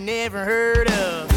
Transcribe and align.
you 0.00 0.06
never 0.06 0.44
heard 0.46 0.90
of. 0.90 1.30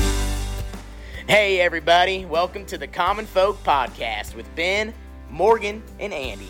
Hey, 1.28 1.60
everybody, 1.60 2.24
welcome 2.24 2.66
to 2.68 2.78
the 2.78 2.88
Common 2.88 3.26
Folk 3.26 3.62
Podcast 3.62 4.36
with 4.36 4.54
Ben, 4.56 4.94
Morgan, 5.30 5.84
and 6.00 6.14
Andy. 6.14 6.48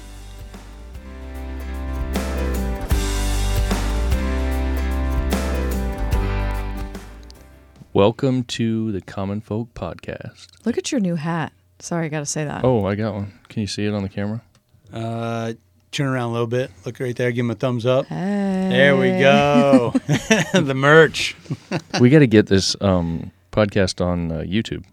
Welcome 7.94 8.44
to 8.44 8.92
the 8.92 9.02
Common 9.02 9.42
Folk 9.42 9.74
Podcast. 9.74 10.50
Look 10.66 10.78
at 10.78 10.92
your 10.92 11.02
new 11.02 11.16
hat. 11.16 11.52
Sorry, 11.80 12.06
I 12.06 12.10
got 12.10 12.20
to 12.20 12.28
say 12.28 12.46
that. 12.46 12.64
Oh, 12.64 12.86
I 12.86 12.94
got 12.94 13.16
one. 13.16 13.34
Can 13.50 13.62
you 13.62 13.68
see 13.68 13.88
it 13.88 13.94
on 13.94 14.04
the 14.04 14.10
camera? 14.10 14.44
Uh, 14.92 15.54
turn 15.94 16.08
around 16.08 16.30
a 16.30 16.34
little 16.34 16.48
bit. 16.48 16.72
Look 16.86 17.00
right 17.00 17.16
there. 17.16 17.32
Give 17.32 17.46
him 17.46 17.52
a 17.52 17.56
thumbs 17.56 17.86
up. 17.86 18.08
Hey. 18.08 18.68
There 18.70 18.98
we 18.98 19.12
go. 19.12 19.94
the 20.54 20.74
merch. 20.76 21.36
we 22.00 22.10
got 22.10 22.20
to 22.20 22.28
get 22.28 22.48
this 22.48 22.76
um, 22.82 23.32
podcast 23.52 24.04
on 24.04 24.32
uh, 24.32 24.36
YouTube. 24.40 24.84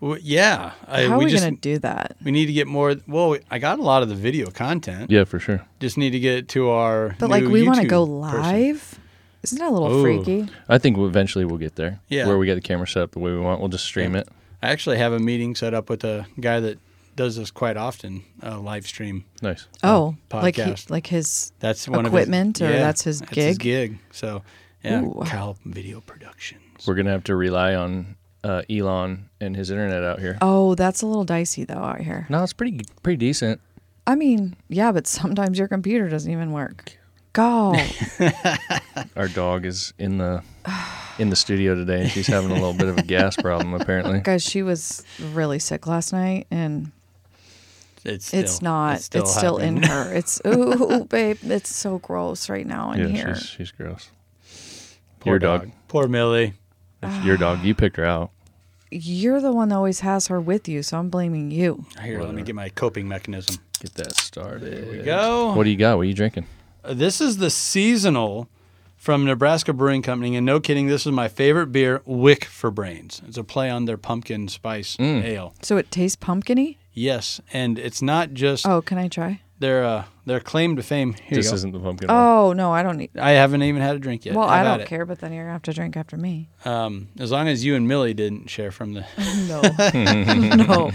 Well, 0.00 0.18
yeah. 0.20 0.72
I, 0.86 1.06
How 1.06 1.14
are 1.14 1.18
we 1.18 1.30
just, 1.30 1.42
going 1.42 1.54
to 1.54 1.60
do 1.60 1.78
that? 1.78 2.16
We 2.22 2.30
need 2.30 2.46
to 2.46 2.52
get 2.52 2.66
more. 2.66 2.96
Well, 3.06 3.38
I 3.50 3.58
got 3.58 3.78
a 3.78 3.82
lot 3.82 4.02
of 4.02 4.08
the 4.08 4.14
video 4.14 4.50
content. 4.50 5.10
Yeah, 5.10 5.24
for 5.24 5.38
sure. 5.38 5.64
Just 5.80 5.96
need 5.96 6.10
to 6.10 6.20
get 6.20 6.36
it 6.36 6.48
to 6.48 6.68
our. 6.70 7.16
But 7.18 7.30
like, 7.30 7.44
we 7.44 7.62
want 7.66 7.80
to 7.80 7.86
YouTube 7.86 7.88
go 7.88 8.06
person. 8.06 8.20
live. 8.20 9.00
Isn't 9.44 9.58
that 9.58 9.68
a 9.68 9.70
little 9.70 9.92
Ooh. 9.92 10.02
freaky? 10.02 10.48
I 10.68 10.78
think 10.78 10.98
eventually 10.98 11.44
we'll 11.44 11.58
get 11.58 11.76
there. 11.76 12.00
Yeah. 12.08 12.26
Where 12.26 12.38
we 12.38 12.46
get 12.46 12.56
the 12.56 12.60
camera 12.60 12.86
set 12.86 13.02
up 13.02 13.12
the 13.12 13.18
way 13.18 13.30
we 13.30 13.38
want. 13.38 13.60
We'll 13.60 13.68
just 13.68 13.84
stream 13.84 14.14
Yeah. 14.14 14.22
it. 14.22 14.28
I 14.62 14.70
actually 14.70 14.96
have 14.96 15.12
a 15.12 15.18
meeting 15.18 15.54
set 15.54 15.74
up 15.74 15.90
with 15.90 16.04
a 16.04 16.26
guy 16.40 16.60
that 16.60 16.78
does 17.16 17.36
this 17.36 17.50
quite 17.50 17.76
often. 17.76 18.24
A 18.42 18.58
live 18.58 18.86
stream. 18.86 19.24
Nice. 19.42 19.66
Oh, 19.82 20.16
like 20.32 20.56
he, 20.56 20.74
like 20.88 21.06
his. 21.06 21.52
That's 21.60 21.88
one 21.88 22.06
Equipment, 22.06 22.60
of 22.60 22.66
or 22.66 22.70
his, 22.70 22.76
yeah, 22.78 22.82
that's 22.86 23.02
his 23.02 23.20
That's 23.20 23.34
his 23.34 23.58
gig? 23.58 23.90
gig. 23.90 23.98
So 24.12 24.42
yeah, 24.82 25.02
Ooh. 25.02 25.22
Cal 25.26 25.56
Video 25.64 26.00
Productions. 26.00 26.86
We're 26.86 26.94
going 26.94 27.06
to 27.06 27.12
have 27.12 27.24
to 27.24 27.36
rely 27.36 27.74
on 27.74 28.16
uh, 28.42 28.62
Elon 28.68 29.30
and 29.40 29.56
his 29.56 29.70
internet 29.70 30.02
out 30.04 30.20
here. 30.20 30.36
Oh, 30.40 30.74
that's 30.74 31.02
a 31.02 31.06
little 31.06 31.24
dicey 31.24 31.64
though 31.64 31.74
out 31.74 32.00
here. 32.00 32.26
No, 32.28 32.42
it's 32.42 32.52
pretty 32.52 32.80
pretty 33.02 33.16
decent. 33.16 33.60
I 34.06 34.14
mean, 34.16 34.56
yeah, 34.68 34.92
but 34.92 35.06
sometimes 35.06 35.58
your 35.58 35.68
computer 35.68 36.08
doesn't 36.08 36.30
even 36.30 36.52
work. 36.52 36.98
Go. 37.32 37.74
Our 39.16 39.28
dog 39.28 39.64
is 39.64 39.92
in 39.98 40.18
the 40.18 40.42
in 41.18 41.30
the 41.30 41.36
studio 41.36 41.74
today 41.74 42.02
and 42.02 42.10
she's 42.10 42.26
having 42.26 42.50
a 42.50 42.54
little 42.54 42.74
bit 42.74 42.88
of 42.88 42.98
a 42.98 43.02
gas 43.02 43.36
problem 43.36 43.74
apparently. 43.74 44.20
Guys, 44.24 44.42
she 44.42 44.62
was 44.62 45.02
really 45.32 45.58
sick 45.58 45.86
last 45.86 46.12
night, 46.12 46.46
and 46.50 46.92
It's 48.04 48.34
it's 48.34 48.60
not. 48.62 48.96
It's 49.14 49.34
still, 49.34 49.56
in 49.58 49.82
her. 49.82 50.12
It's 50.12 50.40
ooh, 50.46 51.04
babe. 51.08 51.38
It's 51.42 51.74
so 51.74 51.98
gross 51.98 52.48
right 52.48 52.66
now 52.66 52.92
in 52.92 53.00
yeah, 53.00 53.06
here. 53.08 53.34
she's 53.36 53.46
she's 53.48 53.70
gross. 53.72 54.10
Poor 55.20 55.32
Your 55.32 55.38
dog. 55.38 55.70
Poor 55.88 56.06
Millie. 56.08 56.52
It's 57.02 57.24
your 57.24 57.36
dog. 57.36 57.62
You 57.62 57.74
picked 57.74 57.96
her 57.96 58.04
out. 58.04 58.30
You're 58.90 59.40
the 59.40 59.52
one 59.52 59.70
that 59.70 59.74
always 59.76 60.00
has 60.00 60.28
her 60.28 60.40
with 60.40 60.68
you, 60.68 60.82
so 60.82 60.98
I'm 60.98 61.10
blaming 61.10 61.50
you. 61.50 61.84
Here, 62.02 62.22
let 62.22 62.34
me 62.34 62.42
get 62.42 62.54
my 62.54 62.68
coping 62.68 63.08
mechanism. 63.08 63.56
Get 63.80 63.94
that 63.94 64.14
started. 64.16 64.84
There 64.86 64.92
we 64.98 65.02
go. 65.02 65.52
What 65.54 65.64
do 65.64 65.70
you 65.70 65.76
got? 65.76 65.96
What 65.96 66.02
are 66.02 66.04
you 66.06 66.14
drinking? 66.14 66.46
Uh, 66.84 66.94
This 66.94 67.20
is 67.20 67.38
the 67.38 67.50
seasonal 67.50 68.48
from 68.96 69.24
Nebraska 69.24 69.72
Brewing 69.72 70.00
Company, 70.02 70.36
and 70.36 70.46
no 70.46 70.60
kidding, 70.60 70.86
this 70.86 71.04
is 71.06 71.12
my 71.12 71.28
favorite 71.28 71.66
beer, 71.72 72.00
Wick 72.06 72.44
for 72.44 72.70
Brains. 72.70 73.20
It's 73.26 73.36
a 73.36 73.44
play 73.44 73.68
on 73.68 73.84
their 73.86 73.98
pumpkin 73.98 74.48
spice 74.48 74.96
Mm. 74.96 75.24
ale. 75.24 75.54
So 75.60 75.76
it 75.76 75.90
tastes 75.90 76.16
pumpkiny. 76.16 76.78
Yes, 76.94 77.40
and 77.52 77.78
it's 77.78 78.00
not 78.00 78.32
just 78.32 78.66
Oh, 78.66 78.80
can 78.80 78.98
I 78.98 79.08
try? 79.08 79.40
their 79.58 79.84
uh, 79.84 80.04
their 80.26 80.40
claim 80.40 80.76
to 80.76 80.82
fame. 80.82 81.14
Here 81.14 81.36
this 81.36 81.46
you 81.46 81.50
go. 81.52 81.54
isn't 81.56 81.72
the 81.72 81.78
pumpkin. 81.80 82.08
one. 82.08 82.16
Oh 82.16 82.52
no, 82.52 82.72
I 82.72 82.82
don't 82.82 82.96
need. 82.96 83.10
I 83.18 83.32
haven't 83.32 83.62
even 83.62 83.82
had 83.82 83.96
a 83.96 83.98
drink 83.98 84.24
yet. 84.24 84.34
well, 84.34 84.48
I've 84.48 84.66
I 84.66 84.70
don't 84.70 84.80
it. 84.82 84.88
care, 84.88 85.04
but 85.04 85.18
then 85.20 85.32
you're 85.32 85.44
gonna 85.44 85.52
have 85.52 85.62
to 85.62 85.72
drink 85.72 85.96
after 85.96 86.16
me. 86.16 86.48
Um, 86.64 87.08
as 87.18 87.30
long 87.30 87.48
as 87.48 87.64
you 87.64 87.74
and 87.74 87.86
Millie 87.88 88.14
didn't 88.14 88.48
share 88.48 88.70
from 88.70 88.94
the. 88.94 89.04
No, 89.48 89.60
no. 90.64 90.90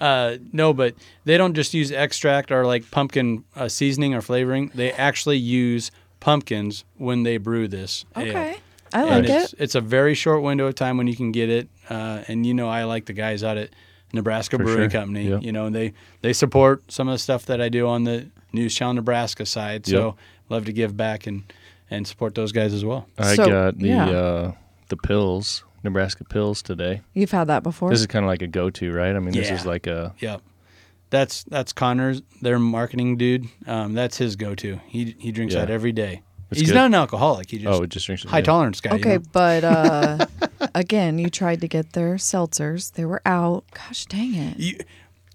Uh, 0.00 0.36
no, 0.52 0.72
but 0.72 0.94
they 1.24 1.36
don't 1.36 1.54
just 1.54 1.74
use 1.74 1.92
extract 1.92 2.50
or 2.50 2.64
like 2.66 2.90
pumpkin 2.90 3.44
uh, 3.54 3.68
seasoning 3.68 4.14
or 4.14 4.20
flavoring. 4.22 4.70
They 4.74 4.90
actually 4.92 5.38
use 5.38 5.90
pumpkins 6.20 6.84
when 6.98 7.22
they 7.24 7.36
brew 7.36 7.68
this 7.68 8.04
ale. 8.16 8.28
Okay, 8.28 8.56
I 8.92 9.04
like 9.04 9.24
it's, 9.24 9.52
it. 9.52 9.60
It's 9.60 9.74
a 9.74 9.80
very 9.80 10.14
short 10.14 10.42
window 10.42 10.66
of 10.66 10.74
time 10.74 10.96
when 10.96 11.06
you 11.06 11.16
can 11.16 11.30
get 11.32 11.48
it, 11.50 11.68
uh, 11.88 12.22
and 12.28 12.44
you 12.46 12.54
know 12.54 12.68
I 12.68 12.84
like 12.84 13.06
the 13.06 13.12
guys 13.12 13.42
out 13.44 13.56
at 13.56 13.70
Nebraska 14.12 14.56
For 14.58 14.64
Brewing 14.64 14.90
sure. 14.90 15.00
Company. 15.00 15.28
Yep. 15.28 15.42
You 15.42 15.52
know 15.52 15.66
and 15.66 15.74
they 15.74 15.92
they 16.20 16.32
support 16.32 16.90
some 16.90 17.08
of 17.08 17.14
the 17.14 17.18
stuff 17.18 17.46
that 17.46 17.60
I 17.60 17.68
do 17.68 17.86
on 17.88 18.04
the 18.04 18.28
News 18.52 18.74
Channel 18.74 18.94
Nebraska 18.94 19.46
side. 19.46 19.86
So 19.86 20.04
Yep. 20.06 20.14
love 20.50 20.64
to 20.66 20.72
give 20.72 20.96
back 20.96 21.26
and 21.26 21.42
and 21.90 22.06
support 22.06 22.34
those 22.34 22.52
guys 22.52 22.72
as 22.72 22.84
well. 22.84 23.06
I 23.18 23.34
So, 23.36 23.46
got 23.46 23.78
the 23.78 23.88
yeah. 23.88 24.08
uh, 24.10 24.52
the 24.88 24.96
pills, 24.96 25.64
Nebraska 25.84 26.24
pills 26.24 26.62
today. 26.62 27.00
You've 27.14 27.30
had 27.32 27.48
that 27.48 27.62
before. 27.62 27.90
This 27.90 28.00
is 28.00 28.06
kind 28.06 28.24
of 28.24 28.28
like 28.28 28.40
a 28.42 28.46
go-to, 28.46 28.92
right? 28.92 29.14
I 29.14 29.18
mean, 29.18 29.32
this 29.34 29.50
is 29.50 29.66
like 29.66 29.86
a 29.86 30.14
Yeah. 30.18 30.38
That's 31.10 31.44
that's 31.44 31.72
Connor's 31.74 32.22
their 32.40 32.58
marketing 32.58 33.18
dude. 33.18 33.46
Um, 33.66 33.92
that's 33.92 34.16
his 34.16 34.36
go-to. 34.36 34.80
He 34.86 35.14
he 35.18 35.30
drinks 35.32 35.52
Yeah. 35.54 35.66
that 35.66 35.70
every 35.70 35.92
day. 35.92 36.22
It's 36.52 36.60
He's 36.60 36.68
good. 36.70 36.76
not 36.76 36.86
an 36.86 36.94
alcoholic. 36.94 37.50
He 37.50 37.58
just 37.58 37.80
oh, 37.80 37.82
it 37.82 37.90
just 37.90 38.06
drinks 38.06 38.24
high 38.24 38.38
yeah. 38.38 38.44
tolerance 38.44 38.80
guy. 38.80 38.94
you 38.94 39.00
okay, 39.00 39.16
know? 39.18 39.24
but 39.32 39.64
uh, 39.64 40.26
again, 40.74 41.18
you 41.18 41.28
tried 41.30 41.60
to 41.60 41.68
get 41.68 41.92
their 41.92 42.14
seltzers. 42.14 42.92
They 42.92 43.04
were 43.04 43.22
out. 43.26 43.64
Gosh 43.72 44.06
dang 44.06 44.34
it! 44.34 44.58
You, 44.58 44.78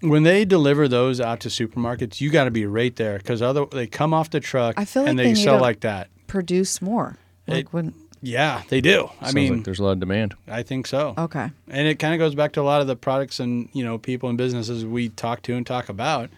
when 0.00 0.22
they 0.22 0.44
deliver 0.44 0.88
those 0.88 1.20
out 1.20 1.40
to 1.40 1.48
supermarkets, 1.48 2.20
you 2.20 2.30
got 2.30 2.44
to 2.44 2.50
be 2.50 2.66
right 2.66 2.94
there 2.96 3.18
because 3.18 3.42
other 3.42 3.66
they 3.66 3.86
come 3.86 4.14
off 4.14 4.30
the 4.30 4.40
truck 4.40 4.74
I 4.78 4.84
feel 4.84 5.02
like 5.02 5.10
and 5.10 5.18
they 5.18 5.24
they, 5.24 5.32
need 5.32 5.42
sell 5.42 5.60
like 5.60 5.80
that. 5.80 6.08
Produce 6.26 6.80
more. 6.82 7.16
Like 7.46 7.66
It- 7.66 7.72
when. 7.72 7.94
Yeah, 8.20 8.62
they 8.68 8.80
do. 8.80 9.10
I 9.20 9.26
Sounds 9.26 9.34
mean, 9.36 9.54
like 9.58 9.64
there's 9.64 9.78
a 9.78 9.84
lot 9.84 9.92
of 9.92 10.00
demand. 10.00 10.34
I 10.48 10.64
think 10.64 10.88
so. 10.88 11.14
Okay. 11.16 11.50
And 11.68 11.86
it 11.86 12.00
kind 12.00 12.14
of 12.14 12.18
goes 12.18 12.34
back 12.34 12.50
to 12.54 12.60
a 12.60 12.62
lot 12.62 12.80
of 12.80 12.88
the 12.88 12.96
products 12.96 13.38
and 13.38 13.68
you 13.72 13.84
know 13.84 13.96
people 13.96 14.28
and 14.28 14.36
businesses 14.36 14.84
we 14.84 15.08
talk 15.10 15.42
to 15.42 15.54
and 15.54 15.64
talk 15.64 15.88
about. 15.88 16.28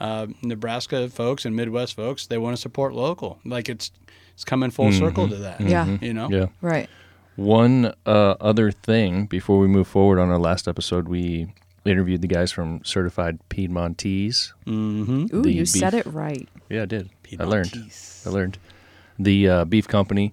Uh, 0.00 0.26
Nebraska 0.42 1.08
folks 1.08 1.44
and 1.44 1.56
Midwest 1.56 1.94
folks, 1.96 2.26
they 2.26 2.38
want 2.38 2.56
to 2.56 2.60
support 2.60 2.94
local. 2.94 3.38
Like 3.44 3.68
it's 3.68 3.90
it's 4.34 4.44
coming 4.44 4.70
full 4.70 4.92
circle 4.92 5.28
to 5.28 5.36
that. 5.36 5.60
Yeah. 5.60 5.98
you 6.00 6.12
know. 6.12 6.28
Yeah. 6.30 6.46
Right. 6.60 6.88
One 7.36 7.94
uh, 8.06 8.34
other 8.40 8.70
thing 8.70 9.26
before 9.26 9.58
we 9.58 9.66
move 9.66 9.88
forward 9.88 10.18
on 10.18 10.30
our 10.30 10.38
last 10.38 10.68
episode, 10.68 11.08
we 11.08 11.52
interviewed 11.84 12.22
the 12.22 12.28
guys 12.28 12.52
from 12.52 12.84
Certified 12.84 13.38
Piedmontese. 13.48 14.52
Mm-hmm. 14.66 15.36
Ooh, 15.36 15.42
The 15.42 15.52
you 15.52 15.66
said 15.66 15.94
it 15.94 16.06
right. 16.06 16.48
Yeah, 16.68 16.82
I 16.82 16.86
did. 16.86 17.10
I 17.38 17.44
learned. 17.44 17.72
I 18.24 18.28
learned. 18.30 18.58
The 19.18 19.48
uh, 19.48 19.64
beef 19.64 19.88
company, 19.88 20.32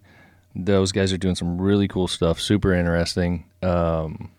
those 0.55 0.91
guys 0.91 1.11
are 1.11 1.17
doing 1.17 1.35
some 1.35 1.59
really 1.59 1.87
cool 1.87 2.07
stuff. 2.07 2.39
Super 2.39 2.73
interesting. 2.73 3.45
Um, 3.63 4.31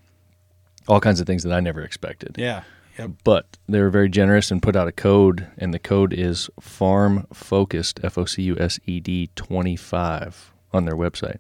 all 0.89 1.01
kinds 1.01 1.21
of 1.21 1.27
things 1.27 1.43
that 1.45 1.53
I 1.53 1.61
never 1.61 1.83
expected. 1.83 2.37
Yeah. 2.39 2.63
Yep. 2.99 3.11
But 3.25 3.57
they 3.69 3.81
were 3.81 3.91
very 3.91 4.09
generous 4.09 4.51
and 4.51 4.63
put 4.63 4.77
out 4.77 4.87
a 4.89 4.93
code, 4.93 5.47
and 5.57 5.73
the 5.73 5.79
code 5.79 6.13
is 6.13 6.51
Farm 6.61 7.27
Focused 7.33 8.01
F 8.03 8.19
O 8.19 8.25
C 8.25 8.43
U 8.43 8.57
S 8.59 8.79
E 8.87 9.01
D 9.01 9.31
twenty 9.35 9.77
five 9.77 10.53
on 10.73 10.85
their 10.85 10.97
website. 10.97 11.39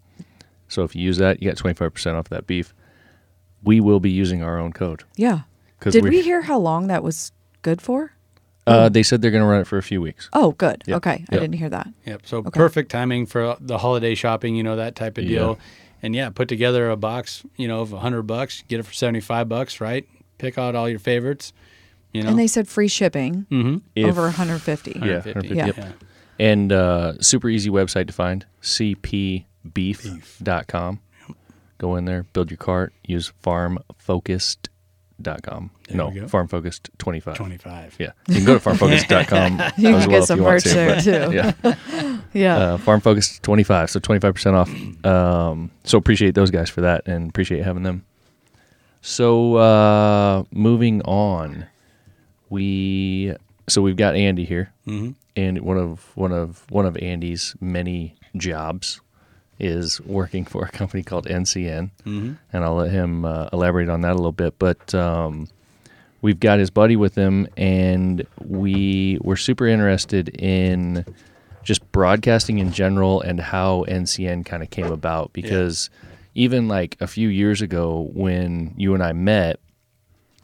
So 0.68 0.82
if 0.84 0.96
you 0.96 1.02
use 1.02 1.18
that, 1.18 1.42
you 1.42 1.48
get 1.50 1.58
twenty 1.58 1.74
five 1.74 1.92
percent 1.92 2.16
off 2.16 2.28
that 2.30 2.46
beef. 2.46 2.72
We 3.62 3.80
will 3.80 4.00
be 4.00 4.10
using 4.10 4.42
our 4.42 4.58
own 4.58 4.72
code 4.72 5.04
Yeah. 5.16 5.42
because 5.78 5.92
Did 5.92 6.04
we 6.04 6.22
hear 6.22 6.42
how 6.42 6.58
long 6.58 6.88
that 6.88 7.04
was 7.04 7.30
good 7.62 7.80
for? 7.80 8.12
Uh, 8.66 8.88
they 8.88 9.02
said 9.02 9.22
they're 9.22 9.30
going 9.30 9.42
to 9.42 9.46
run 9.48 9.60
it 9.60 9.66
for 9.66 9.76
a 9.78 9.82
few 9.82 10.00
weeks. 10.00 10.28
Oh, 10.32 10.52
good. 10.52 10.82
Yep. 10.86 10.96
Okay, 10.98 11.10
I 11.10 11.34
Yep. 11.34 11.40
didn't 11.40 11.52
hear 11.54 11.68
that. 11.68 11.88
Yep. 12.06 12.22
So 12.24 12.42
perfect 12.44 12.90
timing 12.90 13.26
for 13.26 13.56
the 13.60 13.78
holiday 13.78 14.14
shopping, 14.14 14.54
you 14.56 14.62
know, 14.62 14.76
that 14.76 14.94
type 14.96 15.18
of 15.18 15.26
deal. 15.26 15.58
And 16.02 16.14
yeah, 16.14 16.30
put 16.30 16.48
together 16.48 16.88
a 16.90 16.96
box, 16.96 17.44
you 17.56 17.68
know, 17.68 17.80
of 17.82 17.92
a 17.92 17.98
hundred 18.00 18.22
bucks, 18.22 18.62
get 18.68 18.80
it 18.80 18.84
for 18.84 18.92
seventy 18.92 19.20
five 19.20 19.48
bucks, 19.48 19.80
right? 19.80 20.06
Pick 20.42 20.58
out 20.58 20.74
all 20.74 20.88
your 20.88 20.98
favorites. 20.98 21.52
You 22.12 22.24
know. 22.24 22.30
And 22.30 22.38
they 22.38 22.48
said 22.48 22.66
free 22.66 22.88
shipping 22.88 23.46
mm-hmm. 23.48 23.76
If- 23.94 24.08
over 24.08 24.22
150. 24.22 24.90
Yeah, 24.90 24.98
150. 25.22 25.54
150, 25.54 25.56
Yeah. 25.56 25.66
yep. 25.86 25.94
And 26.40 26.72
uh, 26.72 27.20
super 27.20 27.48
easy 27.48 27.70
website 27.70 28.08
to 28.08 28.12
find 28.12 28.44
cpbeef.com. 28.60 29.46
Go 31.78 31.94
in 31.96 32.04
there, 32.06 32.24
build 32.24 32.50
your 32.50 32.58
cart, 32.58 32.92
use 33.04 33.32
farmfocused.com. 33.44 35.70
There 35.88 35.96
no, 35.96 36.08
we 36.08 36.18
go. 36.20 36.26
farmfocused25. 36.26 37.34
Twenty 37.36 37.56
five. 37.58 37.94
Yeah. 38.00 38.10
You 38.26 38.34
can 38.34 38.44
go 38.44 38.58
to 38.58 38.60
farmfocused.com. 38.68 39.58
You 39.78 39.94
as 39.94 40.02
can 40.02 40.10
well 40.10 40.20
get 40.20 40.26
some 40.26 40.40
merch 40.40 40.64
to, 40.64 40.68
there, 40.70 40.96
but- 40.96 41.04
too. 41.04 41.30
Yeah. 41.32 41.52
Yeah. 42.34 42.56
Uh, 42.56 42.78
farmfocused25, 42.78 43.90
so 43.90 44.00
25% 44.00 44.54
off. 44.54 44.70
Um, 45.06 45.70
so 45.84 45.98
appreciate 45.98 46.34
those 46.34 46.50
guys 46.50 46.70
for 46.70 46.80
that 46.80 47.06
and 47.06 47.28
appreciate 47.28 47.62
having 47.62 47.82
them. 47.82 48.06
So 49.02 49.56
uh, 49.56 50.44
moving 50.52 51.02
on, 51.02 51.66
we 52.50 53.34
so 53.68 53.82
we've 53.82 53.96
got 53.96 54.14
Andy 54.14 54.44
here, 54.44 54.72
Mm-hmm. 54.86 55.10
and 55.36 55.60
one 55.62 55.76
of 55.78 56.16
one 56.16 56.32
of 56.32 56.64
one 56.70 56.86
of 56.86 56.96
Andy's 56.98 57.56
many 57.60 58.14
jobs 58.36 59.00
is 59.58 60.00
working 60.02 60.44
for 60.44 60.64
a 60.64 60.68
company 60.68 61.02
called 61.02 61.26
NCN, 61.26 61.90
Mhm. 62.06 62.36
and 62.52 62.64
I'll 62.64 62.76
let 62.76 62.90
him 62.90 63.24
uh, 63.24 63.48
elaborate 63.52 63.88
on 63.88 64.00
that 64.02 64.12
a 64.12 64.14
little 64.14 64.32
bit. 64.32 64.58
But 64.58 64.94
um, 64.94 65.48
we've 66.20 66.40
got 66.40 66.58
his 66.60 66.70
buddy 66.70 66.94
with 66.96 67.14
him, 67.16 67.48
and 67.56 68.24
we 68.44 69.18
were 69.22 69.36
super 69.36 69.66
interested 69.66 70.28
in 70.30 71.04
just 71.64 71.90
broadcasting 71.92 72.58
in 72.58 72.72
general 72.72 73.20
and 73.20 73.40
how 73.40 73.84
NCN 73.88 74.44
kind 74.46 74.62
of 74.64 74.70
came 74.70 74.90
about 74.92 75.32
because 75.32 75.90
even 76.34 76.68
like 76.68 76.96
a 77.00 77.06
few 77.06 77.28
years 77.28 77.60
ago 77.62 78.10
when 78.14 78.74
you 78.76 78.94
and 78.94 79.02
I 79.02 79.12
met 79.12 79.60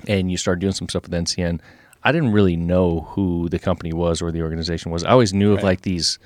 and 0.07 0.31
you 0.31 0.37
started 0.37 0.61
doing 0.61 0.73
some 0.73 0.89
stuff 0.89 1.03
with 1.05 1.13
NCN, 1.13 1.61
I 2.05 2.13
didn't 2.13 2.33
really 2.33 2.57
know 2.57 3.01
who 3.11 3.49
the 3.49 3.59
company 3.59 3.93
was 3.93 4.23
or 4.23 4.31
the 4.31 4.43
organization 4.43 4.93
was. 4.93 5.03
I 5.05 5.11
always 5.11 5.33
knew 5.35 5.53
of 5.55 5.63
like 5.63 5.83
these, 5.83 6.19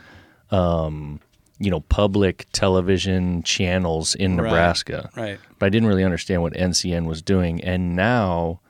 um, 0.50 1.20
you 1.58 1.70
know, 1.70 1.80
public 1.80 2.46
television 2.52 3.42
channels 3.42 4.14
in 4.14 4.36
Right. 4.36 4.44
Nebraska, 4.44 5.10
Right. 5.16 5.38
but 5.58 5.66
I 5.66 5.70
didn't 5.70 5.88
really 5.88 6.04
understand 6.04 6.42
what 6.42 6.52
NCN 6.54 7.06
was 7.06 7.22
doing. 7.22 7.62
And 7.62 7.94
now, 7.96 8.60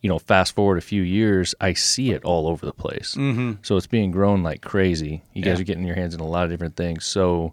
you 0.00 0.08
know, 0.08 0.18
fast 0.18 0.54
forward 0.54 0.78
a 0.78 0.80
few 0.80 1.02
years, 1.02 1.54
I 1.60 1.74
see 1.74 2.10
it 2.12 2.24
all 2.24 2.48
over 2.48 2.64
the 2.64 2.72
place. 2.72 3.14
Mm-hmm. 3.16 3.52
So 3.62 3.76
it's 3.76 3.86
being 3.86 4.10
grown 4.10 4.42
like 4.42 4.62
crazy. 4.62 5.22
You 5.34 5.42
guys 5.42 5.60
are 5.60 5.64
getting 5.64 5.84
your 5.84 5.96
hands 5.96 6.14
in 6.14 6.20
a 6.20 6.26
lot 6.26 6.44
of 6.44 6.50
different 6.50 6.76
things. 6.76 7.04
So 7.04 7.52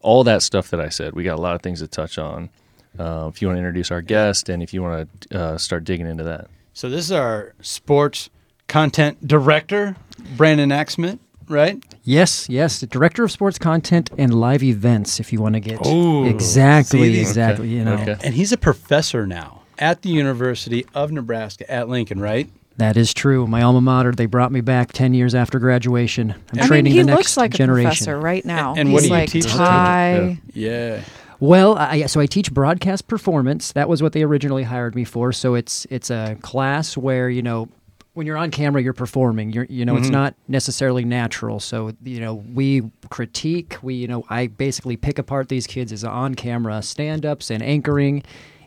all 0.00 0.24
that 0.24 0.42
stuff 0.42 0.70
that 0.70 0.80
I 0.80 0.88
said, 0.88 1.14
we 1.14 1.24
got 1.24 1.38
a 1.38 1.40
lot 1.42 1.54
of 1.54 1.62
things 1.62 1.80
to 1.80 1.86
touch 1.86 2.18
on. 2.18 2.50
Uh, 2.98 3.30
if 3.32 3.40
you 3.40 3.48
want 3.48 3.56
to 3.56 3.60
introduce 3.60 3.90
our 3.90 4.02
guest 4.02 4.48
and 4.48 4.62
if 4.62 4.74
you 4.74 4.82
want 4.82 5.08
to 5.22 5.38
uh, 5.38 5.58
start 5.58 5.84
digging 5.84 6.06
into 6.06 6.24
that. 6.24 6.48
So 6.74 6.88
this 6.88 7.04
is 7.04 7.12
our 7.12 7.54
sports 7.60 8.30
content 8.66 9.26
director, 9.26 9.96
Brandon 10.36 10.70
Aksamit, 10.70 11.18
right? 11.48 11.82
Yes, 12.02 12.48
yes, 12.48 12.80
the 12.80 12.86
director 12.86 13.22
of 13.24 13.30
sports 13.30 13.58
content 13.58 14.10
and 14.18 14.34
live 14.34 14.62
events. 14.62 15.20
If 15.20 15.32
you 15.32 15.40
want 15.40 15.54
to 15.54 15.60
get 15.60 15.84
Ooh. 15.86 16.24
exactly, 16.26 17.00
See 17.00 17.08
these? 17.10 17.28
exactly, 17.28 17.68
you 17.68 17.84
know, 17.84 17.94
Okay. 17.94 18.16
And 18.24 18.34
he's 18.34 18.52
a 18.52 18.56
professor 18.56 19.26
now 19.26 19.62
at 19.78 20.02
the 20.02 20.08
University 20.08 20.84
of 20.94 21.12
Nebraska 21.12 21.70
at 21.70 21.88
Lincoln, 21.88 22.20
right? 22.20 22.50
That 22.80 22.96
is 22.96 23.12
true. 23.12 23.46
My 23.46 23.62
alma 23.62 23.80
mater. 23.82 24.12
They 24.12 24.26
brought 24.26 24.50
me 24.52 24.62
back 24.62 24.92
ten 24.92 25.12
years 25.12 25.34
after 25.34 25.58
graduation. 25.58 26.32
I'm 26.32 26.38
I 26.52 26.56
mean, 26.56 26.66
training 26.66 26.92
he 26.92 26.98
the 27.00 27.04
next 27.04 27.16
looks 27.18 27.36
like 27.36 27.52
generation. 27.52 27.86
a 27.86 27.90
professor 27.90 28.18
right 28.18 28.44
now. 28.44 28.74
And 28.74 28.88
He's 28.88 28.94
what 28.94 29.00
do 29.02 29.06
you 29.08 29.12
like 29.12 29.30
teach? 29.30 29.46
tie. 29.46 30.40
Yeah. 30.54 31.02
Well, 31.40 31.76
I, 31.78 32.06
so 32.06 32.20
I 32.20 32.26
teach 32.26 32.52
broadcast 32.52 33.06
performance. 33.06 33.72
That 33.72 33.88
was 33.88 34.02
what 34.02 34.12
they 34.12 34.22
originally 34.22 34.62
hired 34.62 34.94
me 34.94 35.04
for. 35.04 35.32
So 35.32 35.54
it's 35.54 35.86
it's 35.90 36.10
a 36.10 36.38
class 36.40 36.96
where 36.96 37.28
you 37.28 37.42
know 37.42 37.68
when 38.14 38.26
you're 38.26 38.38
on 38.38 38.50
camera, 38.50 38.82
you're 38.82 38.92
performing. 38.94 39.52
You're 39.52 39.66
you 39.66 39.84
know 39.84 39.96
it's 39.96 40.06
mm-hmm. 40.06 40.14
not 40.14 40.34
necessarily 40.48 41.04
natural. 41.04 41.60
So 41.60 41.92
you 42.02 42.20
know 42.20 42.34
we 42.34 42.90
critique. 43.10 43.76
We 43.82 43.94
you 43.94 44.08
know 44.08 44.24
I 44.30 44.46
basically 44.46 44.96
pick 44.96 45.18
apart 45.18 45.50
these 45.50 45.66
kids 45.66 45.92
as 45.92 46.02
on 46.02 46.34
camera 46.34 46.80
stand 46.80 47.26
ups 47.26 47.50
and 47.50 47.62
anchoring, 47.62 48.22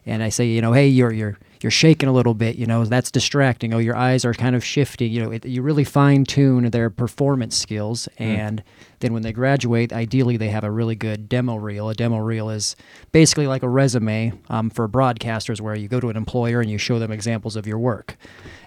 and 0.05 0.21
I 0.21 0.29
say 0.29 0.45
you 0.45 0.61
know 0.61 0.71
hey 0.71 0.87
you're 0.87 1.11
you're 1.11 1.39
you're 1.63 1.71
shaking 1.71 2.09
a 2.09 2.13
little 2.13 2.33
bit. 2.33 2.57
You 2.57 2.65
know 2.65 2.85
that's 2.85 3.09
distracting. 3.09 3.73
Oh 3.73 3.79
your 3.79 3.95
eyes 3.95 4.25
are 4.25 4.33
kind 4.33 4.55
of 4.55 4.63
shifting. 4.63 5.11
You 5.11 5.23
know 5.23 5.31
it, 5.31 5.45
you 5.45 5.61
really 5.61 5.83
fine 5.83 6.25
tune 6.25 6.69
their 6.69 6.89
performance 6.89 7.57
skills 7.57 8.07
and. 8.17 8.63
Then 8.99 9.11
when 9.11 9.23
they 9.23 9.33
graduate, 9.33 9.91
ideally 9.91 10.37
they 10.37 10.47
have 10.47 10.63
a 10.63 10.71
really 10.71 10.95
good 10.95 11.27
demo 11.27 11.57
reel. 11.57 11.89
A 11.89 11.93
demo 11.93 12.19
reel 12.19 12.49
is 12.49 12.73
basically 13.11 13.47
like 13.47 13.61
a 13.61 13.67
resume 13.67 14.31
um, 14.47 14.69
for 14.69 14.87
broadcasters, 14.87 15.59
where 15.59 15.75
you 15.75 15.89
go 15.89 15.99
to 15.99 16.07
an 16.07 16.15
employer 16.15 16.61
and 16.61 16.71
you 16.71 16.77
show 16.77 16.99
them 16.99 17.11
examples 17.11 17.57
of 17.57 17.67
your 17.67 17.77
work. 17.77 18.15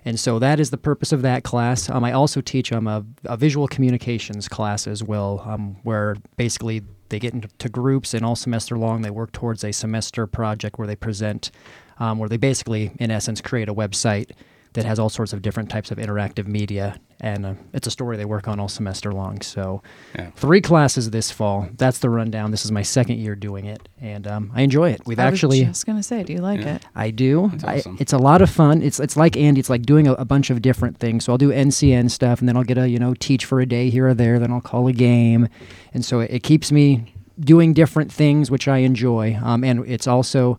And 0.05 0.21
so 0.21 0.39
that 0.39 0.61
is 0.61 0.69
the 0.69 0.77
purpose 0.77 1.11
of 1.11 1.23
that 1.23 1.43
class. 1.43 1.89
Um, 1.89 2.05
I 2.05 2.13
also 2.13 2.43
teach 2.43 2.71
um, 2.71 2.87
a, 2.87 3.03
a 3.25 3.39
visual 3.39 3.67
communications 3.67 4.47
class 4.47 4.87
as 4.87 5.03
well, 5.03 5.43
um, 5.47 5.79
where 5.85 6.17
basically 6.37 6.83
they 7.09 7.19
get 7.19 7.33
into 7.33 7.71
groups 7.71 8.13
and 8.13 8.23
all 8.23 8.37
semester 8.37 8.77
long 8.77 9.01
they 9.01 9.11
work 9.11 9.33
towards 9.33 9.65
a 9.65 9.73
semester 9.73 10.27
project 10.27 10.79
where 10.79 10.87
they 10.87 10.97
present, 10.97 11.51
um, 11.99 12.19
where 12.19 12.29
they 12.29 12.37
basically, 12.37 12.93
in 12.99 13.11
essence, 13.11 13.41
create 13.41 13.69
a 13.69 13.75
website 13.75 14.31
that 14.73 14.85
has 14.85 14.99
all 14.99 15.09
sorts 15.09 15.33
of 15.33 15.41
different 15.41 15.71
types 15.71 15.91
of 15.91 15.97
interactive 15.97 16.47
media. 16.47 17.01
And 17.19 17.47
uh, 17.47 17.55
it's 17.73 17.87
a 17.87 17.91
story 17.91 18.19
they 18.19 18.27
work 18.27 18.47
on 18.47 18.61
all 18.61 18.69
semester 18.69 19.11
long. 19.11 19.41
So, 19.41 19.83
Yeah. 20.15 20.33
three 20.37 20.61
classes 20.61 21.09
this 21.11 21.31
fall. 21.31 21.67
That's 21.79 22.01
the 22.01 22.11
rundown. 22.11 22.51
This 22.51 22.67
is 22.67 22.71
my 22.71 22.83
second 22.83 23.17
year 23.19 23.35
doing 23.35 23.65
it, 23.65 23.89
and 24.03 24.27
um, 24.27 24.53
I 24.55 24.61
enjoy 24.61 24.91
it. 24.91 25.01
We've 25.07 25.19
I 25.19 25.25
was 25.25 25.33
actually, 25.33 25.65
just 25.65 25.87
gonna 25.87 26.03
say, 26.03 26.25
do 26.25 26.35
you 26.35 26.41
like 26.41 26.61
Yeah. 26.61 26.75
it? 26.75 26.85
I 26.95 27.09
do. 27.11 27.51
That's 27.55 27.87
I, 27.87 27.91
it's 27.99 28.13
a 28.13 28.19
lot 28.19 28.43
of 28.43 28.51
fun. 28.51 28.83
It's 28.83 29.01
it's 29.01 29.17
like 29.17 29.35
Andy. 29.39 29.61
It's 29.61 29.71
like 29.71 29.85
doing 29.85 30.07
a, 30.07 30.13
a 30.13 30.27
bunch 30.27 30.51
of 30.51 30.61
different 30.61 30.99
things. 30.99 31.25
So 31.25 31.33
I'll 31.33 31.39
do 31.39 31.49
NCN 31.51 32.11
stuff, 32.11 32.41
and 32.41 32.47
then 32.49 32.55
I'll 32.59 32.65
get 32.65 32.77
a 32.77 32.87
you 32.87 32.99
know 32.99 33.15
teach 33.15 33.47
for 33.47 33.61
a 33.61 33.67
day 33.67 33.89
here 33.89 34.09
or 34.09 34.15
there. 34.15 34.39
Then 34.39 34.53
I'll 34.53 34.61
call 34.61 34.87
a 34.89 34.93
game, 34.93 35.49
and 35.95 36.05
so 36.05 36.21
it, 36.21 36.31
it 36.31 36.43
keeps 36.43 36.71
me 36.71 37.15
doing 37.41 37.73
different 37.73 38.13
things, 38.13 38.51
which 38.51 38.69
I 38.69 38.79
enjoy. 38.79 39.39
Um, 39.43 39.65
and 39.65 39.87
it's 39.89 40.07
also 40.07 40.59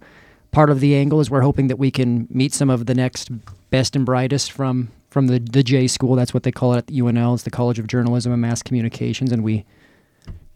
part 0.52 0.70
of 0.70 0.80
the 0.80 0.96
angle 0.96 1.20
is 1.20 1.30
we're 1.30 1.42
hoping 1.42 1.68
that 1.68 1.78
we 1.78 1.92
can 1.92 2.28
meet 2.30 2.54
some 2.54 2.70
of 2.70 2.86
the 2.86 2.94
next 2.96 3.30
best 3.70 3.96
and 3.96 4.06
brightest 4.06 4.52
from 4.52 4.90
from 5.10 5.28
the 5.28 5.40
the 5.40 5.64
J 5.64 5.88
school. 5.88 6.16
That's 6.16 6.34
what 6.34 6.44
they 6.44 6.52
call 6.52 6.74
it 6.74 6.78
at 6.78 6.88
the 6.88 7.00
UNL. 7.00 7.34
It's 7.34 7.44
the 7.44 7.50
College 7.52 7.80
of 7.80 7.88
Journalism 7.88 8.32
and 8.32 8.42
Mass 8.42 8.62
Communications, 8.62 9.32
and 9.32 9.44
we 9.44 9.66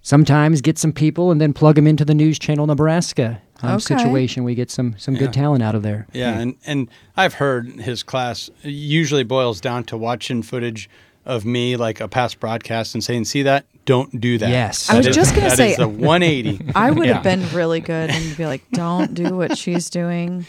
sometimes 0.02 0.62
get 0.62 0.78
some 0.78 0.92
people 0.92 1.32
and 1.32 1.40
then 1.40 1.54
plug 1.54 1.76
them 1.76 1.88
into 1.88 2.04
the 2.06 2.14
News 2.14 2.40
Channel 2.40 2.68
Nebraska 2.68 3.42
um, 3.62 3.76
Okay. 3.76 3.96
situation. 3.98 4.44
We 4.44 4.56
get 4.56 4.72
some 4.72 4.96
some 4.98 5.14
Yeah. 5.16 5.22
good 5.22 5.34
talent 5.34 5.64
out 5.64 5.76
of 5.76 5.84
there. 5.84 6.08
Yeah, 6.14 6.40
and 6.40 6.56
and 6.66 6.90
I've 7.16 7.36
heard 7.36 7.68
his 7.82 8.04
class 8.04 8.50
usually 8.64 9.24
boils 9.24 9.62
down 9.62 9.84
to 9.86 9.98
watching 9.98 10.42
footage 10.42 10.90
of 11.26 11.46
me 11.46 11.76
like 11.78 12.02
a 12.02 12.08
past 12.08 12.40
broadcast 12.40 12.96
and 12.96 13.04
saying, 13.04 13.26
"See 13.26 13.44
that? 13.44 13.66
Don't 13.86 14.20
do 14.22 14.38
that." 14.38 14.50
Yes. 14.50 14.90
I 14.90 14.98
was 14.98 15.06
That 15.06 15.10
is- 15.12 15.16
just 15.16 15.36
gonna 15.36 15.50
say- 15.52 15.72
is 15.72 15.78
the 15.78 15.88
180. 15.88 16.60
I 16.76 16.92
would 16.92 17.08
Yeah. 17.08 17.16
have 17.16 17.24
been 17.24 17.44
really 17.54 17.80
good 17.80 18.10
and 18.10 18.38
be 18.38 18.46
like, 18.46 18.64
"Don't 18.72 19.14
do 19.14 19.36
what 19.36 19.58
she's 19.58 19.90
doing. 19.90 20.46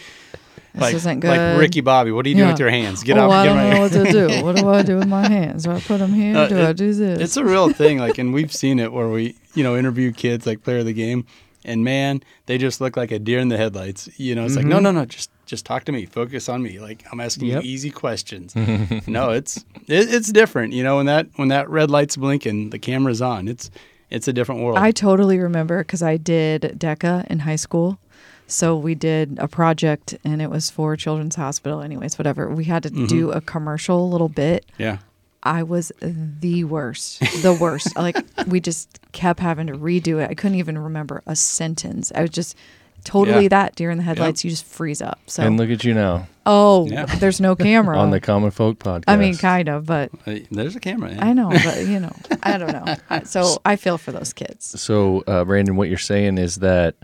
This 0.75 0.81
like, 0.81 0.95
isn't 0.95 1.21
good." 1.21 1.29
like 1.37 1.59
Ricky 1.61 1.81
Bobby. 1.83 2.13
What 2.13 2.25
do 2.25 2.31
you 2.31 2.37
do 2.37 2.47
with 2.47 2.59
your 2.59 2.71
hands? 2.71 3.03
Get 3.03 3.19
oh, 3.19 3.25
out. 3.25 3.31
I 3.31 3.45
don't 3.45 3.57
right 3.57 3.75
know 3.75 3.81
what 3.81 3.93
to 3.93 4.05
do. 4.13 4.29
What 4.45 4.57
do 4.57 4.69
I 4.69 4.83
do 4.83 4.97
with 4.97 5.09
my 5.09 5.29
hands? 5.29 5.65
Do 5.65 5.73
I 5.73 5.81
put 5.81 5.99
them 5.99 6.13
here? 6.15 6.37
Uh, 6.37 6.49
do 6.49 6.57
it- 6.57 6.69
I 6.69 6.73
do 6.73 6.93
this? 6.95 7.19
It's 7.21 7.37
a 7.37 7.45
real 7.45 7.71
thing. 7.73 7.99
Like, 7.99 8.19
and 8.19 8.33
we've 8.33 8.53
seen 8.53 8.79
it 8.79 8.93
where 8.93 9.09
we, 9.09 9.35
you 9.55 9.63
know, 9.65 9.77
interview 9.77 10.13
kids 10.13 10.47
like 10.47 10.63
player 10.63 10.79
of 10.79 10.87
the 10.87 10.93
game, 10.95 11.27
and 11.65 11.85
man, 11.85 12.23
they 12.47 12.57
just 12.59 12.81
look 12.81 12.97
like 12.97 13.11
a 13.11 13.19
deer 13.19 13.39
in 13.41 13.49
the 13.49 13.57
headlights. 13.59 14.09
You 14.19 14.35
know, 14.35 14.45
it's 14.47 14.57
like, 14.57 14.65
no, 14.65 14.79
no, 14.79 14.93
no, 14.93 15.05
just 15.05 15.31
just 15.53 15.67
talk 15.67 15.85
to 15.85 15.93
me, 15.93 16.07
focus 16.07 16.49
on 16.49 16.63
me. 16.63 16.79
Like 16.81 17.05
I'm 17.13 17.21
asking 17.21 17.49
Yep. 17.49 17.63
you 17.65 17.71
easy 17.71 17.91
questions. 17.91 18.57
no, 19.07 19.31
it's 19.31 19.59
it, 19.87 20.13
it's 20.15 20.33
different. 20.33 20.73
You 20.73 20.83
know, 20.83 20.97
when 20.97 21.07
that 21.07 21.27
when 21.37 21.49
that 21.49 21.69
red 21.69 21.91
light's 21.91 22.17
blinking, 22.17 22.71
the 22.71 22.79
camera's 22.79 23.21
on. 23.21 23.49
It's 23.49 23.71
it's 24.11 24.27
a 24.29 24.33
different 24.33 24.63
world. 24.63 24.79
I 24.79 24.91
totally 24.91 25.39
remember 25.39 25.79
because 25.85 26.03
I 26.03 26.17
did 26.17 26.63
DECA 26.79 27.27
in 27.29 27.41
high 27.41 27.57
school. 27.57 27.99
So 28.47 28.77
we 28.77 28.95
did 28.95 29.39
a 29.39 29.47
project 29.49 30.17
and 30.25 30.43
it 30.43 30.51
was 30.51 30.71
for 30.71 30.97
Children's 30.97 31.37
Hospital. 31.37 31.81
Anyways, 31.83 32.19
whatever. 32.19 32.49
We 32.49 32.65
had 32.65 32.83
to 32.85 32.91
Mm-hmm. 32.91 33.07
do 33.07 33.31
a 33.31 33.41
commercial 33.43 34.05
a 34.05 34.09
little 34.11 34.29
bit. 34.31 34.65
yeah. 34.79 34.99
I 35.45 35.65
was 35.65 35.91
the 36.01 36.63
worst. 36.65 37.19
The 37.43 37.53
worst. 37.61 37.97
like 37.97 38.17
we 38.47 38.61
just 38.61 39.01
kept 39.13 39.41
having 39.41 39.67
to 39.67 39.73
redo 39.75 40.23
it. 40.23 40.31
I 40.31 40.35
couldn't 40.35 40.59
even 40.59 40.79
remember 40.79 41.21
a 41.27 41.35
sentence. 41.35 42.13
I 42.15 42.21
was 42.23 42.31
just 42.31 42.57
totally 43.05 43.45
Yeah. 43.45 43.49
that 43.51 43.75
deer 43.77 43.91
in 43.91 43.99
the 43.99 44.05
headlights. 44.05 44.45
You 44.45 44.51
just 44.51 44.65
freeze 44.65 45.03
up. 45.03 45.21
So 45.27 45.43
And 45.43 45.57
look 45.59 45.71
at 45.71 45.85
you 45.85 45.95
now 45.95 46.27
oh, 46.47 46.87
Yeah. 46.89 47.07
there's 47.07 47.41
no 47.41 47.55
camera 47.69 47.99
on 47.99 48.11
the 48.11 48.21
Common 48.21 48.51
Folk 48.51 48.79
podcast. 48.79 49.05
I 49.09 49.17
mean, 49.17 49.37
kind 49.37 49.69
of, 49.69 49.87
but 49.87 50.11
Uh, 50.27 50.39
There's 50.51 50.75
a 50.77 50.81
camera. 50.81 51.13
yeah. 51.13 51.25
I 51.25 51.33
know, 51.33 51.51
but 51.51 51.87
you 51.87 52.01
know, 52.01 52.15
I 52.43 52.59
don't 52.59 52.73
know. 52.73 52.97
So 53.25 53.59
I 53.65 53.77
feel 53.77 53.99
for 53.99 54.11
those 54.13 54.33
kids. 54.33 54.81
So, 54.81 55.23
uh, 55.27 55.45
Brandon, 55.45 55.77
what 55.77 55.89
you're 55.89 55.99
saying 55.99 56.39
is 56.39 56.57
that 56.57 56.95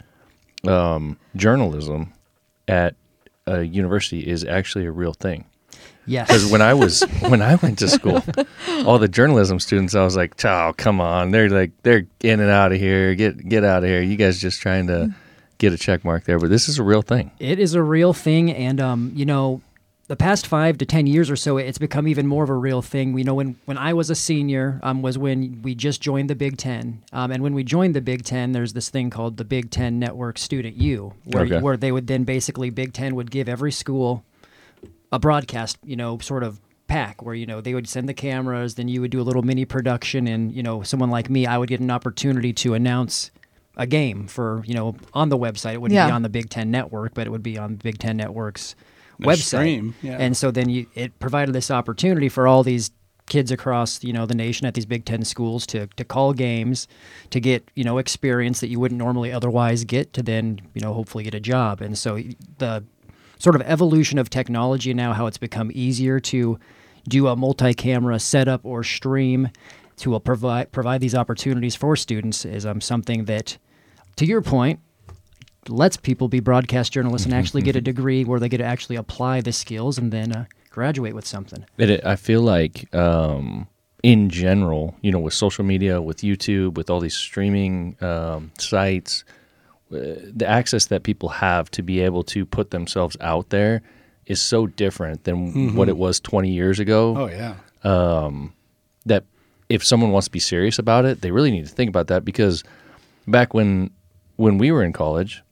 um, 0.67 1.19
journalism 1.37 2.13
at 2.67 2.95
a 3.47 3.63
university 3.63 4.27
is 4.27 4.45
actually 4.45 4.87
a 4.87 4.91
real 4.93 5.13
thing. 5.13 5.45
Yes. 6.07 6.27
Because 6.29 6.51
when 6.51 6.63
I 6.63 6.73
was 6.75 7.03
when 7.29 7.43
I 7.43 7.57
went 7.57 7.79
to 7.81 7.89
school, 7.89 8.23
all 8.87 8.99
the 8.99 9.09
journalism 9.09 9.61
students, 9.61 9.95
I 9.95 10.03
was 10.05 10.17
like, 10.17 10.43
"Oh, 10.45 10.73
come 10.77 11.01
on! 11.03 11.31
They're 11.33 11.51
like 11.51 11.71
they're 11.83 12.07
in 12.23 12.41
and 12.41 12.51
out 12.51 12.73
of 12.73 12.79
here. 12.79 13.15
Get 13.15 13.47
get 13.49 13.63
out 13.63 13.85
of 13.85 13.89
here! 13.91 14.01
You 14.01 14.17
guys 14.17 14.41
just 14.41 14.61
trying 14.63 14.87
to 14.87 15.15
get 15.59 15.73
a 15.73 15.79
check 15.79 16.05
mark 16.05 16.25
there." 16.25 16.39
But 16.39 16.51
this 16.51 16.69
is 16.69 16.79
a 16.79 16.83
real 16.83 17.03
thing. 17.03 17.31
It 17.39 17.59
is 17.59 17.75
a 17.75 17.83
real 17.83 18.13
thing, 18.13 18.51
and 18.53 18.81
um, 18.81 19.13
you 19.15 19.27
know, 19.27 19.61
the 20.07 20.17
past 20.17 20.47
five 20.47 20.79
to 20.79 20.87
ten 20.87 21.07
years 21.07 21.31
or 21.31 21.37
so, 21.37 21.59
it's 21.59 21.77
become 21.79 22.09
even 22.09 22.27
more 22.27 22.43
of 22.43 22.49
a 22.51 22.55
real 22.55 22.81
thing. 22.81 23.13
We 23.13 23.23
know 23.25 23.35
when 23.35 23.57
when 23.67 23.77
I 23.77 23.93
was 23.93 24.09
a 24.11 24.15
senior, 24.15 24.81
um, 24.83 25.03
was 25.03 25.19
when 25.19 25.61
we 25.63 25.75
just 25.75 26.01
joined 26.01 26.31
the 26.31 26.35
Big 26.35 26.57
Ten, 26.57 27.03
um, 27.13 27.31
and 27.31 27.43
when 27.43 27.53
we 27.55 27.63
joined 27.65 27.95
the 27.95 28.01
Big 28.01 28.25
Ten, 28.25 28.53
there's 28.53 28.73
this 28.73 28.89
thing 28.89 29.11
called 29.11 29.37
the 29.37 29.45
Big 29.45 29.71
Ten 29.71 29.99
Network 29.99 30.39
Student 30.39 30.77
U, 30.77 31.13
where 31.25 31.45
Okay. 31.45 31.61
where 31.61 31.77
they 31.77 31.93
would 31.93 32.07
then 32.07 32.25
basically 32.25 32.71
Big 32.71 32.93
Ten 32.95 33.15
would 33.15 33.31
give 33.31 33.49
every 33.49 33.73
school 33.73 34.25
a 35.13 35.19
broadcast, 35.19 35.79
you 35.85 35.97
know, 35.97 36.19
sort 36.19 36.43
of 36.43 36.61
pack 36.87 37.21
where 37.23 37.35
you 37.35 37.45
know 37.45 37.61
they 37.61 37.75
would 37.75 37.87
send 37.87 38.09
the 38.09 38.15
cameras, 38.15 38.77
then 38.77 38.89
you 38.89 39.03
would 39.03 39.11
do 39.11 39.21
a 39.21 39.23
little 39.29 39.43
mini 39.43 39.67
production, 39.67 40.27
and 40.27 40.53
you 40.55 40.63
know, 40.63 40.83
someone 40.83 41.11
like 41.11 41.29
me, 41.29 41.47
I 41.47 41.59
would 41.59 41.69
get 41.69 41.81
an 41.81 41.91
opportunity 41.91 42.53
to 42.55 42.73
announce 42.73 43.31
a 43.79 43.87
game 43.87 44.27
for 44.27 44.63
you 44.67 44.75
know 44.75 44.97
on 45.15 45.29
the 45.29 45.39
website. 45.39 45.75
It 45.75 45.81
wouldn't 45.81 45.97
be 46.09 46.13
on 46.13 46.23
the 46.23 46.29
Big 46.29 46.51
Ten 46.51 46.71
Network, 46.71 47.15
but 47.15 47.27
it 47.27 47.31
would 47.31 47.43
be 47.43 47.57
on 47.57 47.77
Big 47.77 47.99
Ten 47.99 48.17
Network's 48.17 48.75
The 49.19 49.27
website. 49.27 49.95
yeah. 50.03 50.17
And 50.19 50.37
so 50.37 50.51
then 50.51 50.69
you 50.69 50.87
it 50.95 51.19
provided 51.19 51.55
this 51.55 51.71
opportunity 51.71 52.29
for 52.29 52.47
all 52.47 52.63
these 52.63 52.91
kids 53.27 53.51
across 53.51 54.03
you 54.03 54.13
know 54.13 54.25
the 54.27 54.35
nation 54.35 54.67
at 54.67 54.75
these 54.75 54.87
Big 54.87 55.05
Ten 55.05 55.23
schools 55.25 55.67
to 55.69 55.87
to 55.87 56.05
call 56.05 56.33
games, 56.33 56.89
to 57.31 57.41
get 57.41 57.71
you 57.75 57.85
know 57.85 57.99
experience 57.99 58.61
that 58.61 58.69
you 58.69 58.81
wouldn't 58.81 58.99
normally 58.99 59.33
otherwise 59.33 59.85
get 59.85 60.13
to 60.15 60.23
then 60.23 60.61
you 60.75 60.81
know 60.81 60.93
hopefully 60.93 61.25
get 61.25 61.35
a 61.35 61.41
job. 61.41 61.81
And 61.81 61.97
so 61.97 62.21
the 62.59 62.85
sort 63.39 63.55
of 63.55 63.63
evolution 63.63 64.19
of 64.19 64.29
technology 64.29 64.91
and 64.91 64.97
now, 64.97 65.13
how 65.13 65.27
it's 65.27 65.39
become 65.39 65.71
easier 65.73 66.19
to 66.19 66.59
do 67.09 67.29
a 67.29 67.37
multi-camera 67.37 68.19
setup 68.19 68.61
or 68.65 68.83
stream 68.83 69.49
to 69.99 70.19
provide 70.21 70.73
provide 70.73 71.01
these 71.01 71.15
opportunities 71.15 71.75
for 71.77 71.97
students 71.97 72.45
is 72.45 72.67
um, 72.67 72.81
something 72.81 73.25
that, 73.27 73.59
to 74.19 74.27
your 74.27 74.43
point, 74.43 74.81
lets 75.69 75.97
people 75.97 76.29
be 76.29 76.41
broadcast 76.41 76.93
journalists 76.93 77.25
and 77.25 77.35
actually 77.35 77.63
get 77.63 77.77
a 77.77 77.81
degree 77.93 78.25
where 78.25 78.41
they 78.41 78.49
get 78.49 78.59
to 78.59 78.65
actually 78.65 78.97
apply 78.97 79.41
the 79.41 79.53
skills 79.53 79.99
and 79.99 80.13
then 80.13 80.33
uh, 80.33 80.45
graduate 80.71 81.15
with 81.15 81.27
something. 81.27 81.65
It, 81.79 82.05
I 82.05 82.17
feel 82.17 82.43
like, 82.43 82.93
um, 82.95 83.67
in 84.03 84.31
general, 84.31 84.95
you 85.03 85.11
know, 85.11 85.19
with 85.19 85.35
social 85.35 85.65
media, 85.65 86.01
with 86.01 86.19
YouTube, 86.19 86.75
with 86.75 86.91
all 86.91 87.01
these 87.01 87.17
streaming 87.17 87.97
um, 88.01 88.53
sites, 88.59 89.25
uh, 89.93 90.21
the 90.35 90.47
access 90.47 90.87
that 90.87 91.03
people 91.03 91.29
have 91.31 91.71
to 91.73 91.83
be 91.83 92.01
able 92.01 92.23
to 92.23 92.45
put 92.47 92.71
themselves 92.71 93.17
out 93.21 93.51
there 93.51 93.83
is 94.27 94.41
so 94.41 94.67
different 94.67 95.25
than 95.25 95.75
what 95.75 95.89
it 95.89 95.97
was 95.97 96.21
20 96.21 96.51
years 96.51 96.79
ago. 96.79 97.17
Oh 97.17 97.27
yeah. 97.27 97.57
that 99.07 99.25
if 99.69 99.85
someone 99.85 100.11
wants 100.11 100.27
to 100.27 100.31
be 100.31 100.39
serious 100.39 100.79
about 100.79 101.05
it, 101.05 101.23
they 101.23 101.31
really 101.31 101.51
need 101.51 101.67
to 101.67 101.73
think 101.73 101.89
about 101.89 102.09
that 102.09 102.25
because 102.25 102.63
back 103.27 103.55
when 103.55 103.91
when 104.39 104.57
we 104.57 104.71
were 104.73 104.83
in 104.83 104.93
college, 104.93 105.43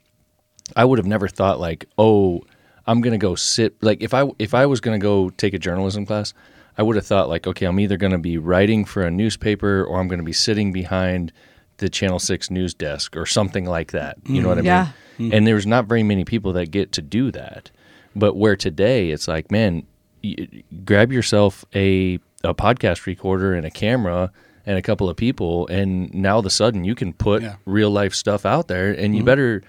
I 0.74 0.84
would 0.84 0.98
have 0.98 1.06
never 1.06 1.28
thought 1.28 1.60
like, 1.60 1.86
oh, 1.98 2.42
I'm 2.86 3.00
gonna 3.00 3.18
go 3.18 3.34
sit 3.34 3.74
like 3.82 4.00
if 4.02 4.14
I 4.14 4.30
if 4.38 4.54
I 4.54 4.64
was 4.66 4.80
gonna 4.80 4.98
go 4.98 5.28
take 5.30 5.54
a 5.54 5.58
journalism 5.58 6.06
class, 6.06 6.32
I 6.78 6.82
would 6.82 6.96
have 6.96 7.06
thought 7.06 7.28
like, 7.28 7.46
okay, 7.46 7.66
I'm 7.66 7.78
either 7.80 7.96
gonna 7.96 8.18
be 8.18 8.38
writing 8.38 8.84
for 8.84 9.02
a 9.02 9.10
newspaper 9.10 9.84
or 9.84 10.00
I'm 10.00 10.08
gonna 10.08 10.22
be 10.22 10.32
sitting 10.32 10.72
behind 10.72 11.32
the 11.78 11.88
Channel 11.88 12.18
Six 12.20 12.50
news 12.50 12.74
desk 12.74 13.16
or 13.16 13.26
something 13.26 13.64
like 13.66 13.90
that. 13.92 14.18
You 14.24 14.40
know 14.40 14.48
what 14.48 14.58
I 14.58 14.62
Yeah. 14.62 14.88
mean? 15.18 15.32
And 15.32 15.46
there's 15.46 15.66
not 15.66 15.86
very 15.86 16.02
many 16.02 16.24
people 16.24 16.52
that 16.54 16.70
get 16.70 16.92
to 16.92 17.02
do 17.02 17.30
that. 17.32 17.70
But 18.14 18.36
where 18.36 18.56
today 18.56 19.10
it's 19.10 19.26
like, 19.28 19.50
man, 19.50 19.82
y- 20.24 20.48
grab 20.84 21.12
yourself 21.12 21.64
a 21.74 22.18
a 22.44 22.54
podcast 22.54 23.06
recorder 23.06 23.52
and 23.54 23.66
a 23.66 23.70
camera 23.70 24.30
and 24.66 24.76
a 24.76 24.82
couple 24.82 25.08
of 25.08 25.16
people, 25.16 25.66
and 25.68 26.12
now 26.12 26.34
all 26.34 26.40
of 26.40 26.46
a 26.46 26.50
sudden 26.50 26.84
you 26.84 26.94
can 26.94 27.12
put 27.12 27.42
Yeah. 27.42 27.56
real 27.64 27.90
life 27.90 28.14
stuff 28.14 28.44
out 28.44 28.68
there, 28.68 28.90
and 28.92 29.16
you 29.16 29.22
better 29.22 29.62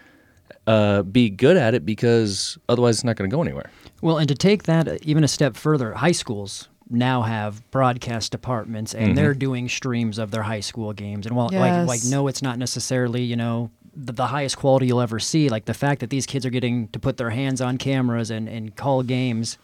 uh, 0.65 1.03
be 1.03 1.29
good 1.29 1.55
at 1.55 1.73
it 1.73 1.85
because 1.85 2.57
otherwise 2.67 2.97
it's 2.97 3.03
not 3.03 3.15
going 3.15 3.29
to 3.29 3.35
go 3.35 3.41
anywhere. 3.41 3.69
Well, 4.01 4.17
and 4.17 4.27
to 4.27 4.35
take 4.35 4.63
that 4.63 4.87
uh, 4.87 4.97
even 5.03 5.23
a 5.23 5.27
step 5.27 5.55
further, 5.55 5.93
high 5.93 6.11
schools 6.11 6.67
now 6.89 7.21
have 7.21 7.69
broadcast 7.71 8.31
departments, 8.31 8.93
and 8.93 9.17
they're 9.17 9.33
doing 9.33 9.69
streams 9.69 10.17
of 10.17 10.31
their 10.31 10.43
high 10.43 10.59
school 10.61 10.93
games. 10.93 11.25
And 11.25 11.35
while 11.35 11.49
like 11.51 11.87
like 11.87 12.01
no, 12.05 12.27
it's 12.27 12.41
not 12.41 12.57
necessarily 12.57 13.23
you 13.23 13.35
know 13.35 13.69
the, 13.95 14.11
the 14.13 14.27
highest 14.27 14.57
quality 14.57 14.87
you'll 14.87 15.01
ever 15.01 15.19
see. 15.19 15.49
Like 15.49 15.65
the 15.65 15.73
fact 15.73 16.01
that 16.01 16.09
these 16.09 16.25
kids 16.25 16.45
are 16.45 16.49
getting 16.49 16.87
to 16.89 16.99
put 16.99 17.17
their 17.17 17.29
hands 17.29 17.61
on 17.61 17.77
cameras 17.77 18.29
and 18.31 18.47
and 18.49 18.75
call 18.75 19.03
games, 19.03 19.57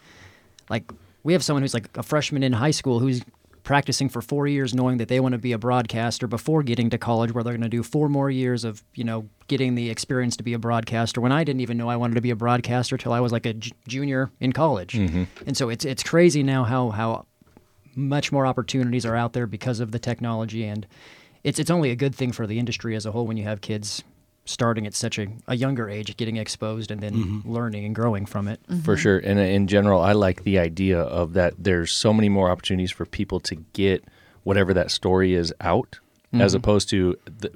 like 0.70 0.92
we 1.24 1.34
have 1.34 1.44
someone 1.44 1.64
who's 1.64 1.74
like 1.74 1.90
a 1.98 2.04
freshman 2.04 2.44
in 2.44 2.54
high 2.54 2.72
school 2.72 3.00
who's 3.00 3.22
practicing 3.64 4.10
for 4.10 4.22
four 4.22 4.46
years 4.46 4.74
knowing 4.74 4.98
that 4.98 5.08
they 5.08 5.20
want 5.20 5.34
to 5.34 5.38
be 5.38 5.52
a 5.52 5.58
broadcaster 5.58 6.28
before 6.28 6.64
getting 6.64 6.90
to 6.90 6.98
college 6.98 7.32
where 7.32 7.44
they're 7.44 7.54
going 7.54 7.62
to 7.62 7.70
do 7.70 7.84
four 7.84 8.10
more 8.10 8.30
years 8.30 8.64
of 8.64 8.84
you 8.94 9.04
know 9.04 9.28
getting 9.48 9.76
the 9.76 9.90
experience 9.90 10.36
to 10.36 10.44
be 10.44 10.54
a 10.54 10.60
broadcaster 10.60 11.22
when 11.22 11.32
i 11.32 11.44
didn't 11.44 11.62
even 11.62 11.78
know 11.78 11.90
i 11.90 11.96
wanted 11.96 12.16
to 12.16 12.22
be 12.22 12.30
a 12.30 12.36
broadcaster 12.36 12.98
till 12.98 13.14
i 13.14 13.20
was 13.20 13.32
like 13.32 13.46
a 13.46 13.54
j- 13.54 13.72
junior 13.88 14.32
in 14.40 14.52
college. 14.52 14.94
Mm-hmm. 14.94 15.24
And 15.46 15.56
so 15.58 15.70
it's 15.70 15.86
it's 15.86 16.04
crazy 16.04 16.44
now 16.44 16.64
how 16.64 16.90
how 16.90 17.26
much 17.96 18.32
more 18.32 18.46
opportunities 18.46 19.06
are 19.06 19.16
out 19.16 19.34
there 19.34 19.48
because 19.48 19.80
of 19.80 19.92
the 19.92 20.00
technology 20.00 20.66
and 20.66 20.88
it's 21.44 21.60
it's 21.60 21.70
only 21.70 21.92
a 21.92 21.96
good 21.96 22.16
thing 22.16 22.32
for 22.32 22.48
the 22.48 22.60
industry 22.60 22.96
as 22.96 23.06
a 23.06 23.12
whole 23.12 23.28
when 23.28 23.38
you 23.38 23.44
have 23.44 23.62
kids 23.62 24.04
starting 24.46 24.86
at 24.86 24.94
such 24.94 25.18
a, 25.18 25.28
a 25.48 25.56
younger 25.56 25.90
age 25.90 26.16
getting 26.18 26.36
exposed 26.38 26.92
and 26.92 27.02
then 27.02 27.14
mm-hmm. 27.14 27.50
learning 27.50 27.86
and 27.86 27.96
growing 27.96 28.26
from 28.26 28.48
it 28.48 28.60
mm-hmm. 28.70 28.82
for 28.82 28.98
sure. 28.98 29.18
And 29.20 29.40
in 29.40 29.68
general, 29.68 30.02
I 30.02 30.12
like 30.12 30.44
the 30.44 30.60
idea 30.60 31.00
of 31.00 31.34
that. 31.34 31.54
There's 31.58 31.92
so 31.92 32.12
many 32.12 32.30
more 32.30 32.50
opportunities 32.50 32.92
for 32.92 33.06
people 33.06 33.40
to 33.42 33.56
get 33.74 34.04
whatever 34.44 34.74
that 34.74 34.92
story 34.92 35.34
is 35.34 35.54
out, 35.62 36.00
as 36.34 36.52
mm-hmm. 36.52 36.58
opposed 36.58 36.90
to 36.90 37.18
the, 37.26 37.52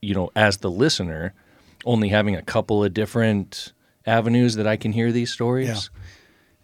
you 0.00 0.14
know, 0.14 0.30
as 0.34 0.58
the 0.58 0.70
listener, 0.70 1.34
only 1.84 2.08
having 2.08 2.34
a 2.34 2.42
couple 2.42 2.82
of 2.82 2.94
different 2.94 3.72
avenues 4.06 4.54
that 4.54 4.66
I 4.66 4.76
can 4.76 4.92
hear 4.92 5.12
these 5.12 5.30
stories. 5.30 5.68
Yeah. 5.68 6.00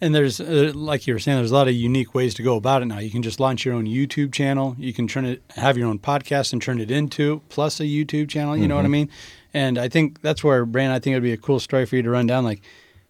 And 0.00 0.14
there's, 0.14 0.40
uh, 0.40 0.72
like 0.74 1.06
you 1.06 1.14
were 1.14 1.18
saying, 1.18 1.38
there's 1.38 1.50
a 1.50 1.54
lot 1.54 1.66
of 1.66 1.74
unique 1.74 2.14
ways 2.14 2.32
to 2.34 2.42
go 2.42 2.56
about 2.56 2.82
it 2.82 2.86
now. 2.86 3.00
You 3.00 3.10
can 3.10 3.22
just 3.22 3.40
launch 3.40 3.64
your 3.64 3.74
own 3.74 3.86
YouTube 3.86 4.32
channel. 4.32 4.76
You 4.78 4.92
can 4.92 5.08
turn 5.08 5.24
it, 5.24 5.42
have 5.56 5.76
your 5.76 5.88
own 5.88 5.98
podcast 5.98 6.52
and 6.52 6.62
turn 6.62 6.80
it 6.80 6.90
into 6.90 7.42
plus 7.48 7.80
a 7.80 7.84
YouTube 7.84 8.28
channel. 8.28 8.56
You 8.56 8.68
know 8.68 8.76
what 8.76 8.84
I 8.84 8.88
mean? 8.88 9.10
And 9.54 9.78
I 9.78 9.88
think 9.88 10.20
that's 10.20 10.44
where, 10.44 10.64
Brandon, 10.66 10.94
I 10.94 10.98
think 10.98 11.14
it'd 11.14 11.22
be 11.22 11.32
a 11.32 11.36
cool 11.36 11.60
story 11.60 11.86
for 11.86 11.96
you 11.96 12.02
to 12.02 12.10
run 12.10 12.26
down. 12.26 12.44
Like, 12.44 12.62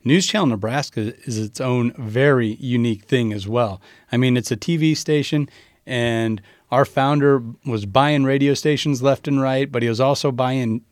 News 0.04 0.26
Channel 0.26 0.46
Nebraska 0.46 1.12
is 1.26 1.38
its 1.38 1.60
own 1.60 1.92
very 1.98 2.54
unique 2.60 3.04
thing 3.04 3.32
as 3.32 3.48
well. 3.48 3.80
I 4.12 4.16
mean, 4.16 4.36
it's 4.36 4.50
a 4.50 4.56
TV 4.56 4.96
station, 4.96 5.48
and 5.86 6.40
our 6.70 6.84
founder 6.84 7.42
was 7.66 7.84
buying 7.84 8.24
radio 8.24 8.54
stations 8.54 9.02
left 9.02 9.26
and 9.26 9.40
right, 9.40 9.70
but 9.70 9.82
he 9.82 9.88
was 9.88 10.00
also 10.00 10.30
buying 10.30 10.82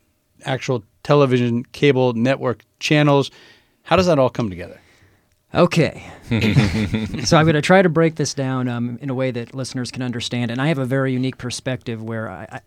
actual 0.45 0.83
television 1.03 1.63
cable 1.65 2.13
network 2.13 2.63
channels. 2.79 3.31
How 3.83 3.95
does 3.95 4.07
that 4.07 4.19
all 4.19 4.29
come 4.29 4.49
together? 4.49 4.79
Okay. 5.53 6.03
so 7.23 7.37
I'm 7.37 7.45
going 7.45 7.53
to 7.53 7.61
try 7.61 7.81
to 7.81 7.89
break 7.89 8.15
this 8.15 8.33
down 8.33 8.67
um, 8.67 8.99
in 9.01 9.09
a 9.09 9.13
way 9.13 9.31
that 9.31 9.55
listeners 9.55 9.91
can 9.91 10.03
understand. 10.03 10.51
And 10.51 10.61
I 10.61 10.67
have 10.67 10.77
a 10.77 10.85
very 10.85 11.13
unique 11.13 11.37
perspective 11.37 12.03
where 12.03 12.29
I, 12.29 12.47
I 12.51 12.61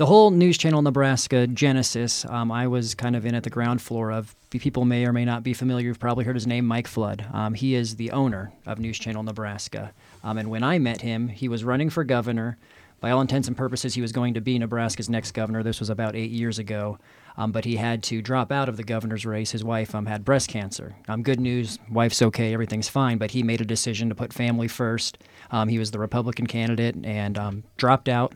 the 0.00 0.06
whole 0.06 0.30
News 0.30 0.56
Channel 0.56 0.80
Nebraska 0.80 1.46
genesis, 1.46 2.24
um, 2.24 2.50
I 2.50 2.66
was 2.66 2.94
kind 2.94 3.14
of 3.14 3.26
in 3.26 3.34
at 3.34 3.42
the 3.42 3.50
ground 3.50 3.82
floor 3.82 4.10
of. 4.10 4.34
People 4.48 4.86
may 4.86 5.04
or 5.04 5.12
may 5.12 5.26
not 5.26 5.42
be 5.42 5.52
familiar. 5.52 5.88
You've 5.88 6.00
probably 6.00 6.24
heard 6.24 6.36
his 6.36 6.46
name, 6.46 6.66
Mike 6.66 6.88
Flood. 6.88 7.26
Um, 7.34 7.52
he 7.52 7.74
is 7.74 7.96
the 7.96 8.10
owner 8.10 8.50
of 8.64 8.78
News 8.78 8.98
Channel 8.98 9.22
Nebraska. 9.22 9.92
Um, 10.24 10.38
and 10.38 10.48
when 10.48 10.62
I 10.62 10.78
met 10.78 11.02
him, 11.02 11.28
he 11.28 11.48
was 11.48 11.64
running 11.64 11.90
for 11.90 12.02
governor. 12.02 12.56
By 13.00 13.10
all 13.10 13.20
intents 13.20 13.46
and 13.46 13.54
purposes, 13.54 13.92
he 13.92 14.00
was 14.00 14.10
going 14.10 14.32
to 14.32 14.40
be 14.40 14.58
Nebraska's 14.58 15.10
next 15.10 15.32
governor. 15.32 15.62
This 15.62 15.80
was 15.80 15.90
about 15.90 16.16
eight 16.16 16.30
years 16.30 16.58
ago. 16.58 16.98
Um, 17.36 17.52
but 17.52 17.66
he 17.66 17.76
had 17.76 18.02
to 18.04 18.22
drop 18.22 18.50
out 18.50 18.70
of 18.70 18.78
the 18.78 18.82
governor's 18.82 19.26
race. 19.26 19.50
His 19.50 19.62
wife 19.62 19.94
um, 19.94 20.06
had 20.06 20.24
breast 20.24 20.48
cancer. 20.48 20.96
Um, 21.08 21.22
good 21.22 21.40
news, 21.40 21.78
wife's 21.90 22.22
okay, 22.22 22.54
everything's 22.54 22.88
fine. 22.88 23.18
But 23.18 23.32
he 23.32 23.42
made 23.42 23.60
a 23.60 23.66
decision 23.66 24.08
to 24.08 24.14
put 24.14 24.32
family 24.32 24.66
first. 24.66 25.18
Um, 25.50 25.68
he 25.68 25.78
was 25.78 25.90
the 25.90 25.98
Republican 25.98 26.46
candidate 26.46 26.96
and 27.04 27.36
um, 27.36 27.64
dropped 27.76 28.08
out 28.08 28.34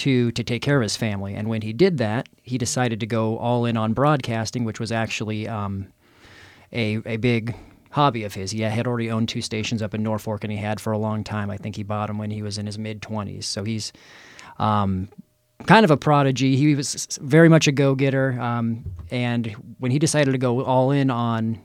to 0.00 0.32
to 0.32 0.42
take 0.42 0.62
care 0.62 0.76
of 0.76 0.82
his 0.82 0.96
family. 0.96 1.34
And 1.34 1.48
when 1.48 1.62
he 1.62 1.72
did 1.72 1.98
that, 1.98 2.28
he 2.42 2.58
decided 2.58 3.00
to 3.00 3.06
go 3.06 3.38
all 3.38 3.64
in 3.64 3.76
on 3.76 3.92
broadcasting, 3.92 4.64
which 4.64 4.80
was 4.80 4.92
actually 4.92 5.48
um, 5.48 5.86
a 6.72 7.00
a 7.06 7.16
big 7.16 7.54
hobby 7.90 8.24
of 8.24 8.34
his. 8.34 8.50
He 8.50 8.60
had 8.60 8.86
already 8.86 9.10
owned 9.10 9.28
two 9.28 9.42
stations 9.42 9.82
up 9.82 9.94
in 9.94 10.02
Norfolk, 10.02 10.44
and 10.44 10.52
he 10.52 10.58
had 10.58 10.80
for 10.80 10.92
a 10.92 10.98
long 10.98 11.24
time. 11.24 11.50
I 11.50 11.56
think 11.56 11.76
he 11.76 11.82
bought 11.82 12.08
them 12.08 12.18
when 12.18 12.30
he 12.30 12.42
was 12.42 12.58
in 12.58 12.66
his 12.66 12.78
mid 12.78 13.02
twenties. 13.02 13.46
So 13.46 13.64
he's 13.64 13.92
um, 14.58 15.08
kind 15.66 15.84
of 15.84 15.90
a 15.90 15.96
prodigy. 15.96 16.56
He 16.56 16.74
was 16.74 17.18
very 17.20 17.48
much 17.48 17.66
a 17.66 17.72
go 17.72 17.94
getter. 17.94 18.40
Um, 18.40 18.84
and 19.10 19.46
when 19.78 19.90
he 19.90 19.98
decided 19.98 20.32
to 20.32 20.38
go 20.38 20.64
all 20.64 20.90
in 20.90 21.10
on 21.10 21.60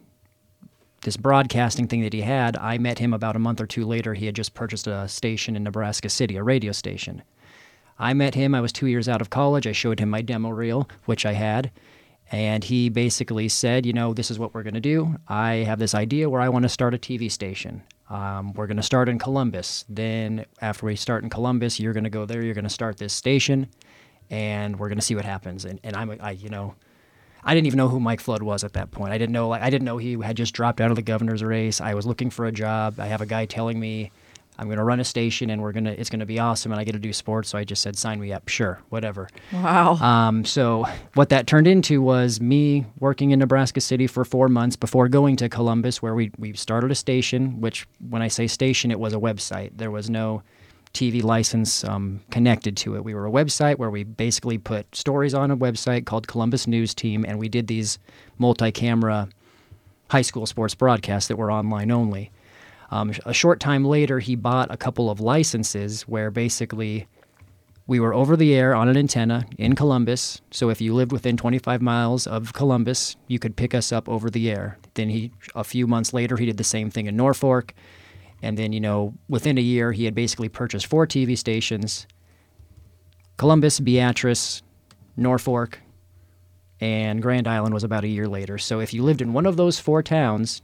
this 1.01 1.17
broadcasting 1.17 1.87
thing 1.87 2.01
that 2.01 2.13
he 2.13 2.21
had, 2.21 2.57
I 2.57 2.79
met 2.79 2.99
him 2.99 3.13
about 3.13 3.35
a 3.35 3.39
month 3.39 3.61
or 3.61 3.67
two 3.67 3.85
later. 3.85 4.13
He 4.13 4.25
had 4.25 4.35
just 4.35 4.53
purchased 4.55 4.87
a 4.87 5.07
station 5.07 5.55
in 5.55 5.63
Nebraska 5.63 6.09
City, 6.09 6.35
a 6.35 6.43
radio 6.43 6.71
station. 6.71 7.21
I 7.97 8.13
met 8.13 8.35
him. 8.35 8.53
I 8.53 8.61
was 8.61 8.73
two 8.73 8.87
years 8.87 9.07
out 9.07 9.21
of 9.21 9.29
college. 9.29 9.67
I 9.67 9.71
showed 9.71 9.99
him 9.99 10.09
my 10.09 10.21
demo 10.21 10.49
reel, 10.49 10.89
which 11.05 11.25
I 11.25 11.33
had. 11.33 11.71
And 12.31 12.63
he 12.63 12.89
basically 12.89 13.47
said, 13.49 13.85
you 13.85 13.93
know, 13.93 14.13
this 14.13 14.31
is 14.31 14.39
what 14.39 14.53
we're 14.53 14.63
going 14.63 14.73
to 14.73 14.79
do. 14.79 15.15
I 15.27 15.55
have 15.57 15.79
this 15.79 15.93
idea 15.93 16.29
where 16.29 16.41
I 16.41 16.49
want 16.49 16.63
to 16.63 16.69
start 16.69 16.93
a 16.93 16.97
TV 16.97 17.31
station. 17.31 17.83
Um, 18.09 18.53
we're 18.53 18.67
going 18.67 18.77
to 18.77 18.83
start 18.83 19.09
in 19.09 19.19
Columbus. 19.19 19.85
Then, 19.89 20.45
after 20.61 20.85
we 20.85 20.95
start 20.95 21.23
in 21.23 21.29
Columbus, 21.29 21.79
you're 21.79 21.93
going 21.93 22.03
to 22.03 22.09
go 22.09 22.25
there. 22.25 22.43
You're 22.43 22.53
going 22.53 22.63
to 22.63 22.69
start 22.69 22.97
this 22.97 23.13
station, 23.13 23.67
and 24.29 24.77
we're 24.77 24.89
going 24.89 24.97
to 24.97 25.03
see 25.03 25.15
what 25.15 25.25
happens. 25.25 25.65
And, 25.65 25.79
and 25.83 25.95
I'm, 25.95 26.17
I, 26.19 26.31
you 26.31 26.49
know, 26.49 26.75
I 27.43 27.53
didn't 27.53 27.67
even 27.67 27.77
know 27.77 27.89
who 27.89 27.99
Mike 27.99 28.21
Flood 28.21 28.43
was 28.43 28.63
at 28.63 28.73
that 28.73 28.91
point. 28.91 29.13
I 29.13 29.17
didn't 29.17 29.33
know, 29.33 29.47
like, 29.47 29.61
I 29.61 29.69
didn't 29.69 29.85
know 29.85 29.97
he 29.97 30.19
had 30.19 30.37
just 30.37 30.53
dropped 30.53 30.81
out 30.81 30.91
of 30.91 30.95
the 30.95 31.01
governor's 31.01 31.43
race. 31.43 31.79
I 31.81 31.93
was 31.93 32.05
looking 32.05 32.29
for 32.29 32.45
a 32.45 32.51
job. 32.51 32.99
I 32.99 33.07
have 33.07 33.21
a 33.21 33.25
guy 33.25 33.45
telling 33.45 33.79
me 33.79 34.11
I'm 34.57 34.67
going 34.67 34.77
to 34.77 34.83
run 34.83 34.99
a 34.99 35.03
station, 35.03 35.49
and 35.49 35.61
we're 35.61 35.71
gonna, 35.71 35.91
it's 35.91 36.09
going 36.09 36.19
to 36.21 36.25
be 36.25 36.39
awesome, 36.39 36.71
and 36.71 36.79
I 36.79 36.83
get 36.83 36.93
to 36.93 36.99
do 36.99 37.13
sports. 37.13 37.49
So 37.49 37.57
I 37.57 37.63
just 37.63 37.81
said, 37.81 37.97
sign 37.97 38.19
me 38.19 38.31
up. 38.31 38.47
Sure, 38.47 38.79
whatever. 38.89 39.27
Wow. 39.51 39.95
Um, 39.95 40.45
so 40.45 40.85
what 41.13 41.29
that 41.29 41.47
turned 41.47 41.67
into 41.67 42.01
was 42.01 42.39
me 42.39 42.85
working 42.99 43.31
in 43.31 43.39
Nebraska 43.39 43.81
City 43.81 44.07
for 44.07 44.23
four 44.23 44.47
months 44.47 44.75
before 44.75 45.09
going 45.09 45.35
to 45.37 45.49
Columbus, 45.49 46.01
where 46.01 46.15
we 46.15 46.31
we 46.37 46.53
started 46.53 46.91
a 46.91 46.95
station. 46.95 47.59
Which, 47.61 47.87
when 48.09 48.21
I 48.21 48.27
say 48.27 48.47
station, 48.47 48.91
it 48.91 48.99
was 48.99 49.13
a 49.13 49.17
website. 49.17 49.71
There 49.75 49.91
was 49.91 50.09
no 50.09 50.43
TV 50.95 51.21
license 51.21 51.83
um, 51.83 52.21
connected 52.31 52.77
to 52.77 52.95
it. 52.95 53.03
We 53.03 53.13
were 53.13 53.27
a 53.27 53.31
website 53.31 53.77
where 53.77 53.89
we 53.89 54.03
basically 54.03 54.57
put 54.57 54.95
stories 54.95 55.33
on 55.33 55.51
a 55.51 55.57
website 55.57 56.05
called 56.05 56.27
Columbus 56.27 56.65
News 56.65 56.95
Team, 56.95 57.25
and 57.27 57.37
we 57.37 57.49
did 57.49 57.67
these 57.67 57.99
multi-camera 58.37 59.27
high 60.09 60.21
school 60.21 60.45
sports 60.45 60.73
broadcasts 60.73 61.27
that 61.27 61.35
were 61.35 61.51
online 61.51 61.91
only. 61.91 62.31
Um, 62.91 63.13
a 63.25 63.33
short 63.33 63.59
time 63.59 63.83
later, 63.83 64.19
he 64.19 64.35
bought 64.35 64.71
a 64.71 64.77
couple 64.77 65.09
of 65.09 65.19
licenses 65.19 66.03
where 66.03 66.31
basically 66.31 67.07
we 67.87 67.99
were 67.99 68.13
over 68.13 68.35
the 68.35 68.53
air 68.53 68.73
on 68.73 68.87
an 68.87 68.97
antenna 68.97 69.45
in 69.57 69.75
Columbus. 69.75 70.41
So 70.51 70.69
if 70.69 70.81
you 70.81 70.93
lived 70.93 71.11
within 71.11 71.37
25 71.37 71.81
miles 71.81 72.25
of 72.25 72.53
Columbus, 72.53 73.15
you 73.27 73.37
could 73.37 73.55
pick 73.55 73.75
us 73.75 73.91
up 73.91 74.09
over 74.09 74.29
the 74.29 74.49
air. 74.49 74.77
Then 74.95 75.09
he, 75.09 75.31
a 75.53 75.63
few 75.63 75.85
months 75.85 76.13
later, 76.13 76.37
he 76.37 76.45
did 76.45 76.57
the 76.57 76.63
same 76.63 76.89
thing 76.89 77.05
in 77.05 77.15
Norfolk. 77.15 77.73
And 78.41 78.57
then, 78.57 78.73
you 78.73 78.79
know, 78.79 79.13
within 79.29 79.57
a 79.57 79.61
year, 79.61 79.91
he 79.91 80.05
had 80.05 80.15
basically 80.15 80.49
purchased 80.49 80.87
four 80.87 81.05
TV 81.05 81.37
stations 81.37 82.07
Columbus, 83.37 83.81
Beatrice, 83.81 84.61
Norfolk, 85.17 85.79
and 86.79 87.21
Grand 87.21 87.47
Island 87.47 87.73
was 87.73 87.83
about 87.83 88.03
a 88.03 88.07
year 88.07 88.27
later. 88.27 88.57
So 88.57 88.79
if 88.79 88.93
you 88.93 89.03
lived 89.03 89.21
in 89.21 89.33
one 89.33 89.45
of 89.45 89.57
those 89.57 89.79
four 89.79 90.01
towns, 90.01 90.61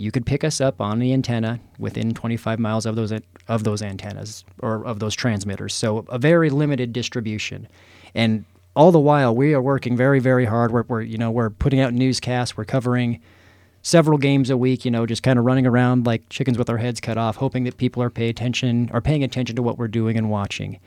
you 0.00 0.10
could 0.10 0.24
pick 0.24 0.42
us 0.42 0.62
up 0.62 0.80
on 0.80 0.98
the 0.98 1.12
antenna 1.12 1.60
within 1.78 2.14
25 2.14 2.58
miles 2.58 2.86
of 2.86 2.96
those 2.96 3.12
of 3.48 3.64
those 3.64 3.82
antennas 3.82 4.44
or 4.60 4.86
of 4.86 4.98
those 4.98 5.14
transmitters. 5.14 5.74
So 5.74 6.06
a 6.08 6.18
very 6.18 6.48
limited 6.48 6.94
distribution, 6.94 7.68
and 8.14 8.46
all 8.74 8.92
the 8.92 8.98
while 8.98 9.36
we 9.36 9.52
are 9.52 9.60
working 9.60 9.98
very 9.98 10.18
very 10.18 10.46
hard. 10.46 10.72
We're, 10.72 10.84
we're 10.88 11.02
you 11.02 11.18
know 11.18 11.30
we're 11.30 11.50
putting 11.50 11.80
out 11.80 11.92
newscasts. 11.92 12.56
We're 12.56 12.64
covering 12.64 13.20
several 13.82 14.16
games 14.16 14.48
a 14.48 14.56
week. 14.56 14.86
You 14.86 14.90
know, 14.90 15.04
just 15.04 15.22
kind 15.22 15.38
of 15.38 15.44
running 15.44 15.66
around 15.66 16.06
like 16.06 16.26
chickens 16.30 16.56
with 16.56 16.70
our 16.70 16.78
heads 16.78 16.98
cut 16.98 17.18
off, 17.18 17.36
hoping 17.36 17.64
that 17.64 17.76
people 17.76 18.02
are 18.02 18.08
pay 18.08 18.30
attention 18.30 18.88
are 18.94 19.02
paying 19.02 19.22
attention 19.22 19.54
to 19.56 19.62
what 19.62 19.76
we're 19.76 19.88
doing 19.88 20.16
and 20.16 20.30
watching. 20.30 20.80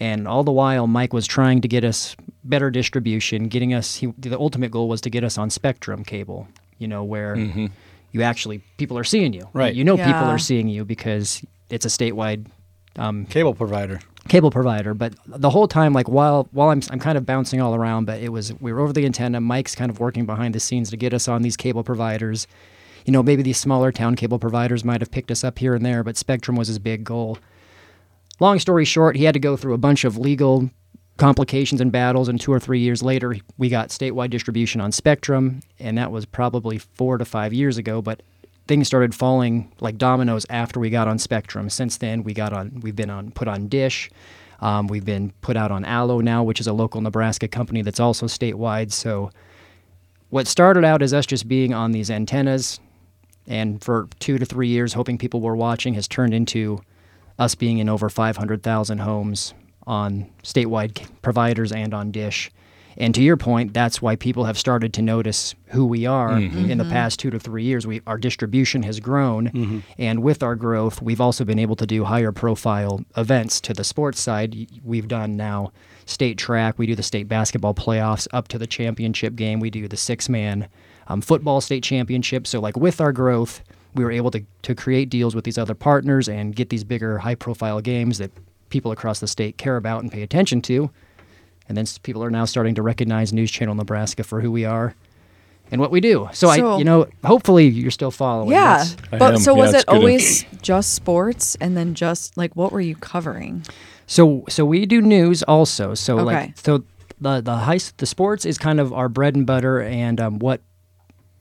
And 0.00 0.26
all 0.26 0.42
the 0.42 0.50
while, 0.50 0.88
Mike 0.88 1.12
was 1.12 1.28
trying 1.28 1.60
to 1.60 1.68
get 1.68 1.84
us 1.84 2.16
better 2.42 2.72
distribution, 2.72 3.46
getting 3.46 3.72
us. 3.72 3.94
He, 3.94 4.12
the 4.18 4.36
ultimate 4.36 4.72
goal 4.72 4.88
was 4.88 5.00
to 5.02 5.10
get 5.10 5.22
us 5.22 5.38
on 5.38 5.48
Spectrum 5.48 6.02
cable. 6.02 6.48
You 6.78 6.88
know 6.88 7.04
where 7.04 7.36
mm-hmm. 7.36 7.66
You 8.12 8.22
actually 8.22 8.62
people 8.76 8.96
are 8.98 9.04
seeing 9.04 9.32
you. 9.32 9.48
Right. 9.52 9.74
You 9.74 9.84
know 9.84 9.96
people 9.96 10.14
are 10.14 10.38
seeing 10.38 10.68
you 10.68 10.84
because 10.84 11.42
it's 11.70 11.84
a 11.84 11.88
statewide 11.88 12.46
um, 12.96 13.24
Cable 13.26 13.54
provider. 13.54 14.00
cable 14.28 14.50
provider. 14.50 14.92
But 14.94 15.14
the 15.26 15.48
whole 15.50 15.66
time, 15.66 15.92
like 15.94 16.08
while 16.08 16.48
while 16.52 16.68
I'm 16.68 16.82
I'm 16.90 17.00
kind 17.00 17.16
of 17.18 17.24
bouncing 17.24 17.60
all 17.60 17.74
around, 17.74 18.04
but 18.04 18.20
it 18.20 18.28
was 18.28 18.52
we 18.60 18.72
were 18.72 18.80
over 18.80 18.92
the 18.92 19.04
antenna. 19.06 19.40
Mike's 19.40 19.74
kind 19.74 19.90
of 19.90 19.98
working 19.98 20.26
behind 20.26 20.54
the 20.54 20.60
scenes 20.60 20.90
to 20.90 20.96
get 20.96 21.14
us 21.14 21.26
on 21.26 21.42
these 21.42 21.56
cable 21.56 21.82
providers. 21.82 22.46
You 23.06 23.12
know, 23.12 23.22
maybe 23.22 23.42
these 23.42 23.58
smaller 23.58 23.90
town 23.90 24.14
cable 24.14 24.38
providers 24.38 24.84
might 24.84 25.00
have 25.00 25.10
picked 25.10 25.30
us 25.30 25.42
up 25.42 25.58
here 25.58 25.74
and 25.74 25.84
there, 25.84 26.04
but 26.04 26.16
Spectrum 26.16 26.56
was 26.56 26.68
his 26.68 26.78
big 26.78 27.02
goal. 27.02 27.38
Long 28.38 28.58
story 28.58 28.84
short, 28.84 29.16
he 29.16 29.24
had 29.24 29.32
to 29.34 29.40
go 29.40 29.56
through 29.56 29.74
a 29.74 29.78
bunch 29.78 30.04
of 30.04 30.16
legal 30.18 30.70
complications 31.22 31.80
and 31.80 31.92
battles, 31.92 32.28
and 32.28 32.40
two 32.40 32.52
or 32.52 32.58
three 32.58 32.80
years 32.80 33.00
later, 33.00 33.36
we 33.56 33.68
got 33.68 33.90
statewide 33.90 34.30
distribution 34.30 34.80
on 34.80 34.90
Spectrum, 34.90 35.60
and 35.78 35.96
that 35.96 36.10
was 36.10 36.26
probably 36.26 36.78
four 36.78 37.16
to 37.16 37.24
five 37.24 37.52
years 37.52 37.78
ago. 37.78 38.02
But 38.02 38.24
things 38.66 38.88
started 38.88 39.14
falling 39.14 39.72
like 39.78 39.98
dominoes 39.98 40.44
after 40.50 40.80
we 40.80 40.90
got 40.90 41.06
on 41.06 41.20
Spectrum. 41.20 41.70
Since 41.70 41.98
then, 41.98 42.24
we 42.24 42.34
got 42.34 42.52
on. 42.52 42.80
We've 42.80 42.96
been 42.96 43.08
on 43.08 43.30
put 43.30 43.46
on 43.46 43.68
Dish. 43.68 44.10
Um, 44.58 44.88
we've 44.88 45.04
been 45.04 45.32
put 45.42 45.56
out 45.56 45.70
on 45.70 45.84
Allo 45.84 46.18
now, 46.18 46.42
which 46.42 46.58
is 46.58 46.66
a 46.66 46.72
local 46.72 47.00
Nebraska 47.00 47.46
company 47.46 47.82
that's 47.82 48.00
also 48.00 48.26
statewide. 48.26 48.90
So, 48.90 49.30
what 50.30 50.48
started 50.48 50.84
out 50.84 51.02
as 51.02 51.14
us 51.14 51.24
just 51.24 51.46
being 51.46 51.72
on 51.72 51.92
these 51.92 52.10
antennas, 52.10 52.80
and 53.46 53.80
for 53.80 54.08
two 54.18 54.38
to 54.38 54.44
three 54.44 54.66
years, 54.66 54.94
hoping 54.94 55.18
people 55.18 55.40
were 55.40 55.54
watching, 55.54 55.94
has 55.94 56.08
turned 56.08 56.34
into 56.34 56.80
us 57.38 57.54
being 57.54 57.78
in 57.78 57.88
over 57.88 58.08
500,000 58.08 58.98
homes 58.98 59.54
on 59.86 60.30
statewide 60.42 61.06
providers 61.22 61.72
and 61.72 61.94
on 61.94 62.10
Dish. 62.10 62.50
And 62.96 63.14
to 63.14 63.22
your 63.22 63.36
point, 63.36 63.72
that's 63.72 64.02
why 64.02 64.16
people 64.16 64.44
have 64.44 64.58
started 64.58 64.92
to 64.94 65.02
notice 65.02 65.54
who 65.68 65.86
we 65.86 66.06
are 66.06 66.32
mm-hmm. 66.32 66.70
in 66.70 66.78
the 66.78 66.84
mm-hmm. 66.84 66.92
past 66.92 67.18
two 67.18 67.30
to 67.30 67.38
three 67.38 67.64
years. 67.64 67.86
We, 67.86 68.02
our 68.06 68.18
distribution 68.18 68.82
has 68.82 69.00
grown, 69.00 69.48
mm-hmm. 69.48 69.78
and 69.98 70.22
with 70.22 70.42
our 70.42 70.54
growth, 70.54 71.00
we've 71.00 71.20
also 71.20 71.44
been 71.44 71.58
able 71.58 71.76
to 71.76 71.86
do 71.86 72.04
higher 72.04 72.32
profile 72.32 73.04
events 73.16 73.60
to 73.62 73.72
the 73.72 73.84
sports 73.84 74.20
side. 74.20 74.68
We've 74.84 75.08
done 75.08 75.36
now 75.36 75.72
state 76.04 76.36
track, 76.36 76.78
we 76.78 76.86
do 76.86 76.94
the 76.94 77.02
state 77.02 77.28
basketball 77.28 77.74
playoffs 77.74 78.26
up 78.32 78.48
to 78.48 78.58
the 78.58 78.66
championship 78.66 79.36
game, 79.36 79.60
we 79.60 79.70
do 79.70 79.88
the 79.88 79.96
six 79.96 80.28
man 80.28 80.68
um, 81.08 81.20
football 81.20 81.60
state 81.60 81.82
championship. 81.82 82.46
So, 82.46 82.60
like 82.60 82.76
with 82.76 83.00
our 83.00 83.12
growth, 83.12 83.62
we 83.94 84.04
were 84.04 84.12
able 84.12 84.30
to, 84.30 84.42
to 84.62 84.74
create 84.74 85.10
deals 85.10 85.34
with 85.34 85.44
these 85.44 85.58
other 85.58 85.74
partners 85.74 86.28
and 86.28 86.54
get 86.54 86.70
these 86.70 86.84
bigger, 86.84 87.18
high 87.18 87.34
profile 87.34 87.80
games 87.80 88.18
that 88.18 88.30
people 88.72 88.90
across 88.90 89.20
the 89.20 89.28
state 89.28 89.56
care 89.58 89.76
about 89.76 90.02
and 90.02 90.10
pay 90.10 90.22
attention 90.22 90.60
to. 90.62 90.90
And 91.68 91.76
then 91.78 91.86
people 92.02 92.24
are 92.24 92.30
now 92.30 92.44
starting 92.46 92.74
to 92.74 92.82
recognize 92.82 93.32
News 93.32 93.50
Channel 93.50 93.74
Nebraska 93.76 94.24
for 94.24 94.40
who 94.40 94.50
we 94.50 94.64
are 94.64 94.94
and 95.70 95.80
what 95.80 95.90
we 95.92 96.00
do. 96.00 96.28
So, 96.32 96.48
I, 96.48 96.56
you 96.78 96.84
know, 96.84 97.06
hopefully 97.24 97.68
you're 97.68 97.90
still 97.92 98.10
following. 98.10 98.50
Yeah. 98.50 98.78
That's- 98.78 98.96
But 99.10 99.34
am. 99.34 99.38
so 99.38 99.54
Yeah, 99.54 99.60
was 99.62 99.74
it 99.74 99.86
good. 99.86 99.96
always 99.96 100.44
just 100.62 100.94
sports 100.94 101.56
and 101.60 101.76
then 101.76 101.94
just 101.94 102.36
like 102.36 102.56
what 102.56 102.72
were 102.72 102.80
you 102.80 102.96
covering? 102.96 103.64
So 104.06 104.44
so 104.48 104.64
we 104.64 104.84
do 104.86 105.00
news 105.00 105.42
also. 105.44 105.94
So 105.94 106.14
Okay. 106.18 106.24
like 106.24 106.58
so 106.58 106.82
the 107.20 107.40
the 107.40 107.56
high 107.56 107.78
the 107.98 108.06
sports 108.06 108.44
is 108.44 108.58
kind 108.58 108.80
of 108.80 108.92
our 108.92 109.08
bread 109.08 109.36
and 109.36 109.46
butter 109.46 109.80
and 109.80 110.20
um, 110.20 110.38
what 110.40 110.60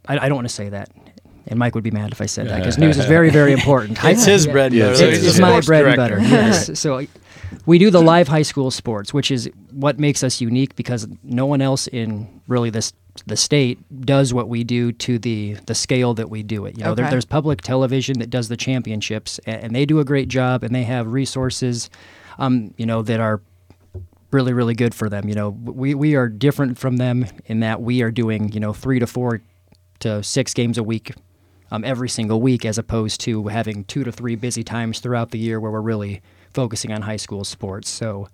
I, 0.07 0.17
I 0.19 0.27
don't 0.29 0.35
want 0.35 0.47
to 0.47 0.53
say 0.53 0.69
that. 0.69 0.89
And 1.51 1.59
Mike 1.59 1.75
would 1.75 1.83
be 1.83 1.91
mad 1.91 2.11
if 2.13 2.21
I 2.21 2.25
said 2.25 2.47
that 2.47 2.57
because 2.59 2.77
news 2.79 2.97
is 2.97 3.05
very 3.05 3.29
very 3.29 3.51
important. 3.59 3.99
It's 4.03 4.25
his 4.25 4.47
bread 4.47 4.71
and 4.71 4.79
Yeah, 4.79 4.91
butter. 4.93 5.05
it's 5.05 5.17
It's, 5.17 5.25
his 5.33 5.39
my 5.39 5.59
bread 5.61 5.83
director. 5.83 6.15
and 6.15 6.23
butter. 6.23 6.35
yes. 6.35 6.79
So 6.79 7.05
we 7.65 7.77
do 7.77 7.89
the 7.91 8.01
live 8.01 8.27
high 8.29 8.41
school 8.43 8.71
sports, 8.71 9.13
which 9.13 9.29
is 9.29 9.49
what 9.71 9.99
makes 9.99 10.23
us 10.23 10.39
unique 10.41 10.75
because 10.77 11.07
no 11.23 11.45
one 11.45 11.61
else 11.61 11.87
in 11.87 12.41
really 12.47 12.69
this 12.69 12.93
the 13.25 13.35
state 13.35 13.77
does 14.05 14.33
what 14.33 14.47
we 14.47 14.63
do 14.63 14.93
to 14.93 15.19
the 15.19 15.55
the 15.65 15.75
scale 15.75 16.13
that 16.13 16.29
we 16.29 16.41
do 16.41 16.65
it. 16.65 16.77
You 16.77 16.85
know, 16.85 16.95
there, 16.95 17.09
there's 17.09 17.25
public 17.25 17.59
television 17.61 18.19
that 18.19 18.29
does 18.29 18.47
the 18.47 18.55
championships, 18.55 19.37
and, 19.45 19.61
and 19.63 19.75
they 19.75 19.85
do 19.85 19.99
a 19.99 20.05
great 20.05 20.29
job, 20.29 20.63
and 20.63 20.73
they 20.73 20.83
have 20.83 21.07
resources, 21.11 21.89
um, 22.39 22.73
you 22.77 22.85
know, 22.85 23.01
that 23.01 23.19
are 23.19 23.41
really 24.31 24.53
really 24.53 24.73
good 24.73 24.95
for 24.95 25.09
them. 25.09 25.27
You 25.27 25.35
know, 25.35 25.49
we 25.49 25.93
we 25.93 26.15
are 26.15 26.29
different 26.29 26.77
from 26.79 26.95
them 26.95 27.25
in 27.47 27.59
that 27.59 27.81
we 27.81 28.01
are 28.01 28.11
doing 28.11 28.53
you 28.53 28.61
know 28.61 28.71
three 28.71 28.99
to 28.99 29.05
four 29.07 29.41
to 29.99 30.23
six 30.23 30.53
games 30.53 30.77
a 30.77 30.83
week 30.83 31.11
um, 31.71 31.83
every 31.83 32.09
single 32.09 32.41
week, 32.41 32.65
as 32.65 32.77
opposed 32.77 33.21
to 33.21 33.47
having 33.47 33.83
two 33.85 34.03
to 34.03 34.11
three 34.11 34.35
busy 34.35 34.63
times 34.63 34.99
throughout 34.99 35.31
the 35.31 35.39
year 35.39 35.59
where 35.59 35.71
we're 35.71 35.81
really 35.81 36.21
focusing 36.53 36.91
on 36.91 37.01
high 37.03 37.15
school 37.17 37.43
sports. 37.43 37.89
So, 37.89 38.27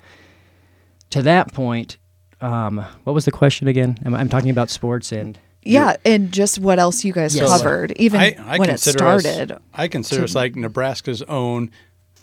to 1.11 1.21
that 1.21 1.53
point, 1.53 1.97
um, 2.41 2.83
what 3.03 3.13
was 3.13 3.25
the 3.25 3.31
question 3.31 3.67
again? 3.67 3.97
I'm, 4.05 4.13
I'm 4.15 4.29
talking 4.29 4.49
about 4.49 4.69
sports 4.69 5.11
and 5.11 5.37
Yeah, 5.63 5.95
and 6.05 6.31
just 6.31 6.59
what 6.59 6.79
else 6.79 7.05
you 7.05 7.13
guys 7.13 7.35
Yes. 7.35 7.47
covered, 7.47 7.91
even 7.97 8.19
I, 8.19 8.35
I 8.39 8.57
when 8.57 8.69
it 8.69 8.79
started. 8.79 9.51
Us, 9.51 9.59
I 9.73 9.87
consider 9.87 10.23
us 10.23 10.35
like 10.35 10.55
Nebraska's 10.55 11.21
own. 11.23 11.71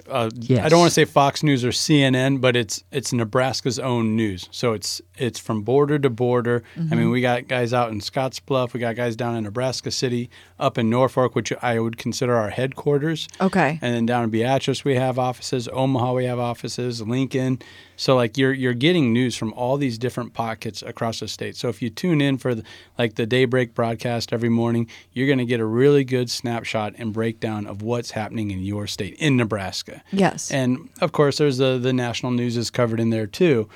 Uh, 0.08 0.30
Yes. 0.34 0.64
I 0.64 0.68
don't 0.68 0.78
want 0.80 0.90
to 0.90 0.94
say 0.94 1.04
Fox 1.04 1.42
News 1.42 1.64
or 1.64 1.70
CNN, 1.70 2.40
but 2.40 2.56
it's 2.56 2.84
it's 2.92 3.12
Nebraska's 3.12 3.78
own 3.78 4.16
news. 4.16 4.48
So 4.50 4.72
it's 4.72 5.00
it's 5.16 5.38
from 5.38 5.62
border 5.62 5.98
to 5.98 6.10
border. 6.10 6.62
I 6.76 6.80
Mm-hmm. 6.80 6.96
mean, 6.98 7.10
we 7.10 7.20
got 7.20 7.48
guys 7.48 7.72
out 7.72 7.90
in 7.92 8.00
Scottsbluff, 8.00 8.72
we 8.72 8.80
got 8.80 8.96
guys 8.96 9.16
down 9.16 9.36
in 9.36 9.44
Nebraska 9.44 9.90
City, 9.90 10.28
up 10.58 10.76
in 10.78 10.90
Norfolk, 10.90 11.34
which 11.34 11.52
I 11.62 11.78
would 11.78 11.96
consider 11.96 12.34
our 12.34 12.50
headquarters. 12.50 13.28
Okay. 13.40 13.78
And 13.80 13.94
then 13.94 14.06
down 14.06 14.24
in 14.24 14.30
Beatrice, 14.30 14.84
we 14.84 14.96
have 14.96 15.18
offices. 15.18 15.68
Omaha, 15.72 16.12
we 16.14 16.24
have 16.26 16.38
offices. 16.38 17.00
Lincoln. 17.02 17.58
So 17.96 18.16
like 18.16 18.36
you're 18.36 18.52
you're 18.52 18.74
getting 18.74 19.12
news 19.12 19.36
from 19.36 19.52
all 19.54 19.76
these 19.76 19.98
different 19.98 20.32
pockets 20.32 20.82
across 20.82 21.20
the 21.20 21.28
state. 21.28 21.56
So 21.56 21.68
if 21.68 21.82
you 21.82 21.90
tune 21.90 22.20
in 22.20 22.38
for 22.38 22.54
the, 22.54 22.64
like 22.98 23.14
the 23.14 23.26
daybreak 23.26 23.74
broadcast 23.74 24.32
every 24.32 24.48
morning, 24.48 24.88
you're 25.12 25.26
going 25.26 25.38
to 25.38 25.44
get 25.44 25.60
a 25.60 25.64
really 25.64 26.04
good 26.04 26.30
snapshot 26.30 26.94
and 26.98 27.12
breakdown 27.12 27.66
of 27.66 27.82
what's 27.82 28.12
happening 28.12 28.50
in 28.50 28.62
your 28.62 28.86
state 28.86 29.14
in 29.14 29.36
Nebraska. 29.36 30.02
Yes. 30.12 30.50
And 30.50 30.88
of 31.00 31.12
course, 31.12 31.38
there's 31.38 31.58
the 31.58 31.78
the 31.78 31.92
national 31.92 32.32
news 32.32 32.56
is 32.56 32.70
covered 32.70 33.00
in 33.00 33.10
there 33.10 33.26
too. 33.26 33.68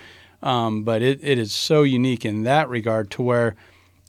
Um, 0.43 0.85
but 0.85 1.03
it, 1.03 1.19
it 1.23 1.37
is 1.37 1.53
so 1.53 1.83
unique 1.83 2.25
in 2.25 2.45
that 2.45 2.69
regard 2.69 3.11
to 3.13 3.23
where 3.23 3.57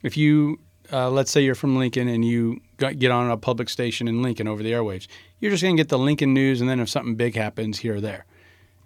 if 0.02 0.16
you 0.16 0.60
uh, 0.92 1.10
let's 1.10 1.30
say 1.30 1.40
you're 1.40 1.54
from 1.54 1.76
Lincoln 1.76 2.08
and 2.08 2.24
you 2.24 2.60
get 2.78 3.10
on 3.10 3.30
a 3.30 3.36
public 3.36 3.68
station 3.68 4.08
in 4.08 4.22
Lincoln 4.22 4.48
over 4.48 4.62
the 4.62 4.72
airwaves, 4.72 5.06
you're 5.38 5.50
just 5.50 5.62
going 5.62 5.76
to 5.76 5.80
get 5.80 5.88
the 5.88 5.98
Lincoln 5.98 6.34
news, 6.34 6.60
and 6.60 6.68
then 6.68 6.80
if 6.80 6.88
something 6.88 7.14
big 7.14 7.36
happens 7.36 7.78
here 7.78 7.96
or 7.96 8.00
there. 8.00 8.26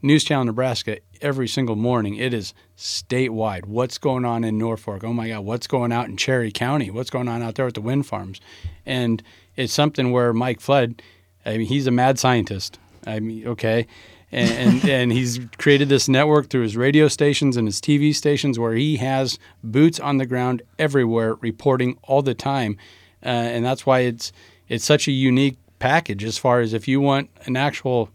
News 0.04 0.22
Channel 0.22 0.44
Nebraska 0.44 0.98
every 1.22 1.48
single 1.48 1.76
morning. 1.76 2.16
It 2.16 2.34
is 2.34 2.52
statewide. 2.76 3.64
What's 3.64 3.96
going 3.96 4.26
on 4.26 4.44
in 4.44 4.58
Norfolk? 4.58 5.02
Oh 5.02 5.14
my 5.14 5.28
God, 5.28 5.46
what's 5.46 5.66
going 5.66 5.92
out 5.92 6.08
in 6.08 6.18
Cherry 6.18 6.52
County? 6.52 6.90
What's 6.90 7.08
going 7.08 7.26
on 7.26 7.42
out 7.42 7.54
there 7.54 7.66
at 7.66 7.72
the 7.72 7.80
wind 7.80 8.06
farms? 8.06 8.38
And 8.84 9.22
it's 9.56 9.72
something 9.72 10.12
where 10.12 10.34
Mike 10.34 10.60
Flood, 10.60 11.00
I 11.46 11.56
mean, 11.56 11.66
he's 11.68 11.86
a 11.86 11.90
mad 11.90 12.18
scientist. 12.18 12.78
I 13.06 13.18
mean, 13.18 13.46
okay. 13.46 13.86
And, 14.30 14.50
and, 14.50 14.84
and 14.90 15.12
he's 15.12 15.40
created 15.56 15.88
this 15.88 16.06
network 16.06 16.50
through 16.50 16.64
his 16.64 16.76
radio 16.76 17.08
stations 17.08 17.56
and 17.56 17.66
his 17.66 17.80
TV 17.80 18.14
stations 18.14 18.58
where 18.58 18.74
he 18.74 18.98
has 18.98 19.38
boots 19.62 19.98
on 19.98 20.18
the 20.18 20.26
ground 20.26 20.60
everywhere 20.78 21.36
reporting 21.36 21.96
all 22.02 22.20
the 22.20 22.34
time. 22.34 22.76
Uh, 23.24 23.28
and 23.28 23.64
that's 23.64 23.86
why 23.86 24.00
it's 24.00 24.32
it's 24.68 24.84
such 24.84 25.08
a 25.08 25.12
unique 25.12 25.56
package 25.78 26.24
as 26.24 26.36
far 26.36 26.60
as 26.60 26.74
if 26.74 26.86
you 26.86 27.00
want 27.00 27.30
an 27.46 27.56
actual 27.56 28.10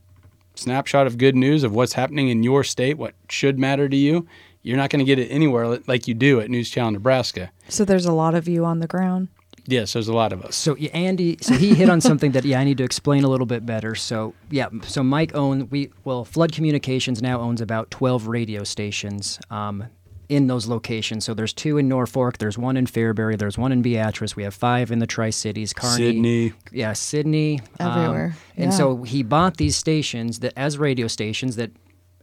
snapshot 0.60 1.08
of 1.08 1.18
good 1.18 1.36
news 1.36 1.64
of 1.64 1.74
what's 1.74 1.94
happening 1.94 2.30
in 2.30 2.44
your 2.44 2.64
state, 2.64 2.98
what 2.98 3.14
should 3.30 3.58
matter 3.58 3.90
to 3.90 3.96
you, 3.96 4.28
you're 4.62 4.78
not 4.78 4.90
going 4.90 5.00
to 5.00 5.06
get 5.06 5.20
it 5.20 5.28
anywhere 5.28 5.80
like 5.88 6.08
you 6.08 6.14
do 6.14 6.40
at 6.42 6.50
News 6.50 6.70
Channel 6.70 6.92
Nebraska. 6.92 7.52
so 7.70 7.86
there's 7.86 8.06
a 8.06 8.12
lot 8.12 8.36
of 8.36 8.48
you 8.48 8.66
on 8.66 8.80
the 8.80 8.88
ground. 8.88 9.30
Yes, 9.66 9.94
there's 9.94 10.08
a 10.08 10.14
lot 10.14 10.34
of 10.34 10.44
us. 10.44 10.56
So 10.56 10.76
Andy, 10.76 11.38
so 11.42 11.54
he 11.54 11.76
hit 11.76 11.90
on 11.90 12.02
something 12.02 12.32
that 12.32 12.44
yeah 12.44 12.60
I 12.60 12.64
need 12.64 12.78
to 12.80 12.84
explain 12.84 13.24
a 13.24 13.28
little 13.30 13.46
bit 13.46 13.66
better. 13.66 13.94
So 13.94 14.34
yeah, 14.50 14.70
so 14.84 15.04
Mike 15.04 15.36
owned 15.36 15.70
we 15.70 15.92
well 16.06 16.26
Flood 16.26 16.52
Communications 16.54 17.22
now 17.22 17.40
owns 17.40 17.62
about 17.62 17.92
twelve 17.92 18.28
radio 18.28 18.64
stations 18.64 19.40
um, 19.52 19.86
in 20.30 20.48
those 20.48 20.68
locations. 20.68 21.26
So 21.26 21.34
there's 21.34 21.54
two 21.54 21.78
in 21.78 21.90
Norfolk, 21.90 22.38
there's 22.38 22.58
one 22.58 22.78
in 22.78 22.86
Fairbury, 22.86 23.38
there's 23.38 23.58
one 23.58 23.72
in 23.72 23.82
Beatrice. 23.82 24.36
We 24.36 24.44
have 24.44 24.54
five 24.54 24.92
in 24.92 25.00
the 25.00 25.08
Tri 25.08 25.32
Cities, 25.32 25.74
Kearney, 25.74 26.14
Sidney. 26.14 26.54
yeah, 26.72 26.94
Sidney, 26.94 27.60
um, 27.80 27.92
Everywhere, 27.92 28.36
and 28.56 28.72
yeah. 28.72 28.78
so 28.78 29.04
he 29.04 29.24
bought 29.24 29.58
these 29.58 29.76
stations 29.76 30.40
that 30.40 30.54
as 30.56 30.78
radio 30.78 31.08
stations 31.08 31.56
that 31.56 31.72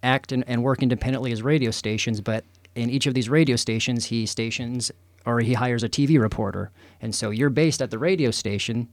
act 0.03 0.31
and, 0.31 0.45
and 0.47 0.63
work 0.63 0.83
independently 0.83 1.33
as 1.33 1.43
radio 1.43 1.71
stations, 1.73 2.21
but 2.21 2.45
in 2.77 2.91
each 2.91 3.07
of 3.07 3.15
these 3.15 3.29
radio 3.29 3.57
stations, 3.57 4.07
he 4.07 4.25
stations 4.25 4.93
or 5.25 5.41
he 5.41 5.55
hires 5.55 5.83
a 5.83 5.89
TV 5.89 6.21
reporter. 6.21 6.71
And 7.01 7.13
so 7.15 7.31
you're 7.31 7.51
based 7.51 7.83
at 7.83 7.91
the 7.91 7.99
radio 7.99 8.31
station, 8.31 8.89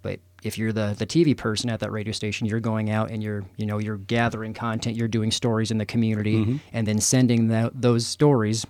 but 0.00 0.20
if 0.42 0.58
you're 0.58 0.72
the, 0.72 0.94
the 0.98 1.06
TV 1.06 1.36
person 1.36 1.70
at 1.70 1.80
that 1.80 1.92
radio 1.92 2.12
station, 2.12 2.46
you're 2.46 2.60
going 2.60 2.90
out 2.90 3.10
and 3.10 3.22
you're 3.22 3.44
you 3.56 3.66
know 3.66 3.78
you're 3.78 3.96
gathering 3.96 4.54
content, 4.54 4.96
you're 4.96 5.08
doing 5.08 5.30
stories 5.30 5.70
in 5.70 5.78
the 5.78 5.86
community, 5.86 6.44
mm-hmm. 6.44 6.56
and 6.72 6.86
then 6.86 7.00
sending 7.00 7.48
tho- 7.48 7.70
those 7.74 8.06
stories 8.06 8.66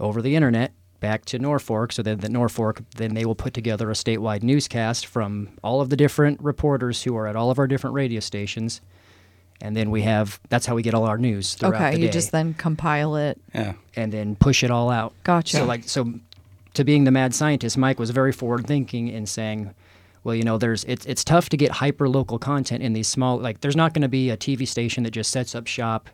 over 0.00 0.22
the 0.22 0.34
internet 0.36 0.72
back 1.00 1.24
to 1.26 1.38
Norfolk. 1.38 1.92
So 1.92 2.02
then 2.02 2.18
the 2.18 2.28
Norfolk 2.28 2.82
then 2.96 3.14
they 3.14 3.24
will 3.24 3.34
put 3.34 3.54
together 3.54 3.90
a 3.90 3.94
statewide 3.94 4.42
newscast 4.42 5.06
from 5.06 5.50
all 5.62 5.80
of 5.80 5.90
the 5.90 5.96
different 5.96 6.40
reporters 6.40 7.02
who 7.02 7.16
are 7.16 7.26
at 7.26 7.36
all 7.36 7.50
of 7.50 7.58
our 7.58 7.66
different 7.66 7.94
radio 7.94 8.20
stations. 8.20 8.80
And 9.60 9.76
then 9.76 9.90
we 9.90 10.02
have 10.02 10.40
that's 10.48 10.66
how 10.66 10.76
we 10.76 10.82
get 10.82 10.94
all 10.94 11.04
our 11.04 11.18
news 11.18 11.54
throughout 11.54 11.74
Okay, 11.74 11.96
the 11.96 12.02
you 12.02 12.08
just 12.10 12.30
then 12.30 12.54
compile 12.54 13.16
it. 13.16 13.40
Yeah. 13.52 13.74
and 13.96 14.12
then 14.12 14.36
push 14.36 14.62
it 14.62 14.70
all 14.70 14.88
out. 14.88 15.14
Gotcha. 15.24 15.58
So 15.58 15.64
like 15.64 15.88
so 15.88 16.14
to 16.74 16.84
being 16.84 17.02
the 17.02 17.10
mad 17.10 17.34
scientist, 17.34 17.76
Mike 17.76 17.98
was 17.98 18.10
very 18.10 18.30
forward 18.30 18.66
thinking 18.66 19.08
in 19.08 19.26
saying, 19.26 19.74
well, 20.28 20.36
you 20.36 20.42
know, 20.42 20.58
there's 20.58 20.84
it's 20.84 21.06
it's 21.06 21.24
tough 21.24 21.48
to 21.48 21.56
get 21.56 21.70
hyper 21.70 22.06
local 22.06 22.38
content 22.38 22.82
in 22.82 22.92
these 22.92 23.08
small 23.08 23.38
like 23.38 23.62
there's 23.62 23.74
not 23.74 23.94
going 23.94 24.02
to 24.02 24.10
be 24.10 24.28
a 24.28 24.36
TV 24.36 24.68
station 24.68 25.04
that 25.04 25.12
just 25.12 25.30
sets 25.30 25.54
up 25.54 25.66
shop, 25.66 26.10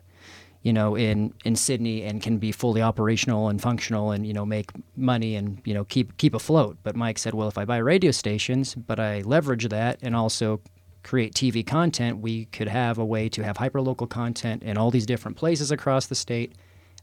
you 0.61 0.71
know, 0.71 0.95
in 0.95 1.33
in 1.43 1.57
Sidney 1.57 2.01
and 2.03 2.21
can 2.21 2.37
be 2.37 2.53
fully 2.53 2.81
operational 2.81 3.49
and 3.49 3.61
functional 3.61 4.11
and 4.11 4.25
you 4.25 4.31
know 4.31 4.45
make 4.45 4.71
money 4.95 5.35
and 5.35 5.61
you 5.65 5.73
know 5.73 5.83
keep 5.83 6.15
keep 6.15 6.33
afloat. 6.33 6.77
But 6.81 6.95
Mike 6.95 7.17
said, 7.17 7.33
well, 7.33 7.49
if 7.49 7.57
I 7.57 7.65
buy 7.65 7.75
radio 7.75 8.11
stations, 8.11 8.73
but 8.73 9.01
I 9.01 9.19
leverage 9.23 9.67
that 9.67 9.99
and 10.01 10.15
also 10.15 10.61
create 11.03 11.33
TV 11.33 11.67
content, 11.67 12.19
we 12.19 12.45
could 12.45 12.69
have 12.69 12.97
a 12.97 13.03
way 13.03 13.27
to 13.27 13.43
have 13.43 13.57
hyper 13.57 13.81
local 13.81 14.07
content 14.07 14.63
in 14.63 14.77
all 14.77 14.91
these 14.91 15.05
different 15.05 15.35
places 15.35 15.71
across 15.71 16.05
the 16.05 16.15
state. 16.15 16.53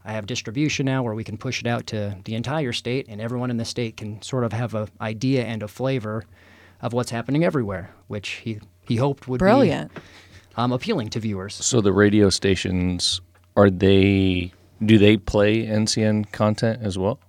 I 0.03 0.13
have 0.13 0.25
distribution 0.25 0.87
now 0.87 1.03
where 1.03 1.13
we 1.13 1.23
can 1.23 1.37
push 1.37 1.61
it 1.61 1.67
out 1.67 1.85
to 1.87 2.17
the 2.25 2.33
entire 2.33 2.73
state, 2.73 3.05
and 3.07 3.21
everyone 3.21 3.51
in 3.51 3.57
the 3.57 3.65
state 3.65 3.97
can 3.97 4.19
sort 4.23 4.45
of 4.45 4.51
have 4.51 4.73
a 4.73 4.87
idea 4.99 5.45
and 5.45 5.61
a 5.61 5.67
flavor 5.67 6.25
of 6.83 6.93
what's 6.93 7.09
happening 7.09 7.43
everywhere, 7.43 7.89
which 8.07 8.29
he 8.43 8.59
he 8.81 8.97
hoped 8.97 9.27
would 9.27 9.39
Brilliant. 9.39 9.91
be 9.93 10.01
um, 10.57 10.71
appealing 10.71 11.09
to 11.11 11.19
viewers. 11.19 11.55
So 11.55 11.81
the 11.81 11.93
radio 11.93 12.29
stations 12.29 13.21
are 13.55 13.71
they? 13.71 14.53
Do 14.85 14.97
they 14.97 15.17
play 15.17 15.65
NCN 15.65 16.31
content 16.31 16.81
as 16.83 16.97
well? 16.97 17.19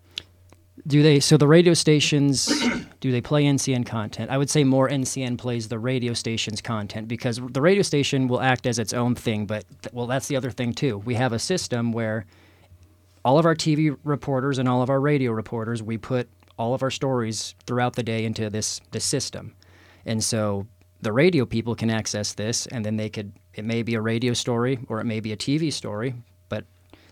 Do 0.87 1.03
they? 1.03 1.21
So 1.21 1.37
the 1.37 1.47
radio 1.47 1.73
stations, 1.73 2.47
do 3.01 3.13
they 3.13 3.21
play 3.21 3.45
NCN 3.45 3.87
content? 3.87 4.31
I 4.31 4.37
would 4.37 4.51
say 4.51 4.65
more 4.65 4.89
NCN 4.89 5.39
plays 5.39 5.69
the 5.69 5.79
radio 5.79 6.13
station's 6.15 6.61
content 6.61 7.07
because 7.07 7.41
the 7.53 7.63
radio 7.63 7.83
station 7.83 8.27
will 8.27 8.41
act 8.41 8.67
as 8.67 8.81
its 8.81 8.93
own 8.93 9.15
thing. 9.15 9.47
But 9.47 9.65
th- 9.83 9.95
well, 9.95 10.09
that's 10.09 10.27
the 10.27 10.37
other 10.37 10.51
thing 10.51 10.75
too. 10.75 10.99
We 10.99 11.15
have 11.15 11.33
a 11.33 11.39
system 11.39 11.93
where 11.93 12.27
all 13.25 13.39
of 13.39 13.47
our 13.47 13.55
TV 13.55 13.97
reporters 14.03 14.59
and 14.59 14.69
all 14.69 14.83
of 14.83 14.91
our 14.91 15.01
radio 15.01 15.31
reporters, 15.31 15.81
we 15.81 15.97
put 15.97 16.29
all 16.59 16.75
of 16.75 16.83
our 16.83 16.91
stories 16.91 17.55
throughout 17.67 17.95
the 17.97 18.03
day 18.03 18.25
into 18.25 18.51
this 18.51 18.81
this 18.91 19.05
system, 19.05 19.55
and 20.05 20.23
so 20.23 20.67
the 21.01 21.13
radio 21.13 21.45
people 21.45 21.75
can 21.75 21.91
access 21.91 22.33
this, 22.33 22.67
and 22.67 22.85
then 22.85 22.97
they 22.97 23.09
could. 23.09 23.33
It 23.55 23.65
may 23.65 23.83
be 23.83 23.95
a 23.95 24.01
radio 24.01 24.33
story 24.33 24.81
or 24.89 25.01
it 25.01 25.05
may 25.05 25.21
be 25.21 25.31
a 25.31 25.37
TV 25.37 25.73
story, 25.73 26.15
but 26.49 26.65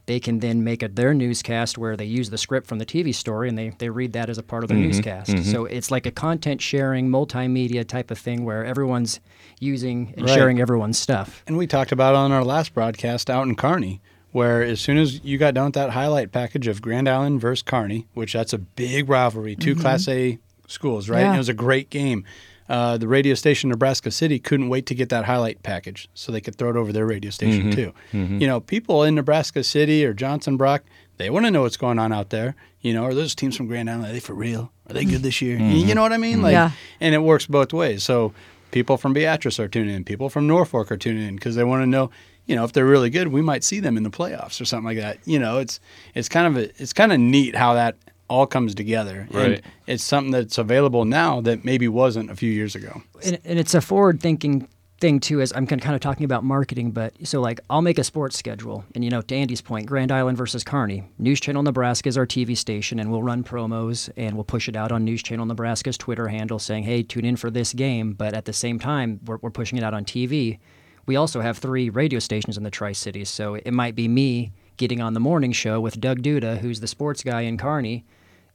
they 0.06 0.18
can 0.18 0.40
then 0.40 0.64
make 0.64 0.82
it 0.82 0.96
their 0.96 1.14
newscast 1.14 1.78
where 1.78 1.96
they 1.96 2.04
use 2.04 2.30
the 2.30 2.38
script 2.38 2.66
from 2.66 2.78
the 2.78 2.86
TV 2.86 3.14
story 3.14 3.48
and 3.48 3.56
they, 3.56 3.70
they 3.78 3.88
read 3.88 4.12
that 4.14 4.28
as 4.28 4.38
a 4.38 4.42
part 4.42 4.64
of 4.64 4.68
their 4.68 4.76
mm-hmm. 4.76 4.88
newscast. 4.88 5.30
Mm-hmm. 5.30 5.50
So 5.50 5.66
it's 5.66 5.90
like 5.92 6.06
a 6.06 6.10
content 6.10 6.60
sharing, 6.60 7.08
multimedia 7.08 7.86
type 7.86 8.10
of 8.10 8.18
thing 8.18 8.44
where 8.44 8.64
everyone's 8.64 9.20
using 9.60 10.14
and 10.16 10.26
Right. 10.26 10.34
sharing 10.34 10.60
everyone's 10.60 10.98
stuff. 10.98 11.44
And 11.46 11.56
we 11.56 11.68
talked 11.68 11.92
about 11.92 12.16
on 12.16 12.32
our 12.32 12.44
last 12.44 12.74
broadcast 12.74 13.30
out 13.30 13.46
in 13.46 13.54
Kearney, 13.54 14.00
where 14.32 14.62
as 14.62 14.80
soon 14.80 14.96
as 14.98 15.22
you 15.24 15.38
got 15.38 15.54
done 15.54 15.66
with 15.66 15.74
that 15.74 15.90
highlight 15.90 16.32
package 16.32 16.66
of 16.66 16.82
Grand 16.82 17.08
Island 17.08 17.40
versus 17.40 17.62
Kearney, 17.62 18.06
which 18.14 18.32
that's 18.32 18.52
a 18.52 18.58
big 18.58 19.08
rivalry, 19.08 19.54
2 19.54 19.72
mm-hmm. 19.72 19.80
Class 19.80 20.08
A 20.08 20.38
schools, 20.66 21.08
right? 21.08 21.20
And 21.20 21.28
Yeah. 21.28 21.34
it 21.34 21.38
was 21.38 21.48
a 21.48 21.54
great 21.54 21.90
game. 21.90 22.24
Uh, 22.68 22.96
the 22.96 23.08
radio 23.08 23.34
station 23.34 23.68
Nebraska 23.68 24.10
City 24.10 24.38
couldn't 24.38 24.70
wait 24.70 24.86
to 24.86 24.94
get 24.94 25.10
that 25.10 25.26
highlight 25.26 25.62
package 25.62 26.08
so 26.14 26.32
they 26.32 26.40
could 26.40 26.56
throw 26.56 26.70
it 26.70 26.76
over 26.76 26.92
their 26.92 27.04
radio 27.06 27.30
station 27.30 27.64
mm-hmm. 27.64 27.70
too. 27.72 27.92
Mm-hmm. 28.12 28.38
You 28.40 28.46
know, 28.46 28.60
people 28.60 29.02
in 29.02 29.14
Nebraska 29.14 29.62
City 29.62 30.04
or 30.06 30.14
Johnson 30.14 30.56
Brock, 30.56 30.82
they 31.18 31.28
want 31.28 31.44
to 31.44 31.50
know 31.50 31.62
what's 31.62 31.76
going 31.76 31.98
on 31.98 32.12
out 32.12 32.30
there. 32.30 32.54
You 32.80 32.94
know, 32.94 33.04
are 33.04 33.12
those 33.14 33.34
teams 33.34 33.56
from 33.56 33.66
Grand 33.66 33.90
Island? 33.90 34.06
Are 34.06 34.12
they 34.12 34.20
for 34.20 34.32
real? 34.34 34.72
Are 34.88 34.94
they 34.94 35.04
good 35.04 35.22
this 35.22 35.42
year? 35.42 35.58
You- 35.58 35.86
You 35.86 35.94
know 35.94 36.02
what 36.02 36.12
I 36.12 36.16
mean? 36.16 36.40
Like, 36.40 36.52
Yeah. 36.52 36.70
and 37.00 37.14
it 37.14 37.18
works 37.22 37.46
both 37.46 37.72
ways. 37.74 38.02
So 38.04 38.32
people 38.70 38.96
from 38.96 39.12
Beatrice 39.12 39.60
are 39.60 39.68
tuning 39.68 39.94
in, 39.94 40.04
people 40.04 40.30
from 40.30 40.46
Norfolk 40.46 40.90
are 40.90 40.96
tuning 40.96 41.28
in 41.28 41.34
because 41.34 41.56
they 41.56 41.64
want 41.64 41.82
to 41.82 41.86
know, 41.86 42.10
you 42.46 42.56
know, 42.56 42.64
if 42.64 42.72
they're 42.72 42.84
really 42.86 43.10
good, 43.10 43.28
we 43.28 43.42
might 43.42 43.64
see 43.64 43.80
them 43.80 43.96
in 43.96 44.02
the 44.02 44.10
playoffs 44.10 44.60
or 44.60 44.64
something 44.64 44.86
like 44.86 44.98
that. 44.98 45.18
You 45.26 45.38
know, 45.38 45.58
it's 45.58 45.80
it's 46.14 46.28
kind 46.28 46.46
of 46.46 46.62
a, 46.62 46.82
it's 46.82 46.92
kind 46.92 47.12
of 47.12 47.20
neat 47.20 47.54
how 47.54 47.74
that 47.74 47.96
all 48.28 48.46
comes 48.46 48.74
together, 48.74 49.28
Right. 49.30 49.44
and 49.56 49.62
it's 49.86 50.02
something 50.02 50.30
that's 50.32 50.56
available 50.56 51.04
now 51.04 51.40
that 51.42 51.64
maybe 51.66 51.86
wasn't 51.88 52.30
a 52.30 52.36
few 52.36 52.50
years 52.50 52.74
ago. 52.74 53.02
and, 53.24 53.38
and 53.44 53.58
it's 53.58 53.74
a 53.74 53.80
forward 53.80 54.20
thinking 54.20 54.68
thing 55.00 55.18
too 55.18 55.40
as 55.40 55.52
i'm 55.56 55.66
kind 55.66 55.82
of 55.96 56.00
talking 56.00 56.24
about 56.24 56.44
marketing 56.44 56.92
but 56.92 57.12
so 57.26 57.40
like 57.40 57.58
i'll 57.68 57.82
make 57.82 57.98
a 57.98 58.04
sports 58.04 58.38
schedule 58.38 58.84
and 58.94 59.02
you 59.02 59.10
know 59.10 59.20
to 59.20 59.34
andy's 59.34 59.60
point 59.60 59.84
grand 59.84 60.12
island 60.12 60.38
versus 60.38 60.62
kearney 60.62 61.02
news 61.18 61.40
channel 61.40 61.60
nebraska 61.64 62.08
is 62.08 62.16
our 62.16 62.24
tv 62.24 62.56
station 62.56 63.00
and 63.00 63.10
we'll 63.10 63.20
run 63.20 63.42
promos 63.42 64.08
and 64.16 64.36
we'll 64.36 64.44
push 64.44 64.68
it 64.68 64.76
out 64.76 64.92
on 64.92 65.04
news 65.04 65.20
channel 65.20 65.44
nebraska's 65.44 65.98
twitter 65.98 66.28
handle 66.28 66.60
saying 66.60 66.84
hey 66.84 67.02
tune 67.02 67.24
in 67.24 67.34
for 67.34 67.50
this 67.50 67.72
game 67.72 68.12
but 68.12 68.32
at 68.32 68.44
the 68.44 68.52
same 68.52 68.78
time 68.78 69.18
we're, 69.26 69.38
we're 69.42 69.50
pushing 69.50 69.76
it 69.76 69.82
out 69.82 69.92
on 69.92 70.04
tv 70.04 70.60
we 71.06 71.16
also 71.16 71.40
have 71.40 71.58
three 71.58 71.90
radio 71.90 72.18
stations 72.18 72.56
in 72.56 72.62
the 72.64 72.70
tri-cities 72.70 73.28
so 73.28 73.54
it 73.54 73.72
might 73.72 73.94
be 73.94 74.08
me 74.08 74.52
getting 74.76 75.00
on 75.00 75.14
the 75.14 75.20
morning 75.20 75.52
show 75.52 75.80
with 75.80 76.00
doug 76.00 76.22
duda 76.22 76.58
who's 76.58 76.80
the 76.80 76.86
sports 76.86 77.22
guy 77.22 77.42
in 77.42 77.56
kearney 77.56 78.04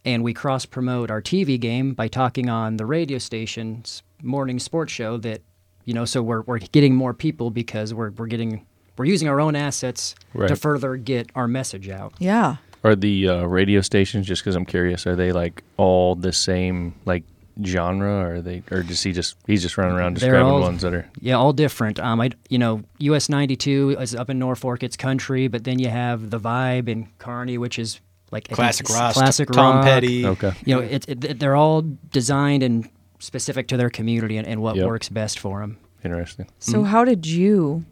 and 0.06 0.24
we 0.24 0.34
cross 0.34 0.66
promote 0.66 1.12
our 1.12 1.22
TV 1.22 1.60
game 1.60 1.94
by 1.94 2.08
talking 2.08 2.50
on 2.50 2.78
the 2.78 2.86
radio 2.86 3.18
station's 3.18 4.04
morning 4.24 4.58
sports 4.58 4.92
show 4.92 5.18
that 5.18 5.42
you 5.84 5.94
know 5.94 6.06
so 6.06 6.22
we're 6.22 6.42
we're 6.42 6.60
getting 6.60 6.96
more 6.96 7.14
people 7.14 7.52
because 7.52 7.94
we're 7.94 8.12
we're 8.12 8.28
getting 8.28 8.66
we're 8.98 9.06
using 9.06 9.28
our 9.28 9.40
own 9.40 9.56
assets 9.56 10.16
to 10.48 10.56
further 10.56 10.96
get 10.96 11.30
our 11.36 11.48
message 11.48 11.88
out. 11.90 12.14
Yeah. 12.20 12.56
Are 12.84 12.96
the 12.96 13.30
uh, 13.30 13.46
radio 13.46 13.82
stations 13.82 14.26
just 14.26 14.42
because 14.44 14.56
I'm 14.56 14.66
curious? 14.66 15.06
Are 15.06 15.16
they 15.16 15.32
like 15.32 15.64
all 15.78 16.16
the 16.16 16.32
same 16.32 16.96
like 17.06 17.24
genre? 17.64 18.10
Or 18.10 18.36
are 18.36 18.42
they, 18.42 18.64
or 18.72 18.84
does 18.84 19.02
he 19.04 19.12
just 19.12 19.36
he's 19.48 19.62
just 19.62 19.78
running 19.78 19.96
around 19.96 20.18
They're 20.18 20.32
describing 20.32 20.52
all- 20.54 20.62
ones 20.62 20.82
that 20.82 20.94
are 20.94 21.10
Yeah, 21.20 21.36
all 21.36 21.54
different. 21.54 22.00
Um, 22.00 22.20
I 22.22 22.30
you 22.50 22.58
know 22.58 22.84
US 23.00 23.30
92 23.30 23.98
is 24.00 24.16
up 24.16 24.30
in 24.30 24.40
Norfolk, 24.40 24.84
it's 24.84 24.98
country, 24.98 25.48
but 25.48 25.64
then 25.64 25.80
you 25.80 25.90
have 25.90 26.30
the 26.30 26.40
Vibe 26.40 26.88
in 26.90 27.08
Kearney, 27.20 27.58
which 27.58 27.78
is 27.80 28.00
like 28.32 28.46
I 28.46 28.48
think 28.50 28.56
Classic 28.58 28.90
rock, 28.90 29.14
classic 29.14 29.50
Tom 29.52 29.76
rock. 29.78 29.86
Petty. 29.86 30.26
okay? 30.26 30.52
You 30.66 30.76
know, 30.76 30.82
it, 30.82 31.08
it, 31.08 31.40
they're 31.40 31.56
all 31.56 31.84
designed 32.12 32.62
and 32.64 32.90
specific 33.20 33.68
to 33.70 33.78
their 33.78 33.90
community 33.90 34.38
and, 34.38 34.46
and 34.48 34.62
what 34.62 34.76
Yep. 34.76 34.86
works 34.86 35.10
best 35.10 35.40
for 35.40 35.62
them. 35.62 35.78
Interesting. 36.04 36.48
So 36.60 36.84
how 36.84 37.04
did 37.06 37.26
you 37.26 37.86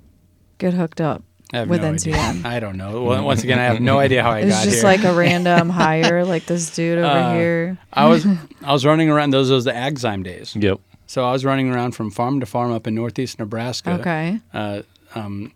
get 0.57 0.73
hooked 0.73 1.01
up 1.01 1.21
I 1.21 1.21
have 1.21 1.23
with 1.53 1.81
no 1.81 1.91
NCN? 1.93 2.29
idea. 2.39 2.41
I 2.45 2.59
don't 2.59 2.77
know. 2.77 3.03
Well, 3.03 3.23
once 3.23 3.43
again, 3.43 3.59
I 3.59 3.63
have 3.63 3.79
no 3.81 3.99
idea 3.99 4.23
how 4.23 4.31
I 4.31 4.39
It 4.39 4.45
was 4.45 4.53
got 4.55 4.63
just 4.65 4.75
here. 4.77 4.83
like 4.83 5.03
a 5.03 5.13
random 5.13 5.69
hire, 5.81 6.23
like 6.25 6.45
this 6.45 6.73
dude 6.75 6.97
over 6.99 7.07
Uh, 7.07 7.33
here. 7.35 7.77
I 7.93 8.07
was 8.07 8.25
I 8.63 8.73
was 8.73 8.85
running 8.85 9.09
around 9.09 9.31
those 9.31 9.49
those 9.49 9.65
the 9.65 9.71
Agzyme 9.71 10.23
days. 10.23 10.55
Yep. 10.55 10.79
So 11.07 11.23
I 11.23 11.31
was 11.31 11.45
running 11.45 11.69
around 11.71 11.91
from 11.93 12.09
farm 12.11 12.39
to 12.39 12.45
farm 12.45 12.71
up 12.71 12.87
in 12.87 12.95
northeast 12.95 13.37
Nebraska. 13.39 13.91
Okay. 13.99 14.39
Uh, 14.53 14.81
um, 15.13 15.51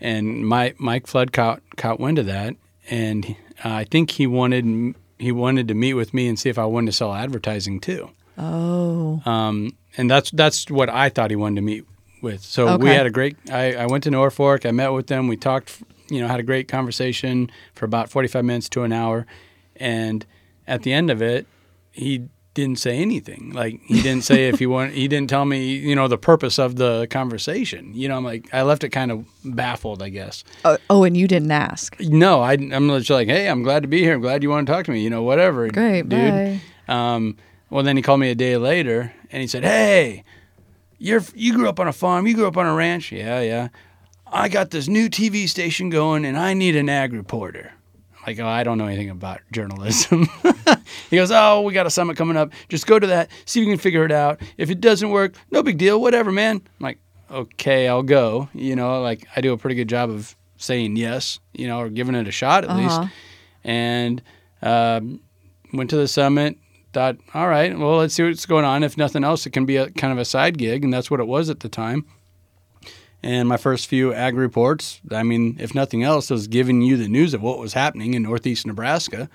and 0.00 0.46
my 0.46 0.74
Mike 0.78 1.06
Flood 1.06 1.32
caught 1.32 1.62
caught 1.76 2.00
wind 2.00 2.18
of 2.18 2.26
that, 2.26 2.56
and 2.90 3.24
uh, 3.64 3.68
I 3.70 3.84
think 3.84 4.10
he 4.12 4.26
wanted 4.26 4.94
he 5.18 5.30
wanted 5.32 5.68
to 5.68 5.74
meet 5.74 5.94
with 5.94 6.12
me 6.14 6.26
and 6.28 6.38
see 6.38 6.48
if 6.48 6.58
I 6.58 6.64
wanted 6.64 6.86
to 6.86 6.92
sell 6.92 7.14
advertising 7.14 7.78
too. 7.80 8.10
Oh. 8.36 9.22
Um, 9.26 9.76
and 9.96 10.10
that's 10.10 10.30
that's 10.32 10.70
what 10.70 10.88
I 10.88 11.08
thought 11.08 11.30
he 11.30 11.36
wanted 11.36 11.56
to 11.56 11.62
meet 11.62 11.84
with. 12.22 12.42
So 12.42 12.76
we 12.76 12.88
had 12.90 13.06
a 13.06 13.10
great. 13.10 13.36
I, 13.50 13.74
I 13.74 13.86
went 13.86 14.04
to 14.04 14.10
Norfolk. 14.10 14.66
I 14.66 14.70
met 14.70 14.88
with 14.88 15.06
them. 15.06 15.28
We 15.28 15.36
talked. 15.36 15.82
You 16.08 16.20
know, 16.20 16.26
had 16.26 16.40
a 16.40 16.44
great 16.44 16.66
conversation 16.68 17.50
for 17.74 17.84
about 17.84 18.10
forty 18.10 18.28
five 18.28 18.44
minutes 18.44 18.68
to 18.70 18.82
an 18.82 18.92
hour, 18.92 19.26
and 19.76 20.26
at 20.66 20.82
the 20.82 20.92
end 20.92 21.08
of 21.10 21.22
it, 21.22 21.46
he 21.92 22.28
didn't 22.52 22.80
say 22.80 22.98
anything. 22.98 23.52
Like 23.54 23.80
he 23.86 24.02
didn't 24.02 24.24
say 24.24 24.48
if 24.48 24.58
he 24.58 24.66
want. 24.66 24.92
He 24.92 25.06
didn't 25.06 25.30
tell 25.30 25.44
me. 25.44 25.76
You 25.76 25.94
know, 25.94 26.08
the 26.08 26.18
purpose 26.18 26.58
of 26.58 26.76
the 26.76 27.06
conversation. 27.10 27.94
You 27.94 28.08
know, 28.08 28.16
I'm 28.16 28.24
like 28.24 28.52
I 28.52 28.62
left 28.62 28.82
it 28.82 28.88
kind 28.90 29.12
of 29.12 29.24
baffled. 29.44 30.02
I 30.02 30.08
guess. 30.08 30.42
oh. 30.64 30.76
Oh, 30.90 31.04
and 31.04 31.16
you 31.16 31.28
didn't 31.28 31.52
ask. 31.52 31.98
No, 32.00 32.40
I, 32.40 32.54
I'm 32.54 32.88
just 32.88 33.08
like, 33.10 33.28
hey, 33.28 33.48
I'm 33.48 33.62
glad 33.62 33.82
to 33.82 33.88
be 33.88 34.00
here. 34.00 34.14
I'm 34.14 34.20
glad 34.20 34.42
you 34.42 34.50
want 34.50 34.66
to 34.66 34.72
talk 34.72 34.84
to 34.86 34.90
me. 34.90 35.00
You 35.02 35.10
know, 35.10 35.22
whatever. 35.22 35.68
Great. 35.68 36.08
dude. 36.08 36.60
Um, 36.88 37.36
well, 37.70 37.84
then 37.84 37.96
he 37.96 38.02
called 38.02 38.18
me 38.18 38.30
a 38.30 38.34
day 38.34 38.56
later 38.56 39.12
and 39.30 39.40
he 39.40 39.46
said, 39.46 39.62
"Hey, 39.62 40.24
you're 41.00 41.22
you 41.34 41.54
grew 41.54 41.68
up 41.68 41.80
on 41.80 41.88
a 41.88 41.92
farm. 41.92 42.28
You 42.28 42.34
grew 42.34 42.46
up 42.46 42.56
on 42.56 42.66
a 42.66 42.74
ranch. 42.74 43.10
Yeah, 43.10 43.40
yeah. 43.40 43.68
I 44.32 44.48
got 44.48 44.70
this 44.70 44.86
new 44.86 45.08
TV 45.10 45.48
station 45.48 45.90
going, 45.90 46.24
and 46.24 46.38
I 46.38 46.54
need 46.54 46.76
an 46.76 46.88
ag 46.88 47.12
reporter." 47.12 47.72
Like, 48.26 48.38
oh, 48.38 48.46
I 48.46 48.62
don't 48.64 48.76
know 48.78 48.86
anything 48.86 49.10
about 49.10 49.40
journalism. 49.50 50.28
he 51.10 51.16
goes, 51.16 51.30
oh, 51.32 51.62
we 51.62 51.72
got 51.72 51.86
a 51.86 51.90
summit 51.90 52.18
coming 52.18 52.36
up. 52.36 52.52
Just 52.68 52.86
go 52.86 52.98
to 52.98 53.06
that, 53.06 53.30
see 53.46 53.60
if 53.60 53.66
you 53.66 53.72
can 53.72 53.78
figure 53.80 54.04
it 54.04 54.12
out. 54.12 54.40
If 54.58 54.68
it 54.68 54.78
doesn't 54.82 55.08
work, 55.08 55.34
no 55.50 55.62
big 55.62 55.78
deal. 55.78 55.98
Whatever, 55.98 56.30
man. 56.30 56.56
I'm 56.56 56.84
like, 56.84 56.98
okay, 57.30 57.88
I'll 57.88 58.02
go. 58.02 58.50
You 58.52 58.76
know, 58.76 59.00
like 59.00 59.26
I 59.34 59.40
do 59.40 59.54
a 59.54 59.56
pretty 59.58 59.74
good 59.74 59.88
job 59.88 60.10
of 60.10 60.36
saying 60.58 60.96
yes, 60.96 61.40
you 61.54 61.66
know, 61.66 61.80
or 61.80 61.88
giving 61.88 62.14
it 62.14 62.28
a 62.28 62.30
shot 62.30 62.64
at 62.64 62.70
Uh-huh. 62.70 62.80
least. 63.00 63.12
and 63.64 64.22
um, 64.60 65.20
went 65.72 65.88
to 65.90 65.96
the 65.96 66.06
summit. 66.06 66.58
Thought, 66.92 67.18
all 67.34 67.48
right, 67.48 67.78
well, 67.78 67.98
let's 67.98 68.14
see 68.14 68.24
what's 68.24 68.46
going 68.46 68.64
on. 68.64 68.82
If 68.82 68.96
nothing 68.96 69.22
else, 69.22 69.46
it 69.46 69.50
can 69.50 69.64
be 69.64 69.76
a 69.76 69.90
kind 69.90 70.12
of 70.12 70.18
a 70.18 70.24
side 70.24 70.58
gig, 70.58 70.82
and 70.82 70.92
that's 70.92 71.10
what 71.10 71.20
it 71.20 71.26
was 71.28 71.48
at 71.48 71.60
the 71.60 71.68
time. 71.68 72.04
And 73.22 73.48
my 73.48 73.58
first 73.58 73.86
few 73.86 74.14
ag 74.14 74.34
reports, 74.34 75.00
I 75.10 75.22
mean, 75.22 75.56
if 75.60 75.74
nothing 75.74 76.02
else, 76.02 76.30
was 76.30 76.48
giving 76.48 76.80
you 76.82 76.96
the 76.96 77.08
news 77.08 77.34
of 77.34 77.42
what 77.42 77.58
was 77.58 77.74
happening 77.74 78.14
in 78.14 78.22
northeast 78.22 78.66
Nebraska. 78.66 79.28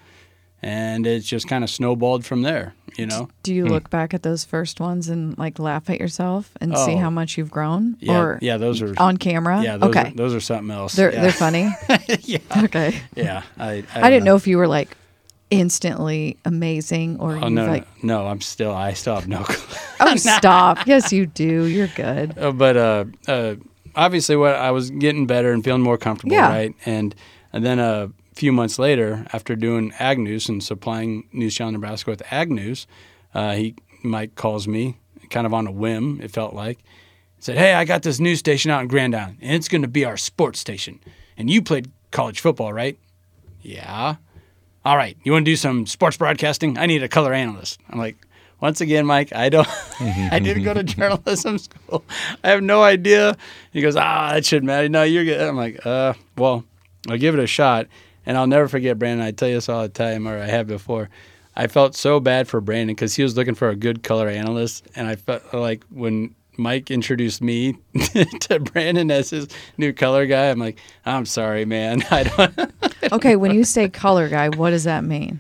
And 0.62 1.06
it's 1.06 1.28
just 1.28 1.48
kind 1.48 1.64
of 1.64 1.70
snowballed 1.70 2.26
from 2.26 2.42
there, 2.42 2.74
you 2.98 3.06
know? 3.06 3.30
Do 3.44 3.54
you 3.54 3.66
hmm. 3.66 3.72
look 3.72 3.92
back 3.92 4.16
at 4.16 4.24
those 4.24 4.44
first 4.44 4.80
ones 4.80 5.10
and 5.10 5.38
like 5.38 5.60
laugh 5.60 5.90
at 5.92 6.00
yourself 6.00 6.52
and 6.60 6.76
see 6.76 6.94
Oh. 6.96 6.98
how 6.98 7.10
much 7.12 7.38
you've 7.38 7.52
grown? 7.52 7.98
Yeah, 8.00 8.20
or 8.20 8.40
yeah, 8.42 8.58
those 8.58 8.82
are 8.82 8.96
on 8.98 9.18
camera? 9.18 9.62
yeah, 9.62 9.78
those 9.78 9.90
okay. 9.90 10.10
are, 10.10 10.16
those 10.16 10.34
are 10.34 10.40
something 10.40 10.72
else. 10.76 10.94
they're 10.94 11.14
yeah. 11.14 11.22
they're 11.22 11.32
funny. 11.32 11.70
yeah, 12.22 12.40
Okay. 12.64 13.00
yeah. 13.16 13.44
I, 13.60 13.84
I 13.94 14.10
didn't 14.10 14.24
know 14.24 14.36
if 14.36 14.48
you 14.48 14.58
were 14.58 14.68
like 14.68 14.98
instantly 15.52 16.38
amazing 16.46 17.20
or 17.20 17.38
Oh 17.38 17.50
no, 17.50 17.66
like 17.68 18.04
no, 18.04 18.28
I'm 18.28 18.42
still. 18.42 18.74
I 18.74 18.94
still 18.94 19.16
have 19.16 19.28
no 19.28 19.44
clue. 19.44 19.78
oh 20.00 20.16
stop. 20.18 20.86
Yes, 20.88 21.12
you 21.14 21.26
do. 21.26 21.66
You're 21.66 21.88
good. 21.96 22.38
Uh, 22.38 22.52
but 22.52 22.78
uh, 22.78 23.06
uh, 23.28 23.56
obviously, 23.96 24.36
what 24.36 24.56
I 24.56 24.72
was 24.72 24.90
getting 24.90 25.28
better 25.28 25.52
and 25.52 25.64
feeling 25.64 25.82
more 25.82 25.98
comfortable, 25.98 26.34
Yeah. 26.34 26.50
right? 26.50 26.74
And 26.86 27.16
and 27.54 27.66
then 27.66 27.80
a 27.80 28.12
few 28.34 28.52
months 28.52 28.78
later, 28.80 29.26
after 29.34 29.56
doing 29.56 29.94
Ag 30.00 30.20
News 30.20 30.50
and 30.50 30.64
supplying 30.64 31.28
News 31.32 31.56
Channel 31.56 31.74
Nebraska 31.74 32.10
with 32.10 32.22
Ag 32.32 32.52
News, 32.52 32.88
uh, 33.34 33.54
he 33.54 33.76
Mike 34.04 34.36
calls 34.36 34.68
me, 34.68 34.98
kind 35.30 35.46
of 35.48 35.54
on 35.54 35.68
a 35.68 35.72
whim. 35.72 36.20
It 36.22 36.32
felt 36.32 36.54
like, 36.54 36.80
said, 37.40 37.58
"Hey, 37.58 37.74
I 37.74 37.86
got 37.86 38.04
this 38.04 38.20
news 38.20 38.40
station 38.40 38.72
out 38.72 38.82
in 38.82 38.88
Grand 38.88 39.16
Island, 39.16 39.38
and 39.42 39.54
it's 39.56 39.68
going 39.68 39.82
to 39.84 39.88
be 39.88 40.06
our 40.06 40.18
sports 40.18 40.60
station. 40.60 41.00
And 41.38 41.50
you 41.50 41.62
played 41.62 41.92
college 42.12 42.40
football, 42.40 42.72
right? 42.74 42.98
Yeah. 43.62 44.16
All 44.86 44.96
right. 44.96 45.18
You 45.24 45.32
want 45.32 45.46
to 45.46 45.52
do 45.52 45.56
some 45.56 45.88
sports 45.88 46.16
broadcasting? 46.16 46.78
I 46.78 46.86
need 46.86 47.02
a 47.02 47.10
color 47.10 47.34
analyst. 47.34 47.80
I'm 47.90 47.98
like, 47.98 48.16
once 48.62 48.82
again, 48.82 49.06
Mike, 49.06 49.34
I 49.34 49.50
don't. 49.50 49.68
I 50.00 50.40
didn't 50.40 50.64
go 50.64 50.76
to 50.76 50.84
journalism 50.84 51.58
school. 51.58 52.06
I 52.44 52.50
have 52.50 52.62
no 52.62 52.84
idea. 52.84 53.36
He 53.74 53.82
goes, 53.82 53.96
ah, 53.96 54.34
that 54.34 54.46
shouldn't 54.46 54.68
matter. 54.68 54.88
No, 54.88 55.04
you're 55.04 55.26
good. 55.26 55.42
I'm 55.42 55.58
like, 55.58 55.84
uh, 55.86 56.14
well, 56.38 56.64
I'll 57.10 57.18
give 57.18 57.34
it 57.34 57.44
a 57.44 57.48
shot. 57.48 57.88
And 58.28 58.38
I'll 58.38 58.48
never 58.48 58.68
forget, 58.68 58.98
Brandon. 59.00 59.26
I 59.26 59.32
tell 59.32 59.50
you 59.50 59.56
this 59.56 59.70
all 59.70 59.82
the 59.82 59.90
time, 59.90 60.28
or 60.28 60.40
I 60.40 60.46
have 60.46 60.68
before. 60.68 61.10
I 61.56 61.68
felt 61.68 61.96
so 61.96 62.20
bad 62.20 62.48
for 62.48 62.62
Brandon 62.62 62.96
because 62.96 63.16
he 63.16 63.24
was 63.24 63.36
looking 63.36 63.56
for 63.56 63.70
a 63.70 63.76
good 63.76 64.04
color 64.04 64.28
analyst, 64.28 64.88
and 64.96 65.08
I 65.08 65.16
felt 65.16 65.54
like 65.54 65.84
when 65.90 66.36
Mike 66.58 66.92
introduced 66.92 67.42
me 67.42 67.78
to 68.42 68.60
Brandon 68.60 69.12
as 69.12 69.30
his 69.30 69.48
new 69.78 69.94
color 69.94 70.26
guy, 70.26 70.50
I'm 70.50 70.60
like, 70.60 70.80
I'm 71.06 71.26
sorry, 71.26 71.66
man. 71.66 72.04
I 72.12 72.24
don't. 72.24 72.72
Okay, 73.12 73.36
when 73.36 73.54
you 73.54 73.64
say 73.64 73.88
color 73.88 74.28
guy, 74.28 74.50
what 74.50 74.72
does 74.72 74.86
that 74.86 75.04
mean? 75.04 75.40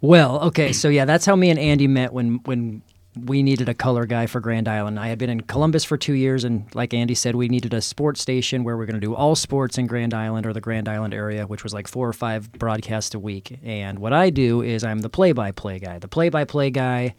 Well, 0.00 0.40
okay, 0.44 0.72
so 0.72 0.88
yeah, 0.88 1.04
that's 1.04 1.26
how 1.26 1.36
me 1.36 1.50
and 1.50 1.58
Andy 1.58 1.86
met 1.86 2.14
when 2.14 2.40
when 2.44 2.80
we 3.24 3.42
needed 3.42 3.68
a 3.68 3.74
color 3.74 4.06
guy 4.06 4.26
for 4.26 4.40
Grand 4.40 4.68
Island. 4.68 4.98
I 4.98 5.08
had 5.08 5.18
been 5.18 5.30
in 5.30 5.40
Columbus 5.42 5.84
for 5.84 5.96
two 5.96 6.12
years, 6.14 6.44
and 6.44 6.72
like 6.74 6.94
Andy 6.94 7.14
said, 7.14 7.34
we 7.34 7.48
needed 7.48 7.74
a 7.74 7.80
sports 7.80 8.20
station 8.20 8.64
where 8.64 8.76
we're 8.76 8.86
going 8.86 9.00
to 9.00 9.06
do 9.06 9.14
all 9.14 9.34
sports 9.34 9.78
in 9.78 9.86
Grand 9.86 10.14
Island 10.14 10.46
or 10.46 10.52
the 10.52 10.60
Grand 10.60 10.88
Island 10.88 11.14
area, 11.14 11.46
which 11.46 11.62
was 11.64 11.74
like 11.74 11.88
four 11.88 12.08
or 12.08 12.12
five 12.12 12.50
broadcasts 12.52 13.14
a 13.14 13.18
week. 13.18 13.58
And 13.62 13.98
what 13.98 14.12
I 14.12 14.30
do 14.30 14.62
is 14.62 14.84
I'm 14.84 15.00
the 15.00 15.10
play-by-play 15.10 15.80
guy. 15.80 15.98
The 15.98 16.08
play-by-play 16.08 16.70
guy. 16.70 17.14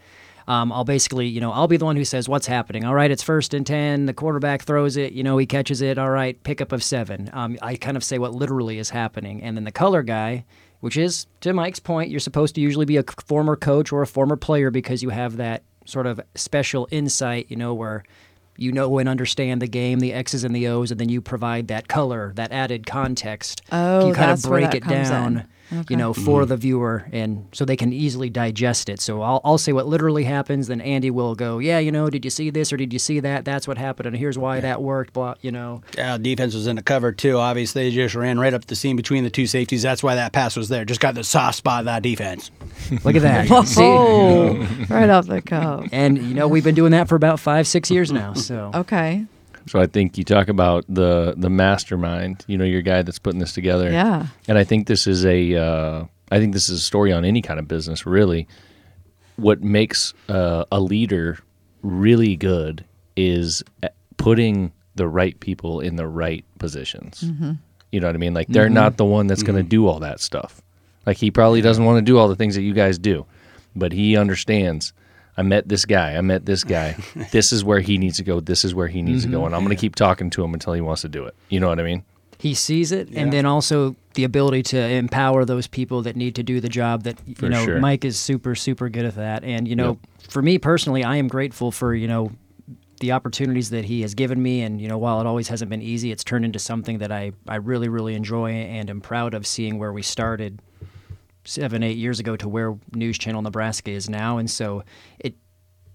Um, 0.50 0.72
I'll 0.72 0.84
basically, 0.84 1.28
you 1.28 1.40
know, 1.40 1.52
I'll 1.52 1.68
be 1.68 1.78
the 1.78 1.86
one 1.86 1.96
who 1.96 2.04
says 2.04 2.28
what's 2.28 2.48
happening. 2.48 2.84
All 2.84 2.96
right, 2.96 3.12
it's 3.12 3.22
first 3.22 3.54
and 3.54 3.66
ten. 3.68 4.08
The 4.08 4.16
quarterback 4.16 4.64
throws 4.64 4.98
it. 4.98 5.14
You 5.14 5.22
know, 5.22 5.38
he 5.38 5.46
catches 5.46 5.80
it. 5.80 6.00
All 6.00 6.10
right, 6.10 6.42
pickup 6.44 6.72
of 6.72 6.84
seven. 6.84 7.30
Um, 7.34 7.56
I 7.62 7.76
kind 7.76 7.96
of 7.96 8.04
say 8.04 8.18
what 8.18 8.34
literally 8.34 8.80
is 8.80 8.90
happening, 8.90 9.44
and 9.44 9.56
then 9.56 9.64
the 9.64 9.72
color 9.72 10.02
guy, 10.02 10.46
which 10.80 10.98
is 10.98 11.28
to 11.42 11.54
Mike's 11.54 11.80
point, 11.80 12.10
you're 12.10 12.20
supposed 12.20 12.56
to 12.56 12.62
usually 12.62 12.88
be 12.88 12.98
a 12.98 13.04
former 13.28 13.56
coach 13.56 13.92
or 13.92 14.02
a 14.02 14.08
former 14.08 14.36
player 14.36 14.72
because 14.72 15.04
you 15.04 15.10
have 15.10 15.38
that 15.38 15.62
sort 15.86 16.08
of 16.08 16.20
special 16.34 16.88
insight. 16.90 17.46
You 17.50 17.56
know, 17.56 17.76
where 17.76 18.04
you 18.58 18.72
know 18.72 18.98
and 18.98 19.08
understand 19.08 19.62
the 19.62 19.68
game, 19.68 20.00
the 20.00 20.14
X's 20.14 20.44
and 20.44 20.56
the 20.56 20.68
O's, 20.68 20.90
and 20.90 21.00
then 21.00 21.10
you 21.10 21.22
provide 21.22 21.68
that 21.68 21.88
color, 21.88 22.34
that 22.38 22.52
added 22.52 22.88
context. 22.88 23.62
Oh, 23.72 24.08
you 24.08 24.14
kind 24.16 24.32
that's 24.32 24.46
of 24.46 24.50
where 24.50 24.62
break 24.62 24.72
that 24.72 24.78
it 24.78 24.84
comes 24.84 25.10
down 25.12 25.38
in. 25.38 25.48
You 25.88 25.98
know, 25.98 26.14
for 26.14 26.42
mm-hmm. 26.42 26.50
the 26.50 26.58
viewer, 26.58 27.06
and 27.12 27.48
so 27.54 27.66
they 27.66 27.76
can 27.76 27.94
easily 27.94 28.30
digest 28.30 28.90
it. 28.90 29.00
So 29.00 29.22
I'll, 29.22 29.42
I'll 29.44 29.58
say 29.58 29.72
what 29.72 29.88
literally 29.88 30.24
happens, 30.24 30.68
then 30.68 30.82
Andy 30.82 31.12
will 31.12 31.36
go, 31.36 31.60
yeah, 31.60 31.80
you 31.80 31.92
know, 31.92 32.10
did 32.10 32.26
you 32.26 32.32
see 32.32 32.50
this 32.50 32.74
or 32.74 32.78
did 32.78 32.92
you 32.92 33.00
see 33.00 33.20
that? 33.20 33.46
That's 33.46 33.68
what 33.68 33.78
happened, 33.78 34.08
and 34.08 34.18
here's 34.18 34.38
why 34.38 34.60
that 34.60 34.82
worked. 34.82 35.14
Blah, 35.14 35.36
you 35.42 35.52
know. 35.52 35.82
Yeah, 35.96 36.18
defense 36.18 36.54
was 36.54 36.68
in 36.68 36.76
the 36.76 36.84
cover 36.84 37.12
two. 37.12 37.38
Obviously, 37.38 37.90
they 37.90 37.96
just 37.96 38.16
ran 38.16 38.40
right 38.40 38.54
up 38.54 38.66
the 38.66 38.76
seam 38.76 38.96
between 38.96 39.24
the 39.24 39.30
two 39.30 39.48
safeties. 39.48 39.84
That's 39.84 40.02
why 40.02 40.16
that 40.16 40.34
pass 40.34 40.56
was 40.56 40.70
there. 40.70 40.86
Just 40.86 41.02
got 41.02 41.16
the 41.16 41.24
soft 41.24 41.58
spot 41.58 41.82
of 41.82 41.86
that 41.86 42.04
defense. 42.04 42.52
Look 43.04 43.16
at 43.16 43.22
that. 43.22 43.50
Oh, 43.82 44.56
right 44.90 45.10
off 45.10 45.28
the 45.28 45.42
cuff. 45.42 45.88
And 45.92 46.18
you 46.18 46.34
know, 46.34 46.48
we've 46.48 46.64
been 46.64 46.76
doing 46.76 46.92
that 46.92 47.08
for 47.08 47.16
about 47.16 47.40
five, 47.40 47.68
six 47.68 47.90
years 47.92 48.12
now. 48.12 48.34
So 48.34 48.72
Okay. 48.74 49.26
So 49.70 49.80
I 49.80 49.86
think 49.86 50.18
you 50.18 50.24
talk 50.24 50.50
about 50.50 50.84
the 50.90 51.36
the 51.38 51.50
mastermind. 51.50 52.44
You 52.48 52.58
know, 52.58 52.66
your 52.66 52.82
guy 52.82 53.04
that's 53.04 53.20
putting 53.20 53.40
this 53.40 53.54
together. 53.54 53.92
Yeah. 53.92 54.26
And 54.48 54.58
I 54.58 54.64
think 54.64 54.88
this 54.88 55.06
is 55.06 55.26
a 55.26 55.56
uh, 55.56 56.06
I 56.32 56.40
think 56.40 56.54
this 56.54 56.70
is 56.70 56.80
a 56.80 56.84
story 56.84 57.14
on 57.14 57.24
any 57.24 57.44
kind 57.44 57.60
of 57.60 57.68
business. 57.68 58.04
Really, 58.04 58.48
what 59.36 59.62
makes 59.62 60.16
uh, 60.28 60.66
a 60.72 60.80
leader 60.80 61.38
really 61.84 62.36
good 62.36 62.84
is 63.16 63.64
uh, 63.84 63.90
putting 64.18 64.72
the 64.96 65.08
right 65.08 65.40
people 65.40 65.82
in 65.82 65.98
the 65.98 66.08
right 66.08 66.44
positions. 66.58 67.22
You 67.92 68.00
know 68.00 68.08
what 68.08 68.16
I 68.16 68.20
mean? 68.20 68.34
Like 68.34 68.48
they're 68.48 68.70
not 68.70 68.98
the 68.98 69.06
one 69.06 69.28
that's 69.28 69.44
going 69.44 69.56
to 69.56 69.70
do 69.70 69.88
all 69.88 70.00
that 70.00 70.20
stuff. 70.20 70.64
Like 71.06 71.18
he 71.18 71.30
probably 71.30 71.62
doesn't 71.62 71.86
want 71.86 71.98
to 71.98 72.02
do 72.02 72.18
all 72.18 72.28
the 72.28 72.36
things 72.36 72.56
that 72.56 72.64
you 72.64 72.74
guys 72.74 72.98
do, 72.98 73.26
but 73.76 73.92
he 73.92 74.18
understands. 74.18 74.94
I 75.40 75.42
met 75.42 75.70
this 75.70 75.86
guy. 75.86 76.16
I 76.16 76.22
met 76.22 76.46
this 76.46 76.66
guy. 76.66 76.98
this 77.32 77.54
is 77.54 77.64
where 77.64 77.80
he 77.80 77.98
needs 77.98 78.18
to 78.18 78.24
go. 78.24 78.42
This 78.42 78.66
is 78.66 78.76
where 78.76 78.88
he 78.88 79.02
needs 79.02 79.24
to 79.24 79.32
go, 79.32 79.38
mm-hmm. 79.38 79.46
and 79.48 79.56
I'm 79.56 79.64
going 79.64 79.76
to 79.76 79.80
keep 79.80 79.96
talking 79.96 80.30
to 80.32 80.44
him 80.44 80.54
until 80.54 80.74
he 80.74 80.82
wants 80.82 81.02
to 81.04 81.10
do 81.10 81.26
it. 81.26 81.36
You 81.48 81.62
know 81.62 81.70
what 81.70 81.80
I 81.80 81.84
mean? 81.84 82.04
he 82.40 82.54
sees 82.54 82.94
it, 82.94 83.10
Yeah. 83.10 83.22
and 83.22 83.34
then 83.34 83.46
also 83.46 83.96
the 84.14 84.24
ability 84.24 84.64
to 84.64 84.78
empower 84.78 85.44
those 85.44 85.68
people 85.68 86.02
that 86.04 86.16
need 86.16 86.36
to 86.36 86.44
do 86.44 86.62
the 86.62 86.70
job. 86.70 87.04
That 87.04 87.18
you 87.26 87.36
For 87.36 87.50
know, 87.50 87.64
sure. 87.66 87.80
Mike 87.80 88.06
is 88.06 88.18
super, 88.18 88.56
super 88.56 88.90
good 88.90 89.06
at 89.06 89.16
that. 89.16 89.44
And 89.44 89.68
you 89.68 89.76
know, 89.76 90.00
for 90.30 90.42
me 90.42 90.58
personally, 90.58 91.04
I 91.04 91.18
am 91.18 91.28
grateful 91.28 91.72
for 91.72 91.94
you 91.94 92.08
know 92.08 92.32
the 93.02 93.12
opportunities 93.12 93.70
that 93.70 93.86
he 93.86 94.02
has 94.02 94.14
given 94.14 94.42
me. 94.42 94.62
And 94.62 94.80
you 94.82 94.88
know, 94.88 94.98
while 94.98 95.20
it 95.20 95.28
always 95.28 95.50
hasn't 95.50 95.70
been 95.70 95.82
easy, 95.82 96.12
it's 96.12 96.24
turned 96.24 96.46
into 96.46 96.60
something 96.60 97.00
that 97.00 97.12
I 97.12 97.34
I 97.48 97.58
really, 97.58 97.90
really 97.90 98.16
enjoy 98.16 98.52
and 98.52 98.90
am 98.90 99.02
proud 99.02 99.34
of 99.34 99.46
seeing 99.46 99.78
where 99.78 99.92
we 99.92 100.02
started 100.02 100.62
seven, 101.50 101.84
eight 101.84 101.98
years 101.98 102.20
ago 102.20 102.36
to 102.38 102.48
where 102.48 102.78
News 102.94 103.18
Channel 103.18 103.42
Nebraska 103.42 103.92
is 103.92 104.10
now. 104.10 104.38
And 104.38 104.50
so 104.50 104.84
it 105.20 105.36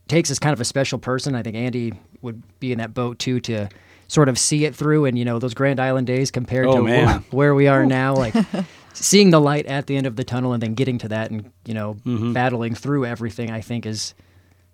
takes 0.09 0.31
us 0.31 0.38
kind 0.38 0.53
of 0.53 0.61
a 0.61 0.64
special 0.64 0.99
person. 0.99 1.35
I 1.35 1.43
think 1.43 1.57
Andy 1.57 1.93
would 2.23 2.43
be 2.61 2.73
in 2.73 2.79
that 2.79 2.93
boat 2.95 3.19
too 3.19 3.40
to 3.40 3.69
sort 4.09 4.29
of 4.29 4.38
see 4.38 4.64
it 4.64 4.75
through 4.75 5.05
and 5.07 5.19
you 5.19 5.25
know 5.25 5.38
those 5.38 5.55
Grand 5.55 5.81
Island 5.81 6.07
days 6.07 6.31
compared 6.31 6.67
Oh, 6.67 6.77
to 6.77 6.83
man. 6.83 7.21
wh- 7.31 7.35
where 7.35 7.55
we 7.55 7.69
are 7.69 7.87
now 7.87 8.14
like 8.14 8.35
seeing 8.93 9.31
the 9.31 9.40
light 9.40 9.67
at 9.67 9.87
the 9.87 9.97
end 9.97 10.07
of 10.07 10.17
the 10.17 10.25
tunnel 10.25 10.53
and 10.53 10.62
then 10.62 10.75
getting 10.75 10.99
to 10.99 11.09
that 11.09 11.31
and 11.31 11.51
you 11.64 11.73
know 11.75 11.95
Mm-hmm. 12.05 12.33
battling 12.35 12.75
through 12.75 13.07
everything 13.07 13.51
I 13.51 13.61
think 13.62 13.87
is 13.87 14.14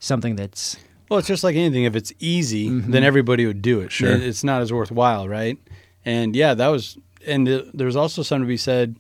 something 0.01 0.35
that's 0.37 0.77
Well, 1.09 1.19
it's 1.21 1.29
just 1.29 1.45
like 1.45 1.55
anything. 1.57 1.85
If 1.85 1.95
it's 1.95 2.13
easy, 2.19 2.69
then 2.69 3.05
everybody 3.05 3.47
would 3.47 3.63
do 3.63 3.81
it. 3.81 3.93
Sure. 3.93 4.11
It's 4.11 4.43
not 4.43 4.63
as 4.63 4.73
worthwhile, 4.73 5.29
right? 5.29 5.59
And 6.05 6.35
yeah, 6.35 6.55
that 6.55 6.69
was. 6.69 6.97
And 7.27 7.47
th- 7.47 7.67
there's 7.75 7.97
also 7.97 8.23
something 8.23 8.45
to 8.47 8.49
be 8.49 8.57
said. 8.57 8.97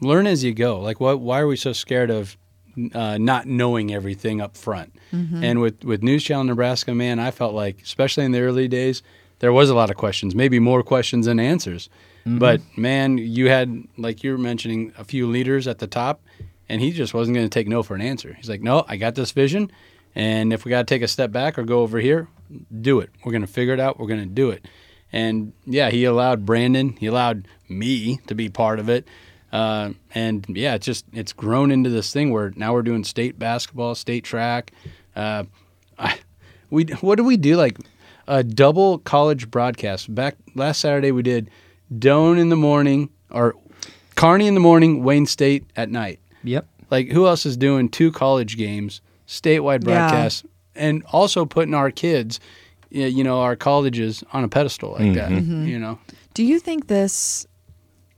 Learn 0.00 0.26
as 0.26 0.42
you 0.44 0.54
go. 0.54 0.80
Like, 0.80 1.00
what? 1.00 1.20
Why 1.20 1.40
are 1.40 1.46
we 1.46 1.56
so 1.56 1.72
scared 1.72 2.10
of 2.10 2.36
uh, 2.94 3.18
not 3.18 3.46
knowing 3.46 3.92
everything 3.92 4.40
up 4.40 4.56
front? 4.56 4.94
And 5.42 5.60
with 5.60 5.82
with 5.84 6.02
News 6.02 6.22
Channel 6.22 6.44
Nebraska, 6.44 6.94
man, 6.94 7.18
I 7.18 7.30
felt 7.32 7.52
like, 7.54 7.82
especially 7.82 8.24
in 8.24 8.32
the 8.32 8.40
early 8.40 8.68
days, 8.68 9.02
there 9.40 9.52
was 9.52 9.68
a 9.70 9.74
lot 9.74 9.90
of 9.90 9.96
questions. 9.96 10.34
Maybe 10.34 10.58
more 10.60 10.82
questions 10.82 11.26
than 11.26 11.40
answers. 11.40 11.88
But 12.26 12.60
man, 12.76 13.18
you 13.18 13.48
had 13.48 13.82
like 13.96 14.22
you 14.22 14.32
were 14.32 14.38
mentioning 14.38 14.92
a 14.96 15.04
few 15.04 15.26
leaders 15.26 15.66
at 15.66 15.78
the 15.78 15.86
top, 15.86 16.20
and 16.68 16.80
he 16.80 16.92
just 16.92 17.12
wasn't 17.12 17.34
going 17.34 17.46
to 17.48 17.50
take 17.50 17.66
no 17.66 17.82
for 17.82 17.94
an 17.94 18.02
answer. 18.02 18.34
He's 18.34 18.48
like, 18.48 18.60
no, 18.62 18.84
I 18.86 18.96
got 18.96 19.14
this 19.16 19.32
vision, 19.32 19.70
and 20.14 20.52
if 20.52 20.64
we 20.64 20.70
got 20.70 20.86
to 20.86 20.94
take 20.94 21.02
a 21.02 21.08
step 21.08 21.32
back 21.32 21.58
or 21.58 21.64
go 21.64 21.80
over 21.80 21.98
here, 21.98 22.28
do 22.80 23.00
it. 23.00 23.10
We're 23.24 23.32
going 23.32 23.42
to 23.46 23.48
figure 23.52 23.74
it 23.74 23.80
out. 23.80 23.98
We're 23.98 24.06
going 24.06 24.20
to 24.20 24.26
do 24.26 24.50
it. 24.50 24.66
And 25.12 25.52
yeah, 25.66 25.90
he 25.90 26.04
allowed 26.04 26.46
Brandon, 26.46 26.90
he 27.00 27.06
allowed 27.06 27.48
me 27.68 28.20
to 28.28 28.34
be 28.34 28.48
part 28.48 28.78
of 28.78 28.88
it. 28.88 29.08
Uh, 29.52 29.90
and 30.14 30.44
yeah, 30.48 30.74
it's 30.74 30.86
just 30.86 31.04
it's 31.12 31.32
grown 31.32 31.70
into 31.70 31.90
this 31.90 32.12
thing 32.12 32.30
where 32.30 32.52
now 32.56 32.72
we're 32.72 32.82
doing 32.82 33.04
state 33.04 33.38
basketball, 33.38 33.94
state 33.94 34.24
track. 34.24 34.72
Uh, 35.16 35.44
I, 35.98 36.18
we 36.70 36.84
what 37.00 37.16
do 37.16 37.24
we 37.24 37.36
do 37.36 37.56
like 37.56 37.76
a 38.28 38.42
double 38.44 38.98
college 38.98 39.50
broadcast? 39.50 40.14
Back 40.14 40.36
last 40.54 40.80
Saturday 40.80 41.10
we 41.12 41.22
did 41.22 41.50
Doane 41.92 42.38
in 42.38 42.48
the 42.48 42.56
morning 42.56 43.10
or 43.30 43.56
Kearney 44.14 44.46
in 44.46 44.54
the 44.54 44.60
morning, 44.60 45.02
Wayne 45.02 45.26
State 45.26 45.64
at 45.76 45.90
night. 45.90 46.20
yep 46.44 46.66
Like 46.90 47.08
who 47.08 47.26
else 47.26 47.44
is 47.44 47.56
doing 47.56 47.88
two 47.88 48.12
college 48.12 48.56
games, 48.56 49.00
statewide 49.26 49.84
Yeah. 49.84 50.08
broadcasts, 50.08 50.44
and 50.76 51.02
also 51.12 51.44
putting 51.44 51.74
our 51.74 51.90
kids, 51.90 52.38
you 52.90 53.24
know, 53.24 53.40
our 53.40 53.56
colleges 53.56 54.22
on 54.32 54.44
a 54.44 54.48
pedestal 54.48 54.92
like 54.92 55.14
that. 55.14 55.30
You 55.32 55.78
know, 55.80 55.98
Do 56.34 56.44
you 56.44 56.60
think 56.60 56.86
this 56.86 57.46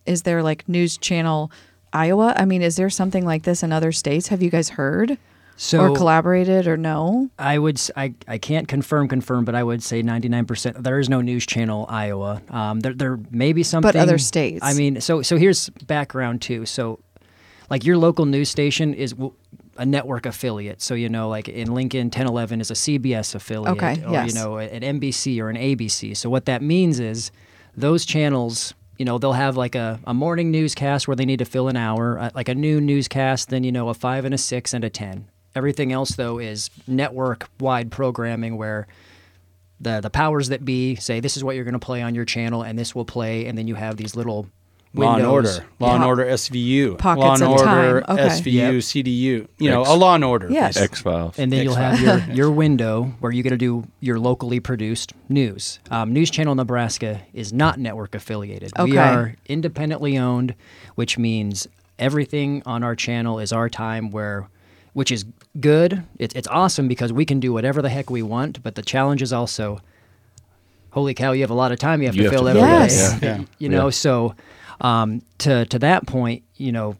is 0.06 0.22
there 0.22 0.42
like 0.42 0.68
news 0.68 0.96
channel 0.98 1.50
Iowa? 1.92 2.34
I 2.36 2.44
mean, 2.44 2.62
is 2.62 2.76
there 2.76 2.90
something 2.90 3.24
like 3.24 3.42
this 3.42 3.62
in 3.62 3.72
other 3.72 3.92
states? 3.92 4.28
Have 4.28 4.42
you 4.42 4.50
guys 4.50 4.70
heard 4.70 5.18
So 5.56 5.80
or 5.80 5.94
collaborated 5.94 6.66
or 6.66 6.76
no? 6.76 7.30
I 7.38 7.58
would 7.58 7.80
I, 7.96 8.14
I 8.26 8.38
can't 8.38 8.66
confirm 8.66 9.08
confirm, 9.08 9.44
but 9.44 9.54
I 9.54 9.62
would 9.62 9.82
say 9.82 10.02
99%. 10.02 10.82
There 10.82 10.98
is 10.98 11.08
no 11.08 11.20
news 11.20 11.46
channel 11.46 11.86
Iowa. 11.88 12.42
Um, 12.48 12.80
there 12.80 12.94
there 12.94 13.18
may 13.30 13.52
be 13.52 13.62
something. 13.62 13.92
But 13.92 13.96
other 13.96 14.18
states. 14.18 14.60
I 14.62 14.74
mean, 14.74 15.00
so 15.00 15.22
so 15.22 15.36
here's 15.36 15.68
background 15.86 16.40
too. 16.42 16.64
So, 16.66 17.00
like 17.68 17.84
your 17.84 17.98
local 17.98 18.26
news 18.26 18.48
station 18.48 18.94
is 18.94 19.14
a 19.76 19.86
network 19.86 20.26
affiliate. 20.26 20.80
So 20.82 20.94
you 20.94 21.08
know, 21.08 21.28
like 21.28 21.48
in 21.48 21.72
Lincoln, 21.74 22.06
1011 22.06 22.60
is 22.60 22.70
a 22.70 22.74
CBS 22.74 23.34
affiliate, 23.34 23.76
Okay, 23.76 24.02
or 24.04 24.12
yes. 24.12 24.28
you 24.28 24.34
know, 24.34 24.56
an 24.56 25.00
NBC 25.00 25.40
or 25.40 25.50
an 25.50 25.56
ABC. 25.56 26.16
So 26.16 26.30
what 26.30 26.46
that 26.46 26.62
means 26.62 27.00
is 27.00 27.30
those 27.76 28.04
channels. 28.04 28.74
You 29.02 29.06
know, 29.06 29.18
they'll 29.18 29.32
have 29.32 29.56
like 29.56 29.74
a, 29.74 29.98
a 30.04 30.14
morning 30.14 30.52
newscast 30.52 31.08
where 31.08 31.16
they 31.16 31.24
need 31.24 31.40
to 31.40 31.44
fill 31.44 31.66
an 31.66 31.76
hour, 31.76 32.20
uh, 32.20 32.30
like 32.36 32.48
a 32.48 32.54
noon 32.54 32.86
newscast, 32.86 33.48
then, 33.48 33.64
you 33.64 33.72
know, 33.72 33.88
a 33.88 33.94
five 33.94 34.24
and 34.24 34.32
a 34.32 34.38
six 34.38 34.72
and 34.72 34.84
a 34.84 34.90
10. 34.90 35.28
Everything 35.56 35.90
else, 35.90 36.10
though, 36.12 36.38
is 36.38 36.70
network 36.86 37.48
wide 37.58 37.90
programming 37.90 38.56
where 38.56 38.86
the 39.80 40.00
the 40.00 40.08
powers 40.08 40.50
that 40.50 40.64
be 40.64 40.94
say 40.94 41.18
this 41.18 41.36
is 41.36 41.42
what 41.42 41.56
you're 41.56 41.64
going 41.64 41.72
to 41.72 41.80
play 41.80 42.00
on 42.00 42.14
your 42.14 42.24
channel 42.24 42.62
and 42.62 42.78
this 42.78 42.94
will 42.94 43.04
play 43.04 43.46
and 43.46 43.58
then 43.58 43.66
you 43.66 43.74
have 43.74 43.96
these 43.96 44.14
little 44.14 44.46
Law 44.94 45.16
and. 45.16 45.24
Order, 45.26 45.64
Law 45.80 45.94
and 45.94 46.04
Order 46.04 46.24
SVU, 46.26 46.98
Pockets 46.98 47.24
Law 47.24 47.34
and 47.34 47.42
of 47.42 47.50
Order. 47.50 48.04
Okay. 48.10 48.22
SVU, 48.28 48.52
Yep. 48.52 48.74
CDU. 48.74 49.48
You 49.58 49.70
know, 49.70 49.80
X. 49.82 49.90
a 49.90 49.94
Law 49.94 50.14
and 50.14 50.24
Order. 50.24 50.48
Yes. 50.50 50.76
X 50.76 51.00
Files. 51.00 51.38
and 51.38 51.50
then 51.50 51.64
you'll 51.64 51.74
have 51.76 51.98
your, 52.00 52.18
your 52.34 52.50
window 52.50 53.04
where 53.20 53.32
you 53.32 53.42
get 53.42 53.50
to 53.50 53.56
do 53.56 53.84
your 54.00 54.18
locally 54.18 54.60
produced 54.60 55.12
news. 55.30 55.80
Um, 55.90 56.12
news 56.12 56.30
Channel 56.30 56.54
Nebraska 56.54 57.20
is 57.32 57.52
not 57.54 57.78
network 57.78 58.14
affiliated. 58.14 58.70
We 58.82 58.98
are 58.98 59.34
independently 59.46 60.18
owned, 60.18 60.54
which 60.94 61.16
means 61.16 61.66
everything 61.98 62.62
on 62.66 62.82
our 62.82 62.94
channel 62.94 63.38
is 63.38 63.52
our 63.52 63.68
time 63.70 64.10
where 64.10 64.48
which 64.92 65.10
is 65.10 65.24
good. 65.58 66.02
It's 66.18 66.34
it's 66.34 66.48
awesome 66.48 66.86
because 66.86 67.14
we 67.14 67.24
can 67.24 67.40
do 67.40 67.50
whatever 67.52 67.80
the 67.80 67.88
heck 67.88 68.10
we 68.10 68.20
want, 68.22 68.62
but 68.62 68.74
the 68.74 68.82
challenge 68.82 69.22
is 69.22 69.32
also 69.32 69.80
holy 70.90 71.14
cow, 71.14 71.32
you 71.32 71.40
have 71.40 71.50
a 71.50 71.54
lot 71.54 71.72
of 71.72 71.78
time 71.78 72.02
you 72.02 72.06
have 72.08 72.14
You 72.14 72.24
to 72.24 72.28
have 72.28 72.34
fill 72.34 72.44
to 72.44 72.50
every 72.50 72.60
fill 72.60 72.68
day. 72.70 72.84
it. 72.84 72.90
Yes. 72.90 73.18
Yeah. 73.22 73.44
You 73.58 73.68
know, 73.70 73.84
Yeah. 73.86 73.90
so 73.90 74.34
um, 74.82 75.22
to 75.38 75.64
to 75.66 75.78
that 75.78 76.06
point, 76.06 76.42
you 76.56 76.72
know, 76.72 76.96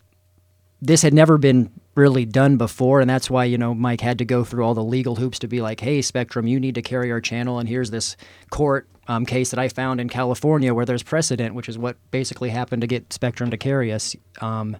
this 0.80 1.02
had 1.02 1.12
never 1.12 1.36
been 1.36 1.70
really 1.94 2.24
done 2.24 2.56
before, 2.56 3.00
and 3.00 3.10
that's 3.10 3.28
why 3.28 3.44
you 3.44 3.58
know 3.58 3.74
Mike 3.74 4.00
had 4.00 4.18
to 4.18 4.24
go 4.24 4.44
through 4.44 4.64
all 4.64 4.72
the 4.72 4.84
legal 4.84 5.16
hoops 5.16 5.38
to 5.40 5.48
be 5.48 5.60
like, 5.60 5.80
"Hey, 5.80 6.00
Spectrum, 6.00 6.46
you 6.46 6.58
need 6.58 6.76
to 6.76 6.82
carry 6.82 7.12
our 7.12 7.20
channel," 7.20 7.58
and 7.58 7.68
here's 7.68 7.90
this 7.90 8.16
court 8.50 8.88
um, 9.08 9.26
case 9.26 9.50
that 9.50 9.58
I 9.58 9.68
found 9.68 10.00
in 10.00 10.08
California 10.08 10.72
where 10.72 10.86
there's 10.86 11.02
precedent, 11.02 11.54
which 11.54 11.68
is 11.68 11.76
what 11.76 11.96
basically 12.12 12.50
happened 12.50 12.82
to 12.82 12.86
get 12.86 13.12
Spectrum 13.12 13.50
to 13.50 13.56
carry 13.56 13.92
us. 13.92 14.14
Um, 14.40 14.76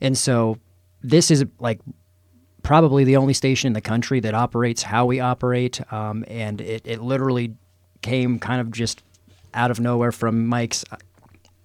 and 0.00 0.16
so 0.16 0.58
this 1.02 1.30
is 1.30 1.44
like 1.60 1.80
probably 2.62 3.04
the 3.04 3.16
only 3.16 3.34
station 3.34 3.68
in 3.68 3.72
the 3.74 3.80
country 3.80 4.20
that 4.20 4.34
operates 4.34 4.82
how 4.82 5.04
we 5.04 5.20
operate, 5.20 5.80
um, 5.92 6.24
and 6.28 6.62
it, 6.62 6.86
it 6.86 7.02
literally 7.02 7.54
came 8.00 8.38
kind 8.38 8.60
of 8.60 8.70
just 8.70 9.02
out 9.54 9.70
of 9.70 9.80
nowhere 9.80 10.12
from 10.12 10.46
Mike's 10.46 10.84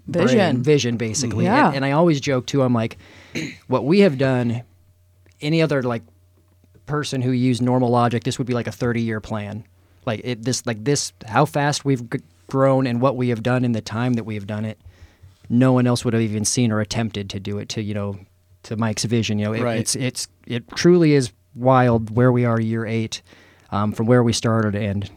brain, 0.08 0.28
Vision. 0.28 0.64
vision 0.64 0.98
basically. 0.98 1.46
Yeah. 1.46 1.68
And, 1.68 1.78
and 1.78 1.86
I 1.86 1.92
always 1.92 2.20
joke 2.22 2.46
too. 2.46 2.62
I'm 2.62 2.74
like, 2.74 2.98
what 3.68 3.86
we 3.86 4.00
have 4.02 4.18
done, 4.18 4.64
any 5.42 5.62
other 5.62 5.82
like 5.84 6.04
person 6.86 7.22
who 7.22 7.32
used 7.32 7.62
normal 7.62 7.90
logic, 7.90 8.24
this 8.24 8.38
would 8.38 8.48
be 8.48 8.54
like 8.54 8.68
a 8.68 8.72
30 8.72 9.02
year 9.02 9.20
plan. 9.22 9.64
Like 10.06 10.22
it, 10.24 10.44
this, 10.44 10.66
like 10.66 10.84
this, 10.84 11.14
how 11.26 11.46
fast 11.46 11.86
we've 11.86 12.10
g- 12.10 12.20
grown 12.48 12.86
and 12.88 13.00
what 13.00 13.16
we 13.16 13.30
have 13.30 13.42
done 13.42 13.64
in 13.64 13.72
the 13.72 13.82
time 13.82 14.14
that 14.14 14.26
we 14.26 14.36
have 14.36 14.46
done 14.48 14.66
it. 14.66 14.78
No 15.50 15.72
one 15.74 15.88
else 15.88 16.04
would 16.04 16.14
have 16.14 16.22
even 16.24 16.44
seen 16.46 16.72
or 16.72 16.80
attempted 16.82 17.30
to 17.32 17.40
do 17.40 17.58
it 17.58 17.70
to 17.70 17.82
you 17.82 17.94
know, 17.94 18.18
to 18.64 18.76
Mike's 18.76 19.06
vision. 19.06 19.40
You 19.40 19.46
know, 19.46 19.54
it, 19.54 19.62
Right. 19.62 19.80
it's 19.80 19.96
it's 19.96 20.28
it 20.48 20.68
truly 20.76 21.14
is 21.14 21.32
wild 21.56 22.16
where 22.16 22.32
we 22.32 22.44
are 22.46 22.60
year 22.60 22.86
eight, 22.86 23.22
um, 23.72 23.92
from 23.94 24.06
where 24.08 24.24
we 24.24 24.34
started 24.34 24.74
and 24.76 25.10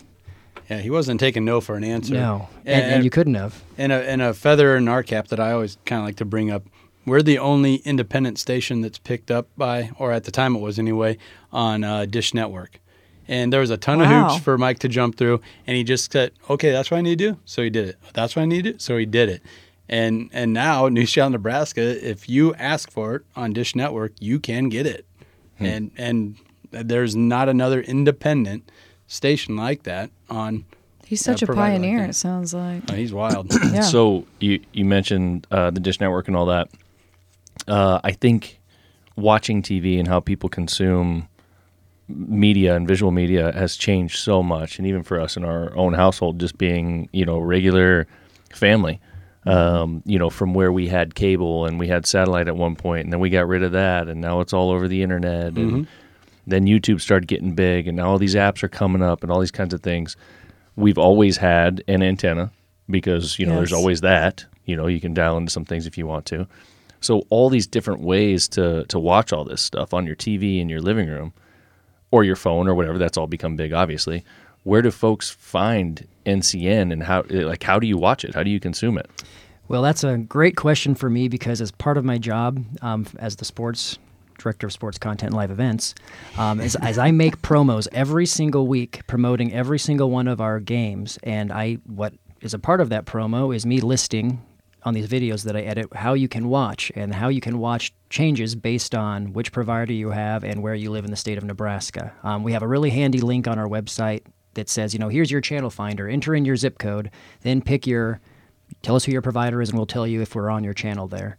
Yeah, 0.71 0.79
he 0.81 0.91
wasn't 0.91 1.21
taking 1.21 1.45
no 1.45 1.61
for 1.61 1.77
an 1.77 1.85
answer. 1.85 2.15
no, 2.15 2.49
and, 2.65 2.85
and 2.95 3.05
you 3.05 3.11
couldn't 3.11 3.35
have. 3.35 3.63
And 3.79 3.93
a, 3.93 4.09
and 4.11 4.21
a 4.21 4.35
feather 4.35 4.77
in 4.77 4.89
our 4.89 5.03
cap 5.03 5.29
that 5.29 5.39
I 5.41 5.53
always 5.53 5.79
kind 5.85 6.01
of 6.01 6.07
like 6.07 6.17
to 6.17 6.25
bring 6.25 6.51
up. 6.51 6.65
We're 7.05 7.23
the 7.23 7.39
only 7.39 7.77
independent 7.77 8.39
station 8.39 8.81
that's 8.81 8.99
picked 8.99 9.31
up 9.31 9.47
by, 9.57 9.91
or 9.99 10.11
at 10.11 10.25
the 10.25 10.33
time 10.33 10.57
it 10.57 10.59
was 10.61 10.77
anyway, 10.79 11.19
on 11.53 11.85
uh, 11.85 12.05
Dish 12.07 12.35
Network. 12.35 12.81
And 13.29 13.53
there 13.53 13.61
was 13.61 13.71
a 13.71 13.77
ton 13.77 13.99
Wow. 14.01 14.27
of 14.27 14.33
hoops 14.33 14.45
for 14.45 14.59
Mike 14.59 14.81
to 14.81 14.89
jump 14.89 15.17
through, 15.17 15.41
and 15.69 15.77
he 15.77 15.85
just 15.85 16.11
said, 16.13 16.33
"Okay, 16.51 16.71
that's 16.73 16.91
what 16.91 16.99
I 16.99 17.01
need 17.01 17.19
to 17.21 17.33
do." 17.33 17.39
So 17.45 17.63
he 17.63 17.71
did 17.71 17.89
it. 17.89 17.97
That's 18.13 18.35
what 18.35 18.43
I 18.43 18.45
need 18.47 18.65
to 18.65 18.73
do. 18.73 18.79
So 18.79 18.97
he 18.97 19.07
did 19.07 19.29
it. 19.29 19.43
And 19.89 20.31
and 20.33 20.53
now 20.53 20.89
News 20.97 21.13
Channel 21.13 21.31
Nebraska, 21.31 21.81
if 22.09 22.29
you 22.29 22.55
ask 22.55 22.91
for 22.91 23.15
it 23.17 23.23
on 23.37 23.53
Dish 23.53 23.77
Network, 23.77 24.13
you 24.21 24.41
can 24.41 24.69
get 24.69 24.87
it. 24.87 25.07
And 25.61 25.91
and 25.97 26.37
there's 26.73 27.15
not 27.17 27.49
another 27.49 27.81
independent 27.81 28.71
station 29.07 29.57
like 29.57 29.85
that 29.85 30.11
on. 30.31 30.65
He's 31.05 31.21
such 31.25 31.41
Yeah, 31.41 31.45
a 31.45 31.47
provider 31.47 31.75
like 31.75 31.83
pioneer. 31.83 32.05
it 32.07 32.15
sounds 32.17 32.53
like. 32.53 32.83
Oh, 32.91 32.95
he's 32.95 33.13
wild. 33.13 33.53
Yeah. 33.73 33.83
So 33.83 34.27
you 34.41 34.61
you 34.73 34.85
mentioned 34.85 35.47
uh, 35.51 35.71
the 35.71 35.81
Dish 35.81 36.01
Network 36.01 36.27
and 36.29 36.37
all 36.37 36.47
that. 36.47 36.69
Uh, 37.69 38.01
I 38.03 38.13
think 38.13 38.61
watching 39.17 39.63
TV 39.63 39.99
and 39.99 40.09
how 40.09 40.21
people 40.21 40.49
consume 40.49 41.29
media 42.09 42.75
and 42.77 42.87
visual 42.87 43.11
media 43.13 43.53
has 43.53 43.77
changed 43.77 44.19
so 44.19 44.43
much, 44.43 44.79
and 44.79 44.87
even 44.87 45.03
for 45.03 45.21
us 45.21 45.37
in 45.37 45.45
our 45.45 45.75
own 45.77 45.95
household, 45.95 46.39
just 46.41 46.59
being 46.59 47.09
you 47.13 47.25
know 47.25 47.39
regular 47.39 48.07
family. 48.53 49.01
Um, 49.45 50.03
you 50.05 50.19
know, 50.19 50.29
from 50.29 50.55
where 50.55 50.73
we 50.73 50.89
had 50.89 51.15
cable 51.15 51.67
and 51.67 51.79
we 51.79 51.87
had 51.87 52.05
satellite 52.05 52.49
at 52.49 52.57
one 52.57 52.75
point, 52.75 53.05
and 53.05 53.13
then 53.13 53.21
we 53.21 53.31
got 53.31 53.47
rid 53.47 53.63
of 53.63 53.71
that, 53.73 54.09
and 54.09 54.21
now 54.21 54.41
it's 54.41 54.53
all 54.53 54.73
over 54.73 54.89
the 54.89 55.03
internet, 55.05 55.57
and 55.57 55.87
then 56.47 56.67
YouTube 56.67 57.01
started 57.01 57.27
getting 57.27 57.55
big, 57.55 57.89
and 57.89 57.97
now 57.97 58.11
all 58.11 58.19
these 58.19 58.35
apps 58.35 58.63
are 58.63 58.69
coming 58.69 59.03
up, 59.03 59.23
and 59.23 59.33
all 59.33 59.41
these 59.41 59.51
kinds 59.51 59.75
of 59.75 59.83
things. 59.83 60.17
We've 60.77 60.99
always 60.99 61.39
had 61.39 61.83
an 61.89 62.03
antenna 62.03 62.53
because 62.89 63.39
you 63.39 63.47
know 63.47 63.57
there's 63.57 63.73
always 63.73 64.03
that. 64.03 64.45
You 64.65 64.77
know, 64.77 64.87
you 64.87 65.01
can 65.01 65.15
dial 65.15 65.37
into 65.37 65.51
some 65.51 65.65
things 65.65 65.87
if 65.87 65.97
you 65.97 66.07
want 66.07 66.27
to. 66.27 66.47
So 67.01 67.23
all 67.31 67.51
these 67.51 67.67
different 67.67 68.01
ways 68.01 68.49
to 68.49 68.85
to 68.87 68.99
watch 68.99 69.33
all 69.33 69.45
this 69.45 69.63
stuff 69.63 69.95
on 69.95 70.07
your 70.07 70.17
TV 70.17 70.61
in 70.61 70.69
your 70.69 70.81
living 70.81 71.09
room 71.09 71.33
or 72.11 72.25
your 72.25 72.37
phone 72.37 72.69
or 72.69 72.75
whatever. 72.75 72.99
That's 72.99 73.17
all 73.17 73.27
become 73.27 73.57
big, 73.57 73.73
obviously. 73.73 74.25
Where 74.65 74.83
do 74.83 74.91
folks 74.91 75.31
find 75.31 76.07
NCN 76.25 76.93
and 76.93 77.03
how 77.03 77.25
like 77.29 77.63
how 77.63 77.79
do 77.79 77.87
you 77.87 77.97
watch 77.97 78.25
it? 78.25 78.35
How 78.35 78.43
do 78.43 78.51
you 78.51 78.61
consume 78.61 78.99
it? 78.99 79.09
Well, 79.69 79.83
that's 79.83 80.05
a 80.05 80.17
great 80.17 80.57
question 80.57 80.95
for 80.95 81.11
me 81.11 81.29
because 81.29 81.61
as 81.61 81.73
part 81.73 81.99
of 81.99 82.05
my 82.05 82.19
job 82.19 82.65
um, 82.83 83.07
as 83.19 83.37
the 83.37 83.45
sports 83.45 83.99
director 84.39 84.67
of 84.67 84.73
sports 84.73 84.99
content 84.99 85.31
and 85.31 85.37
live 85.37 85.51
events, 85.51 85.95
um, 86.37 86.61
as, 86.61 86.77
as 86.77 86.99
I 86.99 87.11
make 87.11 87.43
promos 87.43 87.89
every 87.93 88.27
single 88.27 88.67
week 88.67 89.07
promoting 89.07 89.53
every 89.53 89.79
single 89.79 90.11
one 90.11 90.29
of 90.29 90.41
our 90.41 90.61
games, 90.61 91.19
and 91.23 91.53
I 91.53 91.75
what 91.87 92.15
is 92.41 92.55
a 92.55 92.59
part 92.59 92.81
of 92.81 92.89
that 92.91 93.07
promo 93.07 93.55
is 93.55 93.67
me 93.67 93.81
listing 93.81 94.43
on 94.87 94.95
these 94.95 95.09
videos 95.09 95.43
that 95.43 95.57
I 95.57 95.63
edit 95.63 95.93
how 95.95 96.15
you 96.15 96.29
can 96.29 96.49
watch 96.49 96.93
and 96.95 97.13
how 97.13 97.29
you 97.29 97.41
can 97.41 97.59
watch 97.59 97.93
changes 98.09 98.55
based 98.55 98.95
on 98.95 99.33
which 99.33 99.51
provider 99.51 99.93
you 99.93 100.11
have 100.11 100.45
and 100.45 100.63
where 100.63 100.77
you 100.77 100.93
live 100.93 101.05
in 101.05 101.11
the 101.11 101.17
state 101.17 101.39
of 101.39 101.45
Nebraska. 101.45 102.13
Um, 102.23 102.45
we 102.45 102.53
have 102.53 102.63
a 102.63 102.69
really 102.69 102.91
handy 102.91 103.21
link 103.21 103.49
on 103.49 103.59
our 103.59 103.67
website 103.67 104.23
that 104.55 104.69
says, 104.69 104.95
you 104.95 105.01
know, 105.01 105.09
here's 105.09 105.31
your 105.31 105.41
channel 105.41 105.71
finder. 105.71 106.09
Enter 106.09 106.37
in 106.37 106.45
your 106.45 106.57
zip 106.57 106.79
code, 106.79 107.11
then 107.43 107.61
pick 107.61 107.87
your 107.87 108.21
tell 108.83 108.97
us 108.97 109.05
who 109.05 109.13
your 109.13 109.23
provider 109.23 109.61
is 109.63 109.71
and 109.71 109.79
we'll 109.79 109.87
tell 109.87 110.07
you 110.07 110.23
if 110.23 110.35
we're 110.35 110.51
on 110.51 110.65
your 110.65 110.75
channel 110.75 111.07
there 111.07 111.39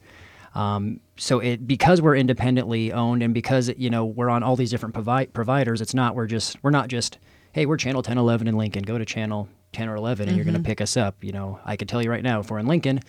um, 0.57 0.99
so 1.17 1.39
it 1.39 1.67
because 1.67 2.01
we're 2.01 2.15
independently 2.15 2.91
owned 2.91 3.21
and 3.23 3.33
because 3.33 3.69
you 3.77 3.89
know 3.89 4.05
we're 4.05 4.29
on 4.29 4.43
all 4.43 4.55
these 4.55 4.71
different 4.71 4.93
provi- 4.93 5.27
providers 5.27 5.81
it's 5.81 5.93
not 5.93 6.15
we're 6.15 6.27
just 6.27 6.57
we're 6.63 6.71
not 6.71 6.87
just 6.87 7.17
hey 7.51 7.65
we're 7.65 7.77
channel 7.77 8.01
10 8.01 8.17
11 8.17 8.47
in 8.47 8.55
lincoln. 8.57 8.83
Go 8.83 8.97
to 8.97 9.05
channel 9.05 9.47
10 9.73 9.89
or 9.89 9.95
11 9.95 10.27
and 10.27 10.35
you're 10.35 10.45
going 10.45 10.57
to 10.57 10.63
pick 10.63 10.81
us 10.81 10.97
up. 10.97 11.23
You 11.23 11.31
know 11.31 11.59
i 11.65 11.75
could 11.77 11.87
tell 11.89 12.01
you 12.01 12.09
right 12.09 12.23
now 12.23 12.39
if 12.39 12.49
we're 12.49 12.59
in 12.59 12.67
lincoln 12.67 13.01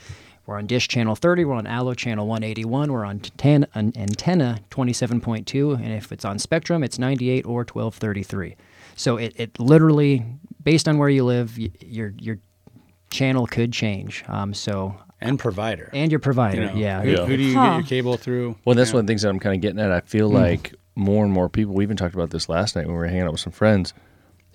we're 0.46 0.56
on 0.58 0.66
dish 0.66 0.88
channel 0.88 1.14
30 1.14 1.44
we're 1.44 1.54
on 1.54 1.66
allo 1.66 1.94
channel 1.94 2.26
181 2.26 2.92
we're 2.92 3.04
on 3.04 3.20
ten, 3.20 3.66
an 3.74 3.92
antenna 3.96 4.60
27.2 4.70 5.74
and 5.76 5.92
if 5.92 6.10
it's 6.12 6.24
on 6.24 6.38
spectrum 6.38 6.82
it's 6.82 6.98
98 6.98 7.44
or 7.46 7.58
1233 7.60 8.56
so 8.96 9.16
it, 9.16 9.32
it 9.36 9.58
literally 9.60 10.24
based 10.62 10.88
on 10.88 10.98
where 10.98 11.08
you 11.08 11.24
live 11.24 11.56
y- 11.58 11.70
your 11.80 12.12
your 12.18 12.38
channel 13.10 13.46
could 13.46 13.72
change. 13.72 14.24
Um, 14.28 14.52
so 14.52 14.94
and 15.20 15.38
provider. 15.38 15.90
and 15.92 16.10
your 16.12 16.20
provider 16.20 16.62
You 16.62 16.66
know, 16.68 16.74
yeah 16.74 17.02
Who, 17.02 17.10
Yeah. 17.10 17.26
who 17.26 17.36
do 17.36 17.42
you 17.42 17.54
Huh. 17.54 17.70
get 17.70 17.74
your 17.76 17.86
cable 17.86 18.16
through? 18.16 18.56
Well, 18.64 18.74
that's 18.74 18.90
Yeah. 18.90 18.94
one 18.96 19.00
of 19.00 19.06
the 19.06 19.10
things 19.10 19.22
that 19.22 19.30
I'm 19.30 19.38
kind 19.40 19.54
of 19.54 19.60
getting 19.60 19.80
at. 19.80 19.90
I 19.90 20.00
feel 20.00 20.28
hmm. 20.28 20.36
like 20.36 20.74
more 20.94 21.24
and 21.24 21.32
more 21.32 21.48
people, 21.48 21.74
we 21.74 21.84
even 21.84 21.96
talked 21.96 22.14
about 22.14 22.30
this 22.30 22.48
last 22.48 22.76
night 22.76 22.86
when 22.86 22.94
we 22.94 22.98
were 22.98 23.06
hanging 23.06 23.22
out 23.22 23.32
with 23.32 23.40
some 23.40 23.52
friends, 23.52 23.94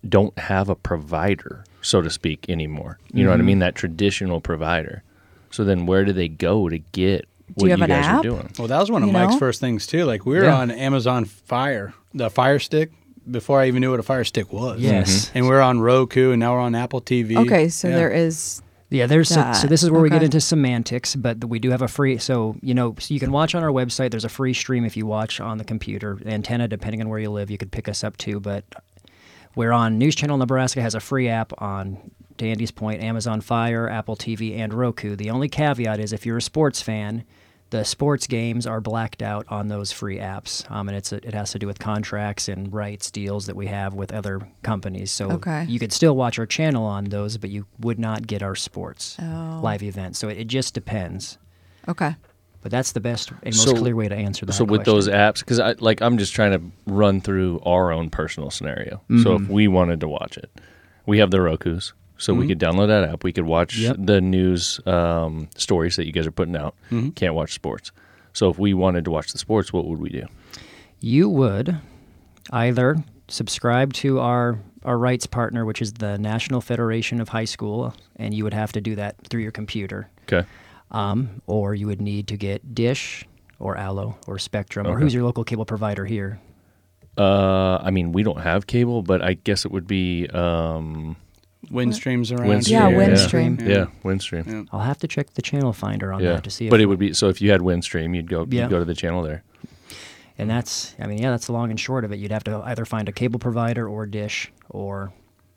don't 0.08 0.38
have 0.38 0.70
a 0.70 0.76
provider, 0.76 1.64
so 1.82 2.02
to 2.02 2.10
speak, 2.10 2.46
anymore. 2.50 3.00
You 3.14 3.24
know 3.24 3.30
what 3.30 3.36
I 3.36 3.38
mm-hmm. 3.38 3.48
mean? 3.48 3.60
That 3.60 3.76
traditional 3.76 4.42
provider. 4.42 5.04
So 5.52 5.64
then 5.64 5.86
where 5.86 6.04
do 6.04 6.12
they 6.12 6.28
go 6.28 6.68
to 6.68 6.80
get 6.80 7.28
what 7.56 7.66
you 7.66 7.72
have 7.72 7.82
an 7.82 7.90
guys 7.90 8.06
app? 8.06 8.20
are 8.20 8.24
doing? 8.24 8.50
Well, 8.58 8.68
that 8.68 8.80
was 8.80 8.92
one 8.92 9.04
of 9.04 9.08
You 9.08 9.14
Mike's 9.14 9.34
know? 9.34 9.40
first 9.40 9.62
things 9.62 9.88
too. 9.88 10.06
Like 10.06 10.26
we 10.26 10.38
were 10.38 10.46
Yeah. 10.46 10.58
on 10.58 10.72
Amazon 10.72 11.26
Fire, 11.26 11.94
the 12.14 12.30
Fire 12.30 12.60
Stick, 12.60 12.92
before 13.30 13.62
I 13.62 13.68
even 13.68 13.82
knew 13.82 13.92
what 13.92 14.00
a 14.00 14.04
Fire 14.04 14.24
Stick 14.24 14.52
was. 14.52 14.82
Yes. 14.82 15.32
And 15.34 15.48
we're 15.48 15.62
on 15.62 15.80
Roku, 15.80 16.32
and 16.32 16.40
now 16.40 16.54
we're 16.54 16.60
on 16.60 16.76
Apple 16.76 17.02
TV. 17.02 17.38
Okay, 17.38 17.70
so 17.70 17.88
Yeah. 17.88 17.96
there 17.96 18.12
is 18.12 18.62
Yeah, 18.94 19.08
there's 19.08 19.30
so, 19.30 19.54
so 19.54 19.66
this 19.68 19.82
is 19.82 19.90
where 19.90 20.02
we 20.02 20.10
get 20.12 20.22
into 20.22 20.40
semantics, 20.40 21.16
but 21.16 21.44
we 21.46 21.58
do 21.58 21.72
have 21.72 21.82
a 21.82 21.88
free. 21.88 22.20
So 22.20 22.56
you 22.62 22.76
know, 22.76 22.96
so 23.00 23.12
you 23.12 23.20
can 23.20 23.32
watch 23.32 23.56
on 23.56 23.64
our 23.64 23.72
website. 23.72 24.12
There's 24.12 24.24
a 24.24 24.30
free 24.30 24.54
stream 24.54 24.86
if 24.86 24.96
you 24.96 25.08
watch 25.08 25.40
on 25.40 25.58
the 25.58 25.64
computer. 25.64 26.20
Antenna, 26.28 26.68
depending 26.68 27.02
on 27.02 27.10
where 27.10 27.18
you 27.18 27.32
live, 27.32 27.50
you 27.50 27.58
could 27.58 27.72
pick 27.72 27.90
us 27.90 28.04
up 28.04 28.18
too. 28.18 28.40
But 28.40 28.66
we're 29.56 29.72
on 29.72 29.98
News 29.98 30.14
Channel 30.16 30.38
Nebraska 30.38 30.80
has 30.80 30.94
a 30.94 31.00
free 31.00 31.28
app 31.28 31.60
on. 31.60 32.12
To 32.40 32.48
Andy's 32.48 32.72
point, 32.72 33.04
Amazon 33.04 33.42
Fire, 33.42 33.88
Apple 33.88 34.16
TV, 34.16 34.58
and 34.58 34.74
Roku. 34.74 35.16
The 35.16 35.30
only 35.30 35.48
caveat 35.48 36.00
is 36.00 36.14
if 36.14 36.26
you're 36.26 36.38
a 36.38 36.42
sports 36.42 36.82
fan, 36.82 37.26
the 37.74 37.84
sports 37.84 38.28
games 38.28 38.68
are 38.68 38.80
blacked 38.80 39.24
out 39.24 39.48
on 39.50 39.68
those 39.68 39.92
free 39.92 40.20
apps, 40.20 40.70
um, 40.70 40.88
and 40.88 40.96
it's 40.96 41.12
a, 41.12 41.16
it 41.28 41.34
has 41.34 41.52
to 41.54 41.60
do 41.60 41.66
with 41.66 41.80
contracts 41.80 42.48
and 42.48 42.72
rights 42.72 43.10
deals 43.10 43.48
that 43.48 43.56
we 43.56 43.66
have 43.66 43.96
with 43.96 44.14
other 44.14 44.42
companies. 44.62 45.10
So 45.12 45.32
Okay. 45.32 45.66
you 45.68 45.80
could 45.80 45.92
still 45.92 46.16
watch 46.16 46.38
our 46.38 46.46
channel 46.46 46.86
on 46.86 47.06
those, 47.06 47.38
but 47.38 47.50
you 47.50 47.66
would 47.80 47.98
not 47.98 48.28
get 48.28 48.44
our 48.44 48.54
sports 48.56 49.18
Oh. 49.20 49.60
live 49.64 49.82
events. 49.82 50.20
So 50.20 50.30
it, 50.30 50.38
it 50.38 50.48
just 50.48 50.76
depends. 50.76 51.40
Okay. 51.88 52.16
But 52.62 52.72
that's 52.72 52.92
the 52.92 53.00
best 53.02 53.32
and 53.32 53.56
most 53.56 53.64
So- 53.64 53.74
clear 53.76 53.96
way 53.96 54.08
to 54.08 54.16
answer 54.16 54.46
that. 54.46 54.54
So 54.54 54.64
with 54.64 54.84
question. 54.84 54.94
those 54.94 55.10
apps, 55.10 55.40
because 55.40 55.60
I 55.60 55.74
like 55.80 56.02
I'm 56.02 56.18
just 56.20 56.34
trying 56.34 56.52
to 56.52 56.62
run 56.86 57.22
through 57.22 57.60
our 57.66 57.92
own 57.92 58.10
personal 58.12 58.52
scenario. 58.52 59.02
So 59.10 59.14
Mm-hmm. 59.16 59.44
if 59.46 59.50
we 59.50 59.68
wanted 59.68 60.00
to 60.02 60.08
watch 60.08 60.38
it, 60.38 60.50
we 61.08 61.18
have 61.18 61.32
the 61.32 61.42
Roku's, 61.42 61.94
so 62.24 62.34
we 62.34 62.48
could 62.48 62.60
download 62.60 62.88
that 62.88 63.04
app. 63.10 63.24
We 63.24 63.34
could 63.34 63.46
watch 63.46 63.78
Yep. 63.78 63.96
the 64.00 64.22
news 64.22 64.80
um, 64.86 65.50
stories 65.56 65.96
that 65.98 66.06
you 66.06 66.12
guys 66.12 66.26
are 66.26 66.32
putting 66.32 66.56
out. 66.56 66.76
Can't 67.16 67.34
watch 67.36 67.54
sports. 67.54 67.92
So 68.34 68.50
if 68.50 68.58
we 68.58 68.74
wanted 68.74 69.06
to 69.06 69.12
watch 69.12 69.32
the 69.32 69.38
sports, 69.38 69.72
what 69.74 69.86
would 69.86 70.00
we 70.00 70.10
do? 70.10 70.26
you 71.00 71.28
would 71.28 71.78
either 72.52 72.96
subscribe 73.28 73.92
to 73.94 74.20
our 74.20 74.58
our 74.86 74.98
rights 74.98 75.26
partner, 75.28 75.64
which 75.66 75.82
is 75.82 75.94
the 75.94 76.18
National 76.18 76.60
Federation 76.62 77.22
of 77.22 77.30
High 77.30 77.46
School, 77.46 77.94
and 78.18 78.34
you 78.34 78.44
would 78.44 78.54
have 78.54 78.72
to 78.74 78.82
do 78.82 78.96
that 78.96 79.16
through 79.30 79.42
your 79.42 79.52
computer. 79.52 80.10
Okay. 80.24 80.46
Um, 80.92 81.42
or 81.48 81.74
you 81.76 81.88
would 81.88 82.02
need 82.02 82.28
to 82.28 82.38
get 82.38 82.76
Dish 82.76 83.26
or 83.60 83.78
Allo 83.78 84.18
or 84.28 84.38
Spectrum 84.40 84.86
or 84.88 85.00
who's 85.00 85.14
your 85.14 85.24
local 85.24 85.44
cable 85.46 85.66
provider 85.66 86.06
here? 86.06 86.40
Uh, 87.18 87.78
I 87.78 87.92
mean, 87.92 88.12
we 88.12 88.24
don't 88.24 88.42
have 88.42 88.68
cable, 88.68 89.04
but 89.04 89.22
I 89.22 89.34
guess 89.36 89.66
it 89.66 89.72
would 89.72 89.88
be 89.88 90.28
um, 90.30 91.16
Windstreams 91.74 92.32
around. 92.38 92.50
Windstream. 92.50 92.70
Yeah, 92.70 92.90
here. 92.90 92.98
Windstream. 93.00 93.68
Yeah, 93.68 93.86
Windstream. 94.04 94.48
Yeah. 94.48 94.64
I'll 94.72 94.80
have 94.82 95.00
to 95.00 95.08
check 95.08 95.34
the 95.34 95.42
channel 95.42 95.74
finder 95.74 96.14
on 96.14 96.22
Yeah, 96.22 96.34
that 96.34 96.44
to 96.46 96.50
see. 96.50 96.68
If 96.68 96.72
but 96.72 96.80
it 96.82 96.86
would 96.86 97.00
be 97.00 97.14
so 97.14 97.30
if 97.30 97.42
you 97.42 97.52
had 97.52 97.62
Windstream, 97.62 98.16
you'd 98.16 98.30
go 98.30 98.46
Yeah. 98.50 98.64
you'd 98.64 98.70
go 98.70 98.80
to 98.80 98.86
the 98.86 98.94
channel 98.96 99.24
there. 99.24 99.44
And 100.38 100.50
that's, 100.50 100.96
I 101.00 101.06
mean, 101.06 101.20
yeah, 101.20 101.30
that's 101.30 101.46
the 101.46 101.52
long 101.54 101.70
and 101.70 101.80
short 101.80 102.04
of 102.06 102.12
it. 102.12 102.18
You'd 102.18 102.32
have 102.32 102.44
to 102.46 102.62
either 102.66 102.86
find 102.86 103.08
a 103.08 103.12
cable 103.12 103.40
provider 103.40 103.88
or 103.88 104.06
Dish 104.08 104.52
or 104.70 105.14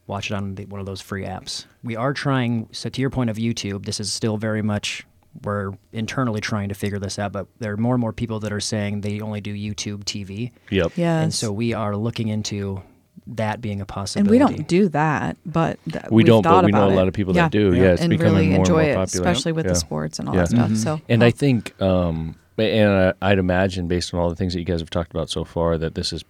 watch 0.06 0.30
it 0.30 0.34
on 0.34 0.54
the, 0.54 0.66
one 0.66 0.80
of 0.80 0.86
those 0.86 1.00
free 1.00 1.24
apps. 1.24 1.64
We 1.82 1.96
are 1.96 2.12
trying, 2.12 2.68
so 2.72 2.90
to 2.90 3.00
your 3.00 3.08
point 3.10 3.30
of 3.30 3.36
YouTube, 3.38 3.86
this 3.86 4.00
is 4.00 4.12
still 4.12 4.36
very 4.36 4.60
much, 4.60 5.06
we're 5.42 5.72
internally 5.92 6.40
trying 6.42 6.68
to 6.68 6.74
figure 6.74 6.98
this 6.98 7.18
out, 7.18 7.32
but 7.32 7.46
there 7.58 7.72
are 7.72 7.76
more 7.78 7.94
and 7.94 8.00
more 8.02 8.12
people 8.12 8.38
that 8.40 8.52
are 8.52 8.60
saying 8.60 9.00
they 9.00 9.20
only 9.20 9.40
do 9.40 9.54
YouTube 9.54 10.04
TV. 10.04 10.52
Yep. 10.70 10.92
Yes. 10.96 11.22
And 11.24 11.34
so 11.34 11.52
we 11.52 11.72
are 11.72 11.96
looking 11.96 12.28
into 12.28 12.82
that 13.28 13.60
being 13.60 13.80
a 13.80 13.86
possibility. 13.86 14.38
and 14.40 14.50
we 14.50 14.56
don't 14.56 14.68
do 14.68 14.88
that, 14.90 15.36
but 15.44 15.78
th- 15.90 16.04
We 16.10 16.16
we've 16.18 16.26
don't, 16.26 16.42
thought 16.42 16.62
but 16.62 16.66
we 16.66 16.72
know 16.72 16.88
a 16.88 16.94
lot 16.94 17.08
of 17.08 17.14
people 17.14 17.34
yeah. 17.34 17.42
that 17.44 17.52
do. 17.52 17.72
Yeah. 17.74 17.82
Yeah, 17.82 17.92
it's 17.92 18.02
and 18.02 18.10
becoming 18.10 18.32
really 18.34 18.48
more 18.50 18.58
enjoy 18.60 18.78
and 18.80 18.88
it, 18.90 18.94
more 18.96 19.06
popular. 19.06 19.26
especially 19.28 19.52
with 19.52 19.66
Yeah. 19.66 19.72
the 19.72 19.78
sports 19.78 20.18
and 20.18 20.28
all 20.28 20.34
Yeah. 20.34 20.40
that 20.42 20.48
stuff. 20.50 20.70
Mhm. 20.70 20.76
So, 20.76 21.00
And 21.08 21.24
I 21.24 21.30
think, 21.30 21.80
um, 21.82 22.36
and 22.58 22.90
I, 22.90 23.12
I'd 23.32 23.38
imagine 23.38 23.88
based 23.88 24.14
on 24.14 24.20
all 24.20 24.28
the 24.28 24.36
things 24.36 24.52
that 24.52 24.60
you 24.60 24.64
guys 24.64 24.80
have 24.80 24.90
talked 24.90 25.10
about 25.10 25.28
so 25.28 25.44
far, 25.44 25.76
that 25.78 25.94
this 25.96 26.12
is 26.12 26.24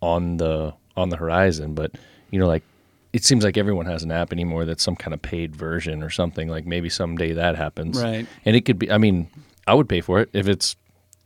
on 0.00 0.38
the 0.38 0.72
on 0.96 1.10
the 1.10 1.16
horizon. 1.16 1.74
But 1.74 1.92
you 2.30 2.38
know, 2.40 2.46
like 2.46 2.62
it 3.12 3.24
seems 3.24 3.44
like 3.44 3.56
everyone 3.58 3.86
has 3.86 4.02
an 4.02 4.10
app 4.10 4.32
anymore 4.32 4.64
that's 4.64 4.82
some 4.82 4.96
kind 4.96 5.12
of 5.12 5.20
paid 5.20 5.54
version 5.54 6.02
or 6.02 6.10
something. 6.10 6.48
Like 6.48 6.64
maybe 6.66 6.88
someday 6.88 7.32
that 7.32 7.56
happens, 7.56 8.00
Right. 8.02 8.26
And 8.44 8.56
it 8.56 8.64
could 8.64 8.78
be. 8.78 8.90
I 8.90 8.98
mean, 8.98 9.28
I 9.66 9.74
would 9.74 9.88
pay 9.88 10.00
for 10.00 10.20
it 10.20 10.30
if 10.32 10.48
it's 10.48 10.76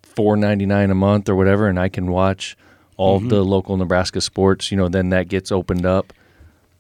four 0.03 0.37
ninety 0.37 0.67
nine 0.67 0.91
a 0.91 0.95
month 0.95 1.29
or 1.29 1.35
whatever, 1.37 1.69
and 1.69 1.79
I 1.79 1.89
can 1.89 2.09
watch 2.11 2.57
all 2.97 3.19
Mm-hmm. 3.19 3.29
the 3.29 3.45
local 3.45 3.77
Nebraska 3.77 4.21
sports. 4.21 4.71
You 4.71 4.77
know, 4.77 4.89
then 4.89 5.11
that 5.11 5.29
gets 5.29 5.51
opened 5.53 5.85
up. 5.87 6.13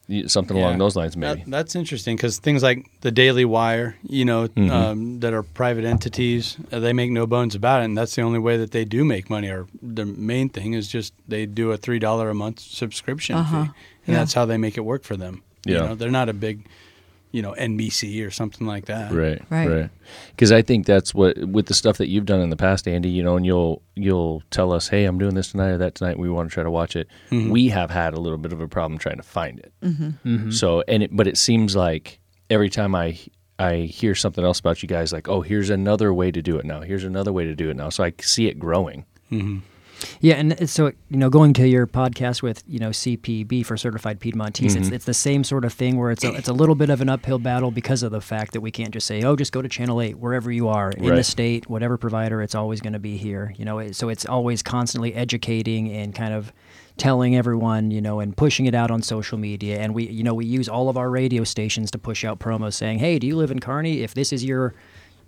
Y- 0.06 0.24
Something 0.26 0.58
along 0.58 0.76
those 0.76 0.96
lines, 0.96 1.14
That- 1.14 1.38
maybe. 1.38 1.50
that's 1.50 1.74
interesting 1.74 2.14
because 2.16 2.36
things 2.38 2.62
like 2.62 2.84
the 3.00 3.10
Daily 3.10 3.46
Wire, 3.46 3.96
you 4.06 4.26
know, 4.26 4.48
Mhm. 4.48 4.70
um, 4.70 5.20
that 5.20 5.32
are 5.32 5.42
private 5.42 5.86
entities, 5.86 6.58
uh, 6.70 6.78
they 6.78 6.92
make 6.92 7.10
no 7.10 7.26
bones 7.26 7.54
about 7.54 7.80
it, 7.80 7.86
and 7.86 7.96
that's 7.96 8.14
the 8.14 8.20
only 8.20 8.38
way 8.38 8.58
that 8.58 8.70
they 8.72 8.84
do 8.84 9.02
make 9.02 9.30
money. 9.30 9.48
Or 9.48 9.66
the 9.82 10.04
main 10.04 10.50
thing 10.50 10.74
is 10.74 10.88
just 10.88 11.14
they 11.26 11.46
do 11.46 11.72
a 11.72 11.78
three 11.78 11.98
dollar 11.98 12.28
a 12.28 12.34
month 12.34 12.60
subscription 12.60 13.36
Uh-huh. 13.36 13.64
fee, 13.64 13.70
and 14.06 14.12
Yeah. 14.12 14.14
that's 14.16 14.34
how 14.34 14.44
they 14.44 14.58
make 14.58 14.76
it 14.76 14.82
work 14.84 15.04
for 15.04 15.16
them. 15.16 15.40
You 15.64 15.76
Yeah. 15.76 15.86
know, 15.86 15.94
they're 15.94 16.10
not 16.10 16.28
a 16.28 16.34
big, 16.34 16.66
you 17.34 17.42
know, 17.42 17.52
NBC 17.58 18.24
or 18.24 18.30
something 18.30 18.64
like 18.64 18.84
that. 18.86 19.10
Right, 19.12 19.42
Right. 19.50 19.68
right. 19.68 19.90
Because 20.30 20.52
I 20.52 20.62
think 20.62 20.86
that's 20.86 21.12
what 21.12 21.36
with 21.48 21.66
the 21.66 21.74
stuff 21.74 21.98
that 21.98 22.08
you've 22.08 22.26
done 22.26 22.40
in 22.40 22.50
the 22.50 22.56
past, 22.56 22.86
Andy. 22.86 23.08
You 23.10 23.24
know, 23.24 23.36
and 23.36 23.44
you'll 23.44 23.82
you'll 23.96 24.42
tell 24.50 24.72
us, 24.72 24.88
"Hey, 24.88 25.04
I'm 25.04 25.18
doing 25.18 25.34
this 25.34 25.50
tonight 25.50 25.70
or 25.70 25.78
that 25.78 25.96
tonight. 25.96 26.16
We 26.18 26.30
want 26.30 26.48
to 26.48 26.54
try 26.54 26.62
to 26.62 26.70
watch 26.70 26.94
it." 26.94 27.08
Mhm. 27.32 27.50
We 27.50 27.68
have 27.70 27.90
had 27.90 28.14
a 28.14 28.20
little 28.20 28.38
bit 28.38 28.52
of 28.52 28.60
a 28.60 28.68
problem 28.68 28.98
trying 28.98 29.16
to 29.16 29.24
find 29.24 29.58
it. 29.58 29.72
Mhm. 29.82 30.52
So, 30.52 30.84
and 30.86 31.02
it, 31.02 31.10
but 31.16 31.26
it 31.26 31.36
seems 31.36 31.74
like 31.74 32.20
every 32.50 32.70
time 32.70 32.94
I 32.94 33.18
I 33.58 33.78
hear 34.00 34.14
something 34.14 34.44
else 34.44 34.60
about 34.60 34.82
you 34.82 34.88
guys, 34.88 35.12
like, 35.12 35.28
"Oh, 35.28 35.40
here's 35.40 35.70
another 35.70 36.14
way 36.14 36.30
to 36.30 36.40
do 36.42 36.56
it 36.58 36.64
now. 36.64 36.80
Here's 36.82 37.04
another 37.04 37.32
way 37.32 37.44
to 37.44 37.54
do 37.56 37.68
it 37.70 37.76
now." 37.76 37.88
So 37.88 38.04
I 38.04 38.12
see 38.20 38.46
it 38.46 38.58
growing. 38.60 39.04
Yeah, 40.20 40.34
and 40.36 40.68
so 40.70 40.86
you 41.10 41.16
know, 41.16 41.30
going 41.30 41.52
to 41.54 41.68
your 41.68 41.86
podcast 41.86 42.42
with 42.42 42.62
you 42.66 42.78
know 42.78 42.90
CPB 42.90 43.64
for 43.64 43.76
Certified 43.76 44.20
Piedmontese, 44.20 44.76
it's 44.76 44.88
Mhm. 44.88 44.92
it's 44.92 45.04
the 45.04 45.14
same 45.14 45.44
sort 45.44 45.64
of 45.64 45.72
thing 45.72 45.96
where 45.96 46.10
it's 46.10 46.24
a, 46.24 46.32
it's 46.34 46.48
a 46.48 46.52
little 46.52 46.74
bit 46.74 46.90
of 46.90 47.00
an 47.00 47.08
uphill 47.08 47.38
battle 47.38 47.70
because 47.70 48.02
of 48.02 48.12
the 48.12 48.20
fact 48.20 48.52
that 48.52 48.60
we 48.60 48.70
can't 48.70 48.92
just 48.92 49.06
say, 49.06 49.22
oh, 49.22 49.36
just 49.36 49.52
go 49.52 49.62
to 49.62 49.68
Channel 49.68 50.00
Eight 50.00 50.18
wherever 50.18 50.50
you 50.52 50.68
are 50.68 50.90
in 50.90 51.04
the 51.16 51.24
state, 51.24 51.68
whatever 51.68 51.96
provider, 51.96 52.42
it's 52.42 52.54
always 52.54 52.80
going 52.80 52.92
to 52.92 52.98
be 52.98 53.16
here. 53.16 53.54
You 53.56 53.64
know, 53.64 53.78
it, 53.78 53.94
so 53.96 54.08
it's 54.08 54.26
always 54.26 54.62
constantly 54.62 55.14
educating 55.14 55.90
and 55.92 56.14
kind 56.14 56.34
of 56.34 56.52
telling 56.96 57.34
everyone, 57.36 57.90
you 57.90 58.00
know, 58.00 58.20
and 58.20 58.36
pushing 58.36 58.66
it 58.66 58.74
out 58.74 58.90
on 58.90 59.02
social 59.02 59.36
media. 59.36 59.80
And 59.80 59.94
we, 59.94 60.06
you 60.08 60.22
know, 60.22 60.32
we 60.34 60.46
use 60.46 60.68
all 60.68 60.88
of 60.88 60.96
our 60.96 61.10
radio 61.10 61.42
stations 61.42 61.90
to 61.90 61.98
push 61.98 62.24
out 62.24 62.38
promos 62.38 62.74
saying, 62.74 63.00
hey, 63.00 63.18
do 63.18 63.26
you 63.26 63.36
live 63.36 63.50
in 63.50 63.58
Kearney? 63.58 64.02
If 64.02 64.14
this 64.14 64.32
is 64.32 64.44
your 64.44 64.74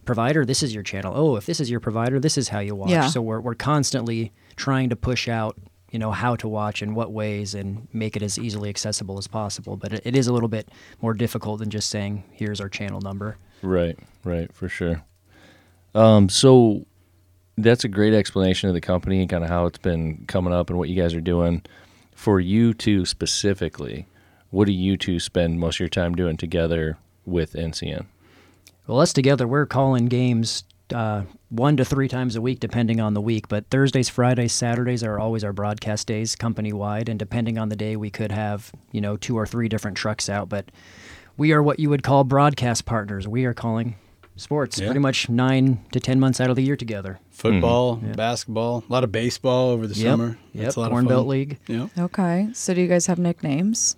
provider, 0.07 0.44
this 0.44 0.62
is 0.62 0.72
your 0.72 0.82
channel. 0.82 1.12
Oh, 1.14 1.36
if 1.36 1.46
this 1.46 1.61
is 1.61 1.70
your 1.70 1.80
provider, 1.80 2.18
this 2.18 2.38
is 2.38 2.48
how 2.48 2.61
you 2.61 2.74
watch. 2.74 2.90
Yeah. 2.90 3.09
So 3.09 3.20
we're, 3.20 3.40
we're 3.40 3.54
constantly 3.54 4.32
trying 4.57 4.88
to 4.90 4.96
push 4.96 5.28
out, 5.28 5.57
you 5.90 5.98
know, 5.98 6.12
how 6.12 6.36
to 6.36 6.48
watch 6.48 6.80
and 6.80 6.96
what 6.96 7.12
ways 7.12 7.54
and 7.54 7.88
make 7.92 8.16
it 8.16 8.22
as 8.22 8.38
easily 8.38 8.70
accessible 8.70 9.18
as 9.18 9.26
possible. 9.26 9.76
But 9.76 9.92
it, 9.92 10.02
it 10.04 10.16
is 10.16 10.26
a 10.26 10.32
little 10.32 10.48
bit 10.48 10.70
more 11.02 11.12
difficult 11.12 11.59
than 11.59 11.70
just 11.70 11.90
saying, 11.90 12.24
here's 12.32 12.61
our 12.61 12.68
channel 12.68 13.00
number. 13.00 13.36
Right, 13.62 13.98
right, 14.24 14.52
for 14.54 14.68
sure. 14.68 15.02
Um, 15.94 16.28
so 16.28 16.86
that's 17.59 17.84
a 17.84 17.88
great 17.88 18.14
explanation 18.14 18.68
of 18.68 18.74
the 18.74 18.80
company 18.80 19.20
and 19.20 19.30
kind 19.30 19.42
of 19.42 19.50
how 19.50 19.66
it's 19.66 19.78
been 19.78 20.24
coming 20.26 20.52
up 20.52 20.70
and 20.70 20.78
what 20.78 20.88
you 20.88 21.00
guys 21.00 21.14
are 21.14 21.20
doing. 21.20 21.62
For 22.14 22.40
you 22.40 22.74
two 22.74 23.04
specifically, 23.04 24.07
what 24.50 24.66
do 24.66 24.72
you 24.72 24.96
two 24.96 25.20
spend 25.20 25.59
most 25.59 25.76
of 25.76 25.80
your 25.80 25.88
time 25.88 26.14
doing 26.14 26.36
together 26.36 26.98
with 27.24 27.52
NCN? 27.52 28.07
Well, 28.87 29.01
us 29.01 29.12
together, 29.12 29.47
we're 29.49 29.66
calling 29.66 30.07
games 30.07 30.64
uh, 30.95 31.22
one 31.49 31.76
to 31.76 31.84
three 31.84 32.07
times 32.09 32.37
a 32.37 32.41
week, 32.41 32.61
depending 32.61 33.01
on 33.01 33.14
the 33.14 33.20
week. 33.20 33.49
But 33.49 33.68
Thursdays, 33.70 34.09
Fridays, 34.09 34.53
Saturdays 34.53 35.03
are 35.03 35.18
always 35.18 35.43
our 35.43 35.53
broadcast 35.53 36.07
days, 36.07 36.37
company 36.37 36.72
wide. 36.72 37.09
And 37.09 37.18
depending 37.18 37.59
on 37.59 37.68
the 37.68 37.76
day, 37.76 37.97
we 37.97 38.11
could 38.11 38.30
have 38.32 38.70
you 38.93 39.01
know 39.01 39.16
two 39.16 39.37
or 39.37 39.47
three 39.47 39.68
different 39.68 39.97
trucks 39.97 40.28
out. 40.28 40.49
But 40.49 40.70
we 41.37 41.53
are 41.53 41.62
what 41.62 41.80
you 41.80 41.91
would 41.91 42.03
call 42.05 42.22
broadcast 42.24 42.84
partners. 42.87 43.26
We 43.26 43.45
are 43.45 43.55
calling 43.55 43.97
sports 44.37 44.78
Yeah. 44.78 44.87
pretty 44.87 45.01
much 45.01 45.28
nine 45.28 45.80
to 45.93 45.99
ten 45.99 46.20
months 46.20 46.41
out 46.41 46.51
of 46.51 46.57
the 46.57 46.62
year 46.62 46.76
together. 46.76 47.18
Football, 47.30 48.01
Yeah. 48.07 48.12
basketball, 48.12 48.84
a 48.89 48.93
lot 48.93 49.03
of 49.03 49.11
baseball 49.11 49.70
over 49.70 49.87
the 49.87 49.95
Yep. 49.95 50.05
summer. 50.12 50.39
Yep. 50.53 50.64
That's 50.64 50.76
a 50.76 50.80
lot 50.80 50.91
Corn 50.91 51.05
of 51.07 51.09
fun. 51.09 51.16
Belt 51.16 51.26
League. 51.26 51.59
Yep. 51.66 51.91
okay. 51.99 52.49
So, 52.53 52.74
do 52.74 52.80
you 52.82 52.87
guys 52.87 53.07
have 53.07 53.18
nicknames? 53.18 53.97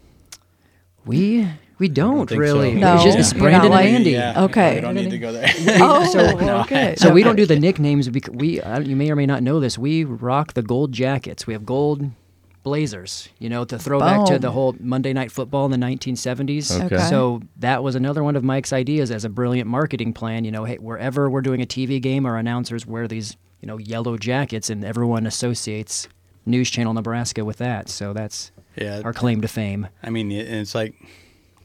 We 1.04 1.46
we 1.78 1.88
don't, 1.88 2.28
think 2.28 2.40
really. 2.40 2.72
so. 2.74 2.78
No, 2.78 2.94
it's 2.94 3.04
just 3.04 3.18
it's 3.18 3.32
you're 3.32 3.42
Brandon 3.42 3.70
not 3.70 3.84
and 3.84 3.96
Andy. 3.96 4.10
Yeah, 4.10 4.44
Okay. 4.44 4.76
We 4.76 4.80
don't 4.80 4.94
need 4.94 5.10
to 5.10 5.18
go 5.18 5.32
there. 5.32 5.48
Oh, 5.80 6.10
So- 6.10 6.60
okay. 6.62 6.94
So 6.96 7.12
we 7.12 7.22
don't 7.22 7.36
do 7.36 7.46
the 7.46 7.58
nicknames 7.58 8.08
because 8.08 8.34
we 8.34 8.60
uh, 8.60 8.80
you 8.80 8.96
may 8.96 9.10
or 9.10 9.16
may 9.16 9.26
not 9.26 9.42
know 9.42 9.60
this. 9.60 9.78
We 9.78 10.04
rock 10.04 10.54
the 10.54 10.62
gold 10.62 10.92
jackets. 10.92 11.46
We 11.46 11.52
have 11.52 11.64
gold 11.64 12.10
blazers. 12.62 13.28
You 13.38 13.48
know, 13.48 13.64
to 13.64 13.78
throw 13.78 14.00
back 14.00 14.26
to 14.26 14.38
the 14.38 14.50
whole 14.50 14.74
Monday 14.80 15.12
Night 15.12 15.32
Football 15.32 15.64
in 15.66 15.70
the 15.80 15.86
1970s. 15.86 16.74
Okay. 16.76 16.96
Okay. 16.96 17.08
So 17.08 17.40
that 17.56 17.82
was 17.82 17.94
another 17.94 18.22
one 18.22 18.36
of 18.36 18.44
Mike's 18.44 18.72
ideas 18.72 19.10
as 19.10 19.24
a 19.24 19.28
brilliant 19.28 19.68
marketing 19.68 20.12
plan. 20.12 20.44
You 20.44 20.50
know, 20.50 20.64
hey, 20.64 20.76
wherever 20.76 21.30
we're 21.30 21.40
doing 21.40 21.62
a 21.62 21.66
TV 21.66 22.00
game, 22.00 22.26
our 22.26 22.36
announcers 22.36 22.86
wear 22.86 23.08
these 23.08 23.36
you 23.60 23.66
know 23.66 23.78
yellow 23.78 24.16
jackets, 24.16 24.68
and 24.70 24.84
everyone 24.84 25.26
associates 25.26 26.08
News 26.44 26.70
Channel 26.70 26.94
Nebraska 26.94 27.44
with 27.44 27.58
that. 27.58 27.88
So 27.88 28.12
that's 28.12 28.50
yeah. 28.76 29.02
our 29.04 29.12
claim 29.12 29.40
to 29.42 29.48
fame. 29.48 29.88
I 30.02 30.10
mean, 30.10 30.30
it's 30.30 30.74
like 30.74 30.94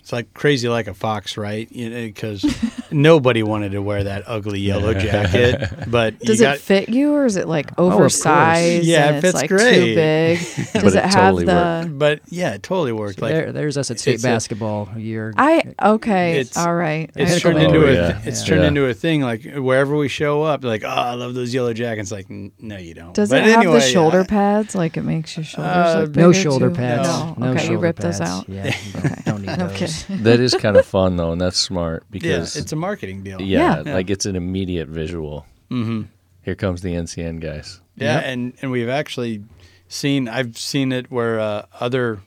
it's 0.04 0.12
like 0.12 0.34
crazy 0.34 0.68
like 0.68 0.88
a 0.88 0.93
fox, 0.93 1.38
right? 1.38 1.66
Because 1.72 2.43
nobody 2.91 3.41
wanted 3.41 3.72
to 3.72 3.82
wear 3.82 4.04
that 4.04 4.24
ugly 4.28 4.60
yellow 4.60 4.93
jacket, 5.08 5.70
but 5.88 6.20
Does 6.20 6.41
you 6.41 6.47
it 6.47 6.60
fit 6.60 6.89
you, 6.89 7.14
or 7.14 7.26
is 7.26 7.38
it 7.38 7.47
like 7.47 7.74
course. 7.78 7.93
oversized? 7.95 8.84
Yeah, 8.84 9.08
and 9.08 9.16
it 9.16 9.24
it's 9.24 9.28
fits 9.32 9.36
like 9.41 9.49
great. 9.49 9.74
too 9.76 9.95
big. 9.95 10.38
Does 10.74 10.95
it 10.95 10.97
it, 10.97 11.04
have 11.06 11.14
totally 11.14 11.45
the? 11.45 11.89
But 11.89 12.20
yeah, 12.28 12.54
it 12.56 12.64
totally 12.64 12.91
worked. 12.91 13.22
Like 13.22 13.32
there, 13.32 13.51
there's 13.54 13.78
us 13.78 13.91
at 13.91 13.99
state 14.01 14.22
basketball 14.22 14.89
a 14.93 14.99
year. 14.99 15.34
I 15.38 15.74
okay. 15.82 16.39
It's- 16.41 16.58
all 16.58 16.76
right. 16.76 17.10
it's 17.16 17.39
turned 17.41 17.60
agree. 17.60 17.68
into 17.78 17.88
Oh, 17.88 17.89
a 17.89 17.93
yeah. 17.93 18.22
it's 18.26 18.41
Yeah. 18.41 18.47
turned 18.47 18.62
Yeah. 18.64 18.68
into 18.68 18.86
a 18.88 18.93
thing. 18.93 19.22
Like 19.22 19.45
wherever 19.56 19.95
we 19.95 20.10
show 20.10 20.43
up, 20.43 20.66
like 20.66 20.84
oh, 20.84 20.89
I 20.89 21.14
love 21.14 21.34
those 21.34 21.54
yellow 21.54 21.72
jackets. 21.74 22.12
Like 22.12 22.30
no, 22.30 22.76
you 22.76 22.93
don't. 22.93 23.14
Does 23.14 23.30
but 23.30 23.39
it 23.43 23.45
have 23.45 23.60
anyway, 23.60 23.76
the 23.76 23.82
shoulder 23.88 24.20
I- 24.20 24.26
pads? 24.28 24.76
Like 24.76 24.97
it 24.97 25.04
makes 25.04 25.38
your 25.38 25.45
shoulders 25.45 25.74
Uh, 25.95 25.99
look 26.01 26.16
no 26.18 26.32
bigger, 26.32 26.41
shoulder 26.41 26.70
too? 26.72 26.76
pads. 26.76 27.08
No. 27.08 27.36
No 27.38 27.51
okay, 27.54 27.72
you 27.72 27.78
ripped 27.78 28.01
pads. 28.01 28.20
those 28.20 28.28
out. 28.28 28.49
Yeah, 28.49 28.76
don't, 29.38 29.46
don't 29.60 29.72
Okay. 29.74 29.88
that 30.24 30.40
is 30.40 30.54
kind 30.56 30.78
of 30.78 30.86
fun 30.86 31.16
though, 31.18 31.32
and 31.32 31.40
that's 31.42 31.58
smart 31.58 32.04
Yeah, 32.04 32.08
because 32.12 32.56
it's 32.56 32.72
a 32.72 32.76
marketing 32.76 33.24
deal. 33.24 33.42
yeah, 33.42 33.82
Yeah. 33.86 33.94
like 33.94 34.10
it's 34.10 34.26
an 34.26 34.36
immediate 34.36 34.88
visual. 34.88 35.46
Mm-hmm. 35.72 36.04
Here 36.42 36.56
comes 36.56 36.82
the 36.82 36.94
NCN 36.94 37.40
guys. 37.40 37.80
Yeah, 37.96 38.16
Yep. 38.16 38.24
and 38.26 38.54
and 38.62 38.72
we've 38.72 38.90
actually 38.90 39.44
seen. 39.88 40.28
I've 40.28 40.58
seen 40.58 40.92
it 40.92 41.10
where 41.12 41.40
uh, 41.40 41.66
other 41.80 42.20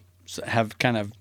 have 0.46 0.78
kind 0.78 0.96
of 0.96 1.12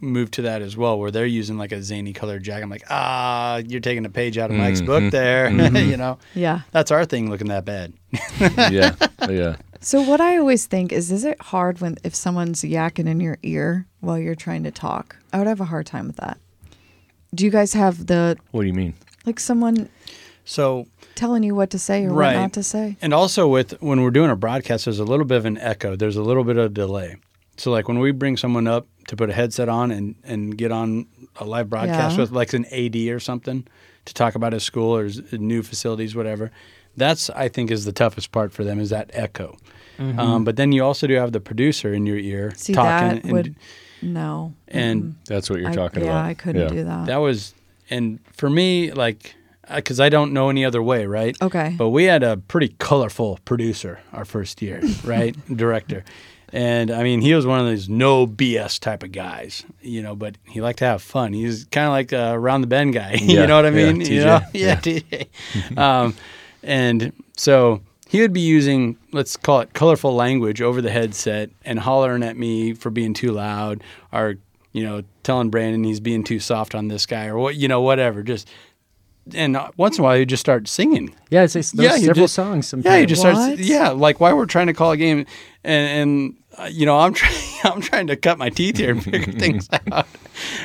moved 0.00 0.34
to 0.34 0.42
that 0.42 0.60
as 0.60 0.76
well, 0.76 0.98
where 0.98 1.10
they're 1.10 1.24
using 1.24 1.56
like 1.56 1.72
a 1.72 1.82
zany 1.82 2.12
colored 2.12 2.42
jacket. 2.42 2.62
I'm 2.64 2.68
like, 2.70 2.84
ah, 2.90 3.56
you're 3.66 3.80
taking 3.80 4.04
a 4.04 4.10
page 4.10 4.36
out 4.36 4.50
of 4.50 4.56
Mike's 4.56 4.82
Mhm. 4.82 4.86
book 4.86 5.10
there. 5.10 5.48
Mhm. 5.50 5.88
you 5.88 5.96
know, 5.96 6.18
Yeah. 6.34 6.60
that's 6.72 6.90
our 6.90 7.04
thing 7.06 7.30
looking 7.30 7.48
that 7.48 7.64
bad. 7.64 7.94
yeah, 8.70 8.94
yeah. 9.30 9.56
So 9.84 10.00
what 10.00 10.18
I 10.18 10.38
always 10.38 10.64
think 10.64 10.92
is, 10.92 11.12
is 11.12 11.24
it 11.26 11.38
hard 11.42 11.82
when 11.82 11.98
if 12.02 12.14
someone's 12.14 12.62
yakking 12.62 13.06
in 13.06 13.20
your 13.20 13.36
ear 13.42 13.86
while 14.00 14.18
you're 14.18 14.34
trying 14.34 14.64
to 14.64 14.70
talk? 14.70 15.16
I 15.30 15.36
would 15.38 15.46
have 15.46 15.60
a 15.60 15.66
hard 15.66 15.84
time 15.84 16.06
with 16.06 16.16
that. 16.16 16.38
Do 17.34 17.44
you 17.44 17.50
guys 17.50 17.74
have 17.74 18.06
the 18.06 18.38
What 18.52 18.62
do 18.62 18.66
you 18.66 18.72
mean? 18.72 18.94
like 19.26 19.38
someone 19.38 19.90
So 20.46 20.86
telling 21.14 21.42
you 21.42 21.54
what 21.54 21.68
to 21.70 21.78
say 21.78 22.04
or 22.06 22.12
Right. 22.14 22.34
what 22.34 22.40
not 22.40 22.52
to 22.54 22.62
say? 22.62 22.96
And 23.02 23.12
also 23.12 23.46
with 23.46 23.72
when 23.82 24.00
we're 24.00 24.10
doing 24.10 24.30
a 24.30 24.36
broadcast, 24.36 24.86
there's 24.86 24.98
a 25.00 25.04
little 25.04 25.26
bit 25.26 25.36
of 25.36 25.44
an 25.44 25.58
echo. 25.58 25.96
There's 25.96 26.16
a 26.16 26.22
little 26.22 26.44
bit 26.44 26.56
of 26.56 26.72
delay. 26.72 27.16
So 27.58 27.70
like 27.70 27.86
when 27.86 27.98
we 27.98 28.10
bring 28.10 28.38
someone 28.38 28.66
up 28.66 28.86
to 29.08 29.16
put 29.16 29.28
a 29.28 29.34
headset 29.34 29.68
on 29.68 29.90
and, 29.90 30.14
and 30.24 30.56
get 30.56 30.72
on 30.72 31.06
a 31.36 31.44
live 31.44 31.68
broadcast 31.68 32.16
Yeah. 32.16 32.22
with 32.22 32.30
like 32.32 32.54
an 32.54 32.64
AD 32.72 32.96
or 33.10 33.20
something 33.20 33.66
to 34.06 34.14
talk 34.14 34.34
about 34.34 34.54
his 34.54 34.62
school 34.62 34.96
or 34.96 35.04
his 35.04 35.20
new 35.32 35.62
facilities, 35.62 36.14
whatever. 36.16 36.50
That's 36.96 37.30
I 37.30 37.48
think 37.48 37.70
is 37.70 37.84
the 37.84 37.92
toughest 37.92 38.32
part 38.32 38.52
for 38.52 38.64
them 38.64 38.78
is 38.80 38.90
that 38.90 39.10
echo. 39.12 39.56
Um, 39.98 40.42
but 40.44 40.56
then 40.56 40.72
you 40.72 40.82
also 40.84 41.06
do 41.06 41.14
have 41.14 41.30
the 41.30 41.40
producer 41.40 41.92
in 41.94 42.04
your 42.04 42.16
ear 42.18 42.52
See 42.56 42.72
talking. 42.72 43.20
that 43.22 43.32
would 43.32 43.54
no. 44.02 44.52
and. 44.66 45.14
That's 45.26 45.48
what 45.48 45.60
you're 45.60 45.70
I- 45.70 45.74
talking 45.74 46.02
yeah, 46.04 46.10
about. 46.10 46.22
Yeah, 46.24 46.28
I 46.30 46.34
couldn't 46.34 46.62
Yeah. 46.62 46.68
do 46.68 46.84
that. 46.84 47.06
that 47.06 47.16
was 47.18 47.54
and 47.90 48.18
for 48.32 48.50
me 48.50 48.90
like 48.92 49.36
because 49.72 50.00
I 50.00 50.08
don't 50.08 50.32
know 50.32 50.50
any 50.50 50.64
other 50.64 50.82
way, 50.82 51.06
right? 51.06 51.36
Okay. 51.40 51.74
But 51.78 51.90
we 51.90 52.04
had 52.04 52.22
a 52.22 52.36
pretty 52.36 52.74
colorful 52.78 53.38
producer 53.44 54.00
our 54.12 54.24
first 54.24 54.60
year, 54.60 54.82
right? 55.04 55.34
Director. 55.56 56.04
And 56.52 56.90
I 56.90 57.02
mean, 57.02 57.20
he 57.20 57.32
was 57.34 57.46
one 57.46 57.60
of 57.60 57.66
those 57.66 57.88
no 57.88 58.26
BS 58.26 58.78
type 58.78 59.02
of 59.04 59.10
guys, 59.12 59.64
you 59.80 60.02
know, 60.02 60.14
but 60.14 60.36
he 60.44 60.60
liked 60.60 60.80
to 60.80 60.84
have 60.84 61.02
fun. 61.02 61.32
He's 61.32 61.64
kind 61.64 61.86
of 61.86 61.92
like 61.92 62.12
a 62.12 62.32
around 62.32 62.60
the 62.62 62.66
bend 62.68 62.94
guy. 62.94 63.12
Yeah, 63.20 63.40
you 63.42 63.46
know 63.46 63.56
what 63.56 63.66
I 63.66 63.70
yeah, 63.70 63.92
mean? 63.92 64.00
TJ, 64.02 64.08
You 64.10 64.24
know? 64.24 64.40
yeah. 64.52 64.80
Yeah, 64.84 65.00
TJ. 65.70 65.78
um, 65.78 66.14
and 66.64 67.12
so 67.36 67.80
he 68.08 68.20
would 68.20 68.32
be 68.32 68.40
using, 68.40 68.96
let's 69.12 69.36
call 69.36 69.60
it 69.60 69.72
colorful 69.72 70.14
language 70.14 70.60
over 70.62 70.80
the 70.82 70.90
headset 70.90 71.50
and 71.64 71.78
hollering 71.78 72.22
at 72.22 72.36
me 72.36 72.72
for 72.74 72.90
being 72.90 73.14
too 73.14 73.32
loud 73.32 73.82
or, 74.12 74.36
you 74.72 74.82
know, 74.84 75.02
telling 75.22 75.50
Brandon 75.50 75.82
he's 75.84 76.00
being 76.00 76.22
too 76.24 76.38
soft 76.40 76.74
on 76.74 76.88
this 76.88 77.06
guy 77.06 77.26
or 77.26 77.38
what, 77.38 77.56
you 77.56 77.66
know, 77.68 77.80
whatever. 77.80 78.22
Just, 78.22 78.48
and 79.34 79.56
once 79.76 79.96
in 79.98 80.02
a 80.02 80.04
while 80.04 80.18
he'd 80.18 80.28
just 80.28 80.40
start 80.40 80.68
singing. 80.68 81.14
Yeah, 81.30 81.42
it's, 81.44 81.56
it's 81.56 81.72
those 81.72 81.84
Yeah, 81.86 81.94
you 81.96 82.06
several 82.06 82.24
just- 82.24 82.34
songs. 82.34 82.66
Sometimes. 82.68 82.92
Yeah, 82.94 83.00
he 83.00 83.06
just 83.06 83.20
starts. 83.22 83.58
Yeah, 83.60 83.88
like 83.90 84.20
why 84.20 84.32
we're 84.32 84.46
trying 84.46 84.66
to 84.66 84.74
call 84.74 84.92
a 84.92 84.96
game, 84.98 85.24
and 85.64 85.88
and 85.88 86.34
uh, 86.58 86.68
you 86.70 86.84
know 86.84 86.98
I'm 86.98 87.14
trying 87.20 87.34
I'm 87.64 87.80
trying 87.80 88.06
to 88.08 88.16
cut 88.16 88.36
my 88.36 88.50
teeth 88.50 88.76
here 88.76 88.90
and 88.90 89.02
figure 89.02 89.32
things 89.38 89.66
out. 89.90 90.06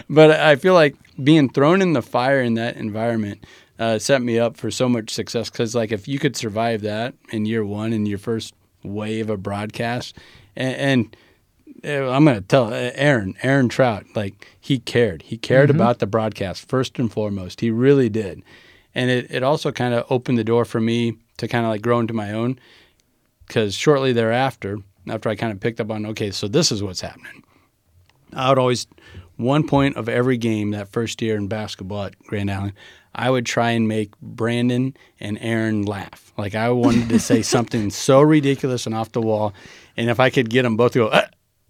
But 0.10 0.32
I 0.32 0.58
feel 0.58 0.74
like 0.74 0.96
being 1.24 1.48
thrown 1.50 1.82
in 1.82 1.94
the 1.94 2.02
fire 2.02 2.42
in 2.42 2.56
that 2.56 2.76
environment 2.76 3.46
uh, 3.80 3.98
set 3.98 4.22
me 4.22 4.38
up 4.38 4.58
for 4.58 4.70
so 4.70 4.88
much 4.88 5.10
success. 5.10 5.50
Because 5.50 5.74
like 5.74 5.92
if 5.92 6.08
you 6.08 6.20
could 6.20 6.36
survive 6.36 6.82
that 6.82 7.16
in 7.32 7.46
year 7.46 7.66
one 7.66 7.94
in 7.94 8.06
your 8.06 8.20
first 8.20 8.54
wave 8.84 9.30
of 9.30 9.42
broadcast, 9.42 10.16
and, 10.56 10.76
and 10.76 11.18
uh, 11.86 12.12
I'm 12.12 12.26
gonna 12.26 12.42
tell 12.42 12.66
uh, 12.66 12.92
Aaron, 12.94 13.36
Aaron 13.42 13.70
Trout, 13.70 14.06
like 14.16 14.48
he 14.60 14.80
cared. 14.80 15.24
He 15.24 15.38
cared 15.38 15.70
about 15.70 16.00
the 16.00 16.08
broadcast 16.08 16.68
first 16.68 17.00
and 17.00 17.12
foremost. 17.12 17.62
He 17.62 17.72
really 17.72 18.10
did, 18.10 18.44
and 18.94 19.10
it 19.10 19.32
it 19.32 19.44
also 19.44 19.72
kind 19.72 19.94
of 19.94 20.06
opened 20.12 20.38
the 20.38 20.44
door 20.44 20.66
for 20.66 20.82
me 20.82 21.18
to 21.38 21.48
kind 21.48 21.66
of 21.66 21.72
like 21.72 21.82
grow 21.82 22.00
into 22.00 22.14
my 22.14 22.32
own. 22.34 22.60
Because 23.48 23.74
shortly 23.74 24.14
thereafter, 24.14 24.78
after 25.08 25.28
I 25.30 25.36
kind 25.36 25.52
of 25.52 25.60
picked 25.60 25.82
up 25.82 25.90
on, 25.90 26.06
okay, 26.06 26.30
so 26.30 26.48
this 26.48 26.72
is 26.72 26.84
what's 26.84 27.02
happening. 27.02 27.44
I 28.34 28.50
would 28.50 28.60
always, 28.60 28.86
one 29.40 29.66
point 29.68 29.96
of 29.98 30.08
every 30.10 30.38
game 30.38 30.72
that 30.72 30.90
first 30.90 31.22
year 31.22 31.36
in 31.38 31.48
basketball 31.48 32.04
at 32.06 32.20
Grand 32.28 32.52
Island, 32.52 32.74
I 33.16 33.30
would 33.30 33.46
try 33.46 33.72
and 33.72 33.88
make 33.88 34.12
Brandon 34.22 34.96
and 35.20 35.38
Aaron 35.42 35.84
laugh. 35.84 36.32
Like 36.38 36.56
I 36.56 36.70
wanted 36.70 37.10
to 37.10 37.20
say 37.20 37.42
something 37.56 37.90
so 37.90 38.22
ridiculous 38.22 38.86
and 38.86 38.94
off 38.94 39.12
the 39.14 39.22
wall, 39.22 39.54
and 39.98 40.10
if 40.10 40.20
I 40.20 40.30
could 40.30 40.50
get 40.50 40.64
them 40.64 40.78
both 40.78 40.92
to 40.94 41.00
go, 41.00 41.08
"Uh," 41.08 41.26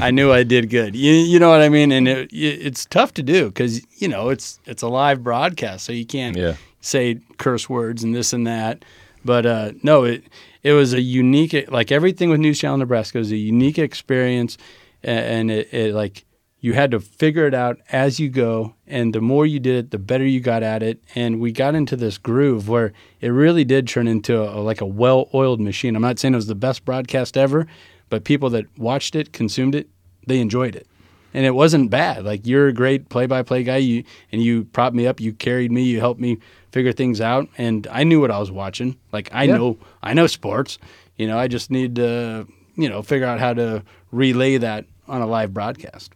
I 0.00 0.10
knew 0.12 0.32
I 0.32 0.42
did 0.42 0.70
good. 0.70 0.94
You, 0.94 1.12
you 1.12 1.38
know 1.38 1.48
what 1.50 1.60
I 1.62 1.68
mean? 1.68 1.92
And 1.92 2.06
it, 2.08 2.30
it's 2.32 2.84
tough 2.86 3.14
to 3.14 3.22
do 3.22 3.46
because 3.46 3.80
you 4.00 4.08
know 4.08 4.28
it's 4.28 4.60
it's 4.66 4.82
a 4.82 4.88
live 4.88 5.22
broadcast, 5.22 5.84
so 5.84 5.92
you 5.92 6.06
can't 6.06 6.36
Yeah. 6.36 6.54
say 6.80 7.18
curse 7.38 7.68
words 7.68 8.02
and 8.02 8.14
this 8.14 8.32
and 8.32 8.46
that. 8.46 8.84
But 9.24 9.46
uh, 9.46 9.72
no, 9.82 10.04
it 10.04 10.24
it 10.62 10.72
was 10.72 10.92
a 10.92 11.00
unique 11.00 11.54
like 11.70 11.92
everything 11.92 12.30
with 12.30 12.40
News 12.40 12.58
Channel 12.58 12.78
Nebraska 12.78 13.18
was 13.18 13.30
a 13.32 13.36
unique 13.36 13.78
experience, 13.78 14.58
and 15.02 15.50
it, 15.50 15.72
it 15.72 15.94
like 15.94 16.24
you 16.60 16.74
had 16.74 16.92
to 16.92 17.00
figure 17.00 17.46
it 17.46 17.54
out 17.54 17.80
as 17.90 18.20
you 18.20 18.28
go, 18.28 18.74
and 18.86 19.12
the 19.12 19.20
more 19.20 19.44
you 19.44 19.58
did 19.58 19.76
it, 19.76 19.90
the 19.90 19.98
better 19.98 20.24
you 20.24 20.40
got 20.40 20.62
at 20.62 20.82
it. 20.82 21.02
And 21.14 21.40
we 21.40 21.50
got 21.50 21.74
into 21.74 21.96
this 21.96 22.18
groove 22.18 22.68
where 22.68 22.92
it 23.20 23.30
really 23.30 23.64
did 23.64 23.88
turn 23.88 24.06
into 24.06 24.40
a, 24.40 24.60
like 24.60 24.80
a 24.80 24.86
well-oiled 24.86 25.60
machine. 25.60 25.96
I'm 25.96 26.02
not 26.02 26.18
saying 26.20 26.34
it 26.34 26.36
was 26.36 26.46
the 26.46 26.54
best 26.54 26.84
broadcast 26.84 27.36
ever, 27.36 27.66
but 28.10 28.22
people 28.22 28.48
that 28.50 28.66
watched 28.78 29.16
it, 29.16 29.32
consumed 29.32 29.74
it, 29.74 29.88
they 30.26 30.38
enjoyed 30.38 30.76
it 30.76 30.86
and 31.34 31.44
it 31.46 31.54
wasn't 31.54 31.90
bad. 31.90 32.24
Like 32.24 32.46
you're 32.46 32.68
a 32.68 32.72
great 32.72 33.08
play-by-play 33.08 33.64
guy. 33.64 33.78
You 33.78 34.04
and 34.30 34.42
you 34.42 34.64
propped 34.64 34.94
me 34.94 35.06
up. 35.06 35.18
You 35.20 35.32
carried 35.32 35.72
me. 35.72 35.82
You 35.82 35.98
helped 35.98 36.20
me 36.20 36.38
figure 36.70 36.92
things 36.92 37.20
out, 37.20 37.48
and 37.58 37.86
I 37.90 38.04
knew 38.04 38.20
what 38.20 38.30
I 38.30 38.38
was 38.38 38.50
watching. 38.50 38.96
Like 39.12 39.30
I 39.32 39.44
Yeah. 39.44 39.56
know, 39.56 39.78
I 40.02 40.14
know 40.14 40.26
sports. 40.26 40.78
You 41.16 41.26
know, 41.26 41.38
I 41.38 41.48
just 41.48 41.70
need 41.70 41.96
to, 41.96 42.46
you 42.76 42.88
know, 42.88 43.02
figure 43.02 43.26
out 43.26 43.40
how 43.40 43.54
to 43.54 43.82
relay 44.10 44.58
that 44.58 44.84
on 45.08 45.20
a 45.20 45.26
live 45.26 45.52
broadcast. 45.52 46.12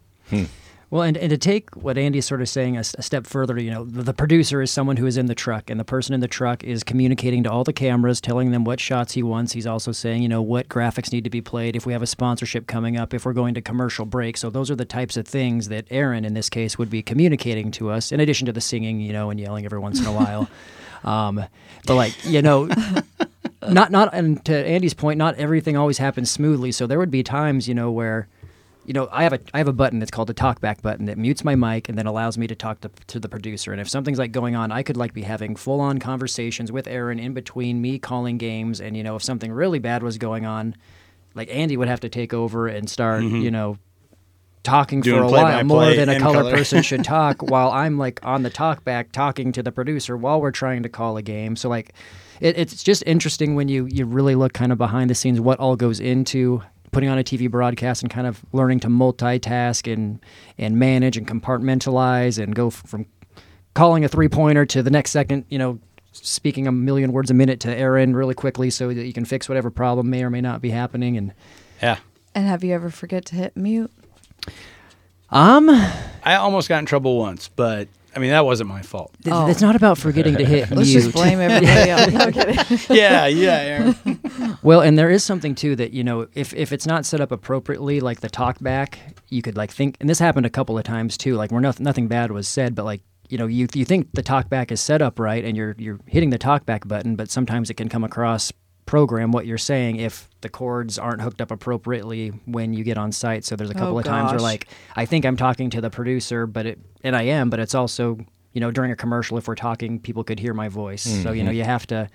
Well, 0.89 1.03
and, 1.03 1.17
and 1.17 1.31
to 1.31 1.37
take 1.37 1.75
what 1.75 1.99
Andy's 1.99 2.27
sort 2.27 2.41
of 2.41 2.49
saying 2.49 2.77
a 2.77 2.85
step 2.85 3.27
further, 3.27 3.61
you 3.61 3.73
know, 3.73 3.85
the, 3.85 4.05
the 4.05 4.15
producer 4.15 4.63
is 4.63 4.71
someone 4.71 4.97
who 4.97 5.07
is 5.07 5.17
in 5.17 5.27
the 5.27 5.35
truck, 5.35 5.69
and 5.69 5.81
the 5.81 5.85
person 5.85 6.15
in 6.15 6.21
the 6.21 6.29
truck 6.29 6.63
is 6.63 6.85
communicating 6.85 7.43
to 7.43 7.51
all 7.51 7.65
the 7.65 7.73
cameras, 7.73 8.21
telling 8.21 8.53
them 8.53 8.63
what 8.63 8.79
shots 8.79 9.15
he 9.15 9.23
wants. 9.23 9.53
He's 9.53 9.67
also 9.67 9.91
saying, 9.91 10.23
you 10.23 10.29
know, 10.29 10.41
what 10.41 10.69
graphics 10.69 11.11
need 11.11 11.25
to 11.25 11.31
be 11.31 11.41
played, 11.41 11.75
if 11.75 11.87
we 11.87 11.93
have 11.93 12.03
a 12.03 12.07
sponsorship 12.07 12.69
coming 12.69 12.97
up, 12.97 13.13
if 13.13 13.27
we're 13.27 13.33
going 13.33 13.55
to 13.55 13.61
commercial 13.61 14.07
break. 14.07 14.37
So 14.37 14.49
those 14.49 14.71
are 14.71 14.77
the 14.77 14.85
types 14.85 15.17
of 15.17 15.27
things 15.27 15.69
that 15.71 15.87
Aaron, 15.91 16.25
in 16.25 16.35
this 16.35 16.49
case, 16.49 16.79
would 16.79 16.91
be 16.91 17.03
communicating 17.03 17.73
to 17.73 17.91
us, 17.91 18.13
in 18.13 18.21
addition 18.21 18.47
to 18.47 18.53
the 18.53 18.61
singing, 18.61 19.01
you 19.01 19.13
know, 19.13 19.31
and 19.31 19.41
yelling 19.41 19.65
every 19.65 19.81
once 19.81 19.99
in 19.99 20.07
a 20.07 20.13
while. 20.13 20.49
Um, 21.05 21.45
but 21.87 21.95
like, 21.95 22.25
you 22.25 22.43
know, 22.43 22.69
not 23.69 23.93
not 23.93 24.13
and 24.13 24.45
to 24.47 24.67
Andy's 24.67 24.95
point, 24.95 25.19
not 25.19 25.37
everything 25.37 25.77
always 25.77 25.99
happens 25.99 26.31
smoothly. 26.31 26.73
So 26.73 26.89
there 26.89 26.99
would 26.99 27.13
be 27.13 27.23
times, 27.23 27.69
you 27.69 27.75
know, 27.75 27.93
where 27.93 28.27
you 28.87 28.93
know, 28.93 29.09
I 29.11 29.25
have 29.25 29.33
a 29.33 29.41
I 29.53 29.59
have 29.59 29.69
a 29.69 29.73
button 29.73 29.99
that's 29.99 30.11
called 30.11 30.29
the 30.29 30.35
talkback 30.35 30.81
button 30.81 31.07
that 31.07 31.19
mutes 31.19 31.45
my 31.45 31.57
mic 31.57 31.89
and 31.89 31.99
then 31.99 32.07
allows 32.07 32.39
me 32.39 32.47
to 32.47 32.55
talk 32.55 32.81
to, 32.83 32.91
to 33.09 33.19
the 33.19 33.29
producer. 33.29 33.73
And 33.73 33.81
if 33.81 33.89
something's 33.89 34.19
like 34.19 34.33
going 34.33 34.55
on, 34.55 34.71
I 34.71 34.83
could 34.83 34.97
like 34.97 35.13
be 35.13 35.23
having 35.23 35.57
full 35.57 35.81
on 35.81 35.99
conversations 35.99 36.71
with 36.71 36.87
Aaron 36.87 37.19
in 37.19 37.35
between 37.35 37.81
me 37.81 37.99
calling 37.99 38.39
games. 38.39 38.81
And 38.81 38.97
you 38.97 39.03
know, 39.03 39.17
if 39.17 39.25
something 39.25 39.53
really 39.53 39.81
bad 39.81 40.03
was 40.03 40.19
going 40.19 40.47
on, 40.47 40.77
like 41.35 41.49
Andy 41.51 41.77
would 41.77 41.89
have 41.89 42.01
to 42.01 42.09
take 42.09 42.33
over 42.33 42.69
and 42.69 42.89
start, 42.89 43.23
mm-hmm. 43.23 43.37
you 43.37 43.51
know, 43.51 43.77
talking 44.63 45.01
Doing 45.01 45.21
for 45.21 45.25
a 45.25 45.31
while 45.31 45.65
more 45.65 45.95
than 45.95 46.09
a 46.09 46.19
color, 46.19 46.43
color. 46.43 46.51
person 46.53 46.83
should 46.83 47.05
talk 47.05 47.43
while 47.43 47.71
I'm 47.71 47.99
like 47.99 48.25
on 48.25 48.43
the 48.43 48.51
talkback 48.51 49.13
talking 49.13 49.53
to 49.53 49.63
the 49.63 49.73
producer 49.73 50.17
while 50.17 50.41
we're 50.41 50.51
trying 50.51 50.83
to 50.85 50.89
call 50.89 51.17
a 51.17 51.23
game. 51.23 51.57
So 51.57 51.69
like, 51.69 51.93
it, 52.41 52.59
it's 52.59 52.83
just 52.83 53.03
interesting 53.07 53.55
when 53.55 53.69
you 53.69 53.87
you 53.87 54.05
really 54.05 54.35
look 54.35 54.53
kind 54.53 54.71
of 54.71 54.79
behind 54.79 55.11
the 55.11 55.15
scenes 55.15 55.41
what 55.41 55.59
all 55.59 55.77
goes 55.77 56.01
into 56.01 56.63
putting 56.93 57.09
on 57.09 57.19
a 57.19 57.25
TV 57.25 57.51
broadcast 57.51 58.03
and 58.03 58.11
kind 58.11 58.27
of 58.27 58.45
learning 58.53 58.81
to 58.81 58.89
multitask 58.89 59.93
and 59.93 60.21
and 60.59 60.79
manage 60.79 61.17
and 61.17 61.27
compartmentalize 61.27 62.43
and 62.43 62.55
go 62.55 62.69
f- 62.69 62.83
from 62.87 63.07
calling 63.75 64.05
a 64.05 64.09
three 64.09 64.29
pointer 64.29 64.65
to 64.67 64.83
the 64.83 64.91
next 64.91 65.11
second, 65.11 65.45
you 65.49 65.59
know, 65.59 65.79
speaking 66.13 66.67
a 66.67 66.73
million 66.73 67.13
words 67.13 67.31
a 67.31 67.35
minute 67.35 67.61
to 67.61 67.75
Aaron 67.77 68.17
really 68.17 68.35
quickly 68.35 68.71
so 68.71 68.89
that 68.93 69.05
you 69.07 69.13
can 69.13 69.25
fix 69.27 69.49
whatever 69.49 69.71
problem 69.71 70.09
may 70.09 70.23
or 70.25 70.31
may 70.31 70.41
not 70.41 70.63
be 70.63 70.71
happening 70.71 71.17
and 71.17 71.33
Yeah. 71.83 71.99
And 72.35 72.47
have 72.47 72.65
you 72.65 72.73
ever 72.75 72.91
forget 72.91 73.25
to 73.27 73.35
hit 73.35 73.57
mute? 73.57 73.91
Um, 75.31 75.69
I 76.23 76.37
almost 76.37 76.69
got 76.69 76.79
in 76.79 76.87
trouble 76.87 77.19
once, 77.19 77.49
but 77.49 77.89
I 78.17 78.19
mean 78.19 78.31
that 78.31 78.45
wasn't 78.47 78.69
my 78.71 78.81
fault. 78.83 79.13
th- 79.23 79.35
Oh. 79.35 79.47
it's 79.47 79.61
not 79.61 79.77
about 79.77 79.99
forgetting 79.99 80.37
to 80.37 80.45
hit 80.45 80.71
Let's 80.71 80.89
mute. 80.89 81.01
just 81.03 81.13
blame 81.13 81.39
everybody 81.39 81.91
else. 81.91 82.13
No 82.13 82.33
kidding. 82.33 82.79
yeah, 82.97 83.27
yeah, 83.27 83.59
Aaron. 83.59 84.59
Well, 84.63 84.81
and 84.81 84.99
there 84.99 85.11
is 85.11 85.23
something 85.23 85.55
too 85.55 85.77
that 85.77 85.93
you 85.93 86.03
know, 86.03 86.27
if 86.35 86.55
if 86.55 86.73
it's 86.73 86.87
not 86.87 87.05
set 87.05 87.21
up 87.21 87.31
appropriately, 87.31 88.01
like 88.01 88.21
the 88.21 88.29
talk 88.31 88.59
back, 88.61 88.99
you 89.29 89.43
could 89.43 89.57
like 89.57 89.71
think, 89.71 89.97
and 90.01 90.09
this 90.09 90.19
happened 90.19 90.47
a 90.47 90.51
couple 90.51 90.79
of 90.79 90.85
times 90.85 91.17
too. 91.17 91.35
Like 91.35 91.53
where 91.53 91.61
nothing 91.61 91.85
nothing 91.85 92.09
bad 92.09 92.31
was 92.33 92.49
said, 92.49 92.75
but 92.75 92.85
like 92.85 93.03
you 93.29 93.37
know, 93.39 93.47
you 93.47 93.67
you 93.75 93.85
think 93.85 94.09
the 94.13 94.23
talk 94.23 94.49
back 94.49 94.73
is 94.73 94.81
set 94.81 95.03
up 95.03 95.19
right, 95.19 95.45
and 95.45 95.57
you're 95.57 95.75
you're 95.79 95.99
hitting 96.07 96.31
the 96.31 96.39
talk 96.39 96.65
back 96.65 96.89
button, 96.89 97.17
but 97.17 97.31
sometimes 97.31 97.69
it 97.71 97.75
can 97.75 97.89
come 97.89 98.03
across 98.05 98.53
program 98.87 99.33
what 99.33 99.47
you're 99.47 99.59
saying 99.59 99.97
if 99.97 100.29
the 100.41 100.49
cords 100.49 100.99
aren't 100.99 101.21
hooked 101.21 101.41
up 101.41 101.51
appropriately 101.51 102.29
when 102.47 102.73
you 102.73 102.85
get 102.85 102.97
on 102.97 103.11
site. 103.13 103.45
So 103.45 103.57
there's 103.57 103.71
a 103.71 103.75
couple 103.75 103.97
Oh, 103.97 103.99
of 103.99 104.05
times 104.05 104.31
where 104.31 104.41
like 104.41 104.69
I 104.95 105.05
think 105.05 105.25
I'm 105.27 105.37
talking 105.37 105.71
to 105.71 105.81
the 105.81 105.91
producer, 105.91 106.47
but 106.47 106.67
it 106.67 106.79
and 107.03 107.15
I 107.17 107.23
am, 107.23 107.51
but 107.51 107.59
it's 107.61 107.75
also 107.75 108.19
you 108.53 108.61
know 108.61 108.71
during 108.71 108.91
a 108.93 108.97
commercial 108.97 109.37
if 109.39 109.49
we're 109.49 109.55
talking, 109.57 109.99
people 110.01 110.25
could 110.25 110.39
hear 110.39 110.55
my 110.55 110.69
voice. 110.69 111.03
So 111.03 111.33
you 111.33 111.43
know 111.43 111.51
mm-hmm. 111.51 111.59
you 111.59 111.65
have 111.65 111.87
to 111.89 112.09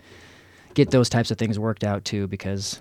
get 0.74 0.91
those 0.91 1.09
types 1.09 1.30
of 1.32 1.38
things 1.38 1.59
worked 1.59 1.84
out 1.84 2.05
too 2.05 2.28
because 2.28 2.80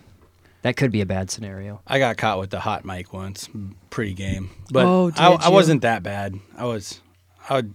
that 0.63 0.77
could 0.77 0.93
be 0.93 1.01
a 1.01 1.07
bad 1.07 1.31
scenario. 1.31 1.81
I 1.87 1.99
got 1.99 2.17
caught 2.17 2.39
with 2.39 2.51
the 2.51 2.61
hot 2.61 2.85
mic 2.85 3.13
once, 3.13 3.49
pretty 3.91 4.15
game, 4.15 4.51
but 4.71 4.87
Oh, 4.87 5.07
I, 5.17 5.31
did 5.31 5.41
I 5.43 5.49
you? 5.49 5.53
wasn't 5.53 5.83
that 5.83 6.03
bad. 6.05 6.39
I 6.57 6.65
was, 6.67 7.01
I 7.49 7.55
would, 7.57 7.75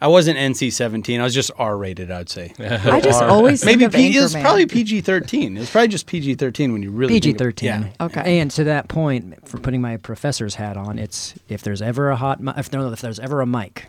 I 0.00 0.06
wasn't 0.06 0.38
NC 0.38 0.72
seventeen. 0.72 1.20
I 1.20 1.24
was 1.24 1.34
just 1.34 1.50
R 1.58 1.76
rated. 1.76 2.10
I'd 2.10 2.28
say. 2.28 2.52
I 2.60 3.00
just 3.00 3.20
always 3.22 3.62
think 3.64 3.78
Maybe 3.80 3.84
of 3.86 3.92
P- 3.92 4.16
it 4.16 4.20
was 4.20 4.34
Anchorman. 4.34 4.42
probably 4.42 4.66
PG 4.66 5.00
thirteen. 5.00 5.56
It 5.56 5.60
was 5.60 5.70
probably 5.70 5.88
just 5.88 6.06
PG 6.06 6.36
thirteen 6.36 6.72
when 6.72 6.82
you 6.82 6.90
really 6.90 7.14
PG 7.14 7.28
think 7.30 7.34
of- 7.36 7.38
thirteen. 7.44 7.68
Yeah. 7.68 7.88
Okay. 8.06 8.38
And 8.38 8.50
to 8.52 8.64
that 8.64 8.86
point, 8.88 9.48
for 9.48 9.58
putting 9.58 9.80
my 9.80 9.96
professor's 9.96 10.54
hat 10.54 10.76
on, 10.76 10.98
it's 10.98 11.34
if 11.48 11.62
there's 11.62 11.82
ever 11.82 12.10
a 12.10 12.16
hot, 12.16 12.40
mi- 12.40 12.52
if, 12.56 12.72
no, 12.72 12.92
if 12.92 13.00
there's 13.00 13.18
ever 13.18 13.40
a 13.40 13.46
mic, 13.46 13.86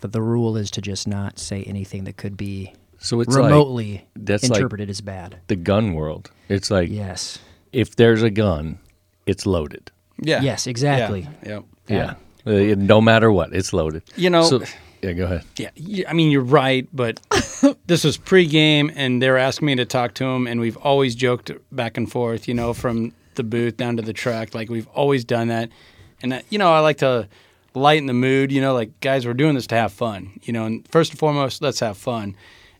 that 0.00 0.12
the 0.12 0.22
rule 0.22 0.56
is 0.56 0.70
to 0.72 0.80
just 0.80 1.06
not 1.06 1.38
say 1.38 1.62
anything 1.64 2.04
that 2.04 2.16
could 2.16 2.36
be 2.36 2.72
So 2.98 3.20
it's 3.20 3.34
like 3.36 3.44
remotely 3.44 4.06
that's 4.16 4.48
like- 4.48 4.56
interpreted 4.56 4.88
as 4.88 5.02
bad. 5.02 5.38
the 5.48 5.56
gun 5.56 5.92
world. 5.92 6.30
It's 6.48 6.70
like 6.70 6.88
Yes. 6.88 7.38
if 7.74 7.96
there's 7.96 8.22
a 8.22 8.30
gun, 8.30 8.78
it's 9.26 9.44
loaded. 9.44 9.90
Yeah. 10.20 10.40
Yes, 10.40 10.66
exactly. 10.66 11.28
Yeah. 11.44 11.60
Yeah. 11.86 12.14
Uh, 12.46 12.74
no 12.78 13.02
matter 13.02 13.30
what, 13.30 13.52
it's 13.52 13.74
loaded. 13.74 14.02
You 14.16 14.30
know- 14.30 14.42
So, 14.44 14.62
yeah, 15.02 15.12
go 15.12 15.24
ahead. 15.24 15.44
Yeah, 15.56 16.08
I 16.08 16.12
mean 16.12 16.30
you're 16.30 16.42
right, 16.42 16.88
but 16.92 17.20
this 17.86 18.04
was 18.04 18.18
pregame, 18.18 18.92
and 18.94 19.22
they 19.22 19.30
were 19.30 19.38
asking 19.38 19.66
me 19.66 19.76
to 19.76 19.84
talk 19.84 20.14
to 20.14 20.24
him, 20.24 20.46
and 20.46 20.60
we've 20.60 20.76
always 20.78 21.14
joked 21.14 21.50
back 21.72 21.96
and 21.96 22.10
forth, 22.10 22.48
you 22.48 22.54
know, 22.54 22.74
from 22.74 23.12
the 23.34 23.42
booth 23.44 23.76
down 23.76 23.96
to 23.96 24.02
the 24.02 24.12
track, 24.12 24.54
like 24.54 24.68
we've 24.68 24.88
always 24.88 25.24
done 25.24 25.48
that, 25.48 25.70
and 26.22 26.32
uh, 26.32 26.40
you 26.50 26.58
know 26.58 26.72
I 26.72 26.80
like 26.80 26.98
to 26.98 27.28
lighten 27.74 28.06
the 28.06 28.14
mood, 28.14 28.50
you 28.50 28.60
know, 28.60 28.74
like 28.74 28.98
guys, 29.00 29.26
we're 29.26 29.34
doing 29.34 29.54
this 29.54 29.66
to 29.68 29.74
have 29.76 29.92
fun, 29.92 30.40
you 30.42 30.52
know, 30.52 30.64
and 30.64 30.86
first 30.88 31.12
and 31.12 31.18
foremost, 31.18 31.62
let's 31.62 31.80
have 31.80 31.96
fun, 31.96 32.34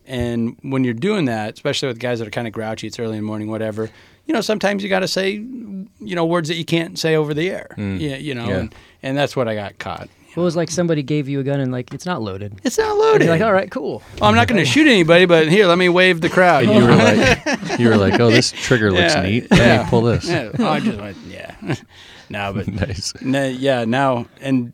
and 0.05 0.57
when 0.61 0.83
you're 0.83 0.93
doing 0.93 1.25
that, 1.25 1.53
especially 1.53 1.87
with 1.87 1.99
guys 1.99 2.19
that 2.19 2.27
are 2.27 2.31
kind 2.31 2.47
of 2.47 2.53
grouchy, 2.53 2.87
it's 2.87 2.99
early 2.99 3.17
in 3.17 3.23
the 3.23 3.27
morning, 3.27 3.49
whatever. 3.49 3.89
You 4.25 4.33
know, 4.33 4.41
sometimes 4.41 4.83
you 4.83 4.89
got 4.89 4.99
to 4.99 5.07
say, 5.07 5.31
you 5.31 5.87
know, 5.99 6.23
words 6.25 6.49
that 6.49 6.55
you 6.55 6.65
can't 6.65 6.99
say 6.99 7.15
over 7.15 7.33
the 7.33 7.49
air. 7.49 7.67
Yeah, 7.77 8.17
you 8.17 8.35
know, 8.35 8.47
Yeah. 8.47 8.57
And, 8.57 8.75
and 9.01 9.17
that's 9.17 9.35
what 9.35 9.47
I 9.47 9.55
got 9.55 9.79
caught. 9.79 10.07
Well, 10.35 10.43
it 10.43 10.45
was 10.45 10.55
like 10.55 10.69
somebody 10.69 11.01
gave 11.03 11.27
you 11.27 11.39
a 11.39 11.43
gun 11.43 11.59
and 11.59 11.71
like 11.71 11.93
it's 11.93 12.05
not 12.05 12.21
loaded. 12.21 12.59
It's 12.63 12.77
not 12.77 12.91
And 12.91 12.99
loaded. 12.99 13.21
you're 13.25 13.33
like, 13.33 13.41
all 13.41 13.51
right, 13.53 13.69
cool. 13.71 14.01
Well, 14.19 14.29
I'm 14.29 14.35
not 14.35 14.47
going 14.47 14.59
to 14.59 14.65
shoot 14.65 14.87
anybody, 14.87 15.25
but 15.25 15.47
here, 15.49 15.65
let 15.65 15.77
me 15.77 15.89
wave 15.89 16.21
the 16.21 16.29
crowd. 16.29 16.65
You 16.65 16.71
were 16.85 16.95
like, 16.95 17.79
you 17.79 17.89
were 17.89 17.97
like, 17.97 18.19
oh, 18.19 18.29
this 18.29 18.51
trigger 18.51 18.91
looks 18.91 19.15
Yeah, 19.15 19.21
neat. 19.23 19.49
Let 19.51 19.59
yeah. 19.59 19.83
me 19.83 19.89
pull 19.89 20.01
this. 20.03 20.27
yeah, 20.29 20.51
oh, 20.59 20.67
I 20.67 20.79
just 20.79 20.99
went, 20.99 21.17
yeah. 21.27 21.55
no, 22.29 22.53
but 22.53 22.67
Nice. 22.67 23.13
no, 23.21 23.45
yeah, 23.47 23.85
now, 23.85 24.27
and 24.39 24.71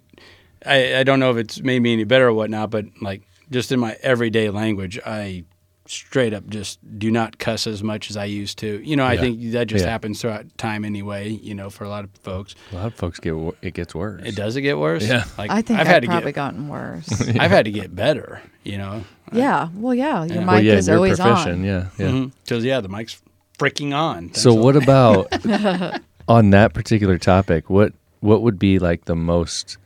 I, 0.66 0.98
I 0.98 1.04
don't 1.04 1.20
know 1.20 1.32
if 1.32 1.38
it's 1.38 1.62
made 1.62 1.82
me 1.82 1.94
any 1.94 2.04
better 2.04 2.28
or 2.28 2.34
whatnot, 2.34 2.70
but 2.72 2.86
like 3.02 3.22
just 3.50 3.72
in 3.72 3.80
my 3.80 3.96
everyday 4.02 4.50
language, 4.50 5.00
I 5.06 5.46
straight 5.88 6.34
up 6.34 6.48
just 6.48 6.80
do 6.98 7.12
not 7.12 7.38
cuss 7.38 7.68
as 7.68 7.84
much 7.84 8.10
as 8.10 8.18
I 8.18 8.26
used 8.26 8.58
to. 8.60 8.82
You 8.84 8.96
know, 8.96 9.06
I 9.06 9.14
Yeah. 9.14 9.22
think 9.22 9.52
that 9.52 9.68
just 9.68 9.86
Yeah. 9.86 9.92
happens 9.92 10.20
throughout 10.22 10.46
time 10.58 10.84
anyway. 10.84 11.30
You 11.30 11.54
know, 11.56 11.70
for 11.70 11.84
a 11.84 11.90
lot 11.90 12.04
of 12.04 12.10
folks, 12.24 12.56
A 12.72 12.76
lot 12.76 12.86
of 12.88 12.96
folks 12.96 13.20
get 13.20 13.34
it 13.62 13.74
gets 13.76 13.94
worse. 13.94 14.22
it 14.26 14.36
does 14.36 14.56
it 14.56 14.62
get 14.62 14.78
worse. 14.80 15.08
Yeah. 15.08 15.26
like 15.38 15.52
I 15.52 15.62
think 15.62 15.80
I've 15.80 15.88
I've, 15.88 15.94
had 15.94 16.02
to 16.04 16.08
probably 16.08 16.32
get, 16.32 16.36
gotten 16.36 16.68
worse. 16.68 17.08
I've 17.40 17.52
had 17.52 17.66
to 17.66 17.72
get 17.72 17.96
better. 17.96 18.42
You 18.64 18.78
know, 18.80 19.04
yeah. 19.32 19.70
Well, 19.76 19.94
yeah. 19.94 20.24
Your 20.26 20.36
Yeah. 20.36 20.40
mic 20.42 20.48
Well, 20.48 20.64
yeah, 20.64 20.74
is 20.74 20.90
always 20.90 21.20
proficient. 21.20 21.60
on. 21.60 21.64
Yeah, 21.64 21.86
yeah. 22.00 22.08
Mm-hmm. 22.08 22.30
because 22.44 22.64
yeah, 22.66 22.82
the 22.82 22.90
mic's 22.90 23.22
freaking 23.60 23.94
on. 23.96 24.34
So 24.34 24.50
Thanks 24.52 24.62
a 24.62 24.64
what 24.64 24.76
about 24.76 26.02
on 26.28 26.50
that 26.50 26.74
particular 26.74 27.18
topic? 27.20 27.70
What 27.70 27.94
what 28.22 28.42
would 28.42 28.58
be 28.58 28.80
like 28.80 29.06
the 29.06 29.16
most 29.16 29.78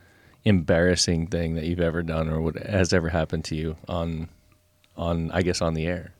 embarrassing 0.46 1.28
thing 1.28 1.56
that 1.56 1.66
you've 1.66 1.82
ever 1.82 2.02
done 2.02 2.30
or 2.30 2.40
what 2.42 2.56
has 2.58 2.94
ever 2.94 3.10
happened 3.10 3.44
to 3.46 3.56
you 3.56 3.76
on 3.90 4.30
on 5.00 5.32
I 5.32 5.42
guess 5.42 5.62
on 5.62 5.74
the 5.74 5.88
air? 5.88 6.14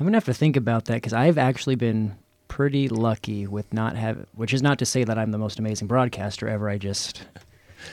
I'm 0.00 0.06
gonna 0.06 0.16
have 0.16 0.24
to 0.24 0.34
think 0.34 0.56
about 0.56 0.86
that 0.86 0.94
because 0.94 1.12
I've 1.12 1.38
actually 1.38 1.74
been 1.76 2.16
pretty 2.48 2.88
lucky 2.88 3.46
with 3.46 3.72
not 3.72 3.96
have, 3.96 4.26
which 4.34 4.52
is 4.54 4.62
not 4.62 4.78
to 4.78 4.86
say 4.86 5.04
that 5.04 5.18
I'm 5.18 5.30
the 5.30 5.38
most 5.38 5.58
amazing 5.58 5.88
broadcaster 5.88 6.48
ever. 6.48 6.68
I 6.68 6.78
just 6.78 7.24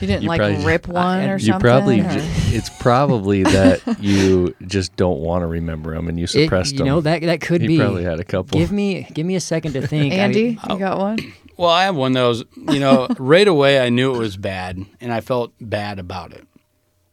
You 0.00 0.06
didn't 0.06 0.22
You 0.22 0.28
like 0.28 0.40
probably- 0.40 0.64
rip 0.64 0.86
one 0.88 1.28
or 1.28 1.34
you 1.34 1.46
something. 1.46 1.60
probably 1.60 2.00
or- 2.00 2.08
j- 2.10 2.56
it's 2.56 2.70
probably 2.78 3.42
that 3.42 3.80
you 4.00 4.54
just 4.66 4.94
don't 4.96 5.20
want 5.20 5.42
to 5.42 5.46
remember 5.46 5.94
them 5.94 6.08
and 6.08 6.18
you 6.18 6.24
it, 6.24 6.28
suppressed 6.28 6.72
you 6.72 6.78
them. 6.78 6.86
know 6.88 7.00
that 7.00 7.22
that 7.22 7.40
could 7.40 7.62
you 7.62 7.68
be. 7.68 7.78
probably 7.78 8.04
had 8.04 8.20
a 8.20 8.24
couple. 8.24 8.58
Give 8.58 8.70
me 8.72 9.06
give 9.12 9.26
me 9.26 9.34
a 9.36 9.40
second 9.40 9.72
to 9.74 9.86
think. 9.86 10.12
I- 10.12 10.16
Andy, 10.16 10.58
oh. 10.68 10.74
you 10.74 10.78
got 10.78 10.98
one? 10.98 11.18
Well, 11.56 11.70
I 11.70 11.84
have 11.84 11.94
one 11.96 12.12
that 12.12 12.22
was, 12.24 12.42
you 12.70 12.80
know, 12.80 13.06
right 13.18 13.46
away 13.46 13.80
I 13.80 13.90
knew 13.90 14.14
it 14.14 14.18
was 14.18 14.36
bad 14.38 14.84
and 15.00 15.12
I 15.12 15.20
felt 15.20 15.52
bad 15.60 15.98
about 15.98 16.32
it. 16.32 16.46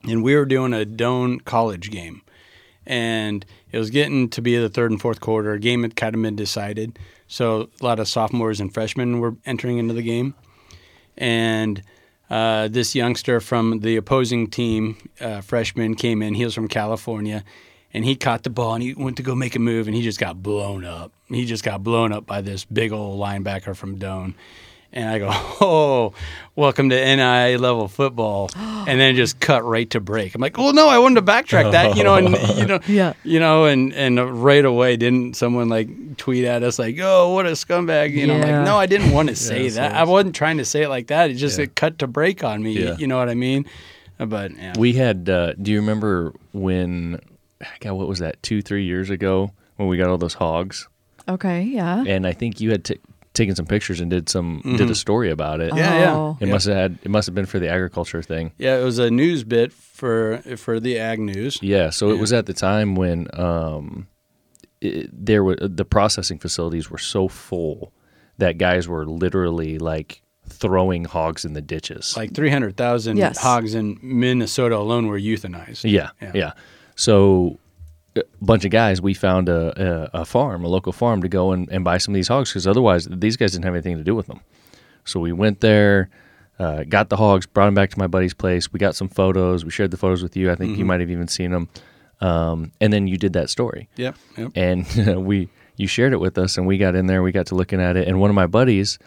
And 0.03 0.23
we 0.23 0.35
were 0.35 0.45
doing 0.45 0.71
a 0.73 0.85
Doane 0.85 1.43
college 1.43 1.91
game. 1.91 2.21
And 2.87 3.45
it 3.71 3.77
was 3.77 3.89
getting 3.89 4.29
to 4.29 4.41
be 4.41 4.57
the 4.57 4.69
third 4.69 4.91
and 4.91 4.99
fourth 4.99 5.19
quarter. 5.19 5.57
Game 5.57 5.83
had 5.83 5.95
kind 5.95 6.15
of 6.15 6.21
been 6.21 6.37
decided. 6.37 6.97
So 7.27 7.69
a 7.81 7.85
lot 7.85 7.99
of 7.99 8.07
sophomores 8.07 8.61
and 8.61 8.73
freshmen 8.73 9.19
were 9.19 9.35
entering 9.45 9.77
into 9.77 9.93
the 9.93 10.01
game. 10.01 10.33
And 11.17 11.83
uh, 12.29 12.69
this 12.69 12.95
youngster 12.95 13.41
from 13.41 13.81
the 13.81 13.97
opposing 13.97 14.49
team, 14.49 14.97
uh, 15.19 15.41
freshman, 15.41 15.95
came 15.95 16.21
in. 16.21 16.33
He 16.33 16.45
was 16.45 16.55
from 16.55 16.69
California. 16.69 17.43
And 17.93 18.05
he 18.05 18.15
caught 18.15 18.43
the 18.43 18.49
ball 18.49 18.73
and 18.73 18.83
he 18.83 18.93
went 18.93 19.17
to 19.17 19.23
go 19.23 19.35
make 19.35 19.55
a 19.55 19.59
move 19.59 19.87
and 19.87 19.95
he 19.95 20.01
just 20.01 20.19
got 20.19 20.41
blown 20.41 20.85
up. 20.85 21.11
He 21.27 21.45
just 21.45 21.63
got 21.63 21.83
blown 21.83 22.13
up 22.13 22.25
by 22.25 22.41
this 22.41 22.63
big 22.63 22.93
old 22.93 23.19
linebacker 23.19 23.75
from 23.75 23.99
Doane. 23.99 24.33
And 24.97 25.07
I 25.09 25.19
go, 25.19 25.27
oh, 25.61 26.13
welcome 26.55 26.89
to 26.89 26.95
NAIA 26.95 27.59
level 27.59 27.87
football, 27.87 28.49
and 28.55 28.99
then 28.99 29.15
just 29.15 29.39
cut 29.39 29.63
right 29.63 29.87
to 29.91 29.99
break. 29.99 30.33
I'm 30.33 30.41
like, 30.41 30.57
well, 30.57 30.73
no, 30.73 30.87
I 30.89 30.97
wanted 30.97 31.23
to 31.23 31.31
backtrack 31.31 31.71
that, 31.71 31.95
you 31.97 32.03
know, 32.03 32.15
and 32.15 32.29
you 32.57 32.65
know, 32.65 32.79
Yeah. 32.87 33.13
you 33.23 33.39
know, 33.39 33.65
and 33.65 33.93
and 33.93 34.43
right 34.43 34.65
away, 34.65 34.97
didn't 34.97 35.35
someone 35.35 35.69
like 35.69 36.17
tweet 36.17 36.45
at 36.45 36.63
us 36.63 36.79
like, 36.79 36.97
oh, 36.99 37.31
what 37.33 37.45
a 37.45 37.51
scumbag, 37.51 38.11
you 38.13 38.25
know? 38.25 38.33
I'm 38.33 38.41
Yeah. 38.47 38.57
like, 38.57 38.65
no, 38.65 38.77
I 38.77 38.87
didn't 38.87 39.11
want 39.11 39.29
to 39.29 39.35
say 39.49 39.65
Yes, 39.65 39.75
that. 39.75 39.91
yes. 39.91 39.99
I 39.99 40.03
wasn't 40.05 40.33
trying 40.35 40.57
to 40.57 40.65
say 40.65 40.81
it 40.81 40.89
like 40.89 41.07
that. 41.07 41.29
It 41.29 41.35
just 41.35 41.59
Yeah. 41.59 41.65
it 41.65 41.75
cut 41.75 41.99
to 41.99 42.07
break 42.07 42.43
on 42.43 42.63
me. 42.63 42.71
Yeah. 42.71 42.95
You 42.97 43.05
know 43.05 43.17
what 43.19 43.29
I 43.29 43.35
mean? 43.35 43.65
Uh, 44.19 44.25
But 44.25 44.57
yeah, 44.57 44.73
We 44.79 44.93
had. 44.93 45.29
Uh, 45.29 45.53
do 45.61 45.71
you 45.71 45.79
remember 45.79 46.33
when? 46.53 47.19
God, 47.81 47.93
what 47.93 48.07
was 48.07 48.17
that? 48.17 48.41
Two, 48.41 48.63
three 48.63 48.85
years 48.85 49.11
ago 49.11 49.51
when 49.75 49.87
we 49.89 49.97
got 49.97 50.09
all 50.09 50.17
those 50.17 50.33
hogs, 50.33 50.87
Okay, 51.29 51.61
yeah. 51.61 52.03
and 52.07 52.25
I 52.25 52.31
think 52.33 52.59
you 52.59 52.71
had 52.71 52.83
t- 52.83 52.99
taken 53.37 53.55
some 53.55 53.65
pictures 53.65 54.01
and 54.01 54.09
did 54.11 54.27
some 54.27 54.61
did 54.77 54.89
a 54.89 54.95
story 54.95 55.29
about 55.31 55.61
it. 55.61 55.69
Mm-hmm. 55.69 55.77
Yeah, 55.77 55.99
yeah. 55.99 56.13
Oh. 56.15 56.37
It 56.41 56.47
Yeah. 56.47 56.53
must 56.53 56.65
have 56.67 56.75
had. 56.75 56.99
It 57.03 57.09
must 57.09 57.25
have 57.27 57.35
been 57.35 57.45
for 57.45 57.59
the 57.59 57.69
agriculture 57.69 58.21
thing. 58.21 58.51
yeah, 58.57 58.77
it 58.77 58.83
was 58.83 58.99
a 58.99 59.09
news 59.09 59.43
bit 59.45 59.71
for 59.71 60.41
for 60.57 60.79
the 60.79 60.97
Ag 60.99 61.19
News. 61.19 61.59
Yeah. 61.61 61.89
So 61.91 62.09
it 62.09 62.19
was 62.19 62.33
at 62.33 62.45
the 62.45 62.53
time 62.53 62.95
when 62.95 63.27
um, 63.33 64.07
it, 64.81 65.09
there 65.13 65.43
were 65.43 65.55
the 65.55 65.85
processing 65.85 66.39
facilities 66.39 66.89
were 66.91 66.97
so 66.97 67.27
full 67.27 67.93
that 68.37 68.57
guys 68.57 68.87
were 68.87 69.05
literally 69.05 69.77
like 69.79 70.21
throwing 70.49 71.05
hogs 71.05 71.43
in 71.45 71.53
the 71.53 71.61
ditches. 71.61 72.15
Like 72.15 72.33
three 72.33 72.49
hundred 72.49 72.77
thousand 72.77 73.17
Yes. 73.17 73.37
hogs 73.37 73.73
in 73.75 73.97
Minnesota 74.01 74.77
alone 74.77 75.07
were 75.07 75.19
euthanized. 75.19 75.89
Yeah, 75.89 76.09
Yeah. 76.21 76.31
yeah. 76.33 76.51
So 76.95 77.57
a 77.59 77.66
bunch 78.41 78.65
of 78.65 78.71
guys, 78.71 79.01
we 79.01 79.13
found 79.13 79.49
a, 79.49 80.09
a, 80.13 80.21
a 80.21 80.25
farm, 80.25 80.63
a 80.63 80.67
local 80.67 80.91
farm, 80.93 81.21
to 81.21 81.29
go 81.29 81.51
and, 81.51 81.69
and 81.69 81.83
buy 81.83 81.97
some 81.97 82.13
of 82.13 82.15
these 82.15 82.27
hogs 82.27 82.49
because 82.49 82.67
otherwise 82.67 83.07
these 83.11 83.37
guys 83.37 83.51
didn't 83.51 83.65
have 83.65 83.73
anything 83.73 83.97
to 83.97 84.03
do 84.03 84.15
with 84.15 84.27
them. 84.27 84.39
So 85.05 85.19
we 85.19 85.31
went 85.31 85.61
there, 85.61 86.09
uh, 86.59 86.83
got 86.83 87.09
the 87.09 87.17
hogs, 87.17 87.45
brought 87.45 87.65
them 87.65 87.75
back 87.75 87.89
to 87.91 87.99
my 87.99 88.07
buddy's 88.07 88.33
place. 88.33 88.71
We 88.73 88.79
got 88.79 88.95
some 88.95 89.07
photos. 89.09 89.63
We 89.63 89.71
shared 89.71 89.91
the 89.91 89.97
photos 89.97 90.21
with 90.23 90.35
you. 90.35 90.51
I 90.51 90.55
think 90.55 90.77
you 90.77 90.85
might 90.85 90.99
have 90.99 91.09
even 91.11 91.27
seen 91.27 91.51
them. 91.51 91.69
Um, 92.19 92.71
and 92.81 92.91
then 92.91 93.07
you 93.07 93.17
did 93.17 93.33
that 93.33 93.49
story, 93.49 93.87
Yep. 93.95 94.15
Yep. 94.37 94.51
and 94.55 95.25
we 95.25 95.49
you 95.75 95.85
shared 95.85 96.13
it 96.13 96.19
with 96.19 96.39
us, 96.39 96.57
and 96.57 96.65
we 96.65 96.79
got 96.79 96.95
in 96.95 97.05
there. 97.05 97.21
We 97.21 97.31
got 97.31 97.45
to 97.47 97.55
looking 97.55 97.79
at 97.79 97.95
it, 97.95 98.07
and 98.07 98.19
one 98.19 98.31
of 98.31 98.35
my 98.35 98.47
buddies 98.47 98.97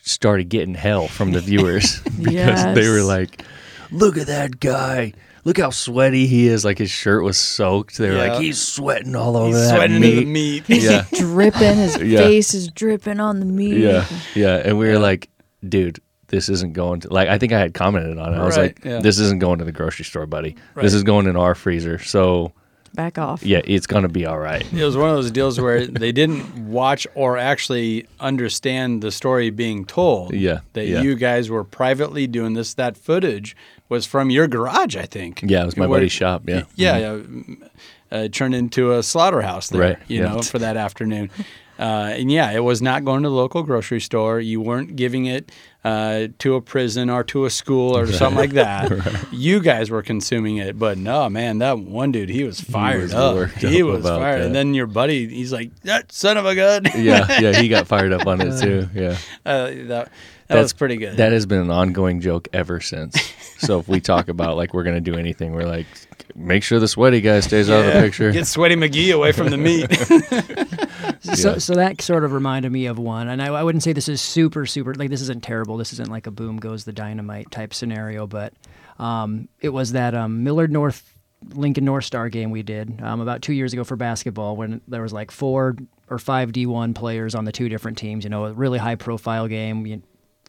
started 0.00 0.48
getting 0.48 0.74
hell 0.74 1.06
from 1.06 1.30
the 1.30 1.40
viewers 1.40 2.00
because 2.22 2.74
they 2.74 2.88
were 2.88 3.02
like, 3.02 3.44
"Look 3.92 4.16
at 4.18 4.26
that 4.26 4.58
guy! 4.58 5.12
Look 5.48 5.58
how 5.58 5.70
sweaty 5.70 6.26
he 6.26 6.46
is! 6.46 6.62
Like 6.64 6.76
his 6.78 6.90
shirt 6.90 7.24
was 7.24 7.38
soaked. 7.38 7.96
They 7.96 8.10
were 8.10 8.16
Yeah. 8.16 8.32
like, 8.34 8.42
he's 8.42 8.60
sweating 8.60 9.16
all 9.16 9.34
over 9.36 9.46
He's 9.56 9.56
that 9.68 9.76
sweating 9.76 10.00
meat." 10.00 10.14
the 10.20 10.24
meat. 10.26 10.64
Yeah, 10.68 11.04
dripping. 11.18 11.76
His 11.76 11.96
Yeah. 12.02 12.18
face 12.18 12.52
is 12.52 12.68
dripping 12.68 13.18
on 13.18 13.40
the 13.40 13.46
meat. 13.46 13.78
yeah, 13.78 14.04
yeah. 14.34 14.56
And 14.62 14.78
we 14.78 14.88
were 14.88 14.98
like, 14.98 15.30
"Dude, 15.66 16.00
this 16.26 16.50
isn't 16.50 16.74
going 16.74 17.00
to 17.00 17.12
like 17.12 17.28
I 17.28 17.38
think 17.38 17.52
I 17.54 17.58
had 17.60 17.72
commented 17.72 18.18
on 18.18 18.34
it. 18.34 18.36
I 18.36 18.44
was 18.44 18.58
Right, 18.58 18.76
like, 18.76 18.84
yeah. 18.84 19.00
this 19.00 19.18
isn't 19.18 19.38
going 19.40 19.58
to 19.60 19.64
the 19.64 19.72
grocery 19.72 20.04
store, 20.04 20.26
buddy. 20.26 20.54
Right. 20.74 20.82
This 20.82 20.92
is 20.92 21.02
going 21.02 21.26
in 21.26 21.34
our 21.36 21.54
freezer. 21.54 21.98
So 21.98 22.52
Back 22.94 23.16
off. 23.18 23.42
yeah, 23.42 23.60
it's 23.64 23.86
gonna 23.86 24.08
be 24.08 24.26
all 24.26 24.38
right. 24.38 24.70
It 24.72 24.84
was 24.84 24.96
one 24.98 25.08
of 25.08 25.16
those 25.16 25.30
deals 25.30 25.58
where 25.60 25.86
they 25.86 26.12
didn't 26.12 26.68
watch 26.68 27.06
or 27.14 27.38
actually 27.38 28.06
understand 28.20 29.02
the 29.02 29.10
story 29.10 29.48
being 29.50 29.84
told. 29.86 30.34
Yeah, 30.34 30.60
That 30.74 30.86
yeah. 30.86 31.00
you 31.02 31.14
guys 31.14 31.48
were 31.48 31.64
privately 31.64 32.26
doing 32.26 32.52
this. 32.54 32.74
That 32.74 32.96
footage 32.98 33.56
was 33.88 34.06
from 34.06 34.30
your 34.30 34.46
garage, 34.46 34.96
I 34.96 35.06
think. 35.06 35.42
Yeah, 35.46 35.62
it 35.62 35.66
was 35.66 35.76
my 35.76 35.86
Where- 35.86 35.98
buddy's 36.00 36.12
shop. 36.12 36.42
Yeah. 36.48 36.62
Yeah. 36.76 36.96
yeah. 36.98 37.12
mm, 37.16 37.68
Uh, 38.10 38.26
turned 38.28 38.54
into 38.54 38.92
a 38.94 39.02
slaughterhouse 39.02 39.68
there, 39.68 39.80
Right, 39.82 39.98
you 40.08 40.22
yeah. 40.22 40.28
know, 40.32 40.40
for 40.42 40.58
that 40.58 40.76
afternoon. 40.76 41.30
Uh, 41.80 42.12
and 42.18 42.28
yeah, 42.28 42.50
it 42.50 42.58
was 42.58 42.82
not 42.82 43.04
going 43.04 43.22
to 43.22 43.28
the 43.28 43.34
local 43.36 43.62
grocery 43.62 44.00
store. 44.00 44.40
You 44.40 44.60
weren't 44.60 44.96
giving 44.96 45.26
it 45.26 45.52
uh, 45.84 46.26
to 46.40 46.56
a 46.56 46.60
prison 46.60 47.08
or 47.08 47.22
to 47.22 47.44
a 47.44 47.50
school 47.50 47.96
or 47.96 48.08
something 48.08 48.36
like 48.36 48.50
that. 48.54 48.90
You 49.32 49.60
guys 49.60 49.88
were 49.88 50.02
consuming 50.02 50.56
it, 50.56 50.76
but 50.76 50.98
no, 50.98 51.28
man, 51.30 51.58
that 51.58 51.78
one 51.78 52.10
dude, 52.10 52.30
he 52.30 52.42
was 52.42 52.60
fired 52.60 53.02
was 53.02 53.14
up. 53.14 53.50
He 53.50 53.84
was 53.84 54.02
fired. 54.04 54.40
that. 54.40 54.46
And 54.46 54.54
then 54.56 54.74
your 54.74 54.88
buddy, 54.88 55.28
he's 55.28 55.52
like, 55.52 55.70
that 55.82 56.10
son 56.10 56.36
of 56.36 56.46
a 56.46 56.56
gun. 56.56 56.82
yeah, 56.96 57.40
yeah, 57.40 57.52
he 57.60 57.68
got 57.68 57.86
fired 57.94 58.12
up 58.12 58.26
on 58.26 58.40
it 58.40 58.60
too. 58.60 58.88
Yeah. 58.92 59.16
Uh, 59.46 59.70
that 59.86 60.10
that 60.48 60.54
That's- 60.54 60.64
was 60.64 60.72
pretty 60.72 60.96
good. 60.96 61.16
That 61.18 61.32
has 61.32 61.46
been 61.46 61.60
an 61.60 61.70
ongoing 61.70 62.20
joke 62.20 62.48
ever 62.52 62.80
since. 62.80 63.20
so 63.58 63.78
if 63.78 63.88
we 63.88 64.00
talk 64.00 64.28
about 64.28 64.56
like 64.56 64.74
we're 64.74 64.82
gonna 64.84 65.00
do 65.00 65.14
anything, 65.14 65.52
we're 65.52 65.66
like, 65.66 65.86
make 66.34 66.62
sure 66.62 66.78
the 66.80 66.88
sweaty 66.88 67.20
guy 67.20 67.40
stays 67.40 67.68
out 67.70 67.84
of 67.84 67.92
the 67.92 68.00
picture. 68.00 68.32
Get 68.32 68.46
Sweaty 68.46 68.74
McGee 68.76 69.14
away 69.14 69.32
from 69.32 69.50
the 69.50 69.56
meat. 69.58 69.88
So, 71.20 71.52
Yeah. 71.54 71.58
so 71.58 71.74
that 71.74 72.00
sort 72.00 72.24
of 72.24 72.32
reminded 72.32 72.70
me 72.70 72.86
of 72.86 72.98
one, 72.98 73.28
and 73.28 73.42
I, 73.42 73.48
I 73.48 73.62
wouldn't 73.64 73.82
say 73.82 73.92
this 73.92 74.08
is 74.08 74.20
super, 74.20 74.66
super 74.66 74.94
like 74.94 75.10
this 75.10 75.20
isn't 75.22 75.42
terrible. 75.42 75.76
This 75.76 75.92
isn't 75.92 76.08
like 76.08 76.26
a 76.28 76.30
boom 76.30 76.58
goes 76.58 76.84
the 76.84 76.92
dynamite 76.92 77.50
type 77.50 77.74
scenario, 77.74 78.26
but 78.26 78.52
um, 78.98 79.48
it 79.60 79.70
was 79.70 79.92
that 79.92 80.14
um, 80.14 80.44
Millard 80.44 80.70
North 80.72 81.12
Lincoln 81.54 81.84
North 81.84 82.04
Star 82.04 82.28
game 82.28 82.50
we 82.50 82.62
did 82.62 83.00
um, 83.02 83.20
about 83.20 83.42
two 83.42 83.52
years 83.52 83.72
ago 83.72 83.82
for 83.84 83.96
basketball 83.96 84.56
when 84.56 84.80
there 84.86 85.02
was 85.02 85.12
like 85.12 85.30
four 85.32 85.76
or 86.08 86.18
five 86.18 86.52
D1 86.52 86.94
players 86.94 87.34
on 87.34 87.44
the 87.44 87.52
two 87.52 87.68
different 87.68 87.98
teams. 87.98 88.22
You 88.24 88.30
know, 88.30 88.46
a 88.46 88.52
really 88.52 88.78
high 88.78 88.94
profile 88.96 89.48
game, 89.48 89.86
you, 89.86 90.02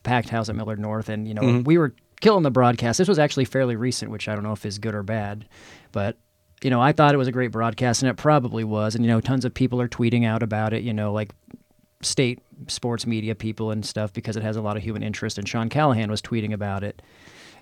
packed 0.03 0.29
house 0.29 0.49
at 0.49 0.55
Millard 0.55 0.79
North, 0.79 1.09
and 1.09 1.27
you 1.27 1.33
know 1.33 1.41
mm-hmm. 1.41 1.63
we 1.63 1.77
were 1.77 1.93
killing 2.21 2.43
the 2.43 2.51
broadcast. 2.51 2.97
This 2.97 3.07
was 3.07 3.19
actually 3.19 3.45
fairly 3.45 3.75
recent, 3.75 4.11
which 4.11 4.27
I 4.27 4.35
don't 4.35 4.43
know 4.43 4.51
if 4.51 4.65
is 4.65 4.79
good 4.79 4.95
or 4.95 5.03
bad, 5.03 5.47
but 5.91 6.17
you 6.63 6.69
know, 6.69 6.81
I 6.81 6.91
thought 6.91 7.13
it 7.13 7.17
was 7.17 7.27
a 7.27 7.31
great 7.31 7.51
broadcast, 7.51 8.01
and 8.01 8.09
it 8.09 8.17
probably 8.17 8.63
was. 8.63 8.95
And 8.95 9.03
you 9.03 9.11
know, 9.11 9.21
tons 9.21 9.45
of 9.45 9.53
people 9.53 9.79
are 9.81 9.87
tweeting 9.87 10.25
out 10.25 10.43
about 10.43 10.73
it. 10.73 10.83
You 10.83 10.93
know, 10.93 11.13
like 11.13 11.33
state 12.01 12.39
sports 12.67 13.05
media 13.05 13.35
people 13.35 13.71
and 13.71 13.85
stuff 13.85 14.13
because 14.13 14.35
it 14.37 14.43
has 14.43 14.55
a 14.55 14.61
lot 14.61 14.77
of 14.77 14.83
human 14.83 15.03
interest. 15.03 15.37
And 15.37 15.47
Sean 15.47 15.69
Callahan 15.69 16.09
was 16.09 16.21
tweeting 16.21 16.53
about 16.53 16.83
it. 16.83 17.01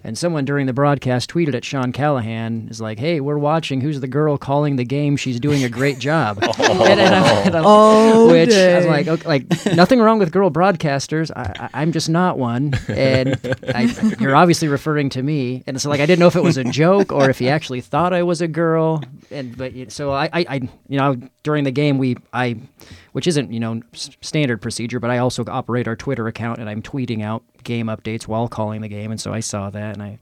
And 0.03 0.17
someone 0.17 0.45
during 0.45 0.67
the 0.67 0.73
broadcast 0.73 1.29
tweeted 1.29 1.53
at 1.55 1.65
Sean 1.65 1.91
Callahan 1.91 2.67
is 2.69 2.79
like, 2.79 2.99
"Hey, 2.99 3.19
we're 3.19 3.37
watching. 3.37 3.81
Who's 3.81 3.99
the 3.99 4.07
girl 4.07 4.37
calling 4.37 4.75
the 4.75 4.85
game? 4.85 5.17
She's 5.17 5.39
doing 5.39 5.63
a 5.63 5.69
great 5.69 5.99
job." 5.99 6.39
and, 6.43 6.53
and 6.99 7.15
I'm- 7.15 7.47
and 7.47 7.55
I'm- 7.55 7.63
Oh, 7.65 8.29
which 8.31 8.53
I 8.53 8.77
was 8.77 8.85
like, 8.85 9.07
okay, 9.07 9.27
like 9.27 9.65
nothing 9.75 9.99
wrong 9.99 10.19
with 10.19 10.31
girl 10.31 10.49
broadcasters. 10.49 11.31
I, 11.35 11.51
I, 11.73 11.81
I'm 11.81 11.91
just 11.91 12.09
not 12.09 12.37
one, 12.37 12.73
and 12.87 13.37
I, 13.75 13.83
you're 14.19 14.35
obviously 14.35 14.67
referring 14.67 15.09
to 15.09 15.23
me. 15.23 15.63
And 15.67 15.81
so, 15.81 15.89
like, 15.89 15.99
I 15.99 16.05
didn't 16.05 16.19
know 16.19 16.27
if 16.27 16.35
it 16.35 16.43
was 16.43 16.57
a 16.57 16.63
joke 16.63 17.11
or 17.11 17.29
if 17.29 17.39
he 17.39 17.49
actually 17.49 17.81
thought 17.81 18.13
I 18.13 18.23
was 18.23 18.41
a 18.41 18.47
girl. 18.47 19.03
And 19.31 19.57
but 19.57 19.73
so 19.91 20.11
I, 20.11 20.25
I, 20.31 20.45
I 20.49 20.55
you 20.87 20.97
know, 20.97 21.17
during 21.43 21.63
the 21.65 21.71
game 21.71 21.97
we 21.97 22.17
I, 22.31 22.57
which 23.13 23.27
isn't 23.27 23.51
you 23.51 23.59
know 23.59 23.81
s- 23.93 24.09
standard 24.21 24.61
procedure, 24.61 24.99
but 24.99 25.09
I 25.09 25.17
also 25.17 25.43
operate 25.47 25.87
our 25.87 25.95
Twitter 25.95 26.27
account 26.27 26.59
and 26.59 26.69
I'm 26.69 26.81
tweeting 26.81 27.23
out 27.23 27.43
game 27.63 27.87
updates 27.87 28.27
while 28.27 28.47
calling 28.47 28.81
the 28.81 28.87
game, 28.87 29.11
and 29.11 29.19
so 29.19 29.33
I 29.33 29.39
saw 29.39 29.69
that 29.69 29.93
and 29.95 30.03
I 30.03 30.19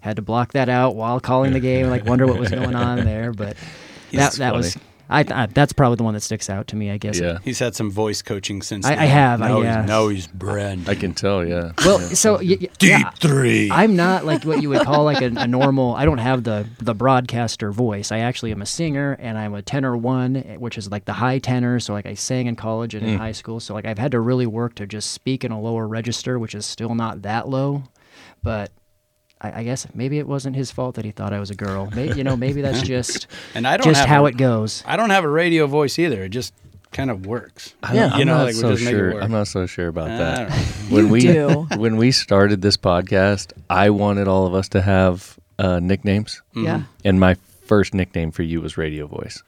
had 0.00 0.16
to 0.16 0.22
block 0.22 0.52
that 0.52 0.68
out 0.68 0.96
while 0.96 1.18
calling 1.20 1.52
the 1.52 1.60
game. 1.60 1.88
Like, 1.88 2.04
wonder 2.04 2.26
what 2.26 2.38
was 2.38 2.50
going 2.50 2.74
on 2.74 3.04
there, 3.04 3.32
but 3.32 3.56
that 4.12 4.32
that 4.34 4.54
was. 4.54 4.76
I, 5.10 5.20
I 5.30 5.46
that's 5.46 5.72
probably 5.72 5.96
the 5.96 6.02
one 6.02 6.14
that 6.14 6.20
sticks 6.22 6.48
out 6.48 6.66
to 6.68 6.76
me. 6.76 6.90
I 6.90 6.96
guess. 6.96 7.18
Yeah, 7.20 7.38
He's 7.44 7.58
had 7.58 7.74
some 7.74 7.90
voice 7.90 8.22
coaching 8.22 8.62
since. 8.62 8.86
I- 8.86 8.90
then. 8.90 8.98
I 8.98 9.04
have, 9.06 9.42
I- 9.42 9.48
Now 9.48 9.60
yeah. 9.62 9.80
he's, 9.80 9.86
now 9.88 10.08
he's 10.08 10.26
brand. 10.26 10.88
I 10.88 10.94
can 10.94 11.12
tell. 11.14 11.46
Yeah. 11.46 11.72
Well, 11.84 11.98
so 12.00 12.34
y- 12.36 12.56
y- 12.60 12.68
Deep 12.78 12.90
yeah, 12.90 13.10
three. 13.10 13.70
I'm 13.70 13.96
not 13.96 14.24
like 14.24 14.44
what 14.44 14.62
you 14.62 14.70
would 14.70 14.82
call 14.82 15.04
like 15.04 15.20
a, 15.22 15.26
a 15.36 15.46
normal. 15.46 15.94
I 15.94 16.04
don't 16.04 16.18
have 16.18 16.44
the 16.44 16.66
the 16.78 16.94
broadcaster 16.94 17.70
voice. 17.70 18.10
I 18.12 18.18
actually 18.20 18.52
am 18.52 18.62
a 18.62 18.66
singer, 18.66 19.16
and 19.20 19.36
I'm 19.36 19.54
a 19.54 19.62
tenor 19.62 19.96
one, 19.96 20.36
eh, 20.36 20.56
which 20.56 20.78
is 20.78 20.90
like 20.90 21.04
the 21.04 21.12
high 21.14 21.38
tenor. 21.38 21.80
So 21.80 21.92
like 21.92 22.06
I 22.06 22.14
sang 22.14 22.46
in 22.46 22.56
college 22.56 22.94
and 22.94 23.06
in 23.06 23.18
high 23.18 23.32
school. 23.32 23.60
So 23.60 23.74
like 23.74 23.84
I've 23.84 23.98
had 23.98 24.12
to 24.12 24.20
really 24.20 24.46
work 24.46 24.74
to 24.76 24.86
just 24.86 25.10
speak 25.12 25.44
in 25.44 25.52
a 25.52 25.60
lower 25.60 25.86
register, 25.86 26.38
which 26.38 26.54
is 26.54 26.64
still 26.64 26.94
not 26.94 27.22
that 27.22 27.48
low, 27.48 27.84
but. 28.42 28.70
I, 29.44 29.60
I 29.60 29.62
guess 29.64 29.86
maybe 29.94 30.18
it 30.18 30.26
wasn't 30.26 30.56
his 30.56 30.70
fault 30.70 30.94
that 30.96 31.04
he 31.04 31.10
thought 31.10 31.32
I 31.32 31.40
was 31.40 31.50
a 31.50 31.54
girl. 31.54 31.90
Maybe, 31.94 32.14
you 32.18 32.24
know, 32.24 32.36
maybe 32.36 32.60
that's 32.62 32.82
just 32.94 33.26
and 33.54 33.66
I 33.66 33.76
don't 33.76 33.86
just 33.92 34.04
how 34.06 34.24
a- 34.26 34.28
it 34.30 34.36
goes. 34.36 34.82
I 34.86 34.96
don't 34.96 35.10
have 35.10 35.24
a 35.24 35.28
radio 35.28 35.66
voice 35.66 35.98
either. 35.98 36.24
It 36.24 36.30
just 36.30 36.54
kind 36.92 37.10
of 37.10 37.26
works. 37.26 37.74
I'm, 37.82 37.94
Yeah. 37.96 38.10
I'm 38.12 38.18
You 38.20 38.24
know, 38.24 38.36
not 38.38 38.44
like, 38.44 38.54
we 38.54 38.60
so 38.60 38.70
just 38.72 38.84
make 38.84 38.94
it 38.94 38.98
sure. 38.98 39.14
work. 39.14 39.22
I'm 39.24 39.32
not 39.32 39.48
so 39.48 39.66
sure 39.66 39.88
about 39.88 40.10
I 40.10 40.16
that. 40.18 40.50
When 40.90 41.06
You 41.06 41.12
we 41.12 41.20
do. 41.20 41.66
when 41.76 41.96
we 41.96 42.10
started 42.12 42.62
this 42.62 42.76
podcast, 42.76 43.52
I 43.68 43.90
wanted 43.90 44.28
all 44.28 44.46
of 44.46 44.54
us 44.54 44.68
to 44.70 44.80
have 44.82 45.38
uh, 45.58 45.80
nicknames, 45.80 46.42
Yeah. 46.54 46.82
and 47.04 47.18
my 47.20 47.34
first 47.66 47.94
nickname 47.94 48.30
for 48.32 48.42
you 48.42 48.60
was 48.60 48.76
Radio 48.76 49.06
Voice. 49.06 49.42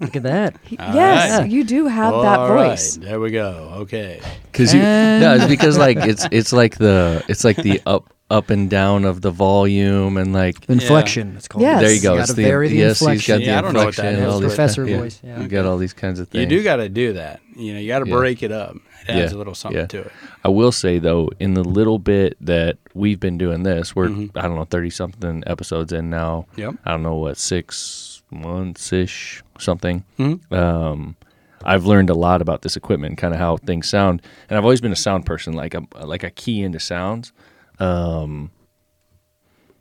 Look 0.00 0.14
at 0.16 0.22
that. 0.22 0.54
All 0.78 0.94
yes, 0.94 1.40
right. 1.40 1.50
you 1.50 1.64
do 1.64 1.86
have 1.88 2.12
that 2.22 2.38
All 2.38 2.52
right, 2.54 2.68
voice. 2.70 2.96
There 2.96 3.18
we 3.18 3.30
go. 3.32 3.72
Okay. 3.82 4.20
Because 4.52 4.72
you, 4.72 4.80
And- 4.80 5.20
no, 5.22 5.34
it's 5.34 5.46
because 5.48 5.76
like 5.76 5.96
it's 5.98 6.26
it's 6.30 6.52
like 6.52 6.76
the 6.78 7.24
it's 7.28 7.42
like 7.44 7.56
the 7.56 7.80
up 7.84 8.08
up 8.30 8.48
and 8.50 8.70
down 8.70 9.04
of 9.04 9.20
the 9.22 9.30
volume 9.30 10.16
and 10.16 10.32
like 10.32 10.56
Inflection. 10.68 11.36
It's 11.36 11.48
called. 11.48 11.62
Yes. 11.62 11.80
there 11.82 11.92
you 11.92 12.00
go. 12.00 12.10
Gotta 12.10 12.20
it's 12.22 12.34
the 12.34 12.42
vary 12.44 12.68
the 12.68 12.76
yes, 12.76 13.00
he's 13.00 13.06
got 13.06 13.12
inflection. 13.12 13.38
the 13.40 13.44
Yeah, 13.46 13.58
I 13.58 13.60
don't 13.62 13.72
know 13.74 13.84
what 13.86 13.96
that 13.96 14.04
inflection, 14.14 14.22
is, 14.28 14.32
all 14.34 14.40
but- 14.40 14.46
these 14.48 14.54
Professor 14.56 14.86
yeah, 14.88 14.98
voice, 14.98 15.20
yeah. 15.24 15.40
You 15.40 15.48
got 15.48 15.66
all 15.66 15.76
these 15.78 15.92
kinds 15.92 16.20
of 16.20 16.28
things. 16.28 16.40
You 16.42 16.58
do 16.58 16.62
got 16.62 16.76
to 16.76 16.88
do 16.88 17.12
that. 17.14 17.40
You 17.56 17.74
know, 17.74 17.80
you 17.80 17.88
got 17.88 17.98
to 18.00 18.08
Yeah. 18.08 18.14
break 18.16 18.42
it 18.42 18.52
up. 18.52 18.76
It 19.08 19.10
adds 19.12 19.32
Yeah, 19.32 19.36
a 19.36 19.38
little 19.38 19.54
something 19.54 19.80
yeah. 19.80 19.86
to 19.86 19.98
it. 20.02 20.12
I 20.44 20.48
will 20.48 20.72
say 20.72 20.98
though, 20.98 21.30
in 21.40 21.54
the 21.54 21.64
little 21.64 21.98
bit 21.98 22.36
that 22.40 22.76
we've 22.94 23.18
been 23.18 23.36
doing 23.38 23.62
this, 23.64 23.96
we're 23.96 24.08
Mm-hmm. 24.08 24.38
I 24.38 24.42
don't 24.42 24.54
know 24.56 24.64
thirty 24.64 24.90
something 24.90 25.42
episodes 25.46 25.92
in 25.92 26.08
now. 26.10 26.46
Yep. 26.56 26.74
I 26.84 26.90
don't 26.92 27.02
know 27.02 27.16
what 27.16 27.36
six 27.36 28.22
months 28.30 28.92
ish 28.92 29.42
something. 29.58 30.04
Mhm. 30.18 30.52
Um, 30.52 31.16
I've 31.64 31.84
learned 31.84 32.08
a 32.08 32.14
lot 32.14 32.40
about 32.40 32.62
this 32.62 32.76
equipment, 32.76 33.18
kind 33.18 33.34
of 33.34 33.40
how 33.40 33.56
things 33.58 33.86
sound, 33.88 34.22
and 34.48 34.56
I've 34.56 34.64
always 34.64 34.80
been 34.80 34.92
a 34.92 34.96
sound 34.96 35.26
person. 35.26 35.52
Like 35.52 35.74
I'm 35.74 35.88
like 36.00 36.22
a 36.22 36.30
key 36.30 36.62
into 36.62 36.78
sounds. 36.80 37.32
Um, 37.80 38.50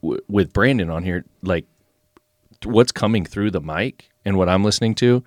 w- 0.01 0.21
with 0.27 0.53
Brandon 0.53 0.89
on 0.89 1.03
here, 1.03 1.25
like 1.41 1.65
what's 2.63 2.91
coming 2.91 3.25
through 3.25 3.51
the 3.51 3.61
mic 3.61 4.09
and 4.25 4.37
what 4.37 4.49
I'm 4.49 4.63
listening 4.63 4.95
to 4.95 5.23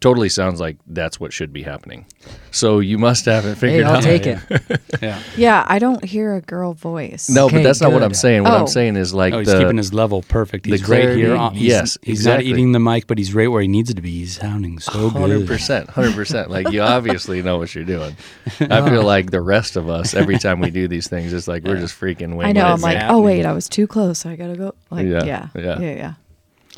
totally 0.00 0.28
sounds 0.28 0.60
like 0.60 0.76
that's 0.86 1.20
what 1.20 1.32
should 1.32 1.52
be 1.52 1.62
happening. 1.62 2.06
So 2.50 2.78
you 2.80 2.98
must 2.98 3.24
have 3.26 3.44
it 3.44 3.54
Hey, 3.54 3.60
figured 3.60 3.84
I'll 3.84 3.96
out. 3.96 4.02
take 4.02 4.26
it. 4.26 4.38
Yeah. 5.02 5.20
Yeah, 5.36 5.64
I 5.66 5.78
don't 5.80 6.02
hear 6.04 6.34
a 6.36 6.40
girl 6.40 6.72
voice. 6.72 7.28
No, 7.28 7.46
Okay, 7.46 7.56
but 7.56 7.62
that's 7.64 7.80
not 7.80 7.92
what 7.92 8.02
I'm 8.02 8.14
saying. 8.14 8.44
What 8.44 8.52
Oh. 8.52 8.58
I'm 8.60 8.66
saying 8.68 8.96
is 8.96 9.12
like 9.12 9.34
oh, 9.34 9.40
he's 9.40 9.48
the, 9.48 9.58
keeping 9.58 9.76
his 9.76 9.92
level 9.92 10.22
perfect. 10.22 10.64
the 10.64 10.70
He's 10.70 10.88
right 10.88 11.10
here. 11.16 11.34
On, 11.34 11.52
he's, 11.52 11.62
yes, 11.68 11.98
he's 12.02 12.20
exactly. 12.20 12.44
not 12.50 12.50
eating 12.58 12.72
the 12.72 12.78
mic, 12.78 13.06
but 13.06 13.18
he's 13.18 13.34
right 13.34 13.48
where 13.48 13.60
he 13.60 13.68
needs 13.68 13.90
it 13.90 13.94
to 13.94 14.02
be. 14.02 14.10
He's 14.10 14.38
sounding 14.38 14.78
so 14.78 15.08
Hundred 15.10 15.38
good. 15.40 15.48
percent, 15.48 15.90
hundred 15.90 16.14
percent. 16.14 16.50
Like 16.50 16.70
you 16.70 16.80
obviously 16.80 17.42
know 17.42 17.58
what 17.58 17.74
you're 17.74 17.84
doing. 17.84 18.16
I 18.60 18.88
feel 18.88 19.02
like 19.14 19.30
the 19.32 19.40
rest 19.42 19.76
of 19.76 19.88
us, 19.90 20.14
every 20.14 20.38
time 20.38 20.60
we 20.60 20.70
do 20.70 20.86
these 20.88 21.08
things, 21.08 21.32
it's 21.32 21.48
like 21.48 21.64
we're 21.64 21.76
just 21.80 22.00
freaking 22.00 22.36
winging 22.36 22.44
I 22.44 22.52
know. 22.52 22.66
I'm 22.66 22.80
like, 22.80 22.96
happening. 22.96 23.16
oh 23.16 23.22
wait, 23.22 23.44
I 23.44 23.52
was 23.52 23.68
too 23.68 23.86
close. 23.86 24.24
I 24.24 24.36
gotta 24.36 24.56
go. 24.56 24.74
Like, 24.90 25.06
Yeah, 25.06 25.24
yeah, 25.24 25.48
yeah. 25.54 25.78
yeah, 25.80 25.94
yeah. 25.96 26.14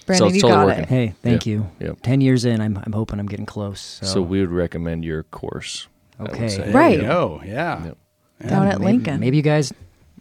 Yeah. 0.09 0.19
Brandon, 0.19 0.27
it's 0.29 0.37
you 0.37 0.43
totally 0.43 0.57
got 0.59 0.67
working. 0.67 0.83
it. 0.85 0.89
Hey, 0.89 1.15
thank 1.23 1.47
Yeah. 1.47 1.53
you. 1.53 1.71
Yep. 1.81 1.99
Ten 2.03 2.21
years 2.21 2.45
in, 2.45 2.61
I'm 2.61 2.79
I'm 2.85 2.93
hoping 2.93 3.19
I'm 3.21 3.27
getting 3.27 3.47
close. 3.47 3.81
So, 4.03 4.07
So 4.07 4.23
we 4.23 4.41
would 4.41 4.51
recommend 4.51 5.05
your 5.05 5.23
course. 5.25 5.89
Okay. 6.21 6.49
There 6.57 6.73
Right. 6.73 7.01
Oh, 7.01 7.39
go. 7.39 7.43
Yeah. 7.45 7.85
Yep. 7.87 7.99
Down 8.49 8.67
at 8.69 8.79
maybe, 8.81 8.93
Lincoln. 8.93 9.21
Maybe 9.21 9.37
you 9.39 9.43
guys. 9.43 9.73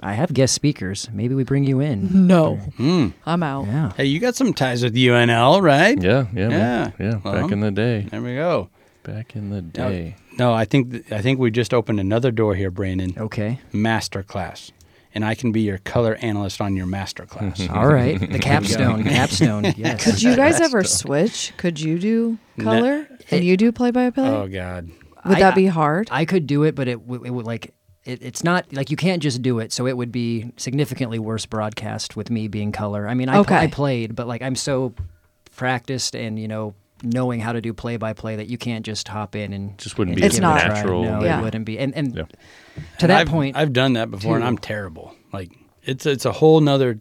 I 0.03 0.13
have 0.13 0.33
guest 0.33 0.53
speakers. 0.53 1.09
Maybe 1.13 1.35
we 1.35 1.45
bring 1.45 1.63
you 1.63 1.79
in. 1.79 2.27
No, 2.27 2.57
Hmm. 2.77 3.07
I'm 3.25 3.41
out. 3.43 3.65
Yeah. 3.67 3.93
Hey, 3.95 4.05
you 4.05 4.19
got 4.19 4.35
some 4.35 4.53
ties 4.53 4.83
with 4.83 4.93
UNL, 4.93 5.61
right? 5.61 5.99
Yeah, 6.01 6.25
yeah. 6.33 6.49
Yeah. 6.49 6.91
yeah. 6.99 7.19
Well, 7.23 7.33
Back 7.43 7.51
in 7.51 7.61
the 7.61 7.71
day. 7.71 8.07
There 8.11 8.21
we 8.21 8.35
go. 8.35 8.69
Back 9.03 9.35
in 9.37 9.51
the 9.51 9.61
Now- 9.61 9.89
day. 9.89 10.15
No, 10.37 10.53
I 10.53 10.65
think 10.65 10.91
th- 10.91 11.11
I 11.13 11.21
think 11.21 11.39
we 11.39 11.49
just 11.49 11.73
opened 11.73 12.01
another 12.01 12.29
door 12.29 12.55
here, 12.55 12.69
Brandon. 12.71 13.13
Okay. 13.17 13.59
Master 13.71 14.21
class, 14.21 14.71
and 15.15 15.25
I 15.25 15.33
can 15.33 15.51
be 15.51 15.61
your 15.61 15.79
color 15.79 16.15
analyst 16.21 16.61
on 16.61 16.75
your 16.75 16.85
master 16.85 17.25
class. 17.25 17.67
All 17.73 17.87
right. 17.87 18.19
The 18.19 18.37
capstone. 18.39 19.03
capstone. 19.05 19.63
Yes. 19.77 20.03
Could 20.03 20.21
you 20.21 20.35
guys 20.35 20.61
ever 20.61 20.83
switch? 20.83 21.53
Could 21.57 21.79
you 21.79 21.97
do 21.97 22.37
color 22.61 23.07
and 23.31 23.43
you 23.43 23.57
do 23.57 23.71
play 23.71 23.91
by 23.91 24.09
play? 24.11 24.27
oh 24.29 24.47
God. 24.47 24.89
Would 25.25 25.37
I- 25.37 25.39
that 25.39 25.55
be 25.55 25.65
hard? 25.65 26.09
I 26.11 26.25
could 26.25 26.45
do 26.45 26.63
it, 26.63 26.75
but 26.75 26.87
it, 26.87 26.99
w- 27.07 27.23
it 27.23 27.31
would 27.31 27.45
like 27.47 27.73
it, 28.03 28.21
it's 28.21 28.43
not 28.43 28.71
like 28.71 28.91
you 28.91 28.97
can't 28.97 29.23
just 29.23 29.41
do 29.41 29.57
it. 29.59 29.71
So 29.73 29.87
it 29.87 29.97
would 29.97 30.11
be 30.11 30.51
significantly 30.57 31.17
worse 31.17 31.47
broadcast 31.47 32.15
with 32.15 32.29
me 32.29 32.47
being 32.47 32.71
color. 32.71 33.07
I 33.07 33.15
mean, 33.15 33.29
I, 33.29 33.41
pl- 33.41 33.55
I 33.55 33.65
played, 33.67 34.15
but 34.15 34.27
like 34.27 34.43
I'm 34.43 34.55
so 34.55 34.93
practiced 35.55 36.15
and 36.15 36.37
you 36.37 36.47
know 36.47 36.73
knowing 37.05 37.39
how 37.39 37.53
to 37.53 37.61
do 37.61 37.73
play 37.73 37.97
by 37.97 38.13
play 38.13 38.35
that 38.35 38.47
you 38.47 38.57
can't 38.57 38.85
just 38.85 39.07
hop 39.07 39.35
in 39.35 39.53
and 39.53 39.77
Just 39.77 39.97
wouldn't 39.97 40.15
and 40.15 40.21
be 40.21 40.25
It's 40.27 40.39
not. 40.39 40.57
it 40.61 40.65
try. 40.65 40.73
natural. 40.75 41.03
No, 41.03 41.23
Yeah. 41.23 41.39
it 41.39 41.43
wouldn't 41.43 41.65
be. 41.65 41.77
And 41.79 41.95
and 41.95 42.15
Yeah. 42.15 42.23
to 42.99 43.07
that 43.07 43.21
I've, 43.21 43.27
point, 43.27 43.55
I've 43.55 43.73
done 43.73 43.93
that 43.93 44.11
before, 44.11 44.35
and. 44.35 44.43
I'm 44.45 44.57
terrible. 44.57 45.13
Like 45.31 45.51
it's 45.83 46.05
it's 46.05 46.25
a 46.25 46.31
whole 46.31 46.59
nother 46.61 46.99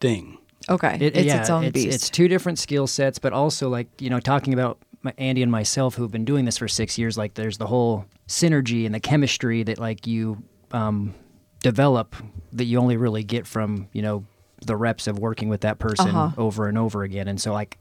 thing. 0.00 0.38
Okay. 0.70 0.96
It- 1.00 1.16
it's 1.16 1.26
yeah, 1.26 1.40
its 1.40 1.50
own 1.50 1.64
it's, 1.64 1.72
beast. 1.72 1.94
It's 1.94 2.10
two 2.10 2.28
different 2.28 2.58
skill 2.58 2.86
sets, 2.86 3.18
but 3.18 3.32
also 3.32 3.68
like 3.68 3.88
you 4.00 4.08
know, 4.10 4.20
talking 4.20 4.54
about 4.54 4.78
my, 5.02 5.12
Andy 5.18 5.42
and 5.42 5.52
myself 5.52 5.94
who've 5.96 6.10
been 6.10 6.24
doing 6.24 6.44
this 6.46 6.56
for 6.58 6.68
six 6.68 6.96
years. 6.96 7.18
Like, 7.18 7.34
there's 7.34 7.58
the 7.58 7.66
whole 7.66 8.06
synergy 8.28 8.86
and 8.86 8.94
the 8.94 9.00
chemistry 9.00 9.62
that 9.64 9.78
like 9.78 10.06
you 10.06 10.42
um, 10.72 11.14
develop 11.60 12.16
that 12.52 12.64
you 12.64 12.78
only 12.78 12.96
really 12.96 13.22
get 13.24 13.46
from 13.46 13.88
you 13.92 14.00
know 14.02 14.24
the 14.66 14.76
reps 14.76 15.06
of 15.06 15.18
working 15.18 15.50
with 15.50 15.60
that 15.60 15.78
person 15.78 16.08
Uh-huh. 16.08 16.30
over 16.40 16.68
and 16.68 16.78
over 16.78 17.02
again. 17.02 17.28
And 17.28 17.40
so 17.40 17.52
like. 17.52 17.78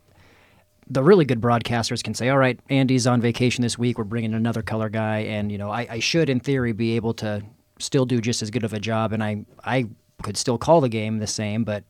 The 0.90 1.04
really 1.04 1.26
good 1.26 1.40
broadcasters 1.42 2.04
can 2.04 2.14
say, 2.14 2.30
"All 2.30 2.38
right, 2.38 2.60
Andy's 2.70 3.08
on 3.08 3.22
vacation 3.22 3.62
this 3.62 3.78
week. 3.78 3.98
We're 3.98 4.04
bringing 4.04 4.34
another 4.34 4.62
color 4.62 4.90
guy, 4.90 5.20
and 5.20 5.52
you 5.52 5.58
know, 5.58 5.70
I, 5.72 5.88
I 5.90 6.00
should, 6.00 6.30
in 6.30 6.40
theory, 6.40 6.72
be 6.74 6.96
able 6.96 7.14
to 7.16 7.42
still 7.80 8.06
do 8.06 8.20
just 8.22 8.42
as 8.42 8.50
good 8.52 8.64
of 8.64 8.74
a 8.74 8.80
job, 8.80 9.14
and 9.14 9.24
I 9.24 9.46
I 9.64 9.86
could 10.22 10.38
still 10.38 10.58
call 10.58 10.82
the 10.82 10.90
game 10.90 11.20
the 11.20 11.28
same, 11.28 11.64
but 11.64 11.84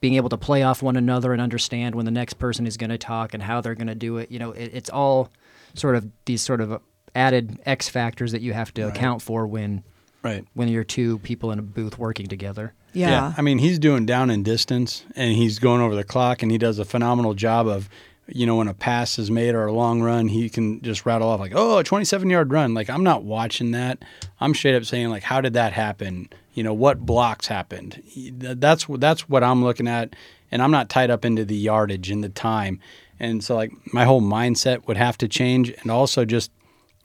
being 0.00 0.14
able 0.14 0.28
to 0.28 0.36
play 0.36 0.62
off 0.62 0.82
one 0.82 0.96
another 0.96 1.32
and 1.32 1.40
understand 1.40 1.94
when 1.94 2.04
the 2.04 2.10
next 2.10 2.34
person 2.34 2.66
is 2.66 2.76
going 2.76 2.90
to 2.90 2.98
talk 2.98 3.32
and 3.32 3.42
how 3.42 3.60
they're 3.60 3.74
going 3.74 3.86
to 3.86 3.94
do 3.94 4.18
it. 4.18 4.30
You 4.30 4.38
know, 4.38 4.52
it, 4.52 4.70
it's 4.74 4.90
all 4.90 5.30
sort 5.74 5.96
of 5.96 6.06
these 6.26 6.42
sort 6.42 6.60
of 6.60 6.80
added 7.14 7.58
X 7.64 7.88
factors 7.88 8.32
that 8.32 8.42
you 8.42 8.52
have 8.52 8.74
to 8.74 8.82
account 8.88 9.22
for 9.22 9.46
when 9.46 9.82
Right. 10.22 10.44
when 10.54 10.68
you're 10.68 10.84
two 10.84 11.18
people 11.18 11.52
in 11.52 11.58
a 11.58 11.62
booth 11.62 11.98
working 11.98 12.26
together. 12.26 12.72
yeah. 12.92 13.34
I 13.36 13.42
mean, 13.42 13.58
he's 13.58 13.78
doing 13.78 14.06
down 14.06 14.30
and 14.30 14.44
distance, 14.44 15.04
and 15.16 15.34
he's 15.34 15.58
going 15.58 15.80
over 15.82 15.94
the 15.94 16.04
clock, 16.04 16.42
and 16.42 16.50
he 16.50 16.58
does 16.58 16.78
a 16.78 16.84
phenomenal 16.84 17.34
job 17.34 17.66
of, 17.66 17.88
you 18.28 18.46
know, 18.46 18.56
when 18.56 18.68
a 18.68 18.74
pass 18.74 19.18
is 19.18 19.30
made 19.30 19.54
or 19.54 19.66
a 19.66 19.72
long 19.72 20.00
run, 20.00 20.28
he 20.28 20.48
can 20.48 20.80
just 20.82 21.04
rattle 21.04 21.28
off 21.28 21.40
like, 21.40 21.52
oh, 21.54 21.78
a 21.78 21.84
27 21.84 22.30
yard 22.30 22.52
run. 22.52 22.74
Like, 22.74 22.88
I'm 22.88 23.04
not 23.04 23.24
watching 23.24 23.72
that. 23.72 24.04
I'm 24.40 24.54
straight 24.54 24.74
up 24.74 24.84
saying, 24.84 25.08
like, 25.08 25.22
how 25.22 25.40
did 25.40 25.52
that 25.54 25.72
happen? 25.72 26.28
You 26.54 26.62
know, 26.62 26.74
what 26.74 27.04
blocks 27.04 27.46
happened? 27.46 28.02
That's 28.16 28.86
that's 28.88 29.28
what 29.28 29.42
I'm 29.44 29.62
looking 29.62 29.88
at, 29.88 30.14
and 30.50 30.62
I'm 30.62 30.70
not 30.70 30.88
tied 30.88 31.10
up 31.10 31.24
into 31.24 31.44
the 31.44 31.56
yardage 31.56 32.10
and 32.10 32.22
the 32.22 32.28
time. 32.28 32.80
And 33.20 33.44
so, 33.44 33.54
like, 33.54 33.72
my 33.92 34.04
whole 34.04 34.22
mindset 34.22 34.86
would 34.86 34.96
have 34.96 35.18
to 35.18 35.28
change, 35.28 35.70
and 35.70 35.90
also 35.90 36.24
just 36.24 36.50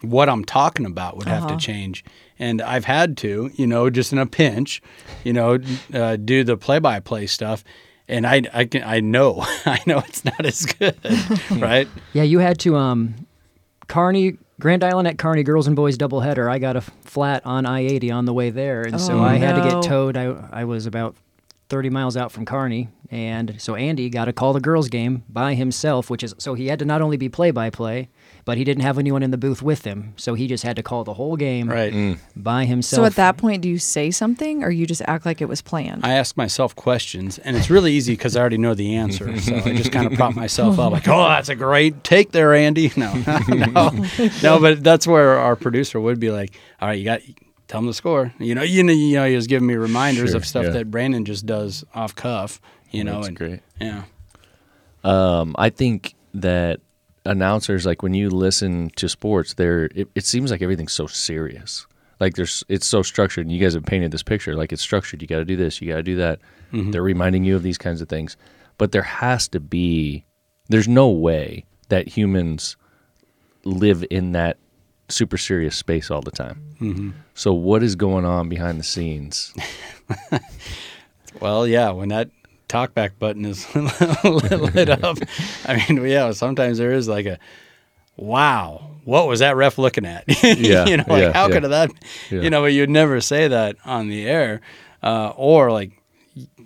what 0.01 0.29
I'm 0.29 0.45
talking 0.45 0.85
about 0.85 1.17
would 1.17 1.27
have 1.27 1.47
to 1.47 1.57
change. 1.57 2.05
And 2.37 2.61
I've 2.61 2.85
had 2.85 3.17
to, 3.17 3.51
you 3.55 3.67
know, 3.67 3.89
just 3.89 4.13
in 4.13 4.17
a 4.17 4.25
pinch, 4.25 4.81
you 5.25 5.33
know, 5.33 5.59
uh, 5.93 6.15
do 6.15 6.43
the 6.45 6.55
play-by-play 6.55 7.27
stuff. 7.27 7.65
And 8.09 8.25
I, 8.27 8.41
I 8.53 8.65
can, 8.65 8.83
I 8.83 8.99
know, 8.99 9.35
I 9.65 9.79
know 9.85 9.99
it's 9.99 10.25
not 10.25 10.43
as 10.45 10.65
good, 10.65 10.97
right? 11.61 11.87
Yeah, 12.13 12.23
you 12.23 12.39
had 12.39 12.57
to 12.59 12.75
um, 12.75 13.27
Kearney 13.87 14.37
Grand 14.59 14.83
Island 14.83 15.07
at 15.07 15.17
Kearney 15.17 15.43
girls 15.43 15.67
and 15.67 15.75
boys 15.75 15.97
doubleheader. 15.97 16.51
I 16.51 16.59
got 16.59 16.75
a 16.75 16.81
flat 16.81 17.45
on 17.45 17.65
I-80 17.65 18.13
on 18.13 18.25
the 18.25 18.33
way 18.33 18.49
there, 18.49 18.81
and 18.83 18.99
so 18.99 19.19
Oh, 19.19 19.23
I 19.23 19.35
had 19.35 19.55
to 19.55 19.61
get 19.69 19.83
towed. 19.83 20.17
I 20.17 20.25
I 20.51 20.63
was 20.65 20.85
about 20.85 21.15
30 21.69 21.89
miles 21.91 22.17
out 22.17 22.31
from 22.31 22.45
Kearney. 22.45 22.89
and 23.11 23.55
so 23.61 23.75
Andy 23.75 24.09
got 24.09 24.25
to 24.25 24.33
call 24.33 24.53
the 24.53 24.59
girls 24.59 24.89
game 24.89 25.23
by 25.29 25.53
himself, 25.53 26.09
which 26.09 26.23
is 26.23 26.33
so 26.39 26.55
he 26.55 26.67
had 26.67 26.79
to 26.79 26.85
not 26.85 27.01
only 27.01 27.15
be 27.17 27.29
play-by-play, 27.29 28.09
but 28.45 28.57
he 28.57 28.63
didn't 28.63 28.83
have 28.83 28.97
anyone 28.97 29.21
in 29.23 29.31
the 29.31 29.37
booth 29.37 29.61
with 29.61 29.83
him, 29.85 30.13
so 30.17 30.33
he 30.33 30.47
just 30.47 30.63
had 30.63 30.75
to 30.75 30.83
call 30.83 31.03
the 31.03 31.13
whole 31.15 31.35
game 31.35 31.69
Right. 31.69 32.17
by 32.35 32.65
himself. 32.65 32.97
so 33.01 33.05
at 33.05 33.15
that 33.15 33.37
point, 33.37 33.61
do 33.61 33.69
you 33.69 33.77
say 33.77 34.11
something 34.11 34.63
or 34.63 34.69
you 34.69 34.85
just 34.85 35.01
act 35.07 35.25
like 35.25 35.41
it 35.41 35.45
was 35.49 35.61
planned? 35.61 36.05
I 36.05 36.13
ask 36.13 36.35
myself 36.37 36.75
questions, 36.75 37.37
and 37.39 37.55
it's 37.57 37.69
really 37.69 37.93
easy 37.93 38.13
because 38.13 38.35
I 38.35 38.41
already 38.41 38.57
know 38.57 38.73
the 38.73 38.95
answer. 38.95 39.35
So 39.39 39.55
I 39.55 39.73
just 39.75 39.91
kind 39.91 40.07
of 40.07 40.13
prop 40.13 40.35
myself 40.35 40.77
up, 40.79 40.91
like, 40.91 41.07
"Oh, 41.07 41.27
that's 41.29 41.49
a 41.49 41.55
great 41.55 42.03
take 42.03 42.31
there, 42.31 42.53
Andy." 42.53 42.91
No, 42.97 43.13
no, 43.47 44.05
no. 44.43 44.59
But 44.59 44.83
that's 44.83 45.05
where 45.07 45.37
our 45.37 45.55
producer 45.55 45.99
would 45.99 46.19
be 46.19 46.31
like, 46.31 46.57
"All 46.81 46.87
right, 46.87 46.97
you 46.99 47.05
got." 47.05 47.21
Tell 47.67 47.81
him 47.81 47.85
the 47.85 47.93
score. 47.93 48.33
You 48.39 48.55
know, 48.55 48.63
you 48.63 48.81
know, 48.83 48.91
you 48.93 49.15
know, 49.15 49.27
he 49.27 49.35
was 49.35 49.45
giving 49.45 49.67
me 49.67 49.75
reminders 49.75 50.31
Sure, 50.31 50.37
of 50.37 50.45
stuff 50.47 50.63
yeah. 50.63 50.69
that 50.71 50.89
Brandon 50.89 51.23
just 51.23 51.45
does 51.45 51.85
off 51.93 52.15
cuff. 52.15 52.59
You 52.89 53.03
know, 53.03 53.17
That's 53.17 53.27
and 53.27 53.37
great. 53.37 53.59
yeah, 53.79 54.03
Um, 55.03 55.55
I 55.57 55.69
think 55.69 56.15
that 56.33 56.79
announcers, 57.25 57.85
like 57.85 58.03
when 58.03 58.13
you 58.13 58.29
listen 58.29 58.91
to 58.95 59.09
sports, 59.09 59.53
they're 59.53 59.85
it, 59.95 60.09
it 60.15 60.25
seems 60.25 60.51
like 60.51 60.61
everything's 60.61 60.93
so 60.93 61.07
serious. 61.07 61.85
Like 62.19 62.35
there's, 62.35 62.63
it's 62.67 62.87
so 62.87 63.01
structured. 63.01 63.45
And 63.45 63.55
you 63.55 63.61
guys 63.61 63.73
have 63.73 63.85
painted 63.85 64.11
this 64.11 64.23
picture 64.23 64.53
like 64.55 64.73
it's 64.73 64.81
structured. 64.81 65.21
You 65.21 65.27
got 65.27 65.37
to 65.37 65.45
do 65.45 65.55
this. 65.55 65.81
You 65.81 65.87
got 65.89 65.97
to 65.97 66.03
do 66.03 66.17
that. 66.17 66.39
They're 66.71 67.01
reminding 67.01 67.45
you 67.45 67.55
of 67.55 67.63
these 67.63 67.77
kinds 67.77 68.01
of 68.01 68.09
things. 68.09 68.35
But 68.77 68.91
there 68.91 69.03
has 69.03 69.47
to 69.49 69.59
be. 69.59 70.25
There's 70.67 70.87
no 70.87 71.09
way 71.09 71.65
that 71.87 72.09
humans 72.09 72.75
live 73.63 74.05
in 74.11 74.33
that 74.33 74.57
super 75.07 75.37
serious 75.37 75.75
space 75.75 76.11
all 76.11 76.21
the 76.21 76.31
time. 76.31 76.61
Mm-hmm. 76.79 77.09
So 77.33 77.53
what 77.53 77.83
is 77.83 77.95
going 77.95 78.25
on 78.25 78.49
behind 78.49 78.79
the 78.79 78.83
scenes? 78.83 79.53
Well, 81.39 81.67
yeah, 81.67 81.91
when 81.91 82.09
that 82.09 82.29
talkback 82.69 83.11
button 83.19 83.43
is 83.45 83.67
lit 83.75 84.89
up, 84.89 85.17
I 85.65 85.83
mean, 85.89 86.05
yeah, 86.05 86.31
sometimes 86.31 86.77
there 86.77 86.93
is 86.93 87.07
like 87.07 87.25
a, 87.25 87.37
wow, 88.15 88.91
what 89.05 89.27
was 89.27 89.39
that 89.39 89.55
ref 89.55 89.77
looking 89.77 90.05
at? 90.05 90.23
Yeah, 90.43 90.85
you 90.85 90.97
know, 90.97 91.03
like 91.07 91.21
yeah, 91.23 91.33
how 91.33 91.47
yeah. 91.47 91.53
could 91.59 91.63
that, 91.71 91.91
Yeah. 92.29 92.41
you 92.41 92.49
know, 92.49 92.61
but 92.61 92.71
you'd 92.73 92.89
never 92.89 93.19
say 93.21 93.47
that 93.47 93.75
on 93.85 94.07
the 94.09 94.27
air, 94.27 94.61
uh, 95.03 95.29
or 95.35 95.71
like, 95.71 95.91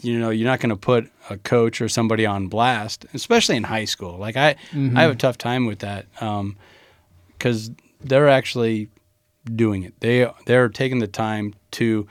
you 0.01 0.19
know, 0.19 0.29
you're 0.29 0.45
not 0.47 0.59
going 0.59 0.69
to 0.69 0.75
put 0.75 1.09
a 1.29 1.37
coach 1.37 1.81
or 1.81 1.87
somebody 1.87 2.25
on 2.25 2.47
blast, 2.47 3.05
especially 3.13 3.55
in 3.55 3.63
high 3.63 3.85
school. 3.85 4.17
Like 4.17 4.35
I, 4.35 4.55
I 4.73 5.01
have 5.01 5.11
a 5.11 5.15
tough 5.15 5.37
time 5.37 5.65
with 5.65 5.79
that 5.79 6.05
because 7.37 7.71
they're 8.01 8.27
actually 8.29 8.89
doing 9.55 9.83
it. 9.83 9.93
They 10.01 10.27
they're 10.45 10.69
taking 10.69 10.99
the 10.99 11.07
time 11.07 11.53
to 11.71 12.07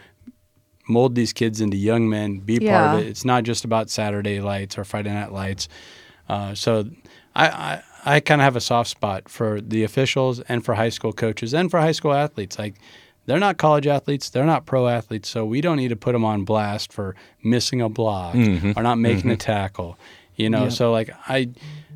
mold 0.89 1.15
these 1.15 1.33
kids 1.33 1.61
into 1.61 1.77
young 1.77 2.09
men, 2.09 2.39
be 2.39 2.59
part 2.59 2.95
of 2.95 3.01
it. 3.01 3.07
It's 3.07 3.25
not 3.25 3.45
just 3.45 3.65
about 3.65 3.89
Saturday 3.91 4.41
lights 4.41 4.77
or 4.79 4.85
Friday 4.85 5.13
night 5.13 5.33
lights. 5.33 5.69
Uh, 6.29 6.55
so 6.55 6.87
I 7.35 7.47
I, 7.49 7.83
I 8.17 8.21
kind 8.21 8.41
of 8.41 8.45
have 8.45 8.57
a 8.57 8.61
soft 8.61 8.91
spot 8.91 9.29
for 9.29 9.61
the 9.61 9.85
officials 9.85 10.41
and 10.41 10.65
for 10.65 10.75
high 10.75 10.89
school 10.91 11.13
coaches 11.13 11.55
and 11.55 11.71
for 11.71 11.81
high 11.81 11.93
school 11.93 12.13
athletes. 12.13 12.59
Like 12.59 12.75
they're 13.27 13.39
not 13.39 13.57
college 13.59 13.87
athletes, 13.87 14.29
they're 14.31 14.45
not 14.47 14.67
pro 14.67 14.89
athletes, 14.89 15.29
so 15.29 15.45
we 15.45 15.61
don't 15.61 15.77
need 15.77 15.89
to 15.89 15.97
put 15.97 16.13
them 16.13 16.25
on 16.25 16.45
blast 16.45 16.93
for 16.93 17.15
missing 17.45 17.81
a 17.81 17.89
block 17.89 18.35
or 18.35 18.83
not 18.83 18.99
making 18.99 19.31
a 19.31 19.37
tackle. 19.37 19.97
You 20.35 20.51
know, 20.51 20.65
Yep. 20.65 20.73
so 20.73 20.91
like 20.93 21.11
I, 21.29 21.51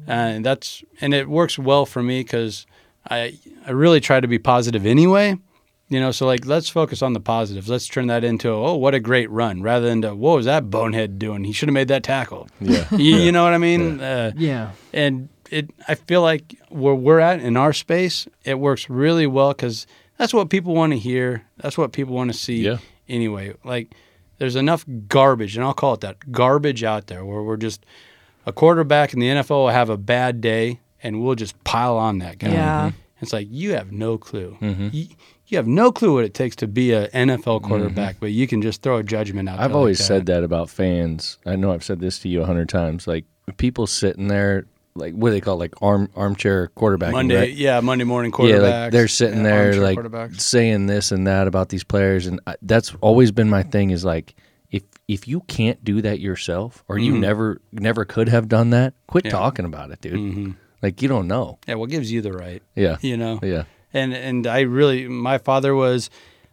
uh, 0.07 0.39
that's 0.41 0.85
and 1.01 1.13
it 1.15 1.29
works 1.29 1.59
well 1.59 1.87
for 1.87 2.03
me 2.03 2.21
because 2.21 2.67
I 3.11 3.39
I 3.67 3.71
really 3.73 3.99
try 4.01 4.21
to 4.21 4.29
be 4.29 4.39
positive 4.39 4.87
anyway. 4.87 5.39
You 5.89 6.01
know, 6.01 6.11
so 6.11 6.27
like 6.27 6.47
let's 6.47 6.69
focus 6.69 7.01
on 7.01 7.13
the 7.13 7.21
positives. 7.21 7.69
Let's 7.69 7.87
turn 7.87 8.09
that 8.09 8.25
into 8.25 8.49
oh 8.49 8.75
what 8.75 8.95
a 8.95 9.01
great 9.01 9.31
run 9.31 9.63
rather 9.63 9.87
than 9.87 10.03
to 10.03 10.15
what 10.15 10.37
was 10.37 10.47
that 10.47 10.69
bonehead 10.69 11.19
doing? 11.19 11.45
He 11.45 11.53
should 11.53 11.69
have 11.69 11.75
made 11.75 11.89
that 11.89 12.03
tackle. 12.03 12.49
Yeah. 12.61 12.87
you, 12.97 13.17
you 13.17 13.33
know 13.33 13.45
what 13.45 13.53
I 13.53 13.59
mean? 13.59 14.01
Uh, 14.01 14.33
yeah. 14.37 14.73
and 14.93 15.29
it 15.51 15.71
I 15.87 15.95
feel 15.95 16.23
like 16.23 16.57
where 16.71 16.95
we're 16.95 17.21
at 17.21 17.41
in 17.41 17.57
our 17.57 17.73
space, 17.73 18.27
it 18.45 18.59
works 18.59 18.91
really 18.91 19.29
well 19.29 19.51
because 19.51 19.87
that's 20.19 20.35
what 20.35 20.51
people 20.51 20.75
want 20.75 20.93
to 20.93 20.99
hear. 20.99 21.45
That's 21.59 21.79
what 21.79 21.93
people 21.93 22.15
want 22.15 22.33
to 22.33 22.39
see. 22.39 22.63
Yeah. 22.63 22.79
Anyway, 23.09 23.55
like 23.65 23.95
there's 24.39 24.57
enough 24.57 24.85
garbage, 25.09 25.57
and 25.57 25.65
I'll 25.65 25.75
call 25.75 25.95
it 25.95 26.01
that 26.01 26.33
garbage 26.33 26.85
out 26.85 27.07
there 27.07 27.25
where 27.25 27.43
we're 27.43 27.57
just 27.57 27.87
a 28.45 28.53
quarterback 28.53 29.13
in 29.13 29.21
the 29.21 29.27
NFL 29.27 29.51
will 29.51 29.69
have 29.69 29.91
a 29.91 29.97
bad 29.97 30.41
day, 30.41 30.81
and 31.03 31.23
we'll 31.23 31.35
just 31.35 31.63
pile 31.65 31.97
on 31.97 32.19
that 32.19 32.39
guy. 32.39 32.53
Yeah. 32.53 32.93
It's 33.21 33.33
like 33.33 33.49
you 33.51 33.73
have 33.73 33.93
no 33.93 34.19
clue. 34.19 34.57
Mm-hmm. 34.61 34.89
You, 34.93 35.07
you 35.49 35.57
have 35.59 35.67
no 35.67 35.93
clue 35.93 36.15
what 36.15 36.25
it 36.25 36.35
takes 36.35 36.57
to 36.57 36.67
be 36.67 36.93
a 36.93 37.09
NFL 37.09 37.63
quarterback, 37.63 38.17
but 38.21 38.33
you 38.33 38.47
can 38.47 38.63
just 38.63 38.83
throw 38.83 38.97
a 38.99 39.03
judgment 39.03 39.49
out. 39.49 39.59
I've 39.59 39.75
always 39.75 40.01
like 40.01 40.07
said 40.07 40.27
that 40.27 40.43
about 40.45 40.71
fans. 40.71 41.39
I 41.47 41.57
know 41.57 41.73
I've 41.73 41.85
said 41.85 42.01
this 42.01 42.19
to 42.21 42.29
you 42.29 42.43
a 42.43 42.47
hundred 42.47 42.69
times. 42.69 43.07
Like 43.07 43.25
people 43.57 43.87
sitting 43.87 44.29
there, 44.29 44.67
like 44.95 45.15
what 45.15 45.29
do 45.29 45.35
they 45.35 45.41
call 45.41 45.55
it? 45.55 45.59
like 45.59 45.83
arm 45.83 46.09
armchair 46.17 46.69
quarterback. 46.69 47.13
Monday, 47.13 47.37
right? 47.37 47.53
yeah, 47.53 47.81
Monday 47.81 48.05
morning 48.05 48.33
quarterback. 48.33 48.63
Yeah, 48.73 48.83
like 48.85 48.93
they're 48.93 49.09
sitting 49.09 49.43
there 49.43 49.75
like 49.81 49.99
saying 50.35 50.87
this 50.87 51.13
and 51.13 51.27
that 51.27 51.47
about 51.47 51.69
these 51.69 51.85
players, 51.85 52.27
and 52.27 52.41
I, 52.47 52.57
that's 52.63 52.95
always 53.01 53.31
been 53.33 53.49
my 53.51 53.63
thing. 53.63 53.91
Is 53.91 54.05
like 54.05 54.35
if 54.71 54.83
if 55.07 55.29
you 55.29 55.41
can't 55.43 55.85
do 55.85 56.03
that 56.03 56.19
yourself, 56.19 56.83
or 56.89 56.99
you 56.99 57.17
never 57.17 57.61
never 57.73 58.05
could 58.05 58.29
have 58.29 58.49
done 58.49 58.71
that, 58.71 58.95
quit 59.07 59.25
Mm-hmm. 59.25 59.29
Yeah. 59.35 59.39
talking 59.41 59.65
about 59.65 59.91
it, 59.93 60.01
dude. 60.01 60.15
Mhm. 60.15 60.57
Like 60.83 61.01
you 61.03 61.09
don't 61.09 61.27
know. 61.29 61.59
Yeah, 61.69 61.75
what 61.77 61.89
gives 61.91 62.11
you 62.11 62.21
the 62.21 62.33
right? 62.33 62.63
Yeah, 62.75 62.97
You 63.01 63.17
know, 63.17 63.39
yeah. 63.43 63.65
And 63.97 64.15
and 64.15 64.47
I 64.47 64.61
really, 64.61 65.09
my 65.09 65.39
father 65.39 65.75
was 65.75 66.11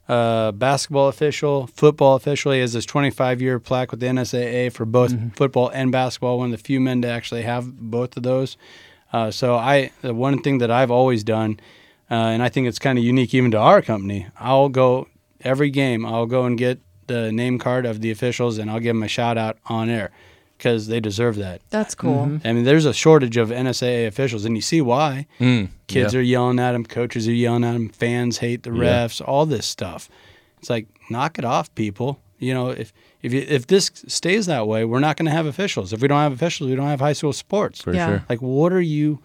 a 0.07 0.53
basketball 0.55 1.07
official, 1.07 1.67
football 1.67 2.15
official. 2.15 2.51
He 2.51 2.59
has 2.59 2.73
this 2.73 2.85
25 2.85 3.41
year 3.41 3.59
plaque 3.59 3.91
with 3.91 3.99
the 3.99 4.07
NSAA 4.07 4.71
for 4.71 4.85
both 4.85 5.13
football 5.35 5.69
and 5.69 5.91
basketball. 5.91 6.37
One 6.39 6.53
of 6.53 6.59
the 6.59 6.63
few 6.63 6.79
men 6.79 7.01
to 7.03 7.07
actually 7.07 7.43
have 7.43 7.71
both 7.77 8.17
of 8.17 8.23
those. 8.23 8.57
Uh, 9.11 9.29
so 9.29 9.55
I, 9.55 9.91
the 10.01 10.13
one 10.13 10.41
thing 10.41 10.57
that 10.57 10.71
I've 10.71 10.89
always 10.89 11.23
done, 11.23 11.59
uh, 12.09 12.15
and 12.15 12.41
I 12.41 12.49
think 12.49 12.67
it's 12.67 12.79
kind 12.79 12.97
of 12.97 13.03
unique 13.03 13.33
even 13.33 13.51
to 13.51 13.59
our 13.59 13.81
company. 13.81 14.27
I'll 14.39 14.69
go 14.69 15.07
every 15.41 15.69
game. 15.69 16.05
I'll 16.05 16.25
go 16.25 16.45
and 16.45 16.57
get 16.57 16.79
the 17.07 17.31
name 17.31 17.59
card 17.59 17.85
of 17.85 18.01
the 18.01 18.09
officials, 18.09 18.57
and 18.57 18.71
I'll 18.71 18.79
give 18.79 18.95
them 18.95 19.03
a 19.03 19.07
shout 19.07 19.37
out 19.37 19.57
on 19.67 19.89
air. 19.89 20.11
Because 20.63 20.87
they 20.87 21.01
deserve 21.01 21.35
that. 21.35 21.59
That's 21.71 21.93
cool. 21.93 22.25
Mm-hmm. 22.25 22.47
I 22.47 22.53
mean, 22.53 22.63
there's 22.63 22.85
a 22.85 22.93
shortage 22.93 23.35
of 23.35 23.49
NSAA 23.49 24.07
officials, 24.07 24.45
and 24.45 24.55
you 24.55 24.61
see 24.61 24.79
why. 24.79 25.27
Mm, 25.37 25.67
Kids 25.87 26.13
yeah. 26.13 26.19
are 26.21 26.23
yelling 26.23 26.57
at 26.57 26.71
them, 26.71 26.85
coaches 26.85 27.27
are 27.27 27.33
yelling 27.33 27.65
at 27.65 27.73
them, 27.73 27.89
fans 27.89 28.37
hate 28.37 28.63
the 28.63 28.71
Yeah. 28.71 29.05
refs, 29.05 29.21
all 29.27 29.45
this 29.45 29.65
stuff. 29.65 30.07
It's 30.59 30.69
like 30.69 30.87
knock 31.09 31.37
it 31.37 31.43
off, 31.43 31.73
people. 31.75 32.21
You 32.39 32.53
know, 32.53 32.69
if 32.69 32.93
if 33.21 33.33
you, 33.33 33.45
if 33.45 33.67
this 33.67 33.91
stays 34.07 34.45
that 34.45 34.65
way, 34.65 34.85
we're 34.85 34.99
not 35.01 35.17
going 35.17 35.25
to 35.25 35.31
have 35.31 35.45
officials. 35.45 35.91
If 35.91 36.01
we 36.01 36.07
don't 36.07 36.19
have 36.19 36.31
officials, 36.33 36.69
we 36.69 36.75
don't 36.77 36.87
have 36.87 36.99
high 37.01 37.13
school 37.13 37.33
sports. 37.33 37.81
for 37.81 37.93
Yeah. 37.93 38.07
sure. 38.07 38.25
Like, 38.29 38.41
what 38.41 38.71
are 38.71 38.81
you 38.81 39.19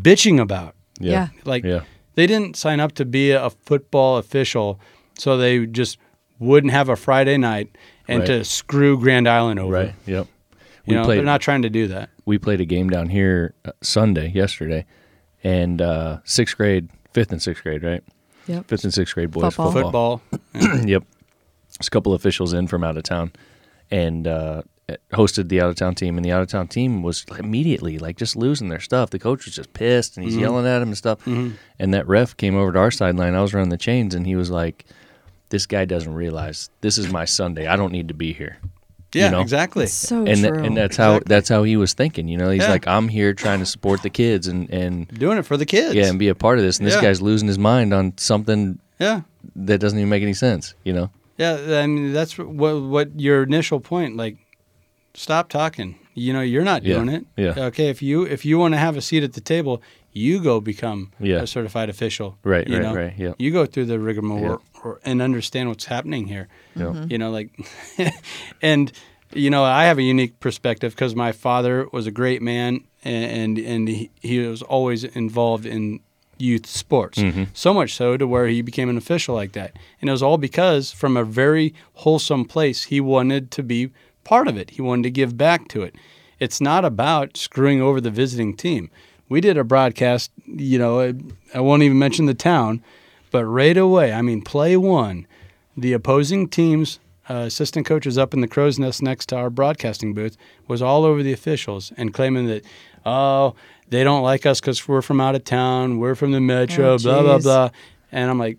bitching 0.00 0.40
about? 0.40 0.74
Yeah. 1.00 1.28
Like, 1.44 1.64
Yeah. 1.64 1.80
they 2.14 2.26
didn't 2.28 2.56
sign 2.56 2.78
up 2.80 2.92
to 2.92 3.04
be 3.04 3.30
a 3.32 3.50
football 3.50 4.16
official, 4.18 4.78
so 5.18 5.36
they 5.36 5.66
just 5.66 5.98
wouldn't 6.38 6.72
have 6.72 6.88
a 6.88 6.96
Friday 6.96 7.36
night 7.36 7.68
and 8.08 8.20
Right. 8.20 8.26
to 8.26 8.44
screw 8.44 8.98
Grand 8.98 9.28
Island 9.28 9.58
over. 9.60 9.72
Right. 9.72 9.94
Yep. 10.06 10.26
You 10.88 10.94
We 10.94 11.00
know, 11.00 11.04
played. 11.04 11.18
they're 11.18 11.24
not 11.24 11.40
trying 11.40 11.62
to 11.62 11.70
do 11.70 11.86
that. 11.88 12.10
we 12.24 12.38
played 12.38 12.60
a 12.60 12.64
game 12.64 12.88
down 12.90 13.08
here 13.10 13.54
uh, 13.64 13.72
Sunday 13.82 14.30
yesterday, 14.30 14.86
and 15.44 15.80
uh, 15.82 16.18
sixth 16.24 16.56
grade, 16.56 16.88
fifth 17.12 17.30
and 17.32 17.42
sixth 17.42 17.62
grade, 17.62 17.82
right? 17.82 18.02
Yep. 18.46 18.66
Fifth 18.68 18.84
and 18.84 18.94
sixth 18.94 19.14
grade 19.14 19.30
boys 19.30 19.54
Football. 19.54 19.72
football. 19.72 20.22
Football. 20.54 20.78
yep. 20.88 21.04
There's 21.78 21.86
a 21.88 21.90
couple 21.90 22.14
officials 22.14 22.52
in 22.54 22.66
from 22.66 22.82
out 22.82 22.96
of 22.96 23.02
town, 23.02 23.32
and 23.90 24.26
uh, 24.26 24.62
hosted 25.12 25.48
the 25.50 25.60
out 25.60 25.68
of 25.68 25.76
town 25.76 25.94
team, 25.94 26.16
and 26.16 26.24
the 26.24 26.32
out 26.32 26.40
of 26.40 26.48
town 26.48 26.66
team 26.68 27.02
was 27.02 27.26
immediately 27.38 27.98
like 27.98 28.16
just 28.16 28.34
losing 28.36 28.68
their 28.70 28.80
stuff. 28.80 29.10
The 29.10 29.18
coach 29.18 29.44
was 29.44 29.54
just 29.54 29.72
pissed, 29.74 30.16
and 30.16 30.24
he's 30.24 30.32
Mm-hmm. 30.34 30.40
yelling 30.42 30.66
at 30.66 30.80
him 30.80 30.88
and 30.88 30.96
stuff. 30.96 31.24
And 31.26 31.92
that 31.94 32.08
ref 32.08 32.34
came 32.38 32.56
over 32.56 32.72
to 32.72 32.78
our 32.78 32.90
sideline. 32.90 33.34
I 33.34 33.42
was 33.42 33.52
running 33.52 33.68
the 33.68 33.76
chains, 33.76 34.14
and 34.14 34.26
he 34.26 34.34
was 34.36 34.50
like, 34.50 34.86
"This 35.50 35.66
guy 35.66 35.84
doesn't 35.84 36.14
realize 36.14 36.70
this 36.80 36.96
is 36.96 37.12
my 37.12 37.26
Sunday. 37.26 37.66
I 37.66 37.76
don't 37.76 37.92
need 37.92 38.08
to 38.08 38.14
be 38.14 38.32
here." 38.32 38.56
Yeah, 39.14 39.26
You 39.26 39.30
know? 39.32 39.40
exactly. 39.40 39.86
So 39.86 40.18
and 40.26 40.38
true. 40.40 40.50
th- 40.52 40.66
and 40.66 40.76
that's 40.76 40.96
how 40.96 41.12
Exactly. 41.14 41.28
that's 41.34 41.48
how 41.48 41.62
he 41.62 41.76
was 41.76 41.94
thinking. 41.94 42.28
You 42.28 42.36
know, 42.36 42.50
he's 42.50 42.62
Yeah. 42.62 42.70
like, 42.70 42.86
I'm 42.86 43.08
here 43.08 43.32
trying 43.32 43.58
to 43.60 43.66
support 43.66 44.02
the 44.02 44.10
kids 44.10 44.46
and 44.46 44.68
and 44.70 45.08
Doing 45.08 45.38
it 45.38 45.46
for 45.46 45.56
the 45.56 45.64
kids. 45.66 45.94
yeah, 45.94 46.06
and 46.08 46.18
be 46.18 46.28
a 46.28 46.34
part 46.34 46.58
of 46.58 46.64
this. 46.64 46.78
And 46.78 46.86
this 46.86 46.94
Yeah. 46.94 47.00
guy's 47.02 47.22
losing 47.22 47.48
his 47.48 47.58
mind 47.58 47.94
on 47.94 48.12
something 48.18 48.78
yeah. 48.98 49.22
that 49.56 49.78
doesn't 49.80 49.98
even 49.98 50.10
make 50.10 50.22
any 50.22 50.34
sense. 50.34 50.74
You 50.84 50.92
know? 50.92 51.10
Yeah, 51.38 51.54
I 51.82 51.86
mean 51.86 52.12
that's 52.12 52.36
what 52.36 52.82
what 52.82 53.08
your 53.18 53.44
initial 53.44 53.80
point. 53.80 54.16
Like, 54.16 54.36
stop 55.14 55.48
talking. 55.48 55.96
You 56.14 56.32
know, 56.32 56.40
you're 56.40 56.64
not 56.64 56.82
Yeah, 56.82 56.96
doing 56.96 57.08
it. 57.08 57.26
yeah. 57.36 57.54
Okay, 57.66 57.88
if 57.88 58.02
you 58.02 58.24
if 58.24 58.44
you 58.44 58.58
want 58.58 58.74
to 58.74 58.78
have 58.78 58.96
a 58.96 59.00
seat 59.00 59.22
at 59.22 59.32
the 59.34 59.40
table, 59.40 59.80
you 60.12 60.40
go 60.40 60.60
become 60.60 61.12
Yeah. 61.20 61.42
a 61.42 61.46
certified 61.46 61.88
official. 61.88 62.36
Right, 62.42 62.66
you 62.66 62.76
right, 62.76 62.82
know? 62.82 62.94
right, 62.94 63.14
yeah. 63.16 63.32
You 63.38 63.50
go 63.50 63.66
through 63.66 63.86
the 63.86 63.98
rigmarole 63.98 64.62
or, 64.82 65.00
and 65.04 65.20
understand 65.22 65.68
what's 65.68 65.84
happening 65.86 66.26
here. 66.26 66.48
Yeah. 66.74 66.84
Mm-hmm. 66.86 67.12
You 67.12 67.18
know, 67.18 67.30
like, 67.30 67.50
and 68.62 68.92
you 69.34 69.50
know, 69.50 69.62
I 69.64 69.84
have 69.84 69.98
a 69.98 70.02
unique 70.02 70.40
perspective 70.40 70.92
because 70.94 71.14
my 71.14 71.32
father 71.32 71.86
was 71.92 72.06
a 72.06 72.10
great 72.10 72.40
man, 72.42 72.84
and 73.04 73.58
and, 73.58 73.58
and 73.58 73.88
he, 73.88 74.10
he 74.20 74.38
was 74.40 74.62
always 74.62 75.04
involved 75.04 75.66
in 75.66 76.00
youth 76.38 76.66
sports. 76.66 77.18
Mm-hmm. 77.18 77.44
So 77.52 77.74
much 77.74 77.94
so 77.94 78.16
to 78.16 78.26
where 78.26 78.46
he 78.46 78.62
became 78.62 78.88
an 78.88 78.96
official 78.96 79.34
like 79.34 79.52
that, 79.52 79.76
and 80.00 80.08
it 80.08 80.12
was 80.12 80.22
all 80.22 80.38
because 80.38 80.92
from 80.92 81.16
a 81.16 81.24
very 81.24 81.74
wholesome 81.94 82.44
place, 82.44 82.84
he 82.84 83.00
wanted 83.00 83.50
to 83.52 83.62
be 83.62 83.90
part 84.24 84.48
of 84.48 84.56
it. 84.56 84.70
He 84.70 84.82
wanted 84.82 85.02
to 85.04 85.10
give 85.10 85.36
back 85.36 85.68
to 85.68 85.82
it. 85.82 85.94
It's 86.38 86.60
not 86.60 86.84
about 86.84 87.36
screwing 87.36 87.82
over 87.82 88.00
the 88.00 88.10
visiting 88.10 88.54
team. 88.56 88.90
We 89.28 89.40
did 89.40 89.56
a 89.58 89.64
broadcast, 89.64 90.30
you 90.46 90.78
know, 90.78 91.00
I, 91.00 91.14
I 91.54 91.60
won't 91.60 91.82
even 91.82 91.98
mention 91.98 92.26
the 92.26 92.34
town, 92.34 92.82
but 93.30 93.44
right 93.44 93.76
away, 93.76 94.12
I 94.12 94.22
mean, 94.22 94.42
play 94.42 94.76
one, 94.76 95.26
the 95.76 95.92
opposing 95.92 96.48
team's 96.48 96.98
uh, 97.28 97.34
assistant 97.46 97.84
coaches 97.84 98.16
up 98.16 98.32
in 98.32 98.40
the 98.40 98.48
crow's 98.48 98.78
nest 98.78 99.02
next 99.02 99.26
to 99.26 99.36
our 99.36 99.50
broadcasting 99.50 100.14
booth 100.14 100.36
was 100.66 100.80
all 100.80 101.04
over 101.04 101.22
the 101.22 101.32
officials 101.32 101.92
and 101.98 102.14
claiming 102.14 102.46
that, 102.46 102.64
oh, 103.04 103.54
they 103.90 104.02
don't 104.02 104.22
like 104.22 104.46
us 104.46 104.60
because 104.60 104.88
we're 104.88 105.02
from 105.02 105.20
out 105.20 105.34
of 105.34 105.44
town, 105.44 105.98
we're 105.98 106.14
from 106.14 106.32
the 106.32 106.40
metro, 106.40 106.94
Oh, 106.94 106.98
blah 106.98 107.22
blah 107.22 107.38
blah. 107.38 107.70
And 108.12 108.30
I'm 108.30 108.38
like, 108.38 108.58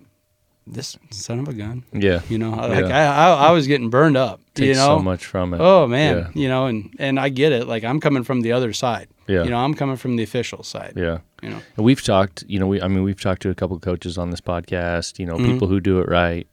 this 0.68 0.98
son 1.10 1.40
of 1.40 1.48
a 1.48 1.54
gun, 1.54 1.84
Yeah. 1.94 2.22
you 2.30 2.38
know, 2.38 2.52
like 2.52 2.86
Yeah. 2.86 3.12
I, 3.12 3.30
I 3.30 3.48
I 3.48 3.52
was 3.52 3.66
getting 3.66 3.90
burned 3.90 4.18
up, 4.18 4.40
Takes 4.54 4.68
you 4.68 4.74
know, 4.76 4.98
so 4.98 5.00
much 5.00 5.26
from 5.26 5.54
it. 5.56 5.60
Oh 5.62 5.88
man, 5.88 6.18
Yeah. 6.18 6.42
you 6.42 6.48
know, 6.48 6.68
and 6.68 6.94
and 7.00 7.20
I 7.20 7.30
get 7.30 7.52
it. 7.52 7.68
Like 7.68 7.84
I'm 7.84 8.00
coming 8.00 8.24
from 8.24 8.42
the 8.42 8.52
other 8.52 8.72
side. 8.74 9.08
Yeah. 9.30 9.44
You 9.44 9.52
know, 9.52 9.58
I'm 9.58 9.74
coming 9.76 9.96
from 9.96 10.16
the 10.16 10.24
official 10.24 10.64
side. 10.64 10.94
Yeah. 10.96 11.20
You 11.44 11.50
know. 11.52 11.62
And 11.78 11.86
we've 11.86 12.02
talked, 12.04 12.44
you 12.48 12.60
know, 12.60 12.68
we 12.68 12.82
I 12.82 12.88
mean 12.88 13.04
we've 13.04 13.22
talked 13.22 13.42
to 13.44 13.50
a 13.50 13.56
couple 13.56 13.76
of 13.76 13.82
coaches 13.84 14.18
on 14.18 14.32
this 14.32 14.42
podcast, 14.42 15.20
you 15.20 15.26
know, 15.26 15.36
Mm-hmm. 15.36 15.52
people 15.54 15.68
who 15.68 15.80
do 15.80 16.00
it 16.00 16.10
right. 16.10 16.48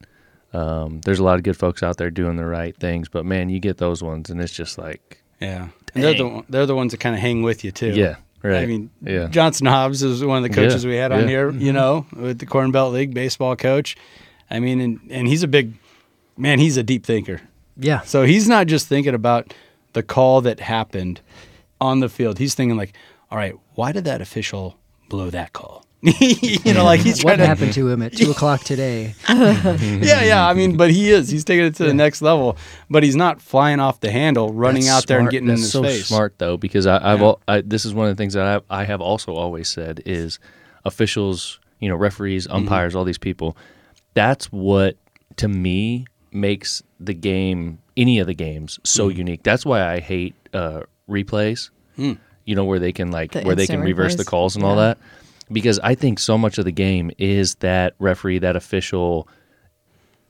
Um, 0.53 1.01
there's 1.05 1.19
a 1.19 1.25
lot 1.25 1.37
of 1.39 1.43
good 1.43 1.57
folks 1.57 1.83
out 1.83 1.97
there 1.97 2.11
doing 2.11 2.37
the 2.37 2.47
right 2.47 2.77
things, 2.77 3.09
but 3.09 3.25
man, 3.27 3.49
you 3.49 3.59
get 3.61 3.79
those 3.79 4.03
ones 4.03 4.31
and 4.31 4.41
it's 4.41 4.53
just 4.53 4.79
like 4.79 5.23
Yeah. 5.41 5.69
And 5.95 6.05
they're 6.05 6.15
the 6.15 6.45
they're 6.49 6.67
the 6.67 6.75
ones 6.77 6.93
that 6.93 6.99
kind 7.01 7.15
of 7.15 7.21
hang 7.21 7.43
with 7.43 7.65
you 7.65 7.73
too. 7.73 7.93
Yeah, 7.93 8.17
right. 8.43 8.63
I 8.63 8.67
mean, 8.67 8.91
Yeah. 9.03 9.29
Johnson 9.29 9.67
Hobbs 9.67 10.03
is 10.03 10.23
one 10.25 10.37
of 10.37 10.43
the 10.43 10.55
coaches 10.55 10.85
Yeah, 10.85 10.91
we 10.91 10.97
had 10.97 11.13
on 11.13 11.21
yeah. 11.23 11.27
here. 11.29 11.51
You 11.51 11.73
know, 11.73 12.05
with 12.15 12.39
the 12.39 12.47
Corn 12.47 12.71
Belt 12.73 12.93
League 12.93 13.15
baseball 13.15 13.57
coach. 13.57 13.97
I 14.51 14.61
mean, 14.61 14.81
and 14.81 15.01
and 15.11 15.27
he's 15.27 15.43
a 15.43 15.49
big 15.49 15.73
man. 16.37 16.59
He's 16.59 16.77
a 16.77 16.83
deep 16.83 17.05
thinker. 17.07 17.41
Yeah. 17.79 18.01
So 18.03 18.23
he's 18.25 18.47
not 18.49 18.67
just 18.67 18.87
thinking 18.87 19.15
about 19.15 19.53
the 19.95 20.03
call 20.03 20.43
that 20.43 20.61
happened 20.61 21.21
on 21.81 22.01
the 22.01 22.09
field. 22.09 22.39
He's 22.39 22.55
thinking 22.55 22.77
like, 22.77 22.95
all 23.31 23.39
right, 23.39 23.55
why 23.75 23.93
did 23.93 24.05
that 24.05 24.21
official 24.21 24.79
blow 25.09 25.31
that 25.31 25.53
call? 25.53 25.85
you 26.03 26.73
know, 26.73 26.85
like 26.85 27.01
he's 27.01 27.25
What 27.25 27.31
trying 27.37 27.39
to 27.39 27.47
happened 27.47 27.73
to 27.73 27.89
him 27.89 28.01
at 28.03 28.13
two 28.13 28.31
o'clock 28.31 28.63
today? 28.63 29.15
yeah, 29.29 30.23
yeah. 30.23 30.47
I 30.47 30.53
mean, 30.55 30.77
but 30.77 30.91
he 30.91 31.11
is. 31.11 31.29
He's 31.31 31.45
taking 31.45 31.65
it 31.65 31.75
to 31.77 31.85
the 31.85 31.95
next 31.95 32.23
level. 32.23 32.57
But 32.89 33.03
he's 33.03 33.17
not 33.17 33.41
flying 33.41 33.81
off 33.81 33.99
the 34.01 34.11
handle, 34.13 34.53
running 34.53 34.85
That's 34.85 35.05
out 35.05 35.07
there 35.09 35.19
and 35.19 35.31
getting 35.31 35.49
That's 35.49 35.61
in 35.61 35.63
his 35.65 35.73
so 35.73 35.83
face. 35.83 36.07
smart 36.07 36.39
though, 36.39 36.57
because 36.57 36.87
I, 36.87 36.97
I've 37.13 37.21
Yeah. 37.21 37.25
al- 37.27 37.41
I, 37.49 37.61
this 37.63 37.85
is 37.85 37.93
one 37.95 38.07
of 38.09 38.17
the 38.17 38.21
things 38.21 38.35
that 38.35 38.63
I, 38.71 38.81
I 38.83 38.85
have 38.85 39.01
also 39.01 39.35
always 39.35 39.69
said 39.69 40.01
is 40.07 40.39
officials, 40.85 41.59
you 41.81 41.89
know, 41.89 41.97
referees, 41.97 42.47
Mm-hmm. 42.47 42.57
umpires, 42.57 42.95
all 42.95 43.05
these 43.05 43.19
people. 43.19 43.57
That's 44.15 44.47
what 44.53 44.97
to 45.37 45.49
me 45.49 46.07
makes 46.31 46.83
the 47.01 47.15
game, 47.15 47.79
any 47.97 48.19
of 48.21 48.27
the 48.27 48.35
games, 48.35 48.79
so 48.85 49.09
Mm-hmm. 49.09 49.19
unique. 49.19 49.43
That's 49.43 49.67
why 49.67 49.83
I 49.93 50.01
hate 50.01 50.35
uh, 50.55 50.83
replays. 51.09 51.71
Mm. 51.99 52.19
You 52.45 52.55
know, 52.55 52.65
where 52.65 52.79
they 52.79 52.93
can 52.93 53.11
like 53.11 53.33
The 53.33 53.43
where 53.43 53.55
they 53.57 53.67
can 53.67 53.81
instant 53.81 53.85
reverse 53.85 54.15
the 54.17 54.25
calls 54.25 54.55
and 54.57 54.65
all 54.65 54.77
that, 54.77 54.99
because 55.51 55.79
I 55.81 55.95
think 55.97 56.19
so 56.21 56.39
much 56.39 56.59
of 56.59 56.65
the 56.65 56.71
game 56.73 57.11
is 57.19 57.57
that 57.57 57.95
referee, 57.99 58.39
that 58.39 58.55
official, 58.55 59.27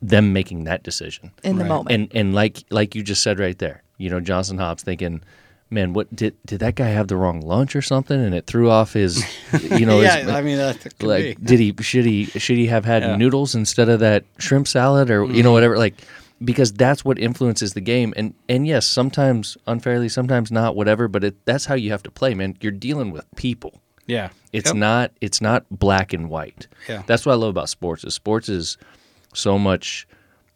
them 0.01 0.33
making 0.33 0.63
that 0.65 0.83
decision 0.83 1.31
in 1.43 1.57
the 1.57 1.63
Right. 1.63 1.69
moment. 1.69 1.93
and 1.93 2.11
and 2.15 2.33
like 2.33 2.63
like 2.69 2.95
you 2.95 3.03
just 3.03 3.21
said 3.23 3.39
right 3.39 3.57
there, 3.57 3.83
you 3.97 4.09
know, 4.09 4.19
Johnson 4.19 4.57
Hobbs 4.57 4.81
thinking, 4.83 5.21
man, 5.69 5.93
what 5.93 6.15
did 6.15 6.35
did 6.45 6.59
that 6.61 6.73
guy 6.75 6.87
have 6.87 7.07
the 7.07 7.17
wrong 7.17 7.41
lunch 7.41 7.75
or 7.75 7.81
something, 7.83 8.19
and 8.19 8.33
it 8.33 8.47
threw 8.47 8.69
off 8.69 8.93
his, 8.93 9.23
you 9.61 9.85
know, 9.85 10.01
yeah, 10.01 10.17
his, 10.17 10.29
I 10.29 10.41
mean 10.41 10.57
that 10.57 10.79
could 10.81 11.03
like 11.03 11.23
be. 11.39 11.45
did 11.45 11.59
he 11.59 11.75
should 11.81 12.05
he 12.05 12.25
should 12.37 12.57
he 12.57 12.65
have 12.67 12.85
had 12.85 13.03
Yeah. 13.03 13.15
noodles 13.15 13.53
instead 13.53 13.89
of 13.89 13.99
that 13.99 14.23
shrimp 14.39 14.67
salad 14.67 15.11
or 15.11 15.25
you 15.25 15.43
know 15.43 15.51
whatever 15.51 15.77
like 15.77 15.95
because 16.43 16.71
that's 16.73 17.03
what 17.03 17.17
influences 17.19 17.73
the 17.73 17.81
game 17.81 18.13
and 18.15 18.33
and 18.47 18.67
yes 18.67 18.85
sometimes 18.85 19.57
unfairly 19.65 20.07
sometimes 20.09 20.51
not 20.51 20.75
whatever 20.75 21.07
but 21.07 21.23
it, 21.23 21.45
that's 21.45 21.65
how 21.65 21.73
you 21.75 21.89
have 21.91 22.03
to 22.03 22.11
play 22.11 22.33
man 22.35 22.55
you're 22.61 22.71
dealing 22.71 23.09
with 23.11 23.25
people 23.35 23.81
Yeah, 24.05 24.29
it's 24.53 24.69
Yep. 24.69 24.75
not 24.77 25.11
it's 25.19 25.41
not 25.41 25.65
black 25.69 26.13
and 26.13 26.29
white. 26.29 26.67
Yeah. 26.87 27.03
That's 27.07 27.25
what 27.25 27.33
I 27.33 27.35
love 27.35 27.49
about 27.49 27.67
sports. 27.69 28.03
Is 28.05 28.13
sports 28.13 28.47
is 28.49 28.77
so 29.33 29.57
much 29.59 30.07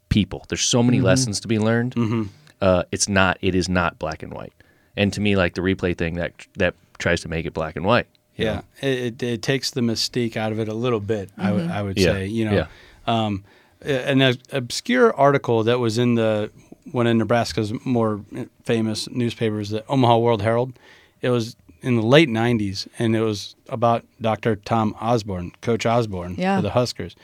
people. 0.10 0.46
There's 0.48 0.62
so 0.64 0.82
many 0.84 1.02
lessons 1.02 1.40
to 1.42 1.48
be 1.48 1.60
learned. 1.60 1.96
Mm-hmm. 1.96 2.24
Uh, 2.62 2.84
it's 2.92 3.10
not 3.10 3.38
it 3.42 3.54
is 3.56 3.68
not 3.68 4.00
black 4.00 4.24
and 4.24 4.32
white. 4.34 4.54
And 4.96 5.12
to 5.14 5.20
me, 5.22 5.36
like 5.36 5.56
the 5.56 5.62
replay 5.62 5.98
thing 5.98 6.16
that 6.16 6.32
that 6.58 6.76
tries 6.98 7.22
to 7.22 7.28
make 7.28 7.46
it 7.46 7.54
black 7.54 7.76
and 7.76 7.86
white. 7.86 8.08
Yeah, 8.38 8.54
know? 8.56 8.64
it, 8.82 8.98
it, 9.22 9.24
it 9.24 9.42
takes 9.42 9.72
the 9.72 9.82
mystique 9.82 10.38
out 10.38 10.52
of 10.54 10.60
it 10.60 10.68
a 10.70 10.74
little 10.74 11.00
bit. 11.02 11.30
I 11.38 11.52
would 11.52 11.70
I 11.70 11.82
would 11.82 11.98
Yeah, 11.98 12.14
say, 12.14 12.28
you 12.28 12.46
know, 12.46 12.54
yeah. 12.56 12.68
um, 13.08 13.44
an 13.82 14.22
obscure 14.52 15.14
article 15.16 15.64
that 15.64 15.80
was 15.80 15.98
in 15.98 16.16
the 16.16 16.52
one 16.92 17.08
of 17.08 17.16
Nebraska's 17.16 17.74
more 17.86 18.22
famous 18.64 19.10
newspapers, 19.10 19.70
the 19.70 19.86
Omaha 19.88 20.18
World 20.18 20.42
Herald. 20.42 20.74
It 21.22 21.30
was 21.30 21.56
in 21.82 21.96
the 21.96 22.02
late 22.02 22.30
'90s, 22.30 22.88
and 23.00 23.16
it 23.16 23.22
was 23.22 23.56
about 23.70 24.06
Dr. 24.20 24.56
Tom 24.56 24.96
Osborne, 25.00 25.52
Coach 25.62 25.86
Osborne 25.86 26.36
Yeah. 26.38 26.58
for 26.58 26.62
the 26.64 26.72
Huskers. 26.72 27.16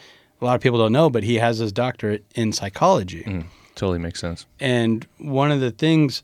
A 0.42 0.46
lot 0.46 0.56
of 0.56 0.62
people 0.62 0.78
don't 0.80 0.92
know, 0.92 1.10
but 1.10 1.24
he 1.24 1.36
has 1.36 1.58
his 1.58 1.72
doctorate 1.72 2.24
in 2.36 2.52
psychology. 2.54 3.24
Mm, 3.24 3.46
totally 3.76 3.98
makes 4.00 4.20
sense. 4.20 4.46
And 4.60 5.08
one 5.18 5.52
of 5.52 5.60
the 5.62 5.72
things 5.72 6.22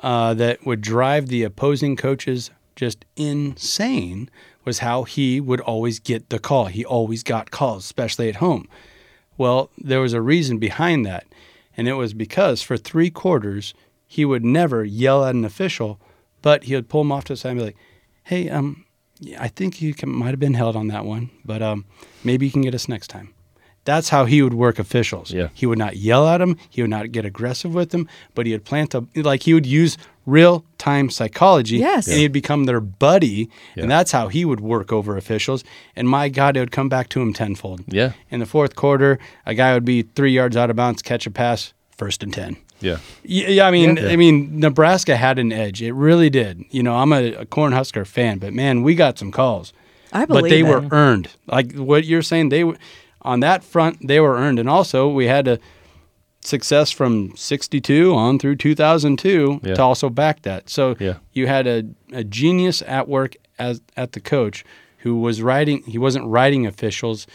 uh, 0.00 0.34
that 0.34 0.64
would 0.64 0.80
drive 0.80 1.26
the 1.26 1.42
opposing 1.42 1.96
coaches 1.96 2.50
just 2.76 3.04
insane 3.16 4.30
was 4.64 4.78
how 4.80 5.02
he 5.02 5.40
would 5.40 5.60
always 5.60 5.98
get 5.98 6.28
the 6.30 6.38
call. 6.38 6.66
He 6.66 6.84
always 6.84 7.22
got 7.24 7.50
calls, 7.50 7.84
especially 7.84 8.28
at 8.28 8.36
home. 8.36 8.68
Well, 9.38 9.70
there 9.78 10.00
was 10.00 10.12
a 10.12 10.20
reason 10.20 10.58
behind 10.58 11.06
that. 11.06 11.26
And 11.76 11.88
it 11.88 11.94
was 11.94 12.12
because 12.12 12.60
for 12.60 12.76
three 12.76 13.08
quarters, 13.08 13.72
he 14.06 14.24
would 14.24 14.44
never 14.44 14.84
yell 14.84 15.24
at 15.24 15.34
an 15.34 15.44
official, 15.44 16.00
but 16.42 16.64
he 16.64 16.74
would 16.74 16.88
pull 16.88 17.02
him 17.02 17.12
off 17.12 17.24
to 17.24 17.34
the 17.34 17.36
side 17.36 17.50
and 17.50 17.60
be 17.60 17.64
like, 17.66 17.76
hey, 18.24 18.50
um, 18.50 18.84
yeah, 19.20 19.42
I 19.42 19.48
think 19.48 19.80
you 19.80 19.94
can, 19.94 20.10
might 20.10 20.30
have 20.30 20.40
been 20.40 20.54
held 20.54 20.76
on 20.76 20.88
that 20.88 21.04
one, 21.04 21.30
but 21.44 21.62
um, 21.62 21.84
maybe 22.24 22.46
you 22.46 22.52
can 22.52 22.62
get 22.62 22.74
us 22.74 22.88
next 22.88 23.08
time. 23.08 23.32
That's 23.84 24.10
how 24.10 24.26
he 24.26 24.42
would 24.42 24.54
work 24.54 24.78
officials. 24.78 25.30
Yeah. 25.30 25.48
He 25.54 25.64
would 25.64 25.78
not 25.78 25.96
yell 25.96 26.28
at 26.28 26.38
them. 26.38 26.58
He 26.68 26.82
would 26.82 26.90
not 26.90 27.10
get 27.10 27.24
aggressive 27.24 27.72
with 27.72 27.90
them, 27.90 28.06
but 28.34 28.44
he 28.44 28.52
would 28.52 28.64
plant 28.64 28.94
a 28.94 29.06
like 29.14 29.44
he 29.44 29.54
would 29.54 29.64
use 29.64 29.96
real 30.28 30.64
time 30.76 31.10
psychology. 31.10 31.78
Yes. 31.78 32.06
And 32.06 32.16
he'd 32.18 32.32
become 32.32 32.64
their 32.64 32.80
buddy. 32.80 33.48
Yeah. 33.74 33.82
And 33.82 33.90
that's 33.90 34.12
how 34.12 34.28
he 34.28 34.44
would 34.44 34.60
work 34.60 34.92
over 34.92 35.16
officials. 35.16 35.64
And 35.96 36.08
my 36.08 36.28
God, 36.28 36.56
it 36.56 36.60
would 36.60 36.70
come 36.72 36.88
back 36.88 37.08
to 37.10 37.20
him 37.20 37.32
tenfold. 37.32 37.82
Yeah. 37.86 38.12
In 38.30 38.40
the 38.40 38.46
fourth 38.46 38.76
quarter, 38.76 39.18
a 39.46 39.54
guy 39.54 39.72
would 39.74 39.84
be 39.84 40.02
three 40.02 40.32
yards 40.32 40.56
out 40.56 40.70
of 40.70 40.76
bounds, 40.76 41.02
catch 41.02 41.26
a 41.26 41.30
pass, 41.30 41.72
first 41.96 42.22
and 42.22 42.32
10. 42.32 42.56
Yeah. 42.80 42.98
Yeah, 43.24 43.48
yeah, 43.48 43.66
I 43.66 43.70
mean, 43.72 43.96
Yeah. 43.96 44.08
I 44.08 44.16
mean, 44.16 44.60
Nebraska 44.60 45.16
had 45.16 45.38
an 45.38 45.52
edge. 45.52 45.82
It 45.82 45.92
really 45.94 46.30
did. 46.30 46.64
You 46.70 46.82
know, 46.82 46.94
I'm 46.96 47.12
a, 47.12 47.32
a 47.34 47.46
Cornhusker 47.46 48.06
fan, 48.06 48.38
but 48.38 48.52
man, 48.52 48.82
we 48.82 48.94
got 48.94 49.18
some 49.18 49.32
calls. 49.32 49.72
I 50.12 50.24
believe 50.24 50.42
but 50.44 50.50
they 50.50 50.60
it. 50.60 50.64
were 50.64 50.86
earned. 50.92 51.28
Like 51.46 51.74
what 51.74 52.04
you're 52.04 52.22
saying, 52.22 52.50
they 52.50 52.64
were 52.64 52.76
on 53.22 53.40
that 53.40 53.64
front. 53.64 54.06
They 54.06 54.20
were 54.20 54.36
earned, 54.36 54.58
and 54.58 54.68
also 54.68 55.08
we 55.08 55.26
had 55.26 55.48
a 55.48 55.58
success 56.48 56.90
from 56.90 57.32
'62 57.36 58.14
on 58.14 58.38
through 58.38 58.56
2002 58.56 59.60
Yeah. 59.62 59.74
to 59.74 59.82
also 59.82 60.08
back 60.10 60.42
that. 60.42 60.68
So 60.70 60.96
Yeah. 60.98 61.14
you 61.32 61.46
had 61.46 61.66
a, 61.66 61.84
a 62.12 62.24
genius 62.24 62.82
at 62.86 63.08
work 63.08 63.36
as 63.58 63.80
at 63.96 64.12
the 64.12 64.20
coach 64.20 64.64
who 64.98 65.20
was 65.20 65.40
writing. 65.42 65.82
He 65.86 65.98
wasn't 65.98 66.26
writing 66.26 66.66
officials. 66.66 67.26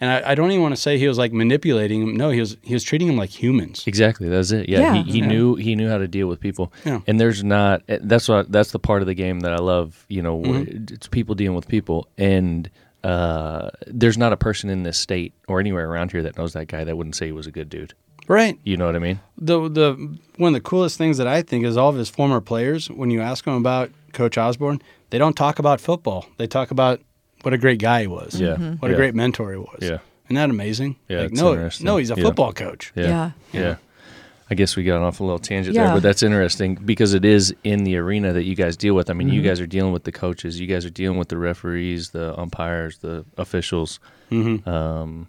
And 0.00 0.08
I, 0.12 0.30
I 0.30 0.34
don't 0.36 0.52
even 0.52 0.62
want 0.62 0.76
to 0.76 0.80
say 0.80 0.96
he 0.96 1.08
was 1.08 1.18
like 1.18 1.32
manipulating 1.32 2.00
them. 2.06 2.14
No, 2.16 2.30
he 2.30 2.38
was 2.38 2.56
he 2.62 2.72
was 2.72 2.84
treating 2.84 3.08
them 3.08 3.16
like 3.16 3.30
humans. 3.30 3.82
Exactly. 3.86 4.28
That's 4.28 4.52
it. 4.52 4.68
Yeah. 4.68 4.80
Yeah. 4.80 5.02
He, 5.02 5.12
he 5.12 5.18
Yeah. 5.18 5.26
knew 5.26 5.54
he 5.56 5.74
knew 5.74 5.88
how 5.88 5.98
to 5.98 6.06
deal 6.06 6.28
with 6.28 6.38
people. 6.38 6.72
Yeah. 6.84 7.00
And 7.08 7.18
there's 7.18 7.42
not. 7.42 7.82
eh, 7.88 7.98
That's 8.02 8.28
what. 8.28 8.52
That's 8.52 8.70
the 8.70 8.78
part 8.78 9.02
of 9.02 9.06
the 9.08 9.14
game 9.14 9.40
that 9.40 9.52
I 9.52 9.56
love. 9.58 10.04
You 10.08 10.22
know, 10.22 10.38
Mm-hmm. 10.38 10.94
it's 10.94 11.08
people 11.08 11.34
dealing 11.34 11.56
with 11.56 11.66
people, 11.66 12.06
and 12.16 12.70
uh, 13.02 13.70
there's 13.88 14.16
not 14.18 14.32
a 14.32 14.36
person 14.36 14.70
in 14.70 14.82
this 14.84 14.98
state 14.98 15.32
or 15.48 15.58
anywhere 15.60 15.88
around 15.90 16.12
here 16.12 16.22
that 16.22 16.36
knows 16.38 16.52
that 16.52 16.66
guy 16.68 16.84
that 16.84 16.96
wouldn't 16.96 17.16
say 17.16 17.26
he 17.26 17.32
was 17.32 17.46
a 17.48 17.50
good 17.52 17.68
dude. 17.68 17.92
Right. 18.28 18.58
You 18.62 18.76
know 18.76 18.86
what 18.86 18.94
I 18.96 18.98
mean? 19.00 19.20
the 19.36 19.68
the 19.68 20.18
one 20.36 20.48
of 20.48 20.54
the 20.62 20.68
coolest 20.68 20.98
things 20.98 21.16
that 21.18 21.26
I 21.26 21.42
think 21.42 21.64
is 21.64 21.76
all 21.76 21.88
of 21.88 21.96
his 21.96 22.08
former 22.10 22.40
players. 22.40 22.88
When 22.90 23.10
you 23.10 23.20
ask 23.20 23.44
them 23.44 23.54
about 23.54 23.90
Coach 24.12 24.36
Osborne, 24.38 24.80
they 25.10 25.18
don't 25.18 25.34
talk 25.36 25.58
about 25.58 25.80
football. 25.80 26.26
They 26.36 26.46
talk 26.46 26.70
about 26.70 27.00
what 27.42 27.54
a 27.54 27.58
great 27.58 27.78
guy 27.80 28.02
he 28.02 28.06
was. 28.06 28.38
Yeah. 28.40 28.56
What 28.56 28.88
Yeah. 28.88 28.94
a 28.94 28.96
great 28.96 29.14
mentor 29.14 29.52
he 29.52 29.58
was. 29.58 29.78
Yeah. 29.80 29.98
Isn't 30.26 30.36
that 30.36 30.50
amazing? 30.50 30.96
Yeah, 31.08 31.22
Like, 31.22 31.32
no, 31.32 31.52
interesting. 31.52 31.86
no, 31.86 31.96
he's 31.96 32.10
a 32.10 32.16
Yeah. 32.16 32.24
football 32.24 32.52
coach. 32.52 32.92
Yeah. 32.94 33.06
Yeah. 33.06 33.30
Yeah. 33.60 33.74
I 34.50 34.54
guess 34.54 34.76
we 34.76 34.82
got 34.84 35.00
off 35.02 35.20
a 35.20 35.24
little 35.24 35.38
tangent 35.38 35.74
Yeah. 35.76 35.84
there, 35.86 35.94
but 35.94 36.02
that's 36.02 36.22
interesting 36.22 36.74
because 36.74 37.14
it 37.14 37.24
is 37.24 37.54
in 37.64 37.84
the 37.84 37.96
arena 37.96 38.32
that 38.32 38.44
you 38.44 38.54
guys 38.54 38.76
deal 38.76 38.94
with. 38.94 39.08
I 39.08 39.12
mean, 39.14 39.28
Mm-hmm. 39.28 39.36
you 39.36 39.42
guys 39.42 39.60
are 39.60 39.66
dealing 39.66 39.92
with 39.92 40.04
the 40.04 40.12
coaches, 40.12 40.58
you 40.60 40.66
guys 40.66 40.84
are 40.84 40.90
dealing 40.90 41.18
with 41.18 41.28
the 41.28 41.36
referees, 41.38 42.10
the 42.10 42.38
umpires, 42.38 42.98
the 42.98 43.24
officials. 43.38 44.00
Mm-hmm. 44.30 44.68
Um, 44.68 45.28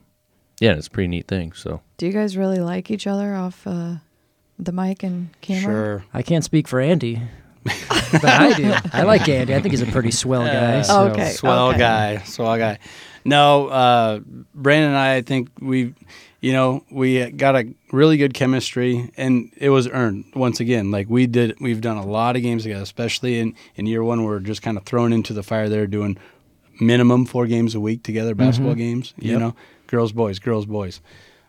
yeah, 0.59 0.73
it's 0.73 0.87
a 0.87 0.91
pretty 0.91 1.07
neat 1.07 1.27
thing. 1.27 1.53
So 1.53 1.81
Do 1.97 2.05
you 2.05 2.13
guys 2.13 2.37
really 2.37 2.59
like 2.59 2.91
each 2.91 3.07
other 3.07 3.35
off 3.35 3.65
uh, 3.67 3.95
the 4.57 4.71
mic 4.71 5.03
and 5.03 5.29
camera? 5.41 5.61
Sure. 5.61 6.05
I 6.13 6.21
can't 6.21 6.43
speak 6.43 6.67
for 6.67 6.79
Andy, 6.79 7.21
but 7.63 8.23
I 8.25 8.53
do. 8.53 8.73
I 8.93 9.03
like 9.03 9.27
Andy. 9.29 9.53
I 9.55 9.61
think 9.61 9.71
he's 9.73 9.81
a 9.81 9.85
pretty 9.85 10.11
swell 10.11 10.45
guy. 10.45 10.79
Uh, 10.79 10.83
so- 10.83 11.07
Okay. 11.11 11.29
Swell 11.31 11.73
guy. 11.73 12.17
Swell 12.19 12.57
guy. 12.57 12.79
No, 13.25 13.67
uh, 13.67 14.19
Brandon 14.55 14.89
and 14.89 14.97
I, 14.97 15.15
I 15.15 15.21
think 15.21 15.49
we, 15.59 15.93
you 16.39 16.53
know, 16.53 16.83
we 16.89 17.29
got 17.31 17.53
a 17.55 17.67
really 17.91 18.15
good 18.15 18.33
chemistry, 18.33 19.11
and 19.17 19.51
it 19.57 19.69
was 19.69 19.89
earned 19.89 20.23
once 20.35 20.61
again. 20.61 20.89
Like 20.89 21.09
we 21.09 21.27
did, 21.27 21.59
we've 21.59 21.81
done 21.81 21.97
a 21.97 22.05
lot 22.05 22.37
of 22.37 22.41
games 22.41 22.63
together, 22.63 22.81
especially 22.81 23.39
in 23.39 23.55
in 23.75 23.85
year 23.87 24.03
one. 24.03 24.23
We're 24.23 24.39
just 24.39 24.61
kind 24.61 24.77
of 24.77 24.85
thrown 24.85 25.11
into 25.11 25.33
the 25.33 25.43
fire 25.43 25.67
there, 25.67 25.85
doing 25.85 26.17
minimum 26.79 27.25
four 27.25 27.45
games 27.45 27.75
a 27.75 27.79
week 27.79 28.03
together, 28.03 28.33
basketball 28.35 28.75
games. 28.75 29.13
You 29.19 29.33
Yep. 29.33 29.39
know, 29.41 29.55
girls, 29.89 30.11
boys, 30.11 30.39
girls, 30.39 30.65
boys. 30.65 31.01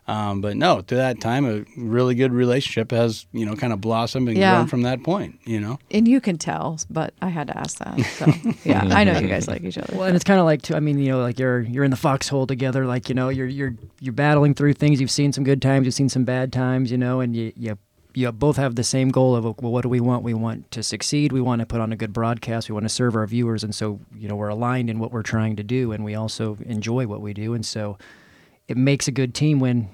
Um, 0.09 0.41
but 0.41 0.57
no, 0.57 0.81
to 0.81 0.95
that 0.97 1.21
time, 1.21 1.45
a 1.45 1.65
really 1.77 2.17
good 2.17 2.33
relationship 2.33 2.91
has 2.91 3.27
you 3.33 3.47
know 3.47 3.55
kind 3.55 3.73
of 3.73 3.81
blossomed 3.81 4.29
and 4.29 4.37
Yeah. 4.37 4.57
grown 4.57 4.67
from 4.67 4.83
that 4.83 5.05
point. 5.05 5.39
You 5.45 5.61
know. 5.61 5.79
And 5.93 6.09
you 6.09 6.21
can 6.21 6.37
tell, 6.37 6.81
but 6.91 7.15
I 7.23 7.29
had 7.29 7.47
to 7.47 7.57
ask 7.57 7.79
that. 7.79 8.01
So 8.19 8.27
yeah, 8.65 8.83
I 8.91 9.05
know 9.05 9.19
you 9.19 9.29
guys 9.29 9.47
like 9.47 9.63
each 9.63 9.79
other. 9.79 9.95
Well, 9.97 10.05
and 10.09 10.17
it's 10.17 10.25
kind 10.25 10.41
of 10.41 10.47
like 10.47 10.63
too. 10.63 10.75
I 10.75 10.81
mean, 10.81 10.99
you 10.99 11.11
know, 11.13 11.21
like 11.21 11.39
you're 11.39 11.61
you're 11.61 11.85
in 11.85 11.93
the 11.93 11.97
foxhole 11.97 12.47
together. 12.49 12.87
Like 12.87 13.09
you 13.09 13.15
know, 13.15 13.29
you're 13.29 13.47
you're 13.47 13.75
you're 14.01 14.13
battling 14.15 14.55
through 14.55 14.73
things. 14.73 15.01
You've 15.01 15.13
seen 15.13 15.33
some 15.33 15.45
good 15.45 15.63
times. 15.63 15.85
You've 15.87 15.95
seen 15.95 16.09
some 16.09 16.25
bad 16.25 16.53
times. 16.53 16.91
You 16.91 16.99
know, 16.99 17.21
and 17.21 17.37
you 17.37 17.53
you 17.55 17.79
you 18.13 18.33
both 18.33 18.57
have 18.57 18.75
the 18.75 18.83
same 18.83 19.11
goal 19.11 19.37
of 19.37 19.45
well, 19.45 19.71
what 19.71 19.83
do 19.83 19.89
we 19.89 20.01
want? 20.01 20.25
We 20.25 20.35
want 20.35 20.69
to 20.73 20.83
succeed. 20.83 21.31
We 21.31 21.41
want 21.41 21.61
to 21.61 21.67
put 21.67 21.81
on 21.81 21.93
a 21.93 21.97
good 21.97 22.13
broadcast. 22.13 22.69
We 22.69 22.73
want 22.73 22.85
to 22.87 22.89
serve 22.89 23.15
our 23.15 23.27
viewers, 23.29 23.63
and 23.63 23.73
so 23.73 24.01
you 24.17 24.27
know 24.27 24.35
we're 24.35 24.49
aligned 24.49 24.91
in 24.91 24.99
what 24.99 25.13
we're 25.13 25.23
trying 25.23 25.55
to 25.57 25.63
do, 25.63 25.93
and 25.93 26.05
we 26.05 26.17
also 26.17 26.57
enjoy 26.67 27.07
what 27.07 27.21
we 27.21 27.33
do, 27.33 27.55
and 27.55 27.65
so 27.65 27.97
it 28.71 28.77
makes 28.77 29.09
a 29.09 29.11
good 29.11 29.35
team 29.35 29.59
when 29.59 29.89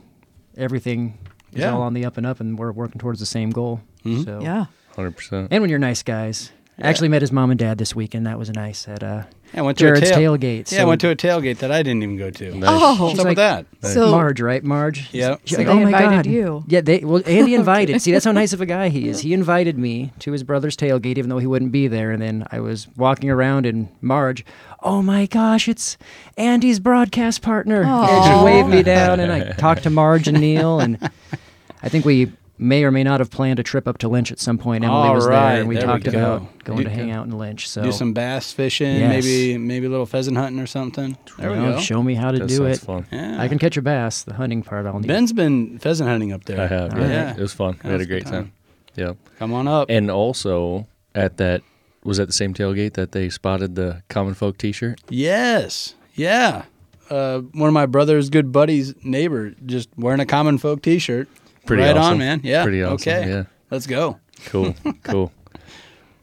everything 0.56 1.18
is 1.52 1.60
Yeah. 1.60 1.72
all 1.72 1.80
on 1.82 1.94
the 1.94 2.04
up 2.04 2.16
and 2.18 2.26
up, 2.26 2.38
and 2.40 2.58
we're 2.58 2.70
working 2.72 2.98
towards 3.00 3.18
the 3.20 3.26
same 3.26 3.50
goal. 3.50 3.80
Mhm. 4.04 4.24
So 4.24 4.40
yeah. 4.42 4.66
hundred 4.94 5.16
percent. 5.16 5.48
and 5.50 5.60
when 5.62 5.70
you're 5.70 5.78
nice 5.78 6.02
guys. 6.02 6.52
I 6.78 6.88
Actually 6.88 7.08
met 7.08 7.22
his 7.22 7.32
mom 7.32 7.50
and 7.50 7.58
dad 7.58 7.78
this 7.78 7.94
weekend. 7.96 8.26
That 8.26 8.38
was 8.38 8.50
nice 8.50 8.86
at 8.86 9.02
uh, 9.02 9.22
Yeah, 9.54 9.60
I 9.60 9.62
went 9.62 9.78
to 9.78 9.84
Jared's 9.84 10.10
a 10.10 10.14
tail- 10.14 10.36
tailgate. 10.36 10.70
Yeah, 10.70 10.82
I 10.82 10.84
went 10.84 11.00
to 11.00 11.08
a 11.08 11.16
tailgate 11.16 11.56
that 11.60 11.72
I 11.72 11.82
didn't 11.82 12.02
even 12.02 12.18
go 12.18 12.28
to. 12.30 12.54
Nice. 12.54 12.68
Oh, 12.70 12.96
What's 13.04 13.12
She's 13.12 13.18
up 13.20 13.24
like- 13.24 13.30
with 13.30 13.80
that? 13.80 13.92
so 13.94 14.10
Marge, 14.10 14.42
right? 14.42 14.62
Marge. 14.62 15.08
Yeah. 15.10 15.36
She's 15.46 15.56
So 15.56 15.62
like, 15.62 15.68
they 15.68 15.72
oh 15.72 15.80
my 15.80 15.90
god. 15.90 16.26
you. 16.26 16.64
Yeah, 16.68 16.82
they 16.82 16.98
well 16.98 17.22
Andy 17.26 17.54
invited. 17.54 18.02
See, 18.02 18.12
that's 18.12 18.26
how 18.26 18.32
nice 18.32 18.52
of 18.52 18.60
a 18.60 18.66
guy 18.66 18.90
he 18.90 19.08
is. 19.08 19.20
He 19.20 19.32
invited 19.32 19.78
me 19.78 20.12
to 20.18 20.32
his 20.32 20.42
brother's 20.42 20.76
tailgate, 20.76 21.16
even 21.16 21.30
though 21.30 21.38
he 21.38 21.46
wouldn't 21.46 21.72
be 21.72 21.88
there. 21.88 22.10
And 22.10 22.20
then 22.20 22.46
I 22.52 22.60
was 22.60 22.88
walking 22.94 23.30
around, 23.30 23.64
and 23.64 23.88
Marge, 24.02 24.44
oh 24.82 25.00
my 25.00 25.24
gosh, 25.24 25.68
it's 25.68 25.96
Andy's 26.36 26.78
broadcast 26.78 27.40
partner. 27.40 27.80
And 27.80 27.90
Aw. 27.90 28.38
she 28.38 28.44
waved 28.44 28.68
me 28.68 28.82
down, 28.82 29.18
and 29.20 29.32
I 29.32 29.52
talked 29.52 29.84
to 29.84 29.90
Marge 29.90 30.28
and 30.28 30.38
Neil, 30.38 30.78
and 30.80 30.98
I 31.82 31.88
think 31.88 32.04
we 32.04 32.32
may 32.58 32.84
or 32.84 32.90
may 32.90 33.04
not 33.04 33.20
have 33.20 33.30
planned 33.30 33.58
a 33.58 33.62
trip 33.62 33.86
up 33.86 33.98
to 33.98 34.08
Lynch 34.08 34.32
at 34.32 34.38
some 34.38 34.56
point. 34.58 34.84
Emily 34.84 34.98
All 35.08 35.14
was 35.14 35.26
right, 35.26 35.52
there, 35.52 35.60
and 35.60 35.68
we 35.68 35.74
there 35.76 35.86
we 35.86 35.92
talked 35.92 36.04
go. 36.04 36.10
about 36.10 36.64
going 36.64 36.78
Do- 36.78 36.84
to 36.84 36.90
hang 36.90 37.10
out 37.10 37.26
in 37.26 37.36
Lynch. 37.36 37.68
So 37.68 37.82
Do 37.82 37.92
some 37.92 38.12
bass 38.12 38.52
fishing, 38.52 38.96
Yes. 38.96 39.08
maybe 39.24 39.58
maybe 39.58 39.86
a 39.86 39.90
little 39.90 40.06
pheasant 40.06 40.36
hunting 40.36 40.60
or 40.60 40.66
something. 40.66 41.16
There 41.38 41.50
we 41.50 41.56
know, 41.56 41.72
go. 41.72 41.80
show 41.80 42.02
me 42.02 42.14
how 42.14 42.30
to 42.30 42.38
That 42.40 42.48
do 42.48 42.64
it. 42.64 42.78
fun. 42.78 43.06
Yeah. 43.12 43.40
I 43.40 43.48
can 43.48 43.58
catch 43.58 43.76
a 43.76 43.82
bass. 43.82 44.22
The 44.22 44.34
hunting 44.34 44.62
part, 44.62 44.86
I'll 44.86 44.98
need. 44.98 45.08
Ben's 45.08 45.32
been 45.32 45.78
pheasant 45.78 46.08
hunting 46.08 46.32
up 46.32 46.44
there. 46.44 46.60
I 46.60 46.66
have. 46.66 46.94
All 46.94 47.00
Yeah. 47.00 47.28
right. 47.30 47.38
It 47.38 47.42
was 47.42 47.52
fun. 47.52 47.78
We 47.84 47.90
had 47.90 48.00
a 48.00 48.04
a 48.04 48.06
great 48.06 48.24
time. 48.24 48.32
time. 48.32 48.52
Yeah. 48.94 49.12
Come 49.38 49.52
on 49.52 49.68
up. 49.68 49.90
And 49.90 50.10
also 50.10 50.86
at 51.14 51.36
that 51.36 51.62
was 52.04 52.18
at 52.20 52.26
the 52.28 52.32
same 52.32 52.54
tailgate 52.54 52.94
that 52.94 53.12
they 53.12 53.28
spotted 53.28 53.74
the 53.74 54.02
Common 54.08 54.32
Folk 54.34 54.56
T-shirt. 54.58 55.00
yes. 55.10 55.94
Yeah. 56.14 56.62
Uh, 57.10 57.40
one 57.52 57.68
of 57.68 57.74
my 57.74 57.84
brother's 57.86 58.30
good 58.30 58.50
buddies' 58.50 58.94
neighbor 59.04 59.52
just 59.66 59.88
wearing 59.96 60.18
a 60.20 60.26
common 60.26 60.56
folk 60.58 60.82
T-shirt. 60.82 61.28
Pretty 61.66 61.82
right 61.82 61.96
awesome. 61.96 62.12
on, 62.12 62.18
man. 62.18 62.40
Yeah. 62.44 62.62
Pretty 62.62 62.82
awesome. 62.82 62.94
Okay. 63.12 63.28
Yeah. 63.28 63.44
Let's 63.70 63.86
go. 63.86 64.18
Cool. 64.46 64.74
cool. 65.02 65.32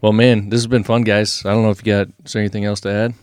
Well, 0.02 0.14
man, 0.14 0.50
this 0.50 0.58
has 0.60 0.68
been 0.68 0.84
fun, 0.84 1.04
guys. 1.04 1.46
I 1.46 1.52
don't 1.54 1.64
know 1.64 1.70
if 1.72 1.86
you 1.86 1.94
got 1.94 2.08
is 2.26 2.34
there 2.34 2.42
anything 2.42 2.66
else 2.66 2.80
to 2.82 2.90
add. 2.92 3.14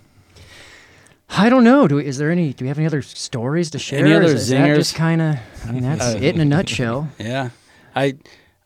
I 1.33 1.49
don't 1.49 1.62
know. 1.64 1.87
Do 1.87 1.97
we, 1.97 2.07
is 2.07 2.18
there 2.18 2.31
any? 2.31 2.53
Do 2.53 2.64
we 2.64 2.68
have 2.68 2.79
any 2.79 2.87
other 2.87 3.03
stories 3.03 3.71
to 3.71 3.79
share? 3.79 4.01
Any 4.01 4.12
other 4.12 4.25
is, 4.27 4.33
is 4.43 4.49
that 4.49 4.61
zingers? 4.68 4.77
just 4.77 4.95
kind 4.97 5.23
of. 5.23 5.37
I 5.66 5.73
mean, 5.73 5.83
that's 5.85 6.03
Uh, 6.03 6.18
it 6.21 6.35
in 6.35 6.41
a 6.41 6.45
nutshell. 6.45 7.09
Yeah. 7.18 7.51
I 7.95 8.14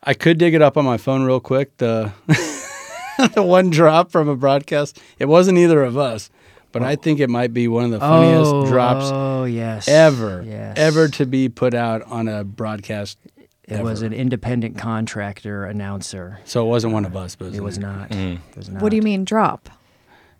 I 0.03 0.13
could 0.13 0.37
dig 0.37 0.53
it 0.53 0.61
up 0.61 0.77
on 0.77 0.85
my 0.85 0.97
phone 0.97 1.23
real 1.23 1.39
quick. 1.39 1.77
The 1.77 2.11
the 3.33 3.43
one 3.43 3.69
drop 3.69 4.11
from 4.11 4.27
a 4.29 4.35
broadcast. 4.35 4.99
It 5.19 5.25
wasn't 5.25 5.57
either 5.57 5.83
of 5.83 5.97
us, 5.97 6.29
but 6.71 6.83
I 6.83 6.95
think 6.95 7.19
it 7.19 7.29
might 7.29 7.53
be 7.53 7.67
one 7.67 7.85
of 7.85 7.91
the 7.91 7.99
funniest 7.99 8.51
oh, 8.53 8.65
drops 8.67 9.05
Oh 9.11 9.45
yes. 9.45 9.87
ever, 9.87 10.43
Yes. 10.45 10.77
ever 10.77 11.07
to 11.09 11.25
be 11.25 11.49
put 11.49 11.73
out 11.73 12.01
on 12.03 12.27
a 12.27 12.43
broadcast. 12.43 13.17
It 13.67 13.83
was 13.83 14.01
an 14.01 14.13
independent 14.13 14.77
contractor 14.77 15.65
announcer. 15.65 16.39
So 16.45 16.65
it 16.65 16.69
wasn't 16.69 16.93
one 16.93 17.05
of 17.05 17.15
us, 17.15 17.35
but 17.35 17.53
It 17.53 17.61
was 17.61 17.77
not. 17.77 18.09
Mm. 18.09 18.39
It 18.51 18.57
was 18.57 18.69
not. 18.69 18.81
what 18.81 18.89
do 18.89 18.95
you 18.95 19.01
mean 19.01 19.25
drop? 19.25 19.69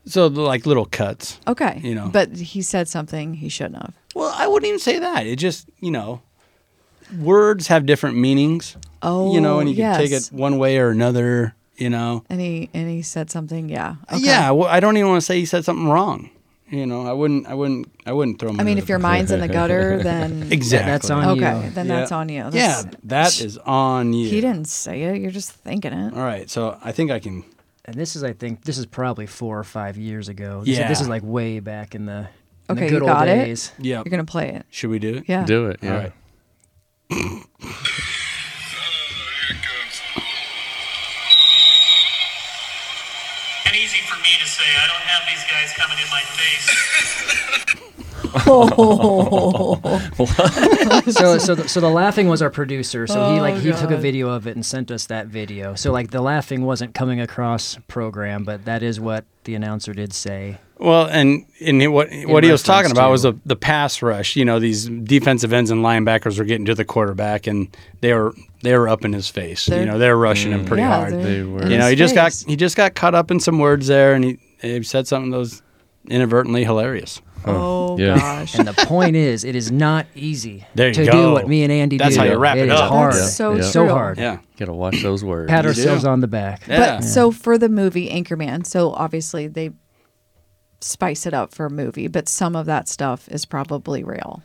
So 0.06 0.27
like 0.27 0.65
little 0.65 0.85
cuts. 0.85 1.39
Okay. 1.47 1.81
You 1.84 1.95
know. 1.95 2.10
But 2.10 2.35
he 2.35 2.61
said 2.61 2.88
something 2.88 3.34
he 3.34 3.49
shouldn't 3.49 3.77
have. 3.77 3.93
Well, 4.14 4.34
I 4.35 4.47
wouldn't 4.47 4.68
even 4.68 4.80
say 4.80 4.99
that. 4.99 5.26
It 5.26 5.38
just 5.38 5.68
you 5.80 5.91
know, 5.91 6.22
words 7.19 7.68
have 7.68 7.85
different 7.85 8.18
meanings. 8.18 8.77
Oh, 9.02 9.34
you 9.34 9.41
know, 9.41 9.60
and 9.60 9.69
you 9.69 9.76
yes. 9.76 9.97
can 9.97 10.06
take 10.06 10.11
it 10.11 10.27
one 10.31 10.57
way 10.57 10.77
or 10.77 10.89
another. 10.89 11.56
You 11.76 11.89
know. 11.89 12.23
And 12.30 12.39
he 12.39 12.69
and 12.73 12.89
he 12.89 13.02
said 13.02 13.31
something. 13.31 13.68
Yeah. 13.68 13.95
Okay. 14.14 14.23
Yeah. 14.23 14.52
Well, 14.52 14.69
I 14.69 14.80
don't 14.80 14.95
even 14.97 15.10
want 15.10 15.22
to 15.22 15.26
say 15.26 15.39
he 15.39 15.45
said 15.45 15.65
something 15.65 15.88
wrong. 15.88 16.30
You 16.70 16.88
know, 16.88 17.06
I 17.06 17.14
wouldn't. 17.14 17.46
I 17.48 17.54
wouldn't. 17.54 17.88
I 18.08 18.12
wouldn't 18.14 18.40
throw 18.40 18.50
him. 18.50 18.60
I 18.60 18.64
mean, 18.64 18.80
if 18.80 18.90
your 18.90 18.98
bus. 18.98 19.04
mind's 19.04 19.32
in 19.32 19.40
the 19.40 19.48
gutter, 19.48 20.02
then 20.02 20.48
exactly. 20.52 20.92
That's 20.92 21.10
on 21.12 21.38
okay, 21.40 21.66
you. 21.66 21.70
then 21.72 21.86
Yeah. 21.88 21.96
that's 22.00 22.12
on 22.12 22.28
you. 22.30 22.50
Yeah, 22.52 22.82
That's- 23.04 23.38
that 23.38 23.42
is 23.46 23.58
on 23.60 24.14
you. 24.14 24.28
He 24.30 24.42
didn't 24.42 24.66
say 24.68 25.04
it. 25.04 25.22
You're 25.22 25.30
just 25.32 25.52
thinking 25.52 25.94
it. 25.94 26.14
All 26.14 26.24
right, 26.24 26.50
so 26.50 26.78
I 26.84 26.92
think 26.92 27.12
I 27.12 27.20
can. 27.20 27.44
And 27.88 27.96
this 27.96 28.16
is, 28.16 28.24
I 28.24 28.34
think, 28.34 28.64
this 28.64 28.80
is 28.80 28.88
probably 28.88 29.28
four 29.28 29.60
or 29.60 29.64
five 29.64 29.96
years 29.96 30.28
ago. 30.28 30.62
This, 30.66 30.70
Yeah. 30.78 30.84
is, 30.86 30.90
this 30.90 31.02
is 31.02 31.08
like 31.10 31.22
way 31.24 31.60
back 31.60 31.94
in 31.94 32.08
the, 32.08 32.28
in 32.68 32.78
Okay, 32.78 32.86
the 32.86 32.90
good 32.90 33.02
you 33.04 33.08
got 33.08 33.28
old 33.28 33.38
it? 33.38 33.46
days. 33.46 33.72
Yeah. 33.78 33.98
You're 33.98 34.10
gonna 34.10 34.26
play 34.26 34.50
it. 34.50 34.66
Should 34.72 34.90
we 34.90 34.98
do 34.98 35.18
it? 35.18 35.26
Yeah. 35.28 35.46
Do 35.46 35.68
it. 35.68 35.78
Yeah. 35.84 35.92
All 35.92 36.00
right. 36.00 37.44
And 43.66 43.76
easy 43.76 43.98
for 44.06 44.14
me 44.26 44.34
to 44.41 44.47
say. 44.49 44.65
I 44.65 44.89
don't 44.89 45.06
have 45.14 45.23
these 45.30 45.45
guys 45.45 45.69
coming 45.77 46.02
in 46.02 46.10
my 46.10 46.26
face. 46.34 46.65
so 51.15 51.38
so 51.38 51.56
the, 51.56 51.65
so 51.68 51.80
the 51.80 51.89
laughing 51.89 52.27
was 52.27 52.41
our 52.41 52.49
producer. 52.49 53.07
So 53.07 53.34
he 53.34 53.39
like 53.39 53.56
Oh, 53.56 53.60
he 53.60 53.72
took 53.72 53.91
a 53.91 53.97
video 53.97 54.30
of 54.30 54.47
it 54.47 54.56
and 54.56 54.65
sent 54.65 54.91
us 54.91 55.06
that 55.07 55.27
video. 55.27 55.76
So 55.76 55.91
like 55.91 56.11
the 56.11 56.22
laughing 56.22 56.65
wasn't 56.65 56.93
coming 56.93 57.19
across 57.22 57.77
program, 57.88 58.43
but 58.43 58.65
that 58.65 58.84
is 58.84 58.99
what 58.99 59.26
the 59.43 59.56
announcer 59.56 59.93
did 59.93 60.14
say. 60.14 60.57
Well, 60.77 61.07
and 61.07 61.45
and 61.61 61.80
he- 61.81 61.88
what 61.88 62.10
what 62.26 62.43
he 62.43 62.52
was 62.52 62.64
talking 62.64 62.91
reference 62.91 62.97
about 62.97 63.11
was 63.11 63.22
the 63.23 63.34
the 63.45 63.56
pass 63.56 64.02
rush. 64.02 64.35
You 64.35 64.43
know, 64.43 64.60
these 64.60 64.88
defensive 64.89 65.53
ends 65.53 65.72
and 65.72 65.81
linebackers 65.84 66.38
were 66.38 66.43
getting 66.45 66.65
to 66.65 66.76
the 66.76 66.84
quarterback, 66.85 67.47
and 67.47 67.76
they 68.02 68.14
were 68.14 68.34
they 68.66 68.78
were 68.78 68.90
up 68.90 69.06
in 69.06 69.14
his 69.14 69.30
face. 69.30 69.66
They're- 69.68 69.80
you 69.80 69.86
know, 69.86 69.98
they're 69.98 70.18
rushing 70.18 70.52
him 70.52 70.66
mm. 70.66 70.68
pretty 70.68 70.82
yeah, 70.84 70.96
hard. 71.00 71.14
they're 71.14 71.48
were- 71.48 71.68
You 71.68 71.78
know, 71.78 71.90
he 71.90 71.96
just 71.96 72.14
got 72.16 72.34
he 72.48 72.56
just 72.56 72.76
got 72.76 72.96
caught 72.96 73.16
up 73.16 73.32
in 73.32 73.40
some 73.40 73.60
words 73.60 73.88
there, 73.88 74.14
and 74.14 74.24
he, 74.26 74.40
he 74.62 74.84
said 74.84 75.08
something 75.08 75.32
that 75.32 75.38
was 75.38 75.62
inadvertently 76.08 76.64
hilarious. 76.64 77.22
Oh 77.48 77.98
Yeah. 78.00 78.18
gosh. 78.18 78.56
And 78.58 78.68
the 78.68 78.74
point 78.74 79.16
is, 79.16 79.44
it 79.44 79.56
is 79.56 79.72
not 79.72 80.08
easy 80.16 80.66
There 80.76 80.92
to 80.92 81.06
go. 81.06 81.12
do 81.12 81.32
what 81.34 81.48
me 81.48 81.62
and 81.64 81.72
Andy 81.72 81.98
That's 81.98 82.16
do. 82.16 82.22
how 82.22 82.26
you 82.28 82.38
wrap 82.38 82.58
it 82.58 82.70
is 82.70 82.80
up. 82.80 82.90
hard. 82.90 83.14
That's 83.14 83.36
so 83.36 83.52
Yeah. 83.52 83.58
true. 83.62 83.72
So 83.72 83.88
hard. 83.90 84.18
Yeah, 84.18 84.40
Gotta 84.58 84.74
watch 84.74 85.02
those 85.04 85.24
words. 85.24 85.50
Pat 85.50 85.66
ourselves 85.66 86.06
on 86.06 86.22
the 86.22 86.28
back. 86.28 86.68
yeah. 86.68 86.98
But 86.98 87.04
so 87.04 87.30
for 87.32 87.58
the 87.60 87.70
movie 87.70 88.10
Anchorman, 88.10 88.66
so 88.66 88.92
obviously 88.94 89.48
they 89.48 89.72
spice 90.82 91.26
it 91.26 91.34
up 91.34 91.54
for 91.54 91.66
a 91.68 91.70
movie, 91.70 92.08
but 92.08 92.28
some 92.30 92.56
of 92.56 92.66
that 92.66 92.88
stuff 92.88 93.28
is 93.30 93.46
probably 93.46 94.04
real. 94.04 94.42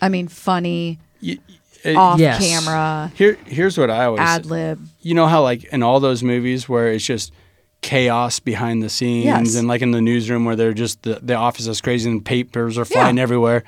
I 0.00 0.08
mean, 0.08 0.28
funny, 0.28 0.98
Y- 1.22 1.38
uh, 1.86 1.94
off 1.98 2.18
yes. 2.20 2.38
camera, 2.38 3.12
Here, 3.14 3.36
here's 3.46 3.76
what 3.78 3.90
I 3.90 4.04
always 4.06 4.20
ad 4.20 4.46
lib. 4.46 4.80
you 5.02 5.14
know 5.14 5.26
how 5.26 5.42
like 5.42 5.64
in 5.64 5.82
all 5.82 6.00
those 6.00 6.22
movies 6.22 6.68
where 6.68 6.88
it's 6.92 7.04
just 7.04 7.32
chaos 7.82 8.40
behind 8.40 8.82
the 8.82 8.88
scenes 8.88 9.26
Yes. 9.26 9.54
and 9.56 9.68
like 9.68 9.82
in 9.82 9.90
the 9.90 10.00
newsroom 10.00 10.44
where 10.46 10.56
they're 10.56 10.72
just 10.72 11.02
the, 11.02 11.18
the 11.22 11.34
office 11.34 11.66
is 11.66 11.80
crazy 11.82 12.10
and 12.10 12.24
papers 12.24 12.78
are 12.78 12.84
flying 12.86 13.18
Yeah. 13.18 13.22
everywhere 13.22 13.64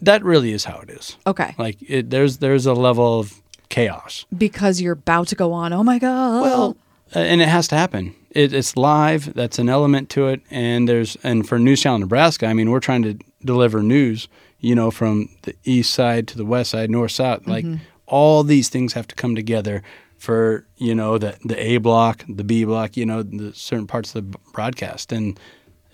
that 0.00 0.24
really 0.24 0.52
is 0.52 0.64
how 0.64 0.78
it 0.80 0.88
is 0.90 1.16
Okay. 1.26 1.54
like 1.58 1.76
it, 1.86 2.08
there's 2.10 2.38
there's 2.38 2.64
a 2.66 2.72
level 2.74 3.20
of 3.20 3.42
chaos 3.68 4.24
Because 4.36 4.80
you're 4.80 4.94
about 4.94 5.28
to 5.28 5.34
go 5.34 5.52
on. 5.52 5.72
Oh 5.72 5.82
my 5.84 5.98
God. 5.98 6.42
well 6.42 6.76
uh, 7.14 7.18
and 7.18 7.42
it 7.42 7.48
has 7.48 7.68
to 7.68 7.76
happen 7.76 8.14
it, 8.30 8.54
it's 8.54 8.74
live 8.76 9.34
that's 9.34 9.58
an 9.58 9.68
element 9.68 10.08
to 10.10 10.28
it 10.28 10.40
and 10.50 10.88
there's 10.88 11.16
and 11.22 11.46
for 11.46 11.58
news 11.58 11.82
channel 11.82 11.98
nebraska 11.98 12.46
i 12.46 12.54
mean 12.54 12.70
we're 12.70 12.80
trying 12.80 13.02
to 13.02 13.18
deliver 13.44 13.82
news 13.82 14.28
you 14.62 14.74
know 14.74 14.90
from 14.90 15.28
the 15.42 15.54
east 15.64 15.92
side 15.92 16.26
to 16.28 16.38
the 16.38 16.44
west 16.46 16.70
side 16.70 16.90
north 16.90 17.10
south 17.10 17.46
like 17.46 17.66
all 18.06 18.42
these 18.42 18.68
things 18.70 18.94
have 18.94 19.06
to 19.06 19.14
come 19.14 19.34
together 19.34 19.82
for 20.16 20.64
you 20.76 20.94
know 20.94 21.18
the 21.18 21.36
the 21.44 21.58
a 21.62 21.76
block 21.76 22.24
the 22.28 22.44
b 22.44 22.64
block 22.64 22.96
you 22.96 23.04
know 23.04 23.22
the 23.22 23.52
certain 23.52 23.86
parts 23.86 24.14
of 24.14 24.32
the 24.32 24.38
broadcast 24.54 25.12
and 25.12 25.38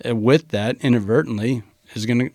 uh, 0.07 0.15
with 0.15 0.47
that 0.49 0.77
inadvertently 0.77 1.61
is 1.95 2.05
going 2.05 2.19
to 2.19 2.29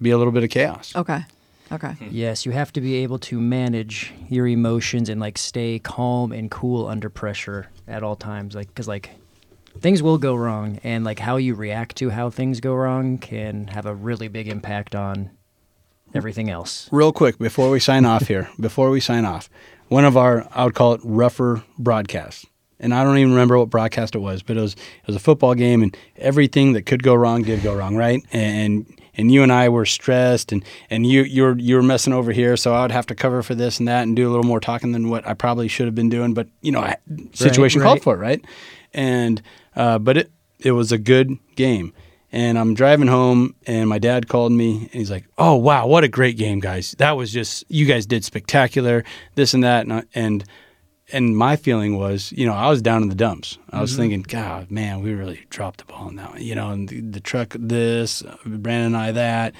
be 0.00 0.10
a 0.10 0.18
little 0.18 0.32
bit 0.32 0.44
of 0.44 0.50
chaos 0.50 0.94
Okay. 0.94 1.24
Okay. 1.70 1.94
Yes, 2.10 2.46
you 2.46 2.52
have 2.52 2.72
to 2.72 2.80
be 2.80 2.94
able 2.96 3.18
to 3.18 3.38
manage 3.38 4.14
your 4.30 4.46
emotions 4.48 5.10
and 5.10 5.20
like 5.20 5.36
stay 5.36 5.78
calm 5.78 6.32
and 6.32 6.50
cool 6.50 6.86
under 6.86 7.10
pressure 7.10 7.68
at 7.86 8.02
all 8.02 8.16
times. 8.16 8.54
Like, 8.54 8.68
because 8.68 8.88
like 8.88 9.10
things 9.78 10.02
will 10.02 10.16
go 10.16 10.34
wrong, 10.34 10.80
and 10.82 11.04
like 11.04 11.18
how 11.18 11.36
you 11.36 11.54
react 11.54 11.96
to 11.96 12.08
how 12.08 12.30
things 12.30 12.60
go 12.60 12.72
wrong 12.72 13.18
can 13.18 13.66
have 13.66 13.84
a 13.84 13.94
really 13.94 14.28
big 14.28 14.48
impact 14.48 14.94
on 14.94 15.30
everything 16.14 16.50
else. 16.50 16.88
real 16.92 17.12
quick 17.12 17.38
before 17.38 17.70
we 17.70 17.80
sign 17.80 18.04
off 18.04 18.28
here, 18.28 18.48
before 18.60 18.90
we 18.90 19.00
sign 19.00 19.24
off, 19.24 19.48
one 19.88 20.04
of 20.04 20.16
our 20.16 20.46
I 20.54 20.64
would 20.64 20.74
call 20.74 20.94
it 20.94 21.00
rougher 21.04 21.62
broadcasts. 21.78 22.46
And 22.80 22.94
I 22.94 23.02
don't 23.02 23.18
even 23.18 23.32
remember 23.32 23.58
what 23.58 23.70
broadcast 23.70 24.14
it 24.14 24.20
was, 24.20 24.42
but 24.42 24.56
it 24.56 24.60
was 24.60 24.74
it 24.74 25.06
was 25.06 25.16
a 25.16 25.20
football 25.20 25.54
game 25.54 25.82
and 25.82 25.96
everything 26.16 26.74
that 26.74 26.86
could 26.86 27.02
go 27.02 27.14
wrong 27.14 27.42
did 27.42 27.62
go 27.62 27.74
wrong, 27.74 27.96
right? 27.96 28.22
And 28.32 28.86
and 29.16 29.32
you 29.32 29.42
and 29.42 29.52
I 29.52 29.68
were 29.68 29.84
stressed 29.84 30.52
and 30.52 30.64
and 30.88 31.04
you 31.04 31.22
you 31.22 31.42
were 31.42 31.58
you 31.58 31.74
were 31.74 31.82
messing 31.82 32.12
over 32.12 32.30
here, 32.30 32.56
so 32.56 32.72
I 32.72 32.82
would 32.82 32.92
have 32.92 33.06
to 33.06 33.16
cover 33.16 33.42
for 33.42 33.56
this 33.56 33.80
and 33.80 33.88
that 33.88 34.04
and 34.04 34.14
do 34.14 34.28
a 34.28 34.30
little 34.30 34.44
more 34.44 34.60
talking 34.60 34.92
than 34.92 35.10
what 35.10 35.26
I 35.26 35.34
probably 35.34 35.66
should 35.66 35.86
have 35.86 35.94
been 35.96 36.08
doing, 36.08 36.34
but 36.34 36.46
you 36.62 36.70
know, 36.70 36.80
I, 36.80 36.96
situation 37.32 37.82
called 37.82 37.96
right. 37.96 38.02
for 38.02 38.14
it, 38.14 38.18
right? 38.18 38.44
And 38.94 39.42
uh, 39.74 39.98
but 39.98 40.16
it 40.16 40.30
it 40.60 40.72
was 40.72 40.92
a 40.92 40.98
good 40.98 41.36
game. 41.56 41.92
And 42.30 42.58
I'm 42.58 42.74
driving 42.74 43.08
home, 43.08 43.54
and 43.66 43.88
my 43.88 43.98
dad 43.98 44.28
called 44.28 44.52
me, 44.52 44.80
and 44.82 44.90
he's 44.90 45.10
like, 45.10 45.24
"Oh 45.38 45.54
wow, 45.54 45.86
what 45.86 46.04
a 46.04 46.08
great 46.08 46.36
game, 46.36 46.60
guys! 46.60 46.94
That 46.98 47.16
was 47.16 47.32
just 47.32 47.64
you 47.68 47.86
guys 47.86 48.04
did 48.04 48.22
spectacular, 48.24 49.02
this 49.34 49.54
and 49.54 49.64
that." 49.64 49.84
And 49.84 49.92
I- 49.92 50.04
and 50.14 50.44
and 51.12 51.36
my 51.36 51.56
feeling 51.56 51.96
was, 51.96 52.32
you 52.32 52.46
know, 52.46 52.52
I 52.52 52.68
was 52.68 52.82
down 52.82 53.02
in 53.02 53.08
the 53.08 53.14
dumps. 53.14 53.58
I 53.70 53.80
was 53.80 53.92
mm-hmm. 53.92 54.00
thinking, 54.00 54.22
God, 54.22 54.70
man, 54.70 55.00
we 55.00 55.14
really 55.14 55.46
dropped 55.50 55.78
the 55.78 55.84
ball 55.86 56.08
in 56.08 56.16
that 56.16 56.32
one. 56.32 56.42
You 56.42 56.54
know, 56.54 56.70
and 56.70 56.88
the, 56.88 57.00
the 57.00 57.20
truck 57.20 57.56
this, 57.58 58.22
Brandon 58.44 58.94
and 58.94 58.96
I 58.96 59.12
that, 59.12 59.54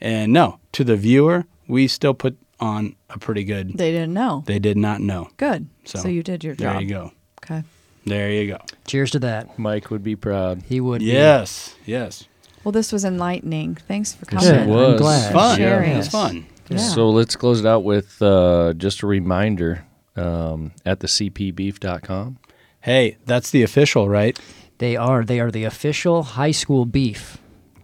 and 0.00 0.32
no, 0.32 0.60
to 0.72 0.84
the 0.84 0.96
viewer, 0.96 1.46
we 1.68 1.88
still 1.88 2.14
put 2.14 2.36
on 2.58 2.96
a 3.08 3.18
pretty 3.18 3.44
good. 3.44 3.78
They 3.78 3.92
didn't 3.92 4.12
know. 4.12 4.42
They 4.46 4.58
did 4.58 4.76
not 4.76 5.00
know. 5.00 5.30
Good. 5.36 5.68
So, 5.84 6.00
So, 6.00 6.08
you 6.08 6.22
did 6.22 6.44
your 6.44 6.54
job. 6.54 6.74
There 6.74 6.82
you 6.82 6.88
go. 6.88 7.12
Okay. 7.42 7.64
There 8.06 8.30
you 8.30 8.48
go. 8.52 8.58
Cheers 8.86 9.10
to 9.12 9.18
that. 9.20 9.58
Mike 9.58 9.90
would 9.90 10.02
be 10.02 10.16
proud. 10.16 10.62
He 10.68 10.80
would. 10.80 11.00
be. 11.00 11.06
Yes, 11.06 11.74
yes. 11.86 12.24
Well, 12.64 12.72
this 12.72 12.92
was 12.92 13.04
enlightening. 13.04 13.74
Thanks 13.76 14.12
for 14.14 14.26
Yes, 14.32 14.44
coming. 14.46 14.60
it 14.60 14.62
I'm 14.64 14.68
was. 14.68 15.00
glad. 15.00 15.32
Fun. 15.32 15.58
Sharing. 15.58 15.92
It 15.92 15.96
was 15.96 16.08
fun. 16.08 16.46
Yeah. 16.68 16.78
So 16.78 17.08
let's 17.10 17.36
close 17.36 17.60
it 17.60 17.66
out 17.66 17.84
with 17.84 18.20
uh, 18.22 18.74
just 18.74 19.02
a 19.02 19.06
reminder 19.06 19.84
um, 20.16 20.72
at 20.86 21.00
the 21.00 21.06
cpbeef.com. 21.08 22.38
Hey, 22.82 23.16
that's 23.26 23.50
the 23.50 23.62
official, 23.62 24.08
right? 24.08 24.38
They 24.78 24.96
are. 24.96 25.24
They 25.24 25.40
are 25.40 25.50
the 25.50 25.64
official 25.64 26.22
high 26.22 26.52
school 26.52 26.86
beef 26.86 27.38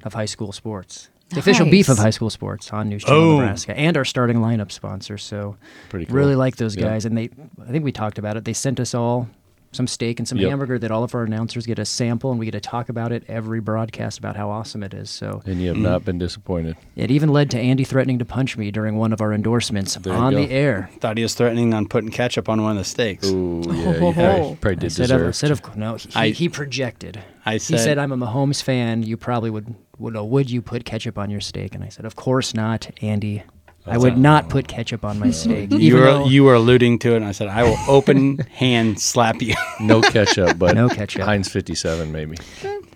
of 0.05 0.15
high 0.15 0.25
school 0.27 0.53
sports. 0.53 1.09
The 1.31 1.41
official 1.41 1.69
beef 1.69 1.89
of 1.89 1.99
high 1.99 2.11
school 2.11 2.31
sports 2.31 2.73
on 2.73 2.89
News 2.89 3.03
Channel 3.05 3.21
Oh. 3.23 3.41
Nebraska, 3.41 3.77
and 3.77 3.97
our 3.97 4.05
starting 4.05 4.37
lineup 4.39 4.71
sponsor. 4.71 5.19
So 5.19 5.57
Pretty 5.89 6.07
cool. 6.07 6.15
really 6.15 6.37
like 6.37 6.57
those 6.57 6.77
Yeah. 6.77 6.85
guys, 6.85 7.05
and 7.05 7.19
they. 7.19 7.29
I 7.67 7.71
think 7.71 7.85
we 7.85 7.93
talked 7.93 8.19
about 8.19 8.37
it. 8.37 8.45
They 8.45 8.53
sent 8.53 8.79
us 8.79 8.95
all 8.95 9.29
some 9.77 9.87
steak 9.87 10.19
and 10.19 10.27
some 10.27 10.39
Yep. 10.39 10.49
hamburger 10.51 10.79
that 10.79 10.91
all 10.91 11.05
of 11.05 11.15
our 11.15 11.23
announcers 11.23 11.67
get 11.67 11.79
a 11.79 11.85
sample, 11.85 12.31
and 12.31 12.41
we 12.41 12.47
get 12.47 12.53
to 12.53 12.61
talk 12.61 12.89
about 12.89 13.13
it 13.13 13.23
every 13.29 13.61
broadcast 13.61 14.19
about 14.19 14.37
how 14.37 14.51
awesome 14.51 14.83
it 14.83 14.93
is. 14.95 15.11
So 15.11 15.43
And 15.47 15.61
you 15.61 15.69
have 15.69 15.77
Mm. 15.77 15.83
not 15.83 16.05
been 16.05 16.19
disappointed. 16.19 16.77
it 16.97 17.11
even 17.11 17.29
led 17.29 17.51
to 17.51 17.59
Andy 17.59 17.85
threatening 17.85 18.19
to 18.19 18.25
punch 18.25 18.57
me 18.57 18.71
during 18.71 18.97
one 18.97 19.13
of 19.13 19.21
our 19.21 19.33
endorsements 19.33 19.95
There 19.97 20.13
on 20.15 20.35
the 20.35 20.51
air. 20.51 20.91
Thought 21.01 21.19
he 21.19 21.23
was 21.23 21.35
threatening 21.35 21.75
on 21.75 21.87
putting 21.87 22.11
ketchup 22.11 22.49
on 22.49 22.63
one 22.63 22.73
of 22.73 22.79
the 22.79 22.85
steaks. 22.85 23.29
Ooh, 23.31 23.63
yeah, 23.67 23.73
Ho, 23.73 23.79
you 23.79 23.85
ho, 23.85 23.93
probably, 24.13 24.13
ho. 24.13 24.57
probably 24.61 24.71
I 24.73 24.75
did 24.81 24.93
said, 24.93 25.11
of, 25.11 25.19
deserve. 25.19 25.37
said 25.37 25.51
of 25.51 25.77
no, 25.77 25.95
he, 25.97 26.09
I- 26.15 26.29
he 26.31 26.49
projected. 26.49 27.21
I 27.45 27.53
He 27.55 27.59
said, 27.61 27.79
said, 27.81 27.99
"I'm 27.99 28.11
a 28.11 28.17
Mahomes 28.17 28.61
fan. 28.63 29.03
You 29.05 29.17
probably 29.17 29.51
would 29.51 29.75
would. 29.99 30.17
Would 30.17 30.51
you 30.51 30.61
put 30.63 30.85
ketchup 30.85 31.17
on 31.19 31.31
your 31.31 31.41
steak?" 31.41 31.75
And 31.75 31.85
I 31.85 31.89
said, 31.91 32.05
"Of 32.05 32.17
course 32.17 32.55
not, 32.55 32.91
Andy. 33.03 33.43
I 33.87 33.99
would 33.99 34.19
not 34.19 34.49
put 34.49 34.69
ketchup 34.69 35.05
on 35.05 35.19
my 35.19 35.31
steak." 35.31 35.71
you 35.73 35.79
even 35.79 36.01
were 36.01 36.07
though- 36.07 36.27
you 36.27 36.45
were 36.45 36.55
alluding 36.55 36.99
to 37.01 37.13
it, 37.13 37.17
and 37.17 37.25
I 37.25 37.33
said, 37.33 37.49
I 37.49 37.63
will 37.63 37.79
open 37.89 38.39
hand 38.53 39.01
slap 39.01 39.41
you. 39.43 39.55
no 39.81 40.01
ketchup, 40.03 40.59
but 40.59 40.75
No 40.75 40.89
ketchup. 40.89 41.23
Heinz 41.23 41.49
57 41.49 42.11
maybe. 42.13 42.37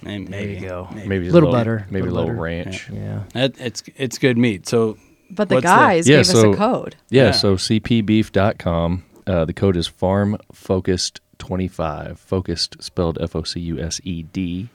maybe, 0.03 0.25
there 0.27 0.49
you 0.49 0.61
go. 0.61 0.89
Maybe 0.93 1.29
a 1.29 1.33
Little 1.33 1.53
butter, 1.53 1.87
Maybe 1.91 2.09
a 2.09 2.11
little 2.11 2.29
butter. 2.31 2.41
ranch. 2.41 2.89
Yeah. 2.91 3.23
It, 3.35 3.55
it's 3.61 3.83
it's 3.97 4.19
good 4.19 4.37
meat. 4.39 4.67
So 4.69 4.97
But 5.31 5.49
the 5.49 5.57
What's 5.57 5.65
the- 5.65 5.69
guys 5.69 6.09
Yeah, 6.09 6.17
gave 6.19 6.27
so- 6.27 6.51
us 6.51 6.55
a 6.55 6.59
code. 6.59 6.97
Yeah, 7.11 7.25
Yeah. 7.27 7.31
so 7.33 7.55
cpbeef.com. 7.57 9.05
Uh, 9.27 9.45
the 9.45 9.53
code 9.53 9.77
is 9.77 9.87
farm 9.87 10.37
focused 10.53 11.21
25. 11.39 12.19
Focused 12.19 12.83
spelled 12.83 13.17
F 13.21 13.37
O 13.37 13.43
C 13.45 13.61
U 13.61 13.79
S 13.79 14.01
E 14.05 14.23
D. 14.25 14.69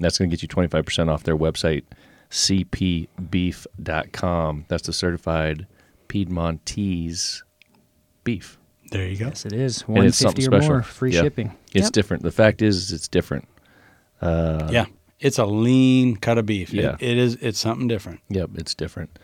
That's 0.00 0.18
going 0.18 0.28
to 0.28 0.36
get 0.36 0.42
you 0.42 0.48
25% 0.48 1.08
off 1.08 1.22
their 1.22 1.36
website, 1.36 1.84
cpbeef.com. 2.30 3.06
That's 4.68 4.86
the 4.86 4.92
certified 4.92 5.66
Piedmontese 6.08 7.42
beef. 8.24 8.58
there 8.90 9.08
you 9.08 9.16
go. 9.16 9.26
Yes, 9.26 9.46
it 9.46 9.52
is. 9.52 9.82
And 9.86 9.96
One 9.96 10.06
it's 10.06 10.18
something 10.18 10.44
or 10.44 10.60
special. 10.60 10.68
more, 10.74 10.82
free 10.82 11.12
Yeah. 11.12 11.22
shipping. 11.22 11.52
It's 11.72 11.86
Yep. 11.86 11.92
different. 11.92 12.22
The 12.22 12.30
fact 12.30 12.62
is, 12.62 12.92
it's 12.92 13.08
different. 13.08 13.48
Uh, 14.20 14.68
yeah, 14.70 14.84
it's 15.20 15.38
a 15.38 15.46
lean 15.46 16.16
cut 16.16 16.38
of 16.38 16.46
beef. 16.46 16.72
It- 16.72 16.82
Yeah. 16.82 16.96
it 17.00 17.18
is. 17.18 17.36
It's 17.40 17.58
something 17.58 17.88
different. 17.88 18.20
Yep, 18.28 18.50
it's 18.54 18.74
different. 18.74 19.18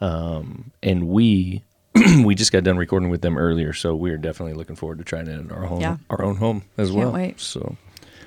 Um, 0.00 0.72
and 0.82 1.06
we 1.08 1.62
we 2.24 2.34
just 2.34 2.50
got 2.50 2.64
done 2.64 2.76
recording 2.76 3.08
with 3.08 3.22
them 3.22 3.38
earlier, 3.38 3.72
so 3.72 3.94
we're 3.94 4.16
definitely 4.18 4.54
looking 4.54 4.74
forward 4.74 4.98
to 4.98 5.04
trying 5.04 5.28
it 5.28 5.38
in 5.38 5.52
our 5.52 5.66
home, 5.66 5.80
Yeah. 5.80 5.98
our 6.10 6.24
own 6.24 6.36
home 6.36 6.64
as 6.76 6.88
Can't 6.88 6.98
well. 6.98 7.12
wait. 7.12 7.38
So, 7.40 7.76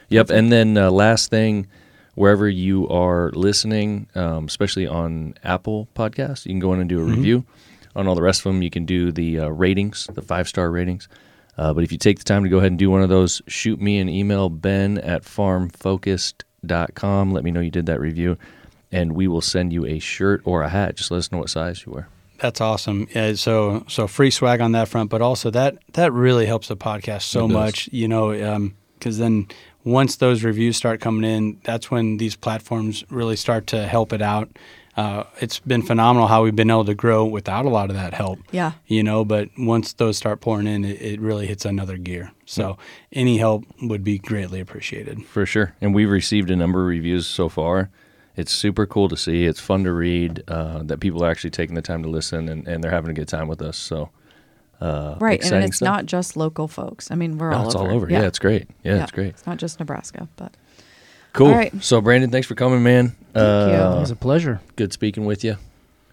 yep. 0.08 0.30
And 0.30 0.50
then 0.54 0.78
uh, 0.78 0.90
last 0.90 1.30
thing, 1.30 1.68
wherever 2.18 2.50
you 2.50 2.90
are 2.90 3.32
listening, 3.34 4.10
um, 4.16 4.46
especially 4.46 4.88
on 4.88 5.36
Apple 5.44 5.88
Podcasts, 5.96 6.48
you 6.48 6.52
can 6.52 6.60
go 6.60 6.74
in 6.74 6.80
and 6.80 6.90
do 6.90 7.00
a 7.00 7.04
review. 7.04 7.46
On 7.96 8.08
all 8.08 8.16
the 8.16 8.24
rest 8.24 8.40
of 8.40 8.46
them, 8.46 8.64
you 8.64 8.72
can 8.72 8.86
do 8.86 9.12
the 9.12 9.42
uh, 9.42 9.50
ratings, 9.50 10.08
the 10.12 10.24
five 10.24 10.48
star 10.48 10.72
ratings. 10.72 11.08
Uh, 11.60 11.74
but 11.74 11.84
if 11.84 11.92
you 11.92 12.00
take 12.00 12.18
the 12.18 12.24
time 12.24 12.42
to 12.44 12.50
go 12.50 12.58
ahead 12.58 12.72
and 12.72 12.80
do 12.80 12.90
one 12.90 13.04
of 13.04 13.10
those, 13.10 13.44
shoot 13.48 13.80
me 13.80 14.00
an 14.00 14.10
email, 14.10 14.50
ben 14.50 14.98
at 15.00 15.22
farmfocused.com. 15.24 17.34
Let 17.34 17.44
me 17.44 17.52
know 17.52 17.60
you 17.60 17.70
did 17.70 17.86
that 17.86 18.00
review, 18.00 18.36
and 18.92 19.12
we 19.14 19.28
will 19.28 19.42
send 19.42 19.72
you 19.72 19.86
a 19.86 20.00
shirt 20.00 20.42
or 20.44 20.64
a 20.64 20.70
hat. 20.70 20.96
Just 20.96 21.12
let 21.12 21.18
us 21.18 21.32
know 21.32 21.38
what 21.38 21.52
size 21.52 21.86
you 21.86 21.92
wear. 21.92 22.10
That's 22.40 22.62
awesome. 22.62 23.08
Yeah, 23.14 23.34
so 23.34 23.86
so 23.88 24.08
free 24.08 24.32
swag 24.32 24.60
on 24.62 24.72
that 24.72 24.88
front, 24.88 25.12
but 25.12 25.22
also 25.22 25.52
that 25.52 25.78
that 25.94 26.12
really 26.14 26.48
helps 26.48 26.68
the 26.68 26.78
podcast 26.78 27.22
so 27.24 27.48
much. 27.48 27.90
You 27.92 28.08
know, 28.08 28.72
because 28.98 29.20
then 29.20 29.48
once 29.88 30.18
those 30.18 30.44
reviews 30.44 30.76
start 30.76 31.00
coming 31.00 31.24
in, 31.30 31.60
that's 31.64 31.90
when 31.90 32.18
these 32.18 32.36
platforms 32.36 33.06
really 33.10 33.36
start 33.36 33.68
to 33.68 33.88
help 33.88 34.12
it 34.12 34.22
out. 34.22 34.50
uh, 34.98 35.24
it's 35.40 35.60
been 35.60 35.84
phenomenal 35.84 36.28
how 36.28 36.44
we've 36.44 36.56
been 36.56 36.72
able 36.72 36.84
to 36.84 36.96
grow 36.96 37.24
without 37.24 37.66
a 37.66 37.70
lot 37.70 37.90
of 37.92 37.96
that 37.96 38.16
help. 38.16 38.40
Yeah. 38.52 38.72
You 38.88 39.04
know, 39.04 39.24
but 39.24 39.50
once 39.58 39.94
those 39.94 40.18
start 40.18 40.42
pouring 40.42 40.66
in, 40.66 40.84
it, 40.84 41.00
it 41.00 41.22
really 41.22 41.46
hits 41.46 41.66
another 41.66 41.98
gear. 41.98 42.32
So 42.46 42.78
any 43.14 43.38
help 43.38 43.64
would 43.82 44.04
be 44.04 44.18
greatly 44.18 44.60
appreciated. 44.60 45.24
For 45.26 45.46
sure. 45.46 45.76
And 45.80 45.94
we've 45.94 46.10
received 46.10 46.50
a 46.50 46.56
number 46.56 46.82
of 46.82 46.88
reviews 46.88 47.28
so 47.28 47.48
far. 47.48 47.92
It's 48.36 48.52
super 48.52 48.88
cool 48.88 49.08
to 49.10 49.18
see. 49.18 49.46
It's 49.46 49.60
fun 49.60 49.84
to 49.84 49.94
read 49.94 50.44
uh, 50.48 50.82
that 50.84 51.00
people 51.00 51.24
are 51.24 51.30
actually 51.30 51.52
taking 51.52 51.76
the 51.76 51.82
time 51.84 52.02
to 52.02 52.10
listen 52.10 52.50
and, 52.50 52.68
and 52.68 52.84
they're 52.84 52.92
having 52.92 53.12
a 53.12 53.16
good 53.16 53.28
time 53.28 53.48
with 53.48 53.62
us. 53.62 53.78
So, 53.78 54.10
uh, 54.82 55.16
Right, 55.20 55.44
and 55.44 55.64
it's 55.64 55.78
stuff. 55.78 55.86
not 55.86 56.06
just 56.06 56.38
local 56.38 56.68
folks. 56.68 57.10
I 57.12 57.16
mean, 57.16 57.38
we're 57.38 57.52
No, 57.52 57.58
all 57.58 57.66
it's 57.68 57.76
over. 57.76 57.90
all 57.90 57.96
over. 57.96 58.10
Yeah. 58.10 58.22
it's 58.24 58.40
great. 58.40 58.68
Yeah, 58.84 59.04
it's 59.04 59.12
great. 59.12 59.30
It's 59.30 59.46
not 59.48 59.58
just 59.58 59.80
Nebraska, 59.80 60.28
but 60.36 60.56
Cool. 61.34 61.48
All 61.48 61.54
right. 61.54 61.84
So, 61.84 62.02
Brandon, 62.02 62.32
thanks 62.32 62.48
for 62.48 62.56
coming, 62.56 62.82
man. 62.82 63.16
you. 63.36 63.42
Uh, 63.42 63.96
It 63.98 64.00
was 64.00 64.12
a 64.12 64.16
pleasure. 64.16 64.60
good 64.76 64.92
speaking 64.94 65.26
with 65.26 65.44
you. 65.44 65.58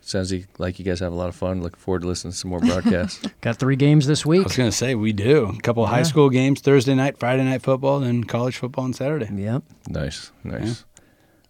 Sounds 0.02 0.30
like- 0.30 0.48
like 0.58 0.78
you 0.78 0.84
guys 0.84 1.00
have 1.00 1.12
a 1.12 1.16
lot 1.16 1.28
of 1.30 1.34
fun. 1.34 1.62
Looking 1.62 1.78
forward 1.80 2.02
to 2.02 2.08
listening 2.08 2.32
to 2.32 2.36
some 2.38 2.50
more 2.50 2.60
broadcasts. 2.60 3.26
Got 3.40 3.56
three 3.56 3.76
games 3.76 4.06
this 4.06 4.26
week. 4.26 4.40
I 4.40 4.44
was 4.44 4.56
going 4.56 4.70
to 4.70 4.76
say, 4.76 4.94
we 4.94 5.14
do. 5.14 5.46
A 5.56 5.60
couple 5.62 5.82
of 5.82 5.88
high 5.88 6.02
school 6.02 6.28
games 6.28 6.60
Thursday 6.60 6.94
night, 6.94 7.16
Friday 7.18 7.42
night 7.44 7.62
football, 7.62 8.00
then 8.00 8.24
college 8.24 8.58
football 8.58 8.84
on 8.84 8.92
Saturday. 8.92 9.30
Yep. 9.34 9.62
nice, 9.88 10.30
nice. 10.42 10.84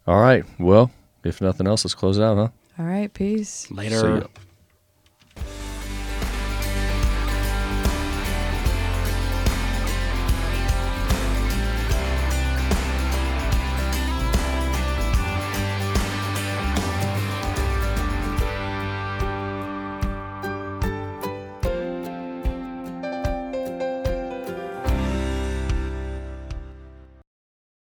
All 0.06 0.20
right. 0.20 0.44
Well, 0.60 0.92
if 1.24 1.40
nothing 1.40 1.66
else, 1.66 1.84
let's 1.84 1.94
close 1.96 2.16
it 2.18 2.22
out, 2.22 2.36
huh? 2.36 2.48
all 2.78 2.84
right, 2.86 3.12
peace. 3.12 3.68
Later. 3.72 3.98
See 4.00 4.06
ya. 4.06 4.43